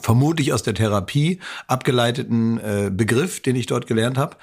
vermutlich 0.00 0.52
aus 0.52 0.62
der 0.62 0.74
Therapie 0.74 1.40
abgeleiteten 1.66 2.58
äh, 2.58 2.90
Begriff, 2.92 3.40
den 3.40 3.56
ich 3.56 3.66
dort 3.66 3.86
gelernt 3.86 4.18
habe, 4.18 4.36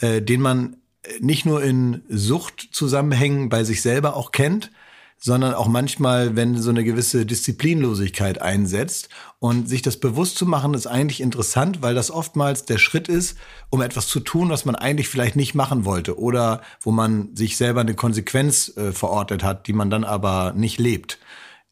äh, 0.00 0.22
den 0.22 0.40
man 0.40 0.76
nicht 1.20 1.46
nur 1.46 1.62
in 1.62 2.02
Suchtzusammenhängen 2.08 3.48
bei 3.48 3.64
sich 3.64 3.82
selber 3.82 4.16
auch 4.16 4.30
kennt, 4.30 4.70
sondern 5.18 5.54
auch 5.54 5.68
manchmal, 5.68 6.34
wenn 6.34 6.60
so 6.60 6.70
eine 6.70 6.82
gewisse 6.82 7.24
Disziplinlosigkeit 7.24 8.42
einsetzt. 8.42 9.08
Und 9.38 9.68
sich 9.68 9.80
das 9.80 9.98
bewusst 9.98 10.36
zu 10.36 10.46
machen, 10.46 10.74
ist 10.74 10.88
eigentlich 10.88 11.20
interessant, 11.20 11.80
weil 11.80 11.94
das 11.94 12.10
oftmals 12.10 12.64
der 12.64 12.78
Schritt 12.78 13.06
ist, 13.08 13.38
um 13.70 13.82
etwas 13.82 14.08
zu 14.08 14.18
tun, 14.18 14.50
was 14.50 14.64
man 14.64 14.74
eigentlich 14.74 15.08
vielleicht 15.08 15.36
nicht 15.36 15.54
machen 15.54 15.84
wollte 15.84 16.18
oder 16.18 16.62
wo 16.80 16.90
man 16.90 17.34
sich 17.36 17.56
selber 17.56 17.82
eine 17.82 17.94
Konsequenz 17.94 18.76
äh, 18.76 18.90
verordnet 18.90 19.44
hat, 19.44 19.68
die 19.68 19.72
man 19.72 19.90
dann 19.90 20.02
aber 20.02 20.54
nicht 20.56 20.78
lebt. 20.78 21.18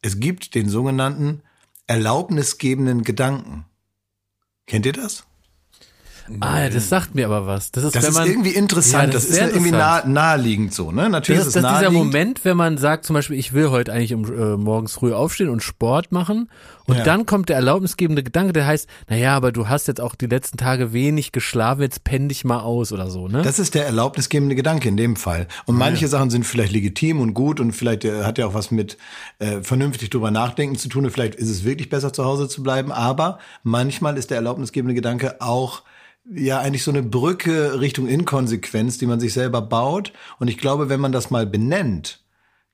Es 0.01 0.21
gibt 0.21 0.55
den 0.55 0.69
sogenannten 0.69 1.41
erlaubnisgebenden 1.91 3.03
Gedanken. 3.03 3.65
Kennt 4.65 4.85
ihr 4.85 4.93
das? 4.93 5.25
Ah, 6.39 6.61
ja, 6.63 6.69
das 6.69 6.89
sagt 6.89 7.15
mir 7.15 7.25
aber 7.25 7.45
was. 7.45 7.71
Das 7.71 7.83
ist, 7.83 7.95
Das 7.95 8.03
wenn 8.03 8.09
ist 8.11 8.17
man, 8.17 8.27
irgendwie 8.27 8.51
interessant. 8.51 9.07
Ja, 9.07 9.13
das, 9.13 9.23
das 9.23 9.31
ist 9.31 9.35
sehr 9.35 9.49
irgendwie 9.49 9.71
nah, 9.71 10.05
naheliegend 10.05 10.73
so, 10.73 10.91
ne? 10.91 11.09
Natürlich 11.09 11.39
Das 11.39 11.47
ist 11.47 11.55
ist, 11.55 11.63
das 11.63 11.71
ist 11.73 11.79
dieser. 11.79 11.91
Moment, 11.91 12.45
wenn 12.45 12.57
man 12.57 12.77
sagt, 12.77 13.05
zum 13.05 13.13
Beispiel, 13.15 13.37
ich 13.37 13.53
will 13.53 13.69
heute 13.69 13.91
eigentlich 13.91 14.13
um, 14.13 14.25
äh, 14.25 14.57
morgens 14.57 14.93
früh 14.93 15.13
aufstehen 15.13 15.49
und 15.49 15.61
Sport 15.63 16.11
machen. 16.11 16.49
Und 16.85 16.97
Ja. 16.97 17.03
dann 17.03 17.25
kommt 17.25 17.49
der 17.49 17.55
erlaubnisgebende 17.57 18.23
Gedanke, 18.23 18.53
der 18.53 18.65
heißt, 18.65 18.87
naja, 19.07 19.35
aber 19.35 19.51
du 19.51 19.69
hast 19.69 19.87
jetzt 19.87 20.01
auch 20.01 20.15
die 20.15 20.25
letzten 20.25 20.57
Tage 20.57 20.93
wenig 20.93 21.31
geschlafen, 21.31 21.81
jetzt 21.81 22.03
penn 22.03 22.27
dich 22.27 22.43
mal 22.43 22.59
aus 22.59 22.91
oder 22.91 23.09
so, 23.09 23.27
ne? 23.27 23.43
Das 23.43 23.59
ist 23.59 23.75
der 23.75 23.85
erlaubnisgebende 23.85 24.55
Gedanke 24.55 24.89
in 24.89 24.97
dem 24.97 25.15
Fall. 25.15 25.47
Und 25.65 25.77
manche 25.77 26.07
Sachen 26.07 26.29
sind 26.29 26.45
vielleicht 26.45 26.73
legitim 26.73 27.21
und 27.21 27.33
gut 27.33 27.59
und 27.59 27.71
vielleicht 27.73 28.03
äh, 28.03 28.23
hat 28.23 28.37
ja 28.37 28.47
auch 28.47 28.53
was 28.53 28.71
mit 28.71 28.97
äh, 29.39 29.61
vernünftig 29.61 30.09
drüber 30.09 30.31
nachdenken 30.31 30.75
zu 30.75 30.89
tun 30.89 31.05
und 31.05 31.11
vielleicht 31.11 31.35
ist 31.35 31.49
es 31.49 31.63
wirklich 31.63 31.89
besser 31.89 32.11
zu 32.13 32.25
Hause 32.25 32.47
zu 32.49 32.63
bleiben. 32.63 32.91
Aber 32.91 33.39
manchmal 33.63 34.17
ist 34.17 34.29
der 34.31 34.37
erlaubnisgebende 34.37 34.93
Gedanke 34.95 35.39
auch 35.39 35.83
ja 36.33 36.59
eigentlich 36.59 36.83
so 36.83 36.91
eine 36.91 37.03
Brücke 37.03 37.79
Richtung 37.79 38.07
Inkonsequenz, 38.07 38.97
die 38.97 39.05
man 39.05 39.19
sich 39.19 39.33
selber 39.33 39.61
baut. 39.61 40.13
Und 40.39 40.47
ich 40.47 40.57
glaube, 40.57 40.89
wenn 40.89 40.99
man 40.99 41.11
das 41.11 41.29
mal 41.29 41.45
benennt, 41.45 42.23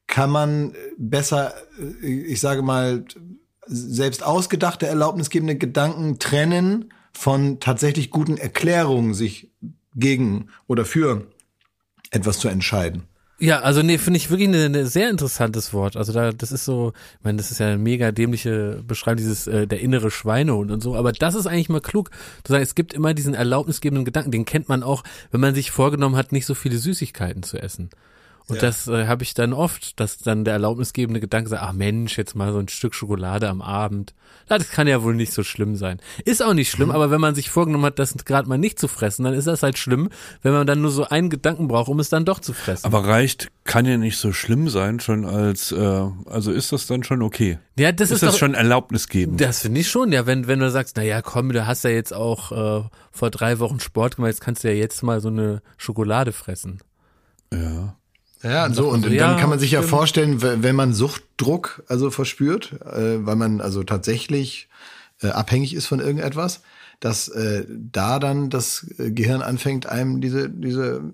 kann 0.07 0.29
man 0.29 0.73
besser, 0.97 1.53
äh, 1.79 2.07
ich 2.07 2.39
sage 2.39 2.61
mal, 2.61 3.05
selbst 3.65 4.23
ausgedachte 4.23 4.87
erlaubnisgebende 4.87 5.57
Gedanken 5.57 6.19
trennen 6.19 6.93
von 7.11 7.59
tatsächlich 7.59 8.11
guten 8.11 8.37
Erklärungen, 8.37 9.13
sich 9.13 9.51
gegen 9.93 10.49
oder 10.67 10.85
für 10.85 11.27
etwas 12.11 12.39
zu 12.39 12.47
entscheiden. 12.47 13.03
Ja, 13.39 13.59
also 13.59 13.83
nee, 13.83 13.99
finde 13.99 14.17
ich 14.17 14.31
wirklich 14.31 14.49
ein 14.49 14.71
ne, 14.71 14.87
sehr 14.87 15.11
interessantes 15.11 15.71
Wort. 15.71 15.95
Also 15.95 16.11
da, 16.11 16.31
das 16.31 16.51
ist 16.51 16.65
so, 16.65 16.93
ich 17.19 17.23
meine, 17.23 17.37
das 17.37 17.51
ist 17.51 17.59
ja 17.59 17.67
eine 17.67 17.77
mega 17.77 18.11
dämliche 18.11 18.81
Beschreibung, 18.87 19.17
dieses 19.17 19.45
äh, 19.45 19.67
der 19.67 19.79
innere 19.79 20.09
Schweinehund 20.09 20.71
und 20.71 20.81
so, 20.81 20.95
aber 20.95 21.11
das 21.11 21.35
ist 21.35 21.45
eigentlich 21.45 21.69
mal 21.69 21.79
klug, 21.79 22.09
zu 22.43 22.53
sagen, 22.53 22.63
es 22.63 22.73
gibt 22.73 22.93
immer 22.93 23.13
diesen 23.13 23.35
erlaubnisgebenden 23.35 24.05
Gedanken, 24.05 24.31
den 24.31 24.45
kennt 24.45 24.69
man 24.69 24.81
auch, 24.81 25.03
wenn 25.29 25.41
man 25.41 25.53
sich 25.53 25.69
vorgenommen 25.69 26.15
hat, 26.15 26.31
nicht 26.31 26.47
so 26.47 26.55
viele 26.55 26.79
Süßigkeiten 26.79 27.43
zu 27.43 27.61
essen. 27.61 27.91
Und 28.49 28.63
das 28.63 28.87
äh, 28.87 29.07
habe 29.07 29.23
ich 29.23 29.33
dann 29.33 29.51
oft, 29.51 29.99
dass 29.99 30.19
dann 30.19 30.45
der 30.45 30.53
erlaubnisgebende 30.53 31.19
Gedanke 31.19 31.49
sagt, 31.49 31.63
ach 31.63 31.73
Mensch, 31.73 32.17
jetzt 32.17 32.33
mal 32.33 32.53
so 32.53 32.59
ein 32.59 32.69
Stück 32.69 32.95
Schokolade 32.95 33.49
am 33.49 33.61
Abend. 33.61 34.13
Na, 34.49 34.57
Das 34.57 34.69
kann 34.69 34.87
ja 34.87 35.03
wohl 35.03 35.15
nicht 35.15 35.33
so 35.33 35.43
schlimm 35.43 35.75
sein. 35.75 35.99
Ist 36.23 36.41
auch 36.41 36.53
nicht 36.53 36.71
Mhm. 36.71 36.75
schlimm, 36.77 36.91
aber 36.91 37.11
wenn 37.11 37.19
man 37.19 37.35
sich 37.35 37.49
vorgenommen 37.49 37.83
hat, 37.83 37.99
das 37.99 38.15
gerade 38.23 38.47
mal 38.47 38.57
nicht 38.57 38.79
zu 38.79 38.87
fressen, 38.87 39.25
dann 39.25 39.33
ist 39.33 39.47
das 39.47 39.63
halt 39.63 39.77
schlimm, 39.77 40.07
wenn 40.43 40.53
man 40.53 40.65
dann 40.65 40.79
nur 40.79 40.91
so 40.91 41.03
einen 41.03 41.29
Gedanken 41.29 41.67
braucht, 41.67 41.89
um 41.89 41.99
es 41.99 42.07
dann 42.07 42.23
doch 42.23 42.39
zu 42.39 42.53
fressen. 42.53 42.85
Aber 42.85 43.05
reicht, 43.05 43.49
kann 43.65 43.85
ja 43.85 43.97
nicht 43.97 44.17
so 44.17 44.31
schlimm 44.31 44.69
sein, 44.69 45.01
schon 45.01 45.25
als, 45.25 45.73
äh, 45.73 46.03
also 46.25 46.53
ist 46.53 46.71
das 46.71 46.87
dann 46.87 47.03
schon 47.03 47.21
okay? 47.21 47.59
ja, 47.77 47.91
das 47.91 48.11
ist 48.11 48.15
ist, 48.15 48.23
das 48.23 48.31
doch, 48.35 48.39
schon 48.39 48.53
erlaubnisgebend? 48.53 49.41
Das 49.41 49.59
finde 49.63 49.81
ich 49.81 49.89
schon, 49.89 50.13
ja, 50.13 50.25
wenn, 50.25 50.47
wenn 50.47 50.59
du 50.59 50.71
sagst, 50.71 50.95
na 50.95 51.03
ja, 51.03 51.21
komm, 51.21 51.51
du 51.51 51.67
hast 51.67 51.83
ja 51.83 51.89
jetzt 51.89 52.13
auch 52.13 52.51
äh, 52.85 52.87
vor 53.11 53.29
drei 53.29 53.59
Wochen 53.59 53.81
Sport 53.81 54.15
gemacht, 54.15 54.29
jetzt 54.29 54.41
kannst 54.41 54.63
du 54.63 54.69
ja 54.69 54.73
jetzt 54.73 55.03
mal 55.03 55.19
so 55.19 55.27
eine 55.27 55.61
Schokolade 55.75 56.31
fressen. 56.31 56.79
ja. 57.53 57.95
Ja, 58.47 58.65
und 58.65 58.75
so. 58.75 58.89
Und 58.89 59.03
so, 59.03 59.09
ja, 59.09 59.27
dann 59.27 59.39
kann 59.39 59.49
man 59.49 59.59
sich 59.59 59.71
ja 59.71 59.81
vorstellen, 59.81 60.41
wenn 60.41 60.75
man 60.75 60.93
Suchtdruck 60.93 61.83
also 61.87 62.11
verspürt, 62.11 62.73
äh, 62.85 63.25
weil 63.25 63.35
man 63.35 63.61
also 63.61 63.83
tatsächlich 63.83 64.69
äh, 65.21 65.27
abhängig 65.27 65.73
ist 65.73 65.87
von 65.87 65.99
irgendetwas, 65.99 66.61
dass 66.99 67.27
äh, 67.27 67.65
da 67.69 68.19
dann 68.19 68.49
das 68.49 68.87
äh, 68.97 69.11
Gehirn 69.11 69.41
anfängt, 69.41 69.87
einem 69.87 70.21
diese, 70.21 70.49
diese, 70.49 71.13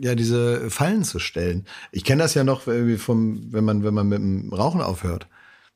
ja, 0.00 0.14
diese 0.14 0.70
Fallen 0.70 1.04
zu 1.04 1.18
stellen. 1.18 1.66
Ich 1.90 2.04
kenne 2.04 2.22
das 2.22 2.34
ja 2.34 2.44
noch 2.44 2.66
irgendwie 2.66 2.98
vom, 2.98 3.52
wenn 3.52 3.64
man, 3.64 3.82
wenn 3.82 3.94
man 3.94 4.08
mit 4.08 4.18
dem 4.18 4.52
Rauchen 4.52 4.80
aufhört. 4.80 5.26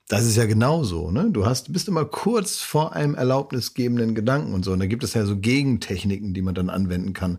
Das 0.08 0.26
ist 0.26 0.36
ja 0.36 0.46
genauso, 0.46 1.12
ne? 1.12 1.28
Du 1.30 1.46
hast, 1.46 1.72
bist 1.72 1.86
immer 1.86 2.04
kurz 2.04 2.58
vor 2.58 2.94
einem 2.94 3.14
erlaubnisgebenden 3.14 4.16
Gedanken 4.16 4.54
und 4.54 4.64
so. 4.64 4.72
Und 4.72 4.80
da 4.80 4.86
gibt 4.86 5.04
es 5.04 5.14
ja 5.14 5.24
so 5.24 5.36
Gegentechniken, 5.36 6.34
die 6.34 6.42
man 6.42 6.54
dann 6.54 6.68
anwenden 6.68 7.12
kann. 7.12 7.38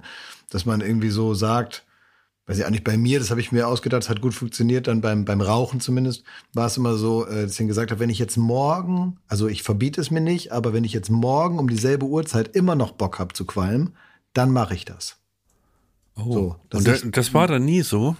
Dass 0.49 0.65
man 0.65 0.79
irgendwie 0.79 1.09
so 1.09 1.33
sagt, 1.33 1.83
weiß 2.51 2.59
ich 2.59 2.65
auch 2.65 2.69
nicht, 2.69 2.83
bei 2.83 2.97
mir, 2.97 3.17
das 3.19 3.31
habe 3.31 3.39
ich 3.41 3.51
mir 3.51 3.67
ausgedacht, 3.67 4.03
das 4.03 4.09
hat 4.09 4.21
gut 4.21 4.33
funktioniert, 4.33 4.87
dann 4.87 4.99
beim, 5.01 5.25
beim 5.25 5.41
Rauchen 5.41 5.79
zumindest, 5.79 6.23
war 6.53 6.67
es 6.67 6.77
immer 6.77 6.95
so, 6.97 7.25
äh, 7.25 7.43
dass 7.43 7.59
ich 7.59 7.65
gesagt 7.67 7.91
habe, 7.91 7.99
wenn 8.01 8.09
ich 8.09 8.19
jetzt 8.19 8.37
morgen, 8.37 9.17
also 9.27 9.47
ich 9.47 9.63
verbiete 9.63 10.01
es 10.01 10.11
mir 10.11 10.21
nicht, 10.21 10.51
aber 10.51 10.73
wenn 10.73 10.83
ich 10.83 10.93
jetzt 10.93 11.09
morgen 11.09 11.57
um 11.59 11.69
dieselbe 11.69 12.05
Uhrzeit 12.05 12.55
immer 12.55 12.75
noch 12.75 12.91
Bock 12.91 13.17
habe 13.19 13.33
zu 13.33 13.45
qualmen, 13.45 13.95
dann 14.33 14.51
mache 14.51 14.75
ich 14.75 14.85
das. 14.85 15.17
Oh. 16.15 16.33
So, 16.33 16.55
und 16.73 16.85
da, 16.87 16.93
ich- 16.93 17.09
das 17.11 17.33
war 17.33 17.47
dann 17.47 17.65
nie 17.65 17.81
so? 17.81 18.15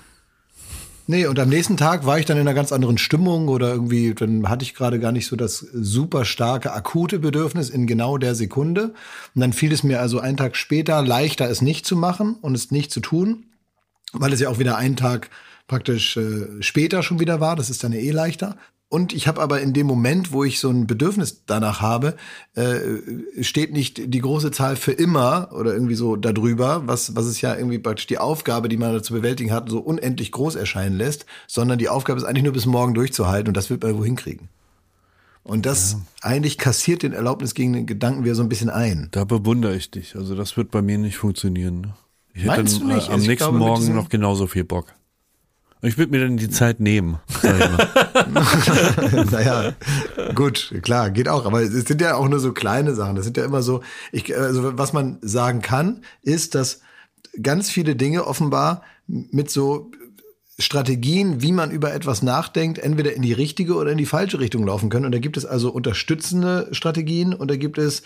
Nee, 1.07 1.25
und 1.25 1.37
am 1.39 1.49
nächsten 1.49 1.75
Tag 1.75 2.05
war 2.05 2.19
ich 2.19 2.25
dann 2.25 2.37
in 2.37 2.41
einer 2.47 2.53
ganz 2.53 2.71
anderen 2.71 2.97
Stimmung 2.97 3.49
oder 3.49 3.69
irgendwie, 3.73 4.13
dann 4.13 4.47
hatte 4.47 4.63
ich 4.63 4.73
gerade 4.75 4.97
gar 4.99 5.11
nicht 5.11 5.27
so 5.27 5.35
das 5.35 5.57
super 5.57 6.23
starke, 6.23 6.71
akute 6.71 7.19
Bedürfnis 7.19 7.69
in 7.69 7.85
genau 7.85 8.17
der 8.17 8.33
Sekunde. 8.33 8.93
Und 9.35 9.41
dann 9.41 9.51
fiel 9.51 9.73
es 9.73 9.83
mir 9.83 9.99
also 9.99 10.19
einen 10.19 10.37
Tag 10.37 10.55
später 10.55 11.01
leichter, 11.01 11.49
es 11.49 11.61
nicht 11.61 11.85
zu 11.85 11.97
machen 11.97 12.35
und 12.41 12.55
es 12.55 12.71
nicht 12.71 12.91
zu 12.91 13.01
tun, 13.01 13.45
weil 14.13 14.33
es 14.33 14.39
ja 14.39 14.49
auch 14.49 14.59
wieder 14.59 14.77
einen 14.77 14.95
Tag 14.95 15.29
praktisch 15.67 16.17
äh, 16.17 16.61
später 16.61 17.03
schon 17.03 17.19
wieder 17.19 17.39
war. 17.39 17.55
Das 17.55 17.69
ist 17.69 17.83
dann 17.83 17.93
ja 17.93 17.99
eh 17.99 18.11
leichter. 18.11 18.57
Und 18.89 19.13
ich 19.13 19.25
habe 19.25 19.41
aber 19.41 19.61
in 19.61 19.71
dem 19.71 19.87
Moment, 19.87 20.33
wo 20.33 20.43
ich 20.43 20.59
so 20.59 20.69
ein 20.69 20.85
Bedürfnis 20.85 21.45
danach 21.45 21.79
habe, 21.79 22.17
äh, 22.55 22.77
steht 23.41 23.71
nicht 23.71 24.13
die 24.13 24.19
große 24.19 24.51
Zahl 24.51 24.75
für 24.75 24.91
immer 24.91 25.47
oder 25.53 25.73
irgendwie 25.73 25.95
so 25.95 26.17
darüber, 26.17 26.85
was, 26.87 27.15
was 27.15 27.25
es 27.25 27.39
ja 27.39 27.55
irgendwie 27.55 27.79
praktisch 27.79 28.07
die 28.07 28.17
Aufgabe, 28.17 28.67
die 28.67 28.75
man 28.75 28.91
da 28.91 29.01
zu 29.01 29.13
bewältigen 29.13 29.53
hat, 29.53 29.69
so 29.69 29.79
unendlich 29.79 30.33
groß 30.33 30.55
erscheinen 30.55 30.97
lässt, 30.97 31.25
sondern 31.47 31.79
die 31.79 31.87
Aufgabe 31.87 32.19
ist 32.19 32.25
eigentlich 32.25 32.43
nur 32.43 32.51
bis 32.51 32.65
morgen 32.65 32.93
durchzuhalten 32.93 33.47
und 33.47 33.55
das 33.55 33.69
wird 33.69 33.81
man 33.81 33.97
wohin 33.97 34.17
kriegen. 34.17 34.49
Und 35.43 35.65
das 35.65 35.95
eigentlich 36.21 36.57
kassiert 36.57 37.01
den 37.01 37.13
Erlaubnis 37.13 37.53
gegen 37.53 37.71
den 37.71 37.85
Gedanken 37.85 38.25
wieder 38.25 38.35
so 38.35 38.43
ein 38.43 38.49
bisschen 38.49 38.69
ein. 38.69 39.07
Da 39.11 39.23
bewundere 39.23 39.73
ich 39.73 39.89
dich. 39.89 40.17
Also 40.17 40.35
das 40.35 40.57
wird 40.57 40.69
bei 40.69 40.81
mir 40.81 40.97
nicht 40.97 41.15
funktionieren. 41.15 41.79
ne? 41.79 41.93
Ich 42.33 42.43
hätte 42.43 42.47
Meinst 42.47 42.81
dann, 42.81 42.87
du 42.87 42.93
nicht? 42.95 43.07
äh, 43.07 43.07
am 43.07 43.13
Also 43.13 43.21
ich 43.23 43.27
nächsten 43.29 43.49
glaube, 43.49 43.57
Morgen 43.57 43.95
noch 43.95 44.09
genauso 44.09 44.47
viel 44.47 44.63
Bock. 44.63 44.87
Ich 45.83 45.97
würde 45.97 46.11
mir 46.11 46.19
dann 46.23 46.37
die 46.37 46.49
Zeit 46.49 46.79
nehmen. 46.79 47.17
Sag 47.41 47.59
ich 47.59 47.71
mal. 47.71 49.25
naja, 49.31 49.73
gut, 50.35 50.75
klar, 50.83 51.09
geht 51.09 51.27
auch. 51.27 51.45
Aber 51.45 51.61
es 51.61 51.71
sind 51.71 52.01
ja 52.01 52.15
auch 52.15 52.27
nur 52.29 52.39
so 52.39 52.53
kleine 52.53 52.93
Sachen. 52.93 53.15
Das 53.15 53.25
sind 53.25 53.35
ja 53.35 53.43
immer 53.45 53.63
so, 53.63 53.81
ich, 54.11 54.37
also 54.37 54.77
was 54.77 54.93
man 54.93 55.17
sagen 55.21 55.61
kann, 55.61 56.03
ist, 56.21 56.53
dass 56.53 56.81
ganz 57.41 57.71
viele 57.71 57.95
Dinge 57.95 58.27
offenbar 58.27 58.83
mit 59.07 59.49
so 59.49 59.89
Strategien, 60.59 61.41
wie 61.41 61.51
man 61.51 61.71
über 61.71 61.93
etwas 61.93 62.21
nachdenkt, 62.21 62.77
entweder 62.77 63.13
in 63.13 63.23
die 63.23 63.33
richtige 63.33 63.73
oder 63.75 63.91
in 63.91 63.97
die 63.97 64.05
falsche 64.05 64.39
Richtung 64.39 64.65
laufen 64.65 64.89
können. 64.89 65.05
Und 65.07 65.13
da 65.13 65.19
gibt 65.19 65.37
es 65.37 65.45
also 65.45 65.71
unterstützende 65.71 66.67
Strategien 66.73 67.33
und 67.33 67.49
da 67.49 67.55
gibt 67.55 67.79
es 67.79 68.03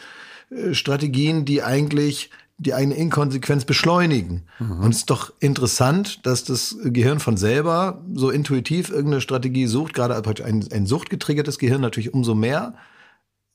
äh, 0.49 0.73
Strategien, 0.73 1.43
die 1.43 1.61
eigentlich 1.61 2.29
die 2.57 2.73
eigene 2.73 2.95
Inkonsequenz 2.95 3.65
beschleunigen. 3.65 4.43
Und 4.59 4.89
es 4.91 4.97
ist 4.99 5.09
doch 5.09 5.33
interessant, 5.41 6.25
dass 6.25 6.45
das 6.45 6.77
Gehirn 6.85 7.19
von 7.19 7.35
selber 7.35 8.01
so 8.13 8.29
intuitiv 8.29 8.89
irgendeine 8.89 9.19
Strategie 9.21 9.67
sucht, 9.67 9.93
gerade 9.93 10.15
ein, 10.45 10.65
ein 10.71 10.85
suchtgetriggertes 10.85 11.59
Gehirn 11.59 11.81
natürlich 11.81 12.13
umso 12.13 12.33
mehr, 12.33 12.75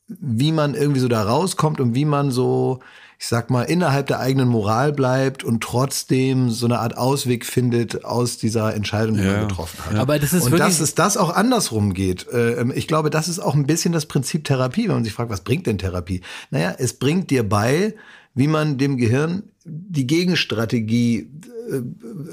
wie 0.09 0.53
man 0.53 0.75
irgendwie 0.75 1.01
so 1.01 1.09
da 1.09 1.23
rauskommt 1.23 1.81
und 1.81 1.95
wie 1.95 2.05
man 2.05 2.31
so, 2.31 2.81
ich 3.19 3.27
sag 3.29 3.49
mal, 3.49 3.63
innerhalb 3.63 4.09
der 4.09 4.19
eigenen 4.19 4.49
Moral 4.49 4.93
bleibt 4.93 5.45
und 5.45 5.63
trotzdem 5.63 6.51
so 6.51 6.67
eine 6.67 6.81
Art 6.81 6.99
Ausweg 6.99 7.47
findet 7.47 8.05
aus 8.05 8.37
dieser 8.37 8.75
Entscheidung, 8.75 9.17
die 9.17 9.23
Ja. 9.23 9.33
man 9.39 9.49
getroffen 9.49 9.79
hat. 9.87 9.95
Aber 9.95 10.19
das 10.19 10.33
ist 10.33 10.45
und 10.47 10.59
dass 10.59 10.81
es 10.81 10.95
das 10.95 11.17
auch 11.17 11.35
andersrum 11.35 11.95
geht. 11.95 12.27
Äh, 12.29 12.71
Ich 12.75 12.87
glaube, 12.89 13.09
das 13.09 13.29
ist 13.29 13.39
auch 13.39 13.55
ein 13.55 13.67
bisschen 13.67 13.93
das 13.93 14.07
Prinzip 14.07 14.45
Therapie, 14.45 14.89
wenn 14.89 14.97
man 14.97 15.05
sich 15.05 15.13
fragt, 15.15 15.31
was 15.31 15.43
bringt 15.43 15.67
denn 15.67 15.79
Therapie? 15.79 16.23
Naja, 16.51 16.75
es 16.77 16.95
bringt 16.95 17.31
dir 17.31 17.49
bei, 17.49 17.95
wie 18.35 18.47
man 18.49 18.79
dem 18.79 18.97
Gehirn 18.97 19.45
die 19.65 20.07
Gegenstrategie 20.07 21.29
äh, 21.71 21.77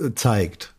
äh, 0.06 0.16
zeigt. 0.16 0.74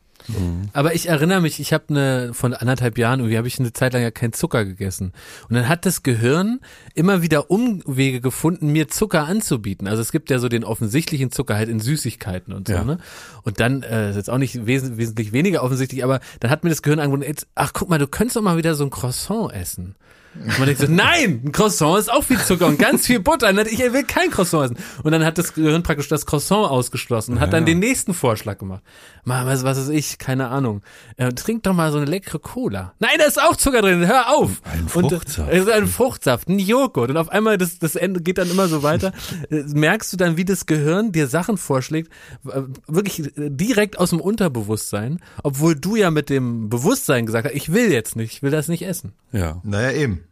Aber 0.75 0.95
ich 0.95 1.09
erinnere 1.09 1.41
mich, 1.41 1.59
ich 1.59 1.73
habe 1.73 1.85
eine 1.89 2.35
von 2.35 2.53
anderthalb 2.53 2.99
Jahren 2.99 3.21
irgendwie 3.21 3.39
habe 3.39 3.49
ich 3.49 3.59
eine 3.59 3.73
Zeit 3.73 3.95
lang 3.95 4.03
ja 4.03 4.11
keinen 4.11 4.35
Zucker 4.35 4.67
gegessen 4.67 5.13
und 5.49 5.55
dann 5.55 5.69
hat 5.69 5.87
das 5.87 6.03
Gehirn 6.03 6.61
immer 6.95 7.23
wieder 7.23 7.51
Umwege 7.51 8.21
gefunden, 8.21 8.71
mir 8.71 8.89
Zucker 8.89 9.25
anzubieten. 9.27 9.89
Also 9.89 10.03
es 10.03 10.13
gibt 10.13 10.29
ja 10.29 10.39
so 10.39 10.51
den 10.51 10.65
offensichtlichen 10.65 11.31
Zucker 11.31 11.55
halt 11.55 11.71
in 11.71 11.81
Süßigkeiten 11.81 12.53
und 12.53 12.69
so, 12.69 12.75
Ja. 12.75 12.85
ne? 12.85 12.99
Und 13.43 13.59
dann 13.59 13.83
äh, 13.83 14.11
ist 14.11 14.17
jetzt 14.17 14.29
auch 14.29 14.37
nicht 14.37 14.67
wes 14.67 14.99
wesentlich 14.99 15.33
weniger 15.33 15.63
offensichtlich, 15.63 16.05
aber 16.05 16.21
dann 16.41 16.51
hat 16.51 16.63
mir 16.63 16.69
das 16.71 16.83
Gehirn 16.83 17.01
angeboten, 17.01 17.27
jetzt, 17.27 17.47
ach 17.55 17.73
guck 17.73 17.89
mal, 17.89 17.99
du 17.99 18.07
könntest 18.07 18.37
doch 18.37 18.43
mal 18.43 18.59
wieder 18.59 18.75
so 18.75 18.85
ein 18.85 18.91
Croissant 18.91 19.55
essen. 19.55 19.95
Und 20.35 20.59
man 20.59 20.67
denkt 20.67 20.81
so, 20.81 20.87
nein, 20.89 21.43
ein 21.45 21.53
Croissant 21.53 21.99
ist 21.99 22.13
auch 22.13 22.23
viel 22.23 22.39
Zucker 22.39 22.67
und 22.67 22.79
ganz 22.79 23.07
viel 23.07 23.19
Butter. 23.21 23.49
Und 23.49 23.59
ich 23.67 23.79
will 23.81 24.05
kein 24.05 24.31
Croissant 24.31 24.67
essen. 24.73 24.77
Und 25.03 25.13
dann 25.13 25.25
hat 25.25 25.37
das 25.39 25.55
Gehirn 25.55 25.83
praktisch 25.83 26.09
das 26.09 26.27
Croissant 26.27 26.71
ausgeschlossen 26.71 27.33
und 27.35 27.41
hat 27.41 27.53
dann 27.53 27.67
den 27.67 27.79
nächsten 27.81 28.15
Vorschlag 28.15 28.59
gemacht. 28.59 28.83
Mal, 29.25 29.47
was, 29.47 29.65
was 29.65 29.79
ist 29.79 29.89
ich? 29.89 30.19
Keine 30.19 30.49
Ahnung. 30.49 30.83
Äh, 31.17 31.33
trink 31.33 31.65
doch 31.65 31.75
mal 31.75 31.91
so 31.91 31.99
eine 31.99 32.07
leckere 32.07 32.39
Cola. 32.39 32.95
Nein, 32.99 33.11
da 33.19 33.25
ist 33.25 33.41
auch 33.43 33.57
Zucker 33.57 33.83
drin. 33.83 34.07
Hör 34.07 34.31
auf. 34.35 34.63
Ein 34.65 34.83
Und, 34.95 35.11
Fruchtsaft. 35.11 35.53
äh, 35.53 35.73
ein 35.73 35.87
Fruchtsaft, 35.87 36.49
ein 36.49 36.59
Joghurt. 36.59 37.11
Und 37.11 37.17
auf 37.17 37.31
einmal, 37.31 37.59
das, 37.59 37.79
das 37.79 37.97
Ende 37.97 38.21
geht 38.21 38.39
dann 38.39 38.51
immer 38.51 38.69
so 38.69 38.83
weiter. 38.83 39.13
Äh, 39.51 39.63
Merkst 39.75 40.13
du 40.13 40.17
dann, 40.17 40.37
wie 40.37 40.45
das 40.45 40.67
Gehirn 40.67 41.13
dir 41.13 41.27
Sachen 41.29 41.59
vorschlägt, 41.59 42.11
äh, 42.47 42.63
wirklich 42.87 43.27
äh, 43.39 43.51
direkt 43.51 43.99
aus 43.99 44.11
dem 44.11 44.21
Unterbewusstsein, 44.21 45.21
obwohl 45.43 45.75
du 45.75 45.97
ja 45.97 46.11
mit 46.11 46.29
dem 46.31 46.69
Bewusstsein 46.69 47.25
gesagt 47.27 47.47
hast, 47.47 47.55
ich 47.55 47.73
will 47.73 47.91
jetzt 47.93 48.17
nicht, 48.17 48.33
ich 48.33 48.43
will 48.43 48.51
das 48.51 48.69
nicht 48.69 48.83
essen. 48.83 49.13
Ja. 49.33 49.61
Naja, 49.65 49.93
eben. 49.93 50.25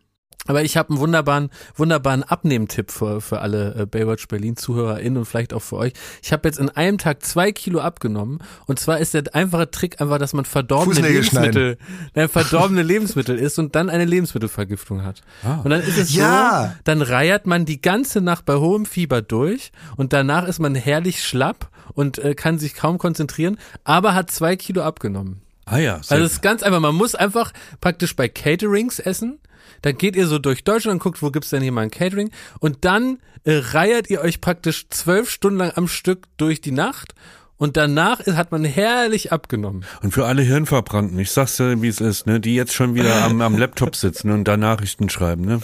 Aber 0.46 0.62
ich 0.62 0.76
habe 0.76 0.90
einen 0.90 0.98
wunderbaren, 0.98 1.50
wunderbaren 1.74 2.22
Abnehmtipp 2.22 2.90
für, 2.90 3.20
für 3.20 3.40
alle 3.40 3.74
äh, 3.74 3.86
Baywatch 3.86 4.28
Berlin 4.28 4.56
ZuhörerInnen 4.56 5.18
und 5.18 5.24
vielleicht 5.24 5.52
auch 5.52 5.62
für 5.62 5.76
euch. 5.76 5.92
Ich 6.22 6.32
habe 6.32 6.48
jetzt 6.48 6.58
in 6.58 6.68
einem 6.70 6.98
Tag 6.98 7.24
zwei 7.24 7.52
Kilo 7.52 7.80
abgenommen. 7.80 8.38
Und 8.66 8.78
zwar 8.78 8.98
ist 8.98 9.14
der 9.14 9.24
einfache 9.34 9.70
Trick 9.70 10.00
einfach, 10.00 10.18
dass 10.18 10.32
man 10.32 10.44
verdorbene 10.44 11.00
Lebensmittel, 11.00 11.78
nein, 12.14 12.28
verdorbene 12.28 12.82
Lebensmittel 12.82 13.38
isst 13.38 13.58
und 13.58 13.74
dann 13.74 13.90
eine 13.90 14.04
Lebensmittelvergiftung 14.04 15.02
hat. 15.04 15.22
Und 15.64 15.70
dann 15.70 15.80
ist 15.80 15.98
es 15.98 16.14
Ja. 16.14 16.72
so, 16.74 16.80
dann 16.84 17.02
reiert 17.02 17.46
man 17.46 17.64
die 17.64 17.80
ganze 17.80 18.20
Nacht 18.20 18.44
bei 18.44 18.54
hohem 18.56 18.86
Fieber 18.86 19.22
durch 19.22 19.72
und 19.96 20.12
danach 20.12 20.46
ist 20.46 20.58
man 20.58 20.74
herrlich 20.74 21.22
schlapp 21.24 21.70
und 21.94 22.18
äh, 22.18 22.34
kann 22.34 22.58
sich 22.58 22.74
kaum 22.74 22.98
konzentrieren, 22.98 23.58
aber 23.84 24.14
hat 24.14 24.30
zwei 24.30 24.56
Kilo 24.56 24.82
abgenommen. 24.82 25.40
Ah 25.64 25.78
ja. 25.78 25.94
Also 25.96 26.16
es 26.24 26.34
ist 26.34 26.42
ganz 26.42 26.62
einfach, 26.62 26.80
man 26.80 26.94
muss 26.94 27.14
einfach 27.14 27.52
praktisch 27.80 28.14
bei 28.14 28.28
Caterings 28.28 28.98
essen. 29.00 29.38
Dann 29.82 29.96
geht 29.96 30.16
ihr 30.16 30.26
so 30.26 30.38
durch 30.38 30.64
Deutschland 30.64 30.94
und 30.94 31.02
guckt, 31.02 31.22
wo 31.22 31.30
gibt's 31.30 31.50
denn 31.50 31.62
hier 31.62 31.72
mal 31.72 31.82
ein 31.82 31.90
Catering. 31.90 32.30
Und 32.60 32.84
dann 32.84 33.18
äh, 33.44 33.56
reiert 33.56 34.10
ihr 34.10 34.20
euch 34.20 34.40
praktisch 34.40 34.88
zwölf 34.88 35.30
Stunden 35.30 35.58
lang 35.58 35.72
am 35.76 35.88
Stück 35.88 36.26
durch 36.36 36.60
die 36.60 36.72
Nacht. 36.72 37.14
Und 37.58 37.76
danach 37.76 38.20
hat 38.26 38.52
man 38.52 38.64
herrlich 38.64 39.32
abgenommen. 39.32 39.84
Und 40.02 40.12
für 40.12 40.26
alle 40.26 40.42
Hirnverbrannten, 40.42 41.18
ich 41.18 41.30
sag's 41.30 41.56
dir, 41.56 41.80
wie 41.80 41.88
es 41.88 42.00
ist, 42.00 42.26
ne, 42.26 42.38
die 42.40 42.54
jetzt 42.54 42.74
schon 42.74 42.94
wieder 42.94 43.24
am, 43.24 43.40
am 43.40 43.56
Laptop 43.56 43.96
sitzen 43.96 44.30
und 44.30 44.44
da 44.44 44.56
Nachrichten 44.56 45.08
schreiben, 45.08 45.44
ne? 45.44 45.60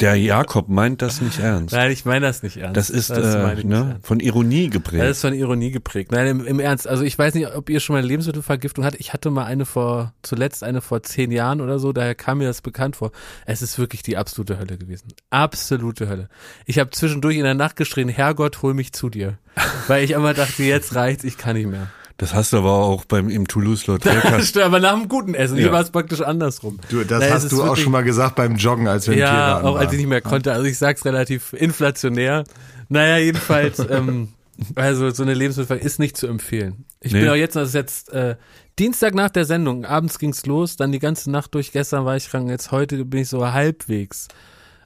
Der 0.00 0.16
Jakob 0.16 0.68
meint 0.68 1.00
das 1.00 1.20
nicht 1.20 1.38
ernst. 1.38 1.74
Nein, 1.74 1.92
ich 1.92 2.04
meine 2.04 2.26
das 2.26 2.42
nicht 2.42 2.56
ernst. 2.56 2.76
Das 2.76 2.90
ist 2.90 3.10
meine 3.10 3.60
äh, 3.60 3.64
ne, 3.64 4.00
von 4.02 4.18
Ironie 4.18 4.64
Das 4.66 4.72
geprägt. 4.72 5.04
ist 5.04 5.20
von 5.20 5.32
Ironie 5.34 5.70
geprägt. 5.70 6.10
Nein, 6.10 6.26
im, 6.26 6.46
im 6.46 6.58
Ernst. 6.58 6.88
Also 6.88 7.04
ich 7.04 7.16
weiß 7.16 7.34
nicht, 7.34 7.54
ob 7.54 7.70
ihr 7.70 7.78
schon 7.78 7.94
mal 7.94 7.98
eine 8.00 8.08
Lebensmittelvergiftung 8.08 8.84
hattet. 8.84 8.98
Ich 9.00 9.12
hatte 9.12 9.30
mal 9.30 9.44
eine 9.44 9.64
vor, 9.64 10.12
zuletzt 10.22 10.64
eine 10.64 10.80
vor 10.80 11.04
zehn 11.04 11.30
Jahren 11.30 11.60
oder 11.60 11.78
so. 11.78 11.92
Daher 11.92 12.16
kam 12.16 12.38
mir 12.38 12.46
das 12.48 12.62
bekannt 12.62 12.96
vor. 12.96 13.12
Es 13.46 13.62
ist 13.62 13.78
wirklich 13.78 14.02
die 14.02 14.16
absolute 14.16 14.58
Hölle 14.58 14.76
gewesen. 14.76 15.08
Absolute 15.30 16.08
Hölle. 16.08 16.28
Ich 16.66 16.80
habe 16.80 16.90
zwischendurch 16.90 17.36
in 17.36 17.44
der 17.44 17.54
Nacht 17.54 17.76
geschrien, 17.76 18.08
Herrgott, 18.08 18.62
hol 18.62 18.74
mich 18.74 18.92
zu 18.92 19.08
dir. 19.08 19.38
Weil 19.86 20.02
ich 20.02 20.12
immer 20.12 20.32
dachte, 20.32 20.62
jetzt 20.62 20.94
reicht's, 21.12 21.24
ich 21.24 21.38
kann 21.38 21.56
nicht 21.56 21.68
mehr. 21.68 21.88
Das 22.18 22.34
hast 22.34 22.52
du 22.52 22.58
aber 22.58 22.72
auch 22.72 23.04
beim 23.04 23.28
im 23.30 23.48
Toulouse 23.48 23.86
Lautrec. 23.86 24.22
Stimmt, 24.44 24.64
aber 24.66 24.80
nach 24.80 24.92
dem 24.98 25.08
guten 25.08 25.34
Essen. 25.34 25.56
Hier 25.56 25.66
Ja. 25.66 25.72
war 25.72 25.80
es 25.80 25.90
praktisch 25.90 26.20
andersrum. 26.20 26.78
Du, 26.88 27.02
das 27.04 27.20
Naja, 27.20 27.34
hast 27.34 27.50
du 27.50 27.62
auch 27.64 27.76
schon 27.76 27.90
mal 27.90 28.02
gesagt 28.04 28.36
beim 28.36 28.56
Joggen, 28.56 28.86
als 28.86 29.06
wir 29.06 29.14
im 29.14 29.20
Ja, 29.20 29.60
auch 29.62 29.76
als 29.76 29.92
ich 29.92 29.98
nicht 29.98 30.08
mehr 30.08 30.20
konnte. 30.20 30.52
Also 30.52 30.64
ich 30.66 30.78
sag's 30.78 31.04
relativ 31.04 31.52
inflationär. 31.54 32.44
Naja, 32.88 33.16
jedenfalls, 33.16 33.78
ähm, 33.90 34.28
also 34.76 35.10
so 35.10 35.22
eine 35.22 35.34
Lebensmittel 35.34 35.78
ist 35.78 35.98
nicht 35.98 36.16
zu 36.16 36.26
empfehlen. 36.28 36.84
Ich 37.00 37.12
Nee. 37.12 37.20
bin 37.20 37.28
auch 37.30 37.34
jetzt, 37.34 37.56
das 37.56 37.68
ist 37.68 37.74
jetzt 37.74 38.12
äh, 38.12 38.36
Dienstag 38.78 39.14
nach 39.14 39.30
der 39.30 39.44
Sendung, 39.44 39.84
abends 39.84 40.18
ging's 40.18 40.46
los, 40.46 40.76
dann 40.76 40.92
die 40.92 40.98
ganze 41.00 41.30
Nacht 41.30 41.54
durch, 41.54 41.72
gestern 41.72 42.04
war 42.04 42.16
ich 42.16 42.28
krank, 42.30 42.48
jetzt 42.48 42.70
heute 42.70 43.04
bin 43.04 43.20
ich 43.22 43.28
so 43.28 43.50
halbwegs 43.52 44.28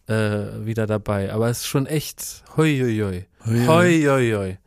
äh, 0.09 0.64
wieder 0.64 0.87
dabei. 0.87 1.33
Aber 1.33 1.49
es 1.51 1.59
ist 1.59 1.66
schon 1.66 1.87
echt, 1.87 2.45
hoi, 2.57 2.79
hoi, 2.81 2.99
hoi. 3.45 3.66
Hoi, 3.66 4.03
hoi, 4.07 4.33
hoi. 4.35 4.59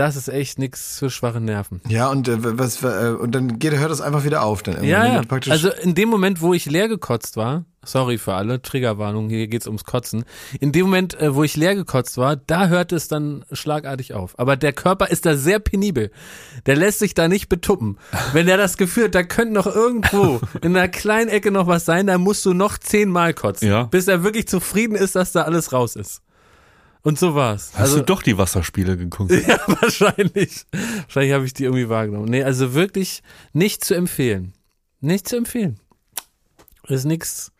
Das 0.00 0.16
ist 0.16 0.28
echt 0.28 0.58
nix 0.58 0.98
für 0.98 1.10
schwache 1.10 1.42
Nerven. 1.42 1.82
Ja, 1.86 2.08
und 2.08 2.26
äh, 2.26 2.38
was 2.58 2.82
äh, 2.82 3.10
und 3.10 3.34
dann 3.34 3.58
geht, 3.58 3.76
hört 3.76 3.90
das 3.90 4.00
einfach 4.00 4.24
wieder 4.24 4.42
auf 4.42 4.62
dann 4.62 4.76
irgendwann. 4.76 4.88
Ja, 4.88 5.22
Wenn 5.28 5.40
ja. 5.42 5.52
Also 5.52 5.68
in 5.68 5.94
dem 5.94 6.08
Moment, 6.08 6.40
wo 6.40 6.54
ich 6.54 6.64
leer 6.64 6.88
gekotzt 6.88 7.36
war, 7.36 7.66
sorry 7.84 8.16
für 8.16 8.32
alle, 8.32 8.62
Triggerwarnung, 8.62 9.28
hier 9.28 9.46
geht's 9.46 9.66
ums 9.66 9.84
Kotzen. 9.84 10.24
In 10.58 10.72
dem 10.72 10.86
Moment, 10.86 11.20
äh, 11.20 11.34
wo 11.34 11.44
ich 11.44 11.54
leer 11.54 11.74
gekotzt 11.74 12.16
war, 12.16 12.36
da 12.36 12.68
hört 12.68 12.92
es 12.92 13.08
dann 13.08 13.44
schlagartig 13.52 14.14
auf. 14.14 14.38
Aber 14.38 14.56
der 14.56 14.72
Körper 14.72 15.10
ist 15.10 15.26
da 15.26 15.36
sehr 15.36 15.58
penibel. 15.58 16.10
Der 16.64 16.76
lässt 16.76 17.00
sich 17.00 17.12
da 17.12 17.28
nicht 17.28 17.50
betuppen. 17.50 17.98
Wenn 18.32 18.48
er 18.48 18.56
das 18.56 18.78
Gefühl 18.78 19.04
hat, 19.04 19.14
da 19.14 19.22
könnte 19.22 19.52
noch 19.52 19.66
irgendwo 19.66 20.40
in 20.62 20.74
einer 20.74 20.88
kleinen 20.88 21.28
Ecke 21.28 21.50
noch 21.50 21.66
was 21.66 21.84
sein, 21.84 22.06
dann 22.06 22.22
musst 22.22 22.46
du 22.46 22.54
noch 22.54 22.78
zehnmal 22.78 23.34
kotzen. 23.34 23.68
Ja. 23.68 23.82
Bis 23.82 24.08
er 24.08 24.24
wirklich 24.24 24.48
zufrieden 24.48 24.94
ist, 24.94 25.14
dass 25.14 25.32
da 25.32 25.42
alles 25.42 25.74
raus 25.74 25.94
ist. 25.94 26.22
Und 27.02 27.18
so 27.18 27.34
war's. 27.34 27.72
Hast 27.76 27.96
du 27.96 28.02
doch 28.02 28.22
die 28.22 28.36
Wasserspiele 28.36 28.96
geguckt? 28.96 29.32
Ja, 29.48 29.58
wahrscheinlich. 29.66 30.66
Wahrscheinlich 31.04 31.32
habe 31.32 31.44
ich 31.46 31.54
die 31.54 31.64
irgendwie 31.64 31.88
wahrgenommen. 31.88 32.28
Nee, 32.28 32.42
also 32.42 32.74
wirklich 32.74 33.22
nicht 33.52 33.82
zu 33.84 33.94
empfehlen. 33.94 34.52
Nicht 35.00 35.26
zu 35.28 35.36
empfehlen. 35.36 35.80
Ist 36.88 37.04
nix, 37.06 37.52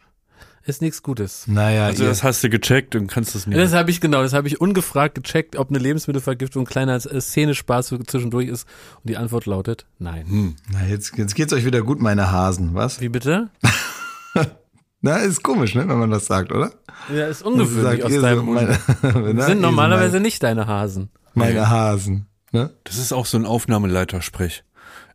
ist 0.64 0.82
nix 0.82 1.02
Gutes. 1.02 1.46
naja, 1.46 1.86
Also 1.86 2.02
ihr, 2.02 2.08
das 2.10 2.22
hast 2.22 2.44
du 2.44 2.50
gecheckt 2.50 2.94
und 2.96 3.06
kannst 3.06 3.34
es 3.34 3.46
nicht. 3.46 3.58
Das 3.58 3.72
habe 3.72 3.90
ich 3.90 4.00
genau, 4.00 4.22
das 4.22 4.32
habe 4.34 4.46
ich 4.48 4.60
ungefragt 4.60 5.14
gecheckt, 5.14 5.56
ob 5.56 5.70
eine 5.70 5.78
Lebensmittelvergiftung 5.78 6.64
ein 6.64 6.66
kleiner 6.66 6.96
äh, 6.96 7.20
Szenespaß 7.20 7.88
für 7.90 7.98
zwischendurch 8.04 8.48
ist. 8.48 8.66
Und 8.96 9.08
die 9.08 9.16
Antwort 9.16 9.46
lautet 9.46 9.86
nein. 9.98 10.56
na, 10.70 10.86
jetzt, 10.86 11.16
jetzt 11.16 11.34
geht's 11.34 11.52
euch 11.54 11.64
wieder 11.64 11.80
gut, 11.82 12.00
meine 12.02 12.30
Hasen, 12.30 12.74
was? 12.74 13.00
Wie 13.00 13.08
bitte? 13.08 13.50
Na, 15.02 15.16
ist 15.16 15.42
komisch, 15.42 15.74
ne, 15.74 15.88
wenn 15.88 15.98
man 15.98 16.10
das 16.10 16.26
sagt, 16.26 16.52
oder? 16.52 16.72
Ja, 17.14 17.26
ist 17.26 17.42
ungewöhnlich 17.42 18.02
Sagt 18.02 18.04
aus 18.04 18.20
deinem 18.20 18.38
so, 18.38 18.42
Mund. 18.44 18.56
meine, 18.56 18.78
na, 19.02 19.30
ihr 19.30 19.42
sind 19.46 19.60
normalerweise 19.60 20.12
meine, 20.14 20.22
nicht 20.22 20.42
deine 20.42 20.66
Hasen. 20.66 21.10
meine 21.34 21.70
Hasen. 21.70 22.26
Ne? 22.52 22.70
Das 22.84 22.98
ist 22.98 23.12
auch 23.12 23.26
so 23.26 23.38
ein 23.38 23.46
Aufnahmeleitersprech. 23.46 24.64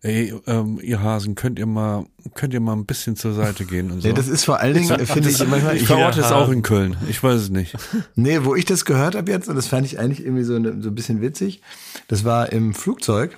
Ey, 0.02 0.34
ähm, 0.48 0.80
ihr 0.82 1.02
Hasen, 1.02 1.36
könnt 1.36 1.58
ihr 1.60 1.66
mal, 1.66 2.06
könnt 2.36 2.54
ihr 2.54 2.60
mal 2.60 2.74
ein 2.74 2.86
bisschen 2.86 3.16
zur 3.16 3.34
Seite 3.34 3.66
gehen 3.66 3.92
und 3.92 4.02
so. 4.02 4.08
Nee, 4.08 4.14
das 4.14 4.28
ist 4.28 4.44
vor 4.46 4.60
allen 4.60 4.74
Dingen, 4.76 5.06
finde 5.06 5.30
ich, 5.30 5.48
manchmal, 5.48 5.76
ich 5.76 5.88
verorte 5.88 6.20
es 6.22 6.30
Ja, 6.30 6.36
auch 6.36 6.50
in 6.50 6.62
Köln. 6.62 6.96
Ich 7.10 7.22
weiß 7.24 7.42
es 7.42 7.50
nicht. 7.50 7.76
nee, 8.16 8.40
wo 8.44 8.56
ich 8.56 8.66
das 8.66 8.86
gehört 8.86 9.16
habe 9.16 9.32
jetzt, 9.32 9.50
und 9.50 9.56
das 9.56 9.68
fand 9.68 9.86
ich 9.86 10.00
eigentlich 10.00 10.24
irgendwie 10.24 10.44
so, 10.44 10.58
ne- 10.60 10.78
so 10.80 10.90
ein 10.90 10.96
bisschen 10.96 11.22
witzig, 11.22 11.62
das 12.08 12.24
war 12.24 12.52
im 12.52 12.74
Flugzeug, 12.74 13.38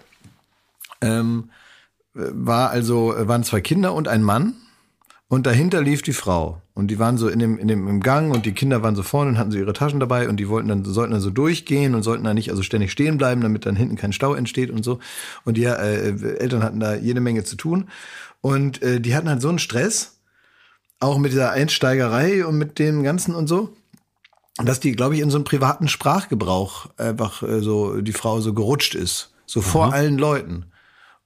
ähm, 1.01 1.51
war 2.13 2.69
also, 2.69 3.13
waren 3.17 3.43
zwei 3.43 3.61
Kinder 3.61 3.93
und 3.93 4.07
ein 4.07 4.21
Mann 4.23 4.53
und 5.29 5.45
dahinter 5.45 5.81
lief 5.81 6.01
die 6.01 6.13
Frau. 6.13 6.61
Und 6.73 6.87
die 6.87 6.99
waren 6.99 7.17
so 7.17 7.27
in 7.27 7.39
dem, 7.39 7.57
in 7.57 7.67
dem, 7.67 7.87
im 7.87 8.01
Gang 8.01 8.33
und 8.33 8.45
die 8.45 8.53
Kinder 8.53 8.81
waren 8.81 8.95
so 8.95 9.03
vorne 9.03 9.31
und 9.31 9.37
hatten 9.37 9.51
so 9.51 9.57
ihre 9.57 9.73
Taschen 9.73 9.99
dabei 9.99 10.29
und 10.29 10.37
die 10.37 10.47
wollten 10.47 10.69
dann, 10.69 10.85
sollten 10.85 11.11
dann 11.11 11.21
so 11.21 11.31
durchgehen 11.31 11.95
und 11.95 12.03
sollten 12.03 12.23
dann 12.23 12.35
nicht 12.35 12.49
also 12.49 12.63
ständig 12.63 12.91
stehen 12.91 13.17
bleiben, 13.17 13.41
damit 13.41 13.65
dann 13.65 13.75
hinten 13.75 13.97
kein 13.97 14.13
Stau 14.13 14.35
entsteht 14.35 14.69
und 14.69 14.85
so. 14.85 14.99
Und 15.43 15.57
die 15.57 15.65
äh, 15.65 16.37
Eltern 16.37 16.63
hatten 16.63 16.79
da 16.79 16.95
jede 16.95 17.19
Menge 17.19 17.43
zu 17.43 17.57
tun. 17.57 17.89
Und 18.41 18.81
äh, 18.81 19.01
die 19.01 19.15
hatten 19.15 19.27
halt 19.27 19.41
so 19.41 19.49
einen 19.49 19.59
Stress, 19.59 20.19
auch 20.99 21.17
mit 21.17 21.31
dieser 21.31 21.51
Einsteigerei 21.51 22.45
und 22.45 22.57
mit 22.57 22.79
dem 22.79 23.03
Ganzen 23.03 23.35
und 23.35 23.47
so, 23.47 23.75
dass 24.63 24.79
die, 24.79 24.93
glaube 24.93 25.15
ich, 25.15 25.21
in 25.21 25.29
so 25.29 25.37
einen 25.37 25.45
privaten 25.45 25.87
Sprachgebrauch 25.87 26.87
einfach 26.97 27.43
äh, 27.43 27.59
so 27.59 28.01
die 28.01 28.13
Frau 28.13 28.39
so 28.39 28.53
gerutscht 28.53 28.95
ist, 28.95 29.33
so 29.45 29.61
vor 29.61 29.93
allen 29.93 30.17
Leuten. 30.17 30.67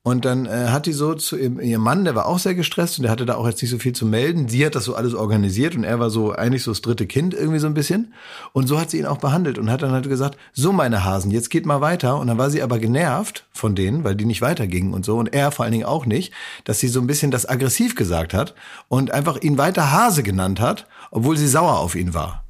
Und 0.03 0.25
dann 0.25 0.47
äh, 0.47 0.69
hat 0.69 0.87
die 0.87 0.93
so 0.93 1.13
zu 1.13 1.37
ihrem, 1.37 1.59
ihrem 1.59 1.83
Mann, 1.83 2.05
der 2.05 2.15
war 2.15 2.25
auch 2.25 2.39
sehr 2.39 2.55
gestresst 2.55 2.97
und 2.97 3.03
der 3.03 3.11
hatte 3.11 3.27
da 3.27 3.35
auch 3.35 3.47
jetzt 3.47 3.61
nicht 3.61 3.69
so 3.69 3.77
viel 3.77 3.93
zu 3.93 4.07
melden. 4.07 4.47
Sie 4.47 4.65
hat 4.65 4.73
das 4.73 4.85
so 4.85 4.95
alles 4.95 5.13
organisiert 5.13 5.75
und 5.75 5.83
er 5.83 5.99
war 5.99 6.09
so 6.09 6.31
eigentlich 6.31 6.63
so 6.63 6.71
das 6.71 6.81
dritte 6.81 7.05
Kind 7.05 7.35
irgendwie 7.35 7.59
so 7.59 7.67
ein 7.67 7.75
bisschen. 7.75 8.11
Und 8.51 8.65
so 8.65 8.79
hat 8.79 8.89
sie 8.89 8.97
ihn 8.97 9.05
auch 9.05 9.19
behandelt 9.19 9.59
und 9.59 9.69
hat 9.69 9.83
dann 9.83 9.91
halt 9.91 10.09
gesagt, 10.09 10.39
so 10.53 10.71
meine 10.71 11.05
Hasen, 11.05 11.29
jetzt 11.29 11.51
geht 11.51 11.67
mal 11.67 11.81
weiter. 11.81 12.17
Und 12.17 12.27
dann 12.27 12.39
war 12.39 12.49
sie 12.49 12.63
aber 12.63 12.79
genervt 12.79 13.45
von 13.51 13.75
denen, 13.75 14.03
weil 14.03 14.15
die 14.15 14.25
nicht 14.25 14.41
weitergingen 14.41 14.95
und 14.95 15.05
so. 15.05 15.19
Und 15.19 15.35
er 15.35 15.51
vor 15.51 15.65
allen 15.65 15.73
Dingen 15.73 15.85
auch 15.85 16.07
nicht, 16.07 16.33
dass 16.63 16.79
sie 16.79 16.87
so 16.87 16.99
ein 16.99 17.05
bisschen 17.05 17.29
das 17.29 17.47
aggressiv 17.47 17.95
gesagt 17.95 18.33
hat 18.33 18.55
und 18.87 19.11
einfach 19.11 19.39
ihn 19.39 19.59
weiter 19.59 19.91
Hase 19.91 20.23
genannt 20.23 20.59
hat, 20.59 20.87
obwohl 21.11 21.37
sie 21.37 21.47
sauer 21.47 21.77
auf 21.77 21.93
ihn 21.93 22.15
war. 22.15 22.40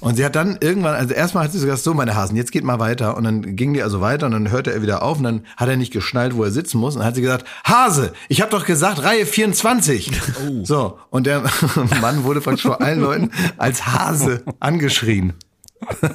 Und 0.00 0.16
sie 0.16 0.24
hat 0.24 0.36
dann 0.36 0.58
irgendwann, 0.60 0.94
also 0.94 1.12
erstmal 1.12 1.44
hat 1.44 1.52
sie 1.52 1.58
so 1.58 1.66
gesagt, 1.66 1.82
so 1.82 1.94
meine 1.94 2.14
Hasen, 2.14 2.36
jetzt 2.36 2.52
geht 2.52 2.64
mal 2.64 2.78
weiter. 2.78 3.16
Und 3.16 3.24
dann 3.24 3.56
ging 3.56 3.74
die 3.74 3.82
also 3.82 4.00
weiter 4.00 4.26
und 4.26 4.32
dann 4.32 4.50
hörte 4.50 4.72
er 4.72 4.82
wieder 4.82 5.02
auf 5.02 5.18
und 5.18 5.24
dann 5.24 5.42
hat 5.56 5.68
er 5.68 5.76
nicht 5.76 5.92
geschnallt, 5.92 6.36
wo 6.36 6.44
er 6.44 6.50
sitzen 6.50 6.78
muss. 6.78 6.94
Und 6.94 7.00
dann 7.00 7.08
hat 7.08 7.14
sie 7.16 7.22
gesagt, 7.22 7.46
Hase, 7.64 8.12
ich 8.28 8.40
habe 8.40 8.50
doch 8.50 8.64
gesagt, 8.64 9.02
Reihe 9.02 9.26
24. 9.26 10.12
So, 10.62 10.98
und 11.10 11.26
der 11.26 11.42
Mann 12.00 12.24
wurde 12.24 12.40
praktisch 12.40 12.62
vor 12.62 12.80
allen 12.80 13.00
Leuten 13.00 13.30
als 13.56 13.86
Hase 13.86 14.44
angeschrien. 14.60 15.34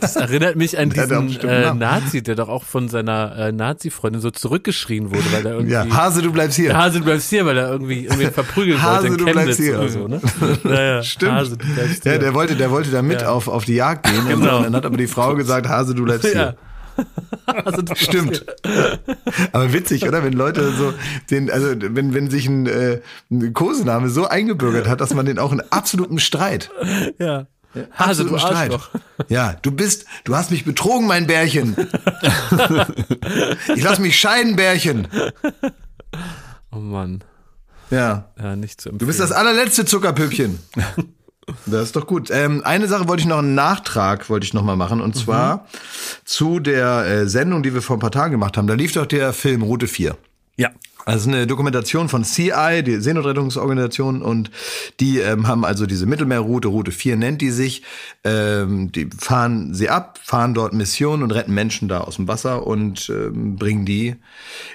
Das 0.01 0.15
erinnert 0.15 0.55
mich 0.55 0.77
an 0.77 0.89
diesen 0.91 1.39
äh, 1.41 1.61
Namen. 1.61 1.79
Nazi, 1.79 2.21
der 2.21 2.35
doch 2.35 2.49
auch 2.49 2.63
von 2.63 2.89
seiner 2.89 3.35
äh, 3.37 3.51
Nazi-Freundin 3.51 4.21
so 4.21 4.29
zurückgeschrien 4.31 5.09
wurde, 5.11 5.31
weil 5.31 5.45
er 5.45 5.53
irgendwie 5.53 5.73
Ja, 5.73 5.85
Hase, 5.89 6.21
du 6.21 6.31
bleibst 6.31 6.57
hier. 6.57 6.75
Hase, 6.77 6.99
du 6.99 7.05
bleibst 7.05 7.29
hier, 7.29 7.45
weil 7.45 7.57
er 7.57 7.69
irgendwie, 7.69 8.05
irgendwie 8.05 8.25
verprügeln 8.27 8.81
Hase, 8.81 9.09
wollte 9.09 9.23
du 9.23 9.27
in 9.27 9.33
bleibst 9.33 9.59
hier. 9.59 9.79
oder 9.79 9.89
so, 9.89 10.07
ne? 10.07 10.21
Naja, 10.63 11.03
Stimmt. 11.03 11.31
Hase, 11.33 11.57
du 11.57 11.65
bleibst 11.73 12.03
hier. 12.03 12.11
Ja, 12.13 12.17
der 12.17 12.33
wollte, 12.33 12.55
der 12.55 12.71
wollte 12.71 12.91
da 12.91 13.01
mit 13.01 13.21
Ja. 13.21 13.29
auf, 13.31 13.47
auf 13.47 13.65
die 13.65 13.75
Jagd 13.75 14.05
gehen. 14.07 14.27
Genau. 14.27 14.57
und 14.57 14.63
dann 14.65 14.75
hat 14.75 14.85
aber 14.85 14.97
die 14.97 15.07
Frau 15.07 15.35
gesagt, 15.35 15.67
Hase, 15.67 15.95
du 15.95 16.03
bleibst 16.03 16.25
ja. 16.25 16.31
hier. 16.31 16.55
Hase, 17.47 17.77
du 17.77 17.83
bleibst 17.85 18.03
Stimmt. 18.03 18.45
Aber 19.51 19.73
witzig, 19.73 20.07
oder? 20.07 20.23
Wenn 20.23 20.33
Leute 20.33 20.71
so 20.73 20.93
den, 21.31 21.49
also 21.49 21.73
wenn, 21.77 22.13
wenn 22.13 22.29
sich 22.29 22.47
ein, 22.47 22.67
äh, 22.67 22.99
ein 23.31 23.53
Kosename 23.53 24.09
so 24.09 24.27
eingebürgert 24.27 24.87
hat, 24.87 25.01
dass 25.01 25.13
man 25.13 25.25
den 25.25 25.39
auch 25.39 25.51
in 25.51 25.61
absolutem 25.71 26.19
Streit. 26.19 26.69
hier. 27.17 27.47
Ja. 27.73 27.83
Hase, 27.93 28.25
du 28.25 28.37
Streit. 28.37 28.71
Arschloch. 28.71 28.89
Ja, 29.29 29.55
du 29.61 29.71
bist, 29.71 30.05
du 30.25 30.35
hast 30.35 30.51
mich 30.51 30.65
betrogen, 30.65 31.07
mein 31.07 31.27
Bärchen. 31.27 31.75
ich 33.75 33.83
lass 33.83 33.99
mich 33.99 34.19
scheiden, 34.19 34.55
Bärchen. 34.55 35.07
Oh 36.71 36.79
Mann. 36.79 37.23
Ja. 37.89 38.29
Ja, 38.41 38.55
nicht 38.55 38.81
zu 38.81 38.89
empfehlen. 38.89 38.99
Du 38.99 39.05
bist 39.07 39.19
das 39.19 39.31
allerletzte 39.31 39.85
Zuckerpüppchen. 39.85 40.59
Das 41.65 41.83
ist 41.83 41.95
doch 41.95 42.07
gut. 42.07 42.29
Ähm, 42.31 42.61
eine 42.63 42.87
Sache 42.87 43.07
wollte 43.07 43.21
ich 43.21 43.27
noch, 43.27 43.39
einen 43.39 43.55
Nachtrag 43.55 44.29
wollte 44.29 44.45
ich 44.45 44.53
noch 44.53 44.63
mal 44.63 44.75
machen. 44.75 45.01
Und 45.01 45.15
zwar 45.15 45.67
zu 46.23 46.59
der 46.59 47.05
äh, 47.05 47.27
Sendung, 47.27 47.63
die 47.63 47.73
wir 47.73 47.81
vor 47.81 47.97
ein 47.97 47.99
paar 47.99 48.11
Tagen 48.11 48.31
gemacht 48.31 48.57
haben. 48.57 48.67
Da 48.67 48.75
lief 48.75 48.93
doch 48.93 49.05
der 49.05 49.33
Film 49.33 49.61
Route 49.61 49.87
4. 49.87 50.15
Ja. 50.55 50.69
Also 51.05 51.29
eine 51.29 51.47
Dokumentation 51.47 52.07
von 52.07 52.23
CI, 52.23 52.81
die 52.83 52.97
Seenotrettungsorganisation, 52.97 54.21
und 54.21 54.51
die 54.99 55.19
ähm, 55.19 55.47
haben 55.47 55.65
also 55.65 55.85
diese 55.85 56.05
Mittelmeerroute, 56.05 56.69
Route 56.69 56.91
4 56.91 57.17
nennt 57.17 57.41
die 57.41 57.51
sich. 57.51 57.83
Ähm, 58.23 58.91
die 58.91 59.09
fahren 59.17 59.73
sie 59.73 59.89
ab, 59.89 60.19
fahren 60.23 60.53
dort 60.53 60.73
Missionen 60.73 61.23
und 61.23 61.31
retten 61.31 61.53
Menschen 61.53 61.89
da 61.89 62.01
aus 62.01 62.15
dem 62.15 62.27
Wasser 62.27 62.65
und 62.65 63.09
ähm, 63.09 63.57
bringen 63.57 63.85
die 63.85 64.15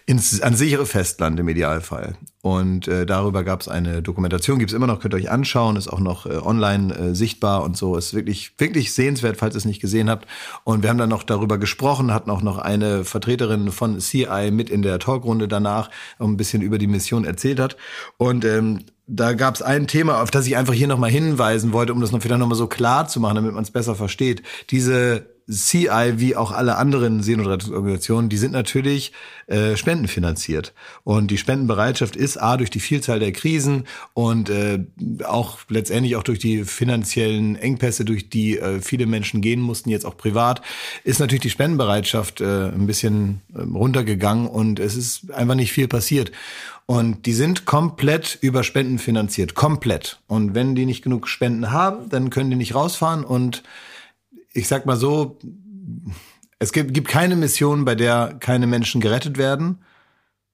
ins 0.07 0.41
an 0.43 0.55
sichere 0.55 0.87
Festland 0.87 1.41
im 1.41 1.49
Idealfall. 1.49 2.17
Und 2.41 2.87
äh, 2.87 3.05
darüber 3.05 3.43
gab 3.43 3.63
es 3.63 3.69
eine 3.69 4.01
Dokumentation, 4.01 4.61
gibt's 4.61 4.73
immer 4.73 4.87
noch, 4.87 5.01
könnt 5.01 5.13
ihr 5.13 5.17
euch 5.17 5.31
anschauen, 5.31 5.75
ist 5.75 5.89
auch 5.89 5.99
noch 5.99 6.25
äh, 6.25 6.37
online 6.37 6.95
äh, 6.95 7.15
sichtbar 7.15 7.65
und 7.65 7.77
so. 7.77 7.97
Ist 7.97 8.15
wirklich, 8.15 8.53
wirklich 8.59 8.93
sehenswert, 8.95 9.37
falls 9.37 9.57
ihr 9.57 9.59
es 9.59 9.65
nicht 9.65 9.81
gesehen 9.81 10.09
habt. 10.09 10.29
Und 10.63 10.83
wir 10.83 10.91
haben 10.91 10.99
dann 10.99 11.09
noch 11.09 11.25
darüber 11.25 11.59
gesprochen, 11.59 12.15
hatten 12.15 12.31
auch 12.31 12.43
noch 12.43 12.59
eine 12.59 13.05
Vertreterin 13.05 13.73
von 13.73 13.99
CI 13.99 14.51
mit 14.53 14.71
in 14.71 14.83
der 14.83 15.01
Talkrunde 15.01 15.49
danach, 15.49 15.91
um 16.19 16.33
ein 16.33 16.37
bisschen 16.37 16.63
über 16.63 16.79
die 16.79 16.87
Mission 16.87 17.25
erzählt 17.25 17.59
hat. 17.59 17.77
Und 18.19 18.45
ähm, 18.45 18.85
da 19.09 19.33
gab 19.33 19.57
es 19.57 19.63
ein 19.63 19.89
Thema, 19.89 20.23
auf 20.23 20.31
das 20.31 20.47
ich 20.47 20.57
einfach 20.57 20.75
hier 20.75 20.87
nochmal 20.87 21.11
hinweisen 21.11 21.73
wollte, 21.73 21.93
um 21.93 22.01
das 22.01 22.13
noch 22.13 22.23
wieder 22.23 22.39
nochmal 22.39 22.59
so 22.59 22.69
klar 22.69 23.09
zu 23.09 23.19
machen, 23.19 23.37
damit 23.37 23.55
man 23.55 23.65
es 23.65 23.71
besser 23.73 23.97
versteht. 23.97 24.43
Diese 24.71 25.38
CI 25.51 26.15
wie 26.17 26.37
auch 26.37 26.53
alle 26.53 26.77
anderen 26.77 27.23
Seenotrettungsorganisationen, 27.23 28.29
die 28.29 28.37
sind 28.37 28.53
natürlich 28.53 29.13
äh, 29.47 29.77
spendenfinanziert. 29.77 30.75
Und 31.05 31.31
die 31.31 31.39
Spendenbereitschaft 31.39 32.17
ist 32.17 32.37
A 32.37 32.59
durch 32.59 32.71
die 32.71 32.81
Vielzahl 32.81 33.19
der 33.19 33.33
Krisen 33.33 33.85
und 34.13 34.51
äh, 34.51 34.81
auch 35.25 35.59
letztendlich 35.69 36.17
auch 36.17 36.23
durch 36.23 36.39
die 36.39 36.65
finanziellen 36.65 37.57
Engpässe, 37.57 38.05
durch 38.05 38.29
die 38.29 38.59
äh, 38.59 38.81
viele 38.83 39.07
Menschen 39.07 39.41
gehen 39.41 39.61
mussten, 39.61 39.89
jetzt 39.89 40.05
auch 40.05 40.19
privat, 40.19 40.61
ist 41.05 41.19
natürlich 41.19 41.43
die 41.43 41.51
Spendenbereitschaft 41.51 42.43
äh, 42.43 42.69
ein 42.69 42.87
bisschen 42.87 43.41
äh, 43.55 43.63
runtergegangen 43.63 44.49
und 44.49 44.81
es 44.81 44.97
ist 44.97 45.31
einfach 45.33 45.55
nicht 45.55 45.73
viel 45.73 45.89
passiert. 45.89 46.31
Und 46.85 47.27
die 47.27 47.35
sind 47.35 47.67
komplett 47.67 48.39
über 48.41 48.65
Spenden 48.65 48.99
finanziert. 48.99 49.55
Komplett. 49.55 50.21
Und 50.27 50.55
wenn 50.55 50.75
die 50.75 50.87
nicht 50.87 51.05
genug 51.05 51.29
Spenden 51.29 51.71
haben, 51.71 52.09
dann 52.09 52.31
können 52.31 52.51
die 52.51 52.57
nicht 52.57 52.75
rausfahren 52.75 53.25
und 53.25 53.63
ich 54.53 54.69
sag 54.69 54.87
mal 54.87 54.97
so, 54.97 55.39
es 56.59 56.73
gibt, 56.73 56.95
gibt 56.95 57.09
keine 57.09 57.37
Mission, 57.37 57.85
bei 57.85 57.95
der 57.95 58.37
keine 58.41 58.67
Menschen 58.67 59.01
gerettet 59.01 59.39
werden. 59.39 59.79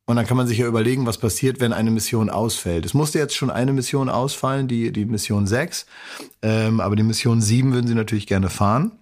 Und 0.06 0.16
dann 0.16 0.26
kann 0.26 0.36
man 0.36 0.46
sich 0.46 0.58
ja 0.58 0.66
überlegen, 0.66 1.06
was 1.06 1.16
passiert, 1.16 1.60
wenn 1.60 1.72
eine 1.72 1.90
Mission 1.90 2.28
ausfällt. 2.28 2.84
Es 2.84 2.92
musste 2.92 3.18
jetzt 3.18 3.34
schon 3.34 3.50
eine 3.50 3.72
Mission 3.72 4.10
ausfallen, 4.10 4.68
die, 4.68 4.92
die 4.92 5.06
Mission 5.06 5.46
6. 5.46 5.86
Ähm, 6.42 6.80
aber 6.80 6.94
die 6.94 7.02
Mission 7.02 7.40
7 7.40 7.72
würden 7.72 7.86
sie 7.86 7.94
natürlich 7.94 8.26
gerne 8.26 8.50
fahren. 8.50 8.92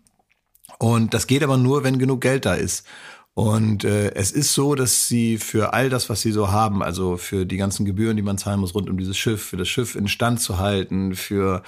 Und 0.78 1.12
das 1.12 1.26
geht 1.26 1.42
aber 1.42 1.56
nur, 1.56 1.82
wenn 1.82 1.98
genug 1.98 2.20
Geld 2.20 2.46
da 2.46 2.54
ist. 2.54 2.86
Und 3.34 3.84
äh, 3.84 4.12
es 4.14 4.30
ist 4.30 4.52
so, 4.52 4.74
dass 4.74 5.08
sie 5.08 5.38
für 5.38 5.72
all 5.72 5.88
das, 5.88 6.08
was 6.08 6.20
sie 6.20 6.32
so 6.32 6.52
haben, 6.52 6.82
also 6.82 7.16
für 7.16 7.46
die 7.46 7.56
ganzen 7.56 7.84
Gebühren, 7.84 8.16
die 8.16 8.22
man 8.22 8.38
zahlen 8.38 8.60
muss 8.60 8.74
rund 8.74 8.90
um 8.90 8.98
dieses 8.98 9.16
Schiff, 9.16 9.42
für 9.42 9.56
das 9.56 9.68
Schiff 9.68 9.94
instand 9.94 10.40
zu 10.40 10.58
halten, 10.58 11.14
für 11.16 11.62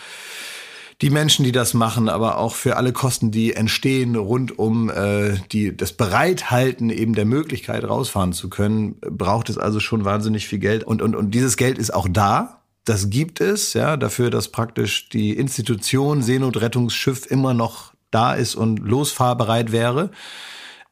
die 1.05 1.11
Menschen, 1.11 1.45
die 1.45 1.53
das 1.53 1.75
machen, 1.75 2.09
aber 2.09 2.39
auch 2.39 2.55
für 2.55 2.79
alle 2.79 2.95
Kosten, 2.95 3.31
die 3.31 3.53
entstehen 3.53 4.17
rund 4.17 4.59
um 4.59 4.89
äh, 4.89 5.37
die, 5.53 5.77
das 5.77 5.93
Bereithalten 5.93 6.89
eben 6.89 7.15
der 7.15 7.27
Möglichkeit, 7.27 7.85
rausfahren 7.85 8.33
zu 8.33 8.49
können, 8.49 8.97
braucht 9.03 9.51
es 9.51 9.59
also 9.59 9.81
schon 9.81 10.07
wahnsinnig 10.07 10.49
viel 10.49 10.61
Geld. 10.61 10.83
Und, 10.83 11.03
und, 11.03 11.15
und 11.15 11.33
dieses 11.33 11.59
Geld 11.59 11.77
ist 11.77 11.93
auch 11.93 12.09
da. 12.11 12.63
Das 12.87 13.11
gibt 13.11 13.43
es, 13.43 13.75
ja, 13.75 13.99
dafür, 13.99 14.31
dass 14.31 14.49
praktisch 14.49 15.11
die 15.11 15.35
Institution 15.35 16.23
Seenotrettungsschiff 16.23 17.27
immer 17.31 17.53
noch 17.53 17.93
da 18.11 18.33
ist 18.33 18.55
und 18.55 18.79
losfahrbereit 18.79 19.73
wäre. 19.73 20.11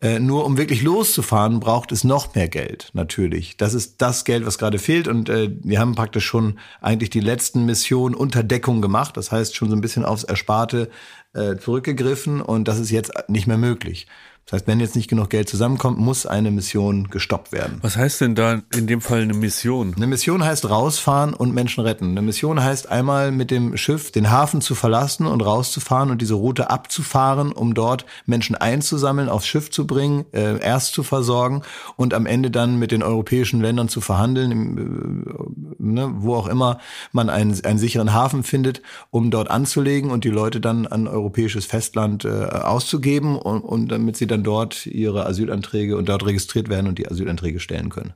Äh, 0.02 0.18
nur 0.18 0.44
um 0.44 0.58
wirklich 0.58 0.82
loszufahren, 0.82 1.60
braucht 1.60 1.92
es 1.92 2.02
noch 2.02 2.34
mehr 2.34 2.48
Geld, 2.48 2.90
natürlich. 2.92 3.56
Das 3.56 3.72
ist 3.72 4.02
das 4.02 4.24
Geld, 4.24 4.44
was 4.44 4.58
gerade 4.58 4.80
fehlt. 4.80 5.06
Und 5.06 5.28
äh, 5.28 5.48
wir 5.62 5.78
haben 5.78 5.94
praktisch 5.94 6.26
schon 6.26 6.58
eigentlich 6.80 7.10
die 7.10 7.20
letzten 7.20 7.64
Missionen 7.66 8.16
unter 8.16 8.42
Deckung 8.42 8.82
gemacht. 8.82 9.16
Das 9.16 9.30
heißt, 9.30 9.54
schon 9.54 9.70
so 9.70 9.76
ein 9.76 9.80
bisschen 9.80 10.04
aufs 10.04 10.24
Ersparte 10.24 10.90
äh, 11.34 11.56
zurückgegriffen. 11.56 12.40
Und 12.40 12.66
das 12.66 12.80
ist 12.80 12.90
jetzt 12.90 13.12
nicht 13.28 13.46
mehr 13.46 13.58
möglich. 13.58 14.08
Das 14.46 14.54
heißt, 14.54 14.66
wenn 14.66 14.80
jetzt 14.80 14.96
nicht 14.96 15.08
genug 15.08 15.30
Geld 15.30 15.48
zusammenkommt, 15.48 15.98
muss 15.98 16.26
eine 16.26 16.50
Mission 16.50 17.08
gestoppt 17.08 17.52
werden. 17.52 17.78
Was 17.80 17.96
heißt 17.96 18.20
denn 18.20 18.34
da 18.34 18.60
in 18.74 18.86
dem 18.86 19.00
Fall 19.00 19.22
eine 19.22 19.34
Mission? 19.34 19.94
Eine 19.96 20.08
Mission 20.08 20.44
heißt 20.44 20.68
rausfahren 20.68 21.32
und 21.32 21.54
Menschen 21.54 21.82
retten. 21.84 22.10
Eine 22.10 22.22
Mission 22.22 22.62
heißt 22.62 22.90
einmal 22.90 23.30
mit 23.30 23.50
dem 23.50 23.76
Schiff 23.76 24.10
den 24.10 24.30
Hafen 24.30 24.60
zu 24.60 24.74
verlassen 24.74 25.26
und 25.26 25.40
rauszufahren 25.42 26.10
und 26.10 26.20
diese 26.20 26.34
Route 26.34 26.70
abzufahren, 26.70 27.52
um 27.52 27.72
dort 27.74 28.04
Menschen 28.26 28.56
einzusammeln, 28.56 29.28
aufs 29.28 29.46
Schiff 29.46 29.70
zu 29.70 29.86
bringen, 29.86 30.26
äh, 30.32 30.58
erst 30.60 30.92
zu 30.92 31.02
versorgen 31.02 31.62
und 31.96 32.12
am 32.12 32.26
Ende 32.26 32.50
dann 32.50 32.78
mit 32.78 32.90
den 32.90 33.02
europäischen 33.02 33.60
Ländern 33.60 33.88
zu 33.88 34.00
verhandeln, 34.00 34.50
im, 34.50 34.78
äh, 34.78 35.82
ne, 35.82 36.12
wo 36.16 36.34
auch 36.34 36.48
immer 36.48 36.78
man 37.12 37.30
einen, 37.30 37.64
einen 37.64 37.78
sicheren 37.78 38.12
Hafen 38.12 38.42
findet, 38.42 38.82
um 39.10 39.30
dort 39.30 39.50
anzulegen 39.50 40.10
und 40.10 40.24
die 40.24 40.30
Leute 40.30 40.60
dann 40.60 40.86
an 40.86 41.06
europäisches 41.06 41.64
Festland 41.64 42.24
äh, 42.24 42.28
auszugeben 42.28 43.36
und, 43.36 43.60
und 43.60 43.88
damit 43.88 44.16
sie 44.16 44.26
dann 44.32 44.42
dort 44.42 44.86
ihre 44.86 45.26
Asylanträge 45.26 45.96
und 45.96 46.08
dort 46.08 46.26
registriert 46.26 46.68
werden 46.68 46.88
und 46.88 46.98
die 46.98 47.08
Asylanträge 47.08 47.60
stellen 47.60 47.90
können. 47.90 48.14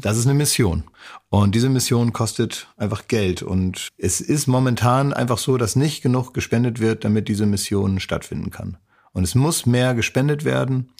Das 0.00 0.16
ist 0.16 0.26
eine 0.26 0.34
Mission. 0.34 0.84
Und 1.28 1.54
diese 1.54 1.68
Mission 1.68 2.12
kostet 2.12 2.68
einfach 2.76 3.08
Geld. 3.08 3.42
Und 3.42 3.88
es 3.98 4.20
ist 4.20 4.46
momentan 4.46 5.12
einfach 5.12 5.38
so, 5.38 5.56
dass 5.56 5.76
nicht 5.76 6.02
genug 6.02 6.32
gespendet 6.32 6.80
wird, 6.80 7.04
damit 7.04 7.28
diese 7.28 7.46
Mission 7.46 8.00
stattfinden 8.00 8.50
kann. 8.50 8.78
Und 9.12 9.24
es 9.24 9.34
muss 9.34 9.66
mehr 9.66 9.94
gespendet 9.94 10.44
werden, 10.44 10.90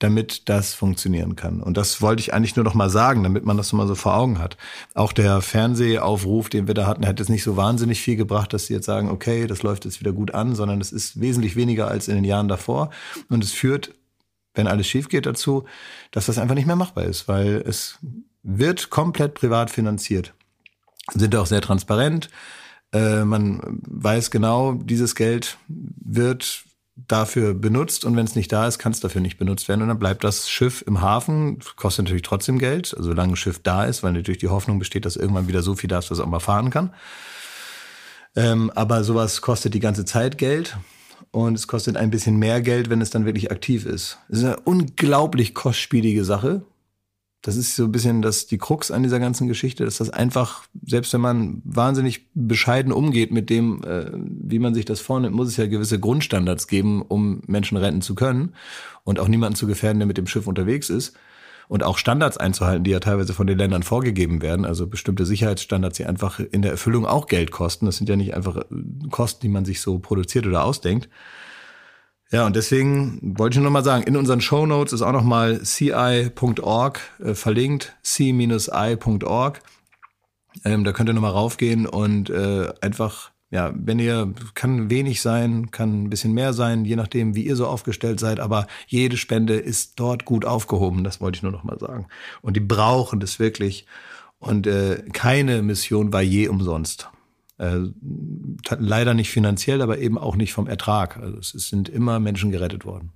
damit 0.00 0.48
das 0.48 0.74
funktionieren 0.74 1.36
kann. 1.36 1.62
Und 1.62 1.76
das 1.76 2.00
wollte 2.00 2.20
ich 2.20 2.32
eigentlich 2.32 2.56
nur 2.56 2.64
noch 2.64 2.74
mal 2.74 2.88
sagen, 2.88 3.22
damit 3.22 3.44
man 3.44 3.58
das 3.58 3.72
mal 3.72 3.86
so 3.86 3.94
vor 3.94 4.16
Augen 4.16 4.38
hat. 4.38 4.56
Auch 4.94 5.12
der 5.12 5.42
Fernsehaufruf, 5.42 6.48
den 6.48 6.66
wir 6.66 6.74
da 6.74 6.86
hatten, 6.86 7.06
hat 7.06 7.20
jetzt 7.20 7.28
nicht 7.28 7.42
so 7.42 7.56
wahnsinnig 7.56 8.00
viel 8.00 8.16
gebracht, 8.16 8.52
dass 8.52 8.66
sie 8.66 8.74
jetzt 8.74 8.86
sagen, 8.86 9.10
okay, 9.10 9.46
das 9.46 9.62
läuft 9.62 9.84
jetzt 9.84 10.00
wieder 10.00 10.12
gut 10.12 10.34
an, 10.34 10.54
sondern 10.54 10.80
es 10.80 10.90
ist 10.90 11.20
wesentlich 11.20 11.54
weniger 11.54 11.88
als 11.88 12.08
in 12.08 12.14
den 12.14 12.24
Jahren 12.24 12.48
davor. 12.48 12.90
Und 13.28 13.44
es 13.44 13.52
führt, 13.52 13.94
wenn 14.54 14.66
alles 14.66 14.86
schief 14.86 15.10
geht, 15.10 15.26
dazu, 15.26 15.64
dass 16.12 16.26
das 16.26 16.38
einfach 16.38 16.54
nicht 16.54 16.66
mehr 16.66 16.76
machbar 16.76 17.04
ist, 17.04 17.28
weil 17.28 17.62
es 17.66 17.98
wird 18.42 18.88
komplett 18.88 19.34
privat 19.34 19.70
finanziert. 19.70 20.32
Sind 21.12 21.36
auch 21.36 21.46
sehr 21.46 21.60
transparent. 21.60 22.30
Äh, 22.92 23.24
man 23.24 23.80
weiß 23.86 24.30
genau, 24.30 24.72
dieses 24.72 25.14
Geld 25.14 25.58
wird 25.68 26.64
dafür 27.08 27.54
benutzt 27.54 28.04
und 28.04 28.16
wenn 28.16 28.24
es 28.24 28.34
nicht 28.34 28.52
da 28.52 28.66
ist, 28.66 28.78
kann 28.78 28.92
es 28.92 29.00
dafür 29.00 29.20
nicht 29.20 29.38
benutzt 29.38 29.68
werden 29.68 29.82
und 29.82 29.88
dann 29.88 29.98
bleibt 29.98 30.24
das 30.24 30.48
Schiff 30.48 30.82
im 30.86 31.00
Hafen, 31.00 31.58
kostet 31.76 32.04
natürlich 32.04 32.22
trotzdem 32.22 32.58
Geld, 32.58 32.94
also 32.96 33.10
solange 33.10 33.34
ein 33.34 33.36
Schiff 33.36 33.60
da 33.62 33.84
ist, 33.84 34.02
weil 34.02 34.12
natürlich 34.12 34.38
die 34.38 34.48
Hoffnung 34.48 34.78
besteht, 34.78 35.04
dass 35.04 35.16
irgendwann 35.16 35.48
wieder 35.48 35.62
so 35.62 35.74
viel 35.74 35.88
da 35.88 35.98
ist, 35.98 36.10
dass 36.10 36.18
es 36.18 36.24
auch 36.24 36.28
mal 36.28 36.40
fahren 36.40 36.70
kann. 36.70 36.92
Ähm, 38.36 38.70
aber 38.74 39.04
sowas 39.04 39.40
kostet 39.40 39.74
die 39.74 39.80
ganze 39.80 40.04
Zeit 40.04 40.38
Geld 40.38 40.76
und 41.32 41.54
es 41.54 41.66
kostet 41.66 41.96
ein 41.96 42.10
bisschen 42.10 42.36
mehr 42.36 42.60
Geld, 42.60 42.90
wenn 42.90 43.00
es 43.00 43.10
dann 43.10 43.24
wirklich 43.24 43.50
aktiv 43.50 43.86
ist. 43.86 44.18
Es 44.28 44.38
ist 44.38 44.44
eine 44.44 44.60
unglaublich 44.60 45.54
kostspielige 45.54 46.24
Sache. 46.24 46.62
Das 47.42 47.56
ist 47.56 47.74
so 47.74 47.84
ein 47.84 47.92
bisschen 47.92 48.20
das, 48.20 48.46
die 48.46 48.58
Krux 48.58 48.90
an 48.90 49.02
dieser 49.02 49.18
ganzen 49.18 49.48
Geschichte, 49.48 49.84
dass 49.84 49.96
das 49.96 50.10
einfach, 50.10 50.64
selbst 50.84 51.12
wenn 51.14 51.22
man 51.22 51.62
wahnsinnig 51.64 52.28
bescheiden 52.34 52.92
umgeht 52.92 53.32
mit 53.32 53.48
dem, 53.48 53.82
äh, 53.82 54.10
wie 54.12 54.58
man 54.58 54.74
sich 54.74 54.84
das 54.84 55.00
vornimmt, 55.00 55.34
muss 55.34 55.48
es 55.48 55.56
ja 55.56 55.66
gewisse 55.66 55.98
Grundstandards 55.98 56.66
geben, 56.66 57.00
um 57.00 57.40
Menschen 57.46 57.78
retten 57.78 58.02
zu 58.02 58.14
können 58.14 58.54
und 59.04 59.18
auch 59.18 59.28
niemanden 59.28 59.56
zu 59.56 59.66
gefährden, 59.66 60.00
der 60.00 60.06
mit 60.06 60.18
dem 60.18 60.26
Schiff 60.26 60.46
unterwegs 60.46 60.90
ist. 60.90 61.16
Und 61.66 61.84
auch 61.84 61.98
Standards 61.98 62.36
einzuhalten, 62.36 62.82
die 62.82 62.90
ja 62.90 62.98
teilweise 62.98 63.32
von 63.32 63.46
den 63.46 63.56
Ländern 63.56 63.84
vorgegeben 63.84 64.42
werden, 64.42 64.64
also 64.66 64.88
bestimmte 64.88 65.24
Sicherheitsstandards, 65.24 65.96
die 65.98 66.04
einfach 66.04 66.40
in 66.40 66.62
der 66.62 66.72
Erfüllung 66.72 67.06
auch 67.06 67.28
Geld 67.28 67.52
kosten. 67.52 67.86
Das 67.86 67.96
sind 67.96 68.08
ja 68.08 68.16
nicht 68.16 68.34
einfach 68.34 68.56
äh, 68.56 68.64
Kosten, 69.10 69.42
die 69.42 69.48
man 69.48 69.64
sich 69.64 69.80
so 69.80 70.00
produziert 70.00 70.46
oder 70.46 70.64
ausdenkt. 70.64 71.08
Ja, 72.32 72.46
und 72.46 72.54
deswegen 72.54 73.18
wollte 73.38 73.58
ich 73.58 73.62
nur 73.62 73.72
mal 73.72 73.82
sagen, 73.82 74.04
in 74.04 74.16
unseren 74.16 74.40
Show 74.40 74.64
Notes 74.64 74.92
ist 74.92 75.02
auch 75.02 75.12
noch 75.12 75.24
mal 75.24 75.62
ci.org 75.64 77.00
äh, 77.18 77.34
verlinkt, 77.34 77.96
c-i.org. 78.02 79.60
Ähm, 80.64 80.84
da 80.84 80.92
könnt 80.92 81.10
ihr 81.10 81.12
noch 81.12 81.22
mal 81.22 81.30
raufgehen 81.30 81.86
und 81.86 82.30
äh, 82.30 82.72
einfach, 82.80 83.32
ja, 83.50 83.72
wenn 83.74 83.98
ihr, 83.98 84.32
kann 84.54 84.90
wenig 84.90 85.22
sein, 85.22 85.72
kann 85.72 86.04
ein 86.04 86.10
bisschen 86.10 86.32
mehr 86.32 86.52
sein, 86.52 86.84
je 86.84 86.94
nachdem, 86.94 87.34
wie 87.34 87.46
ihr 87.46 87.56
so 87.56 87.66
aufgestellt 87.66 88.20
seid, 88.20 88.38
aber 88.38 88.68
jede 88.86 89.16
Spende 89.16 89.56
ist 89.56 89.98
dort 89.98 90.24
gut 90.24 90.44
aufgehoben, 90.44 91.02
das 91.02 91.20
wollte 91.20 91.36
ich 91.36 91.42
nur 91.42 91.52
noch 91.52 91.64
mal 91.64 91.80
sagen. 91.80 92.06
Und 92.42 92.56
die 92.56 92.60
brauchen 92.60 93.18
das 93.18 93.40
wirklich. 93.40 93.86
Und 94.38 94.68
äh, 94.68 95.02
keine 95.12 95.62
Mission 95.62 96.12
war 96.12 96.22
je 96.22 96.46
umsonst. 96.48 97.10
Äh, 97.60 97.90
leider 98.78 99.12
nicht 99.12 99.30
finanziell, 99.30 99.82
aber 99.82 99.98
eben 99.98 100.16
auch 100.16 100.34
nicht 100.34 100.54
vom 100.54 100.66
Ertrag. 100.66 101.18
Also 101.18 101.36
es 101.38 101.68
sind 101.68 101.90
immer 101.90 102.18
Menschen 102.18 102.50
gerettet 102.50 102.86
worden. 102.86 103.10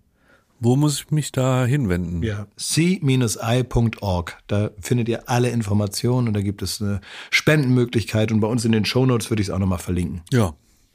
Wo 0.60 0.76
muss 0.76 1.00
ich 1.00 1.10
mich 1.10 1.32
da 1.32 1.64
hinwenden? 1.64 2.22
Ja. 2.22 2.46
c-i.org. 2.56 4.38
Da 4.46 4.70
findet 4.80 5.08
ihr 5.08 5.30
alle 5.30 5.48
Informationen 5.48 6.28
und 6.28 6.34
da 6.34 6.42
gibt 6.42 6.60
es 6.60 6.82
eine 6.82 7.00
Spendenmöglichkeit 7.30 8.32
und 8.32 8.40
bei 8.40 8.46
uns 8.46 8.66
in 8.66 8.72
den 8.72 8.84
Shownotes 8.84 9.30
würde 9.30 9.40
ich 9.40 9.48
es 9.48 9.54
auch 9.54 9.58
nochmal 9.58 9.78
verlinken. 9.78 10.20
Ja. 10.30 10.52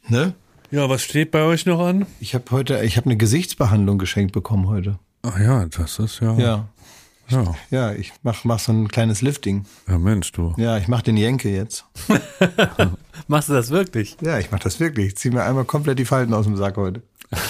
Ne? 0.08 0.36
Ja, 0.70 0.88
was 0.88 1.02
steht 1.02 1.32
bei 1.32 1.42
euch 1.42 1.66
noch 1.66 1.80
an? 1.80 2.06
Ich 2.20 2.36
habe 2.36 2.46
heute, 2.52 2.84
ich 2.84 2.98
habe 2.98 3.06
eine 3.06 3.18
Gesichtsbehandlung 3.18 3.98
geschenkt 3.98 4.32
bekommen 4.32 4.68
heute. 4.68 5.00
Ach 5.24 5.40
ja, 5.40 5.66
das 5.66 5.98
ist 5.98 6.20
ja. 6.20 6.38
Ja. 6.38 6.70
Ja, 7.30 7.56
Ja, 7.70 7.92
ich 7.94 8.14
mach, 8.24 8.44
mach 8.44 8.60
so 8.60 8.72
ein 8.72 8.88
kleines 8.88 9.22
Lifting. 9.22 9.66
ja 9.88 9.98
Mensch, 9.98 10.32
du. 10.32 10.54
Ja, 10.58 10.78
ich 10.78 10.88
mach 10.88 11.02
den 11.02 11.18
Jenke 11.18 11.50
jetzt. 11.50 11.86
Machst 13.28 13.50
du 13.50 13.54
das 13.54 13.70
wirklich? 13.70 14.18
Ja, 14.22 14.40
ich 14.40 14.52
mach 14.52 14.60
das 14.60 14.80
wirklich. 14.80 15.08
Ich 15.08 15.18
zieh 15.18 15.30
mir 15.30 15.44
einmal 15.44 15.66
komplett 15.66 16.00
die 16.00 16.06
Falten 16.06 16.34
aus 16.34 16.46
dem 16.46 16.58
Sack 16.58 16.78
heute. 16.78 17.02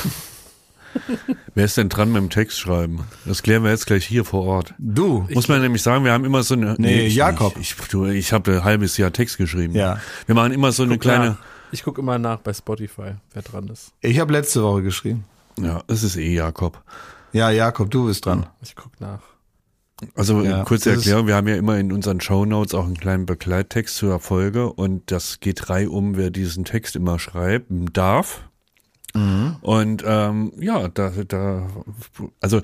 Wer 1.53 1.65
ist 1.65 1.77
denn 1.77 1.89
dran 1.89 2.11
mit 2.11 2.21
dem 2.21 2.29
Text 2.29 2.59
schreiben? 2.59 3.05
Das 3.25 3.43
klären 3.43 3.63
wir 3.63 3.69
jetzt 3.69 3.85
gleich 3.85 4.05
hier 4.05 4.25
vor 4.25 4.43
Ort. 4.45 4.73
Du? 4.79 5.27
Muss 5.33 5.47
man 5.47 5.61
nämlich 5.61 5.83
sagen, 5.83 6.03
wir 6.03 6.11
haben 6.11 6.25
immer 6.25 6.41
so 6.43 6.55
eine. 6.55 6.75
Nee, 6.79 7.07
ich 7.07 7.15
Jakob. 7.15 7.57
Ich, 7.59 7.75
du, 7.75 8.05
ich 8.07 8.33
habe 8.33 8.53
ein 8.57 8.63
halbes 8.63 8.97
Jahr 8.97 9.11
Text 9.13 9.37
geschrieben. 9.37 9.75
Ja. 9.75 9.99
Wir 10.25 10.35
machen 10.35 10.51
immer 10.51 10.71
so 10.71 10.83
eine 10.83 10.93
Guck 10.93 11.01
kleine. 11.01 11.25
nach. 11.31 11.37
Ich 11.71 11.83
gucke 11.83 12.01
immer 12.01 12.17
nach 12.17 12.39
bei 12.39 12.53
Spotify, 12.53 13.13
wer 13.33 13.41
dran 13.43 13.67
ist. 13.67 13.91
Ich 14.01 14.19
habe 14.19 14.33
letzte 14.33 14.63
Woche 14.63 14.81
geschrieben. 14.81 15.25
Ja, 15.59 15.83
es 15.87 16.01
ist 16.03 16.15
eh 16.17 16.33
Jakob. 16.33 16.81
Ja, 17.33 17.51
Jakob, 17.51 17.91
du 17.91 18.07
bist 18.07 18.25
dran. 18.25 18.47
Ich 18.61 18.75
gucke 18.75 18.95
nach. 18.99 19.19
Also 20.15 20.41
Ja, 20.43 20.63
kurze 20.63 20.91
Erklärung, 20.91 21.27
wir 21.27 21.35
haben 21.35 21.47
ja 21.47 21.55
immer 21.55 21.77
in 21.77 21.91
unseren 21.91 22.21
Shownotes 22.21 22.73
auch 22.73 22.85
einen 22.85 22.97
kleinen 22.97 23.25
Begleittext 23.25 23.95
zur 23.95 24.19
Folge 24.19 24.71
und 24.71 25.11
das 25.11 25.39
geht 25.39 25.69
reihum, 25.69 26.15
wer 26.15 26.29
diesen 26.29 26.65
Text 26.65 26.95
immer 26.95 27.19
schreiben 27.19 27.91
darf. 27.91 28.43
Mhm. 29.13 29.57
Und 29.61 30.03
ähm, 30.05 30.53
ja, 30.59 30.87
da, 30.87 31.11
da, 31.27 31.67
also 32.39 32.61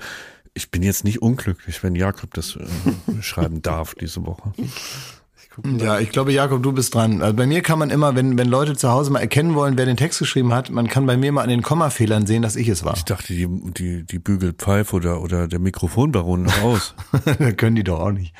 ich 0.54 0.70
bin 0.70 0.82
jetzt 0.82 1.04
nicht 1.04 1.20
unglücklich, 1.20 1.82
wenn 1.82 1.94
Jakob 1.94 2.32
das 2.34 2.56
äh, 2.56 2.66
schreiben 3.22 3.62
darf 3.62 3.94
diese 3.94 4.24
Woche. 4.24 4.52
Ja, 5.64 5.98
ich 5.98 6.10
glaube, 6.10 6.32
Jakob, 6.32 6.62
du 6.62 6.72
bist 6.72 6.94
dran. 6.94 7.22
Also 7.22 7.34
bei 7.34 7.46
mir 7.46 7.62
kann 7.62 7.78
man 7.78 7.90
immer, 7.90 8.14
wenn, 8.14 8.36
wenn 8.36 8.48
Leute 8.48 8.76
zu 8.76 8.90
Hause 8.90 9.10
mal 9.10 9.20
erkennen 9.20 9.54
wollen, 9.54 9.78
wer 9.78 9.86
den 9.86 9.96
Text 9.96 10.18
geschrieben 10.18 10.52
hat, 10.52 10.70
man 10.70 10.88
kann 10.88 11.06
bei 11.06 11.16
mir 11.16 11.32
mal 11.32 11.42
an 11.42 11.48
den 11.48 11.62
Kommafehlern 11.62 12.26
sehen, 12.26 12.42
dass 12.42 12.56
ich 12.56 12.68
es 12.68 12.84
war. 12.84 12.94
Ich 12.94 13.04
dachte, 13.04 13.32
die, 13.32 13.48
die, 13.48 14.04
die 14.04 14.18
bügelt 14.18 14.58
Pfeif 14.58 14.92
oder, 14.92 15.22
oder 15.22 15.48
der 15.48 15.58
Mikrofonbaron 15.58 16.42
noch 16.42 16.62
aus. 16.62 16.94
da 17.38 17.52
können 17.56 17.76
die 17.76 17.84
doch 17.84 18.00
auch 18.00 18.12
nicht. 18.12 18.34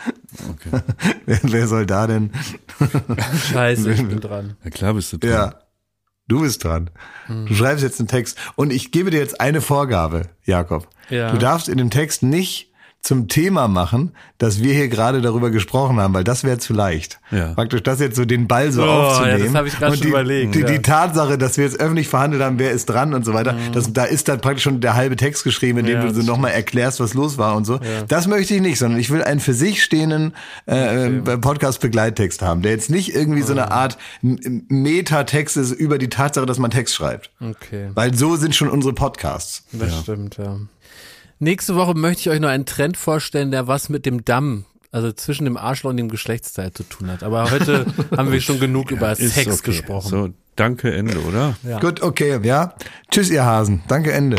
Okay. 0.51 0.83
wer, 1.27 1.39
wer 1.43 1.69
soll 1.69 1.87
da 1.87 2.07
denn? 2.07 2.33
Scheiße, 3.51 3.93
ich 3.93 4.07
bin 4.07 4.21
dran. 4.21 4.57
Ja, 4.65 4.71
klar 4.71 4.95
bist 4.95 5.13
du 5.13 5.17
dran. 5.17 5.31
Ja, 5.31 5.55
du 6.29 6.41
bist 6.43 6.65
dran. 6.65 6.91
Du 7.29 7.55
schreibst 7.55 7.83
jetzt 7.83 7.99
einen 7.99 8.09
Text. 8.09 8.39
Und 8.57 8.73
ich 8.73 8.93
gebe 8.93 9.11
dir 9.11 9.19
jetzt 9.19 9.41
eine 9.41 9.61
Vorgabe, 9.61 10.29
Jakob. 10.45 10.87
Ja. 11.09 11.33
Du 11.33 11.39
darfst 11.39 11.69
in 11.69 11.79
dem 11.79 11.91
Text 11.91 12.23
nicht 12.23 12.66
zum 13.07 13.29
Thema 13.29 13.69
machen, 13.69 14.13
dass 14.39 14.63
wir 14.63 14.75
hier 14.75 14.89
gerade 14.89 15.21
darüber 15.23 15.51
gesprochen 15.51 15.99
haben, 16.01 16.13
weil 16.13 16.25
das 16.25 16.45
wäre 16.45 16.59
zu 16.59 16.73
leicht. 16.75 17.21
Ja. 17.31 17.55
Praktisch 17.55 17.83
das 17.83 18.01
jetzt 18.01 18.17
so 18.17 18.25
den 18.25 18.49
Ball 18.49 18.73
so 18.73 18.83
Oh, 18.83 18.87
aufzunehmen. 18.87 19.39
ja, 19.39 19.45
das 19.47 19.55
hab 19.55 19.67
ich 19.67 19.75
und 19.81 19.81
schon 19.95 20.01
die, 20.03 20.09
überlegt, 20.09 20.55
Die, 20.55 20.61
ja. 20.61 20.67
die 20.67 20.83
Tatsache, 20.83 21.39
dass 21.39 21.57
wir 21.57 21.65
jetzt 21.65 21.81
öffentlich 21.81 22.09
verhandelt 22.09 22.43
haben, 22.43 22.59
wer 22.59 22.73
ist 22.73 22.87
dran 22.87 23.15
und 23.15 23.25
so 23.25 23.33
weiter, 23.33 23.55
das, 23.73 23.93
da 23.93 24.05
ist 24.05 24.29
dann 24.29 24.41
praktisch 24.41 24.65
schon 24.65 24.81
der 24.81 24.95
halbe 24.95 25.17
Text 25.17 25.45
geschrieben, 25.45 25.79
in 25.79 25.87
dem 25.87 25.99
Mhm. 26.01 26.07
Ja, 26.07 26.13
du 26.13 26.21
so 26.21 26.27
nochmal 26.27 26.51
erklärst, 26.53 27.01
was 27.01 27.15
los 27.15 27.39
war 27.39 27.57
und 27.57 27.65
so. 27.65 27.79
Das 28.09 28.27
möchte 28.27 28.55
ich 28.55 28.61
nicht, 28.61 28.79
sondern 28.79 28.99
ich 29.01 29.11
will 29.11 29.23
einen 29.23 29.41
für 29.41 29.55
sich 29.55 29.83
stehenden 29.83 30.35
äh, 30.69 31.07
äh, 31.07 31.39
Podcast-Begleittext 31.39 32.43
haben, 32.43 32.63
der 32.63 32.73
jetzt 32.73 32.91
nicht 32.91 33.15
irgendwie 33.15 33.43
so 33.43 33.53
Ah. 33.53 33.57
eine 33.57 33.71
Art 33.71 33.99
M- 34.23 34.65
Metatext 34.69 35.57
ist 35.57 35.73
über 35.73 35.99
die 35.99 36.09
Tatsache, 36.09 36.47
dass 36.47 36.59
man 36.59 36.71
Text 36.71 36.95
schreibt. 36.95 37.31
Okay, 37.41 37.91
Weil 37.95 38.15
so 38.15 38.37
sind 38.37 38.55
schon 38.55 38.69
unsere 38.69 38.93
Podcasts. 38.95 39.65
das 39.73 40.01
stimmt, 40.01 40.37
ja. 40.39 40.57
Nächste 41.39 41.75
Woche 41.75 41.95
möchte 41.95 42.23
ich 42.23 42.31
euch 42.31 42.41
noch 42.41 42.49
einen 42.49 42.65
Trend 42.65 42.97
vorstellen, 42.97 43.51
der 43.51 43.67
was 43.67 43.91
mit 43.91 44.07
dem 44.07 44.25
Damm, 44.25 44.65
also 44.91 45.13
zwischen 45.13 45.45
dem 45.45 45.59
Arschloch 45.59 45.91
und 45.91 45.99
dem 45.99 46.09
Geschlechtsteil 46.09 46.73
zu 46.73 46.83
tun 46.83 47.11
hat. 47.11 47.23
Aber 47.23 47.51
heute 47.51 47.87
haben 48.17 48.33
wir 48.33 48.41
schon 48.41 48.59
genug 48.59 48.91
über 48.91 49.15
Sex 49.15 49.47
okay. 49.47 49.71
gesprochen. 49.73 50.09
So, 50.09 50.29
danke, 50.57 50.95
Ende, 50.95 51.21
oder? 51.21 51.57
Ja. 51.63 51.79
Gut, 51.79 52.03
okay, 52.03 52.41
ja. 52.43 52.75
Tschüss, 53.11 53.31
ihr 53.31 53.45
Hasen. 53.45 53.83
Danke, 53.87 54.13
Ende. 54.13 54.39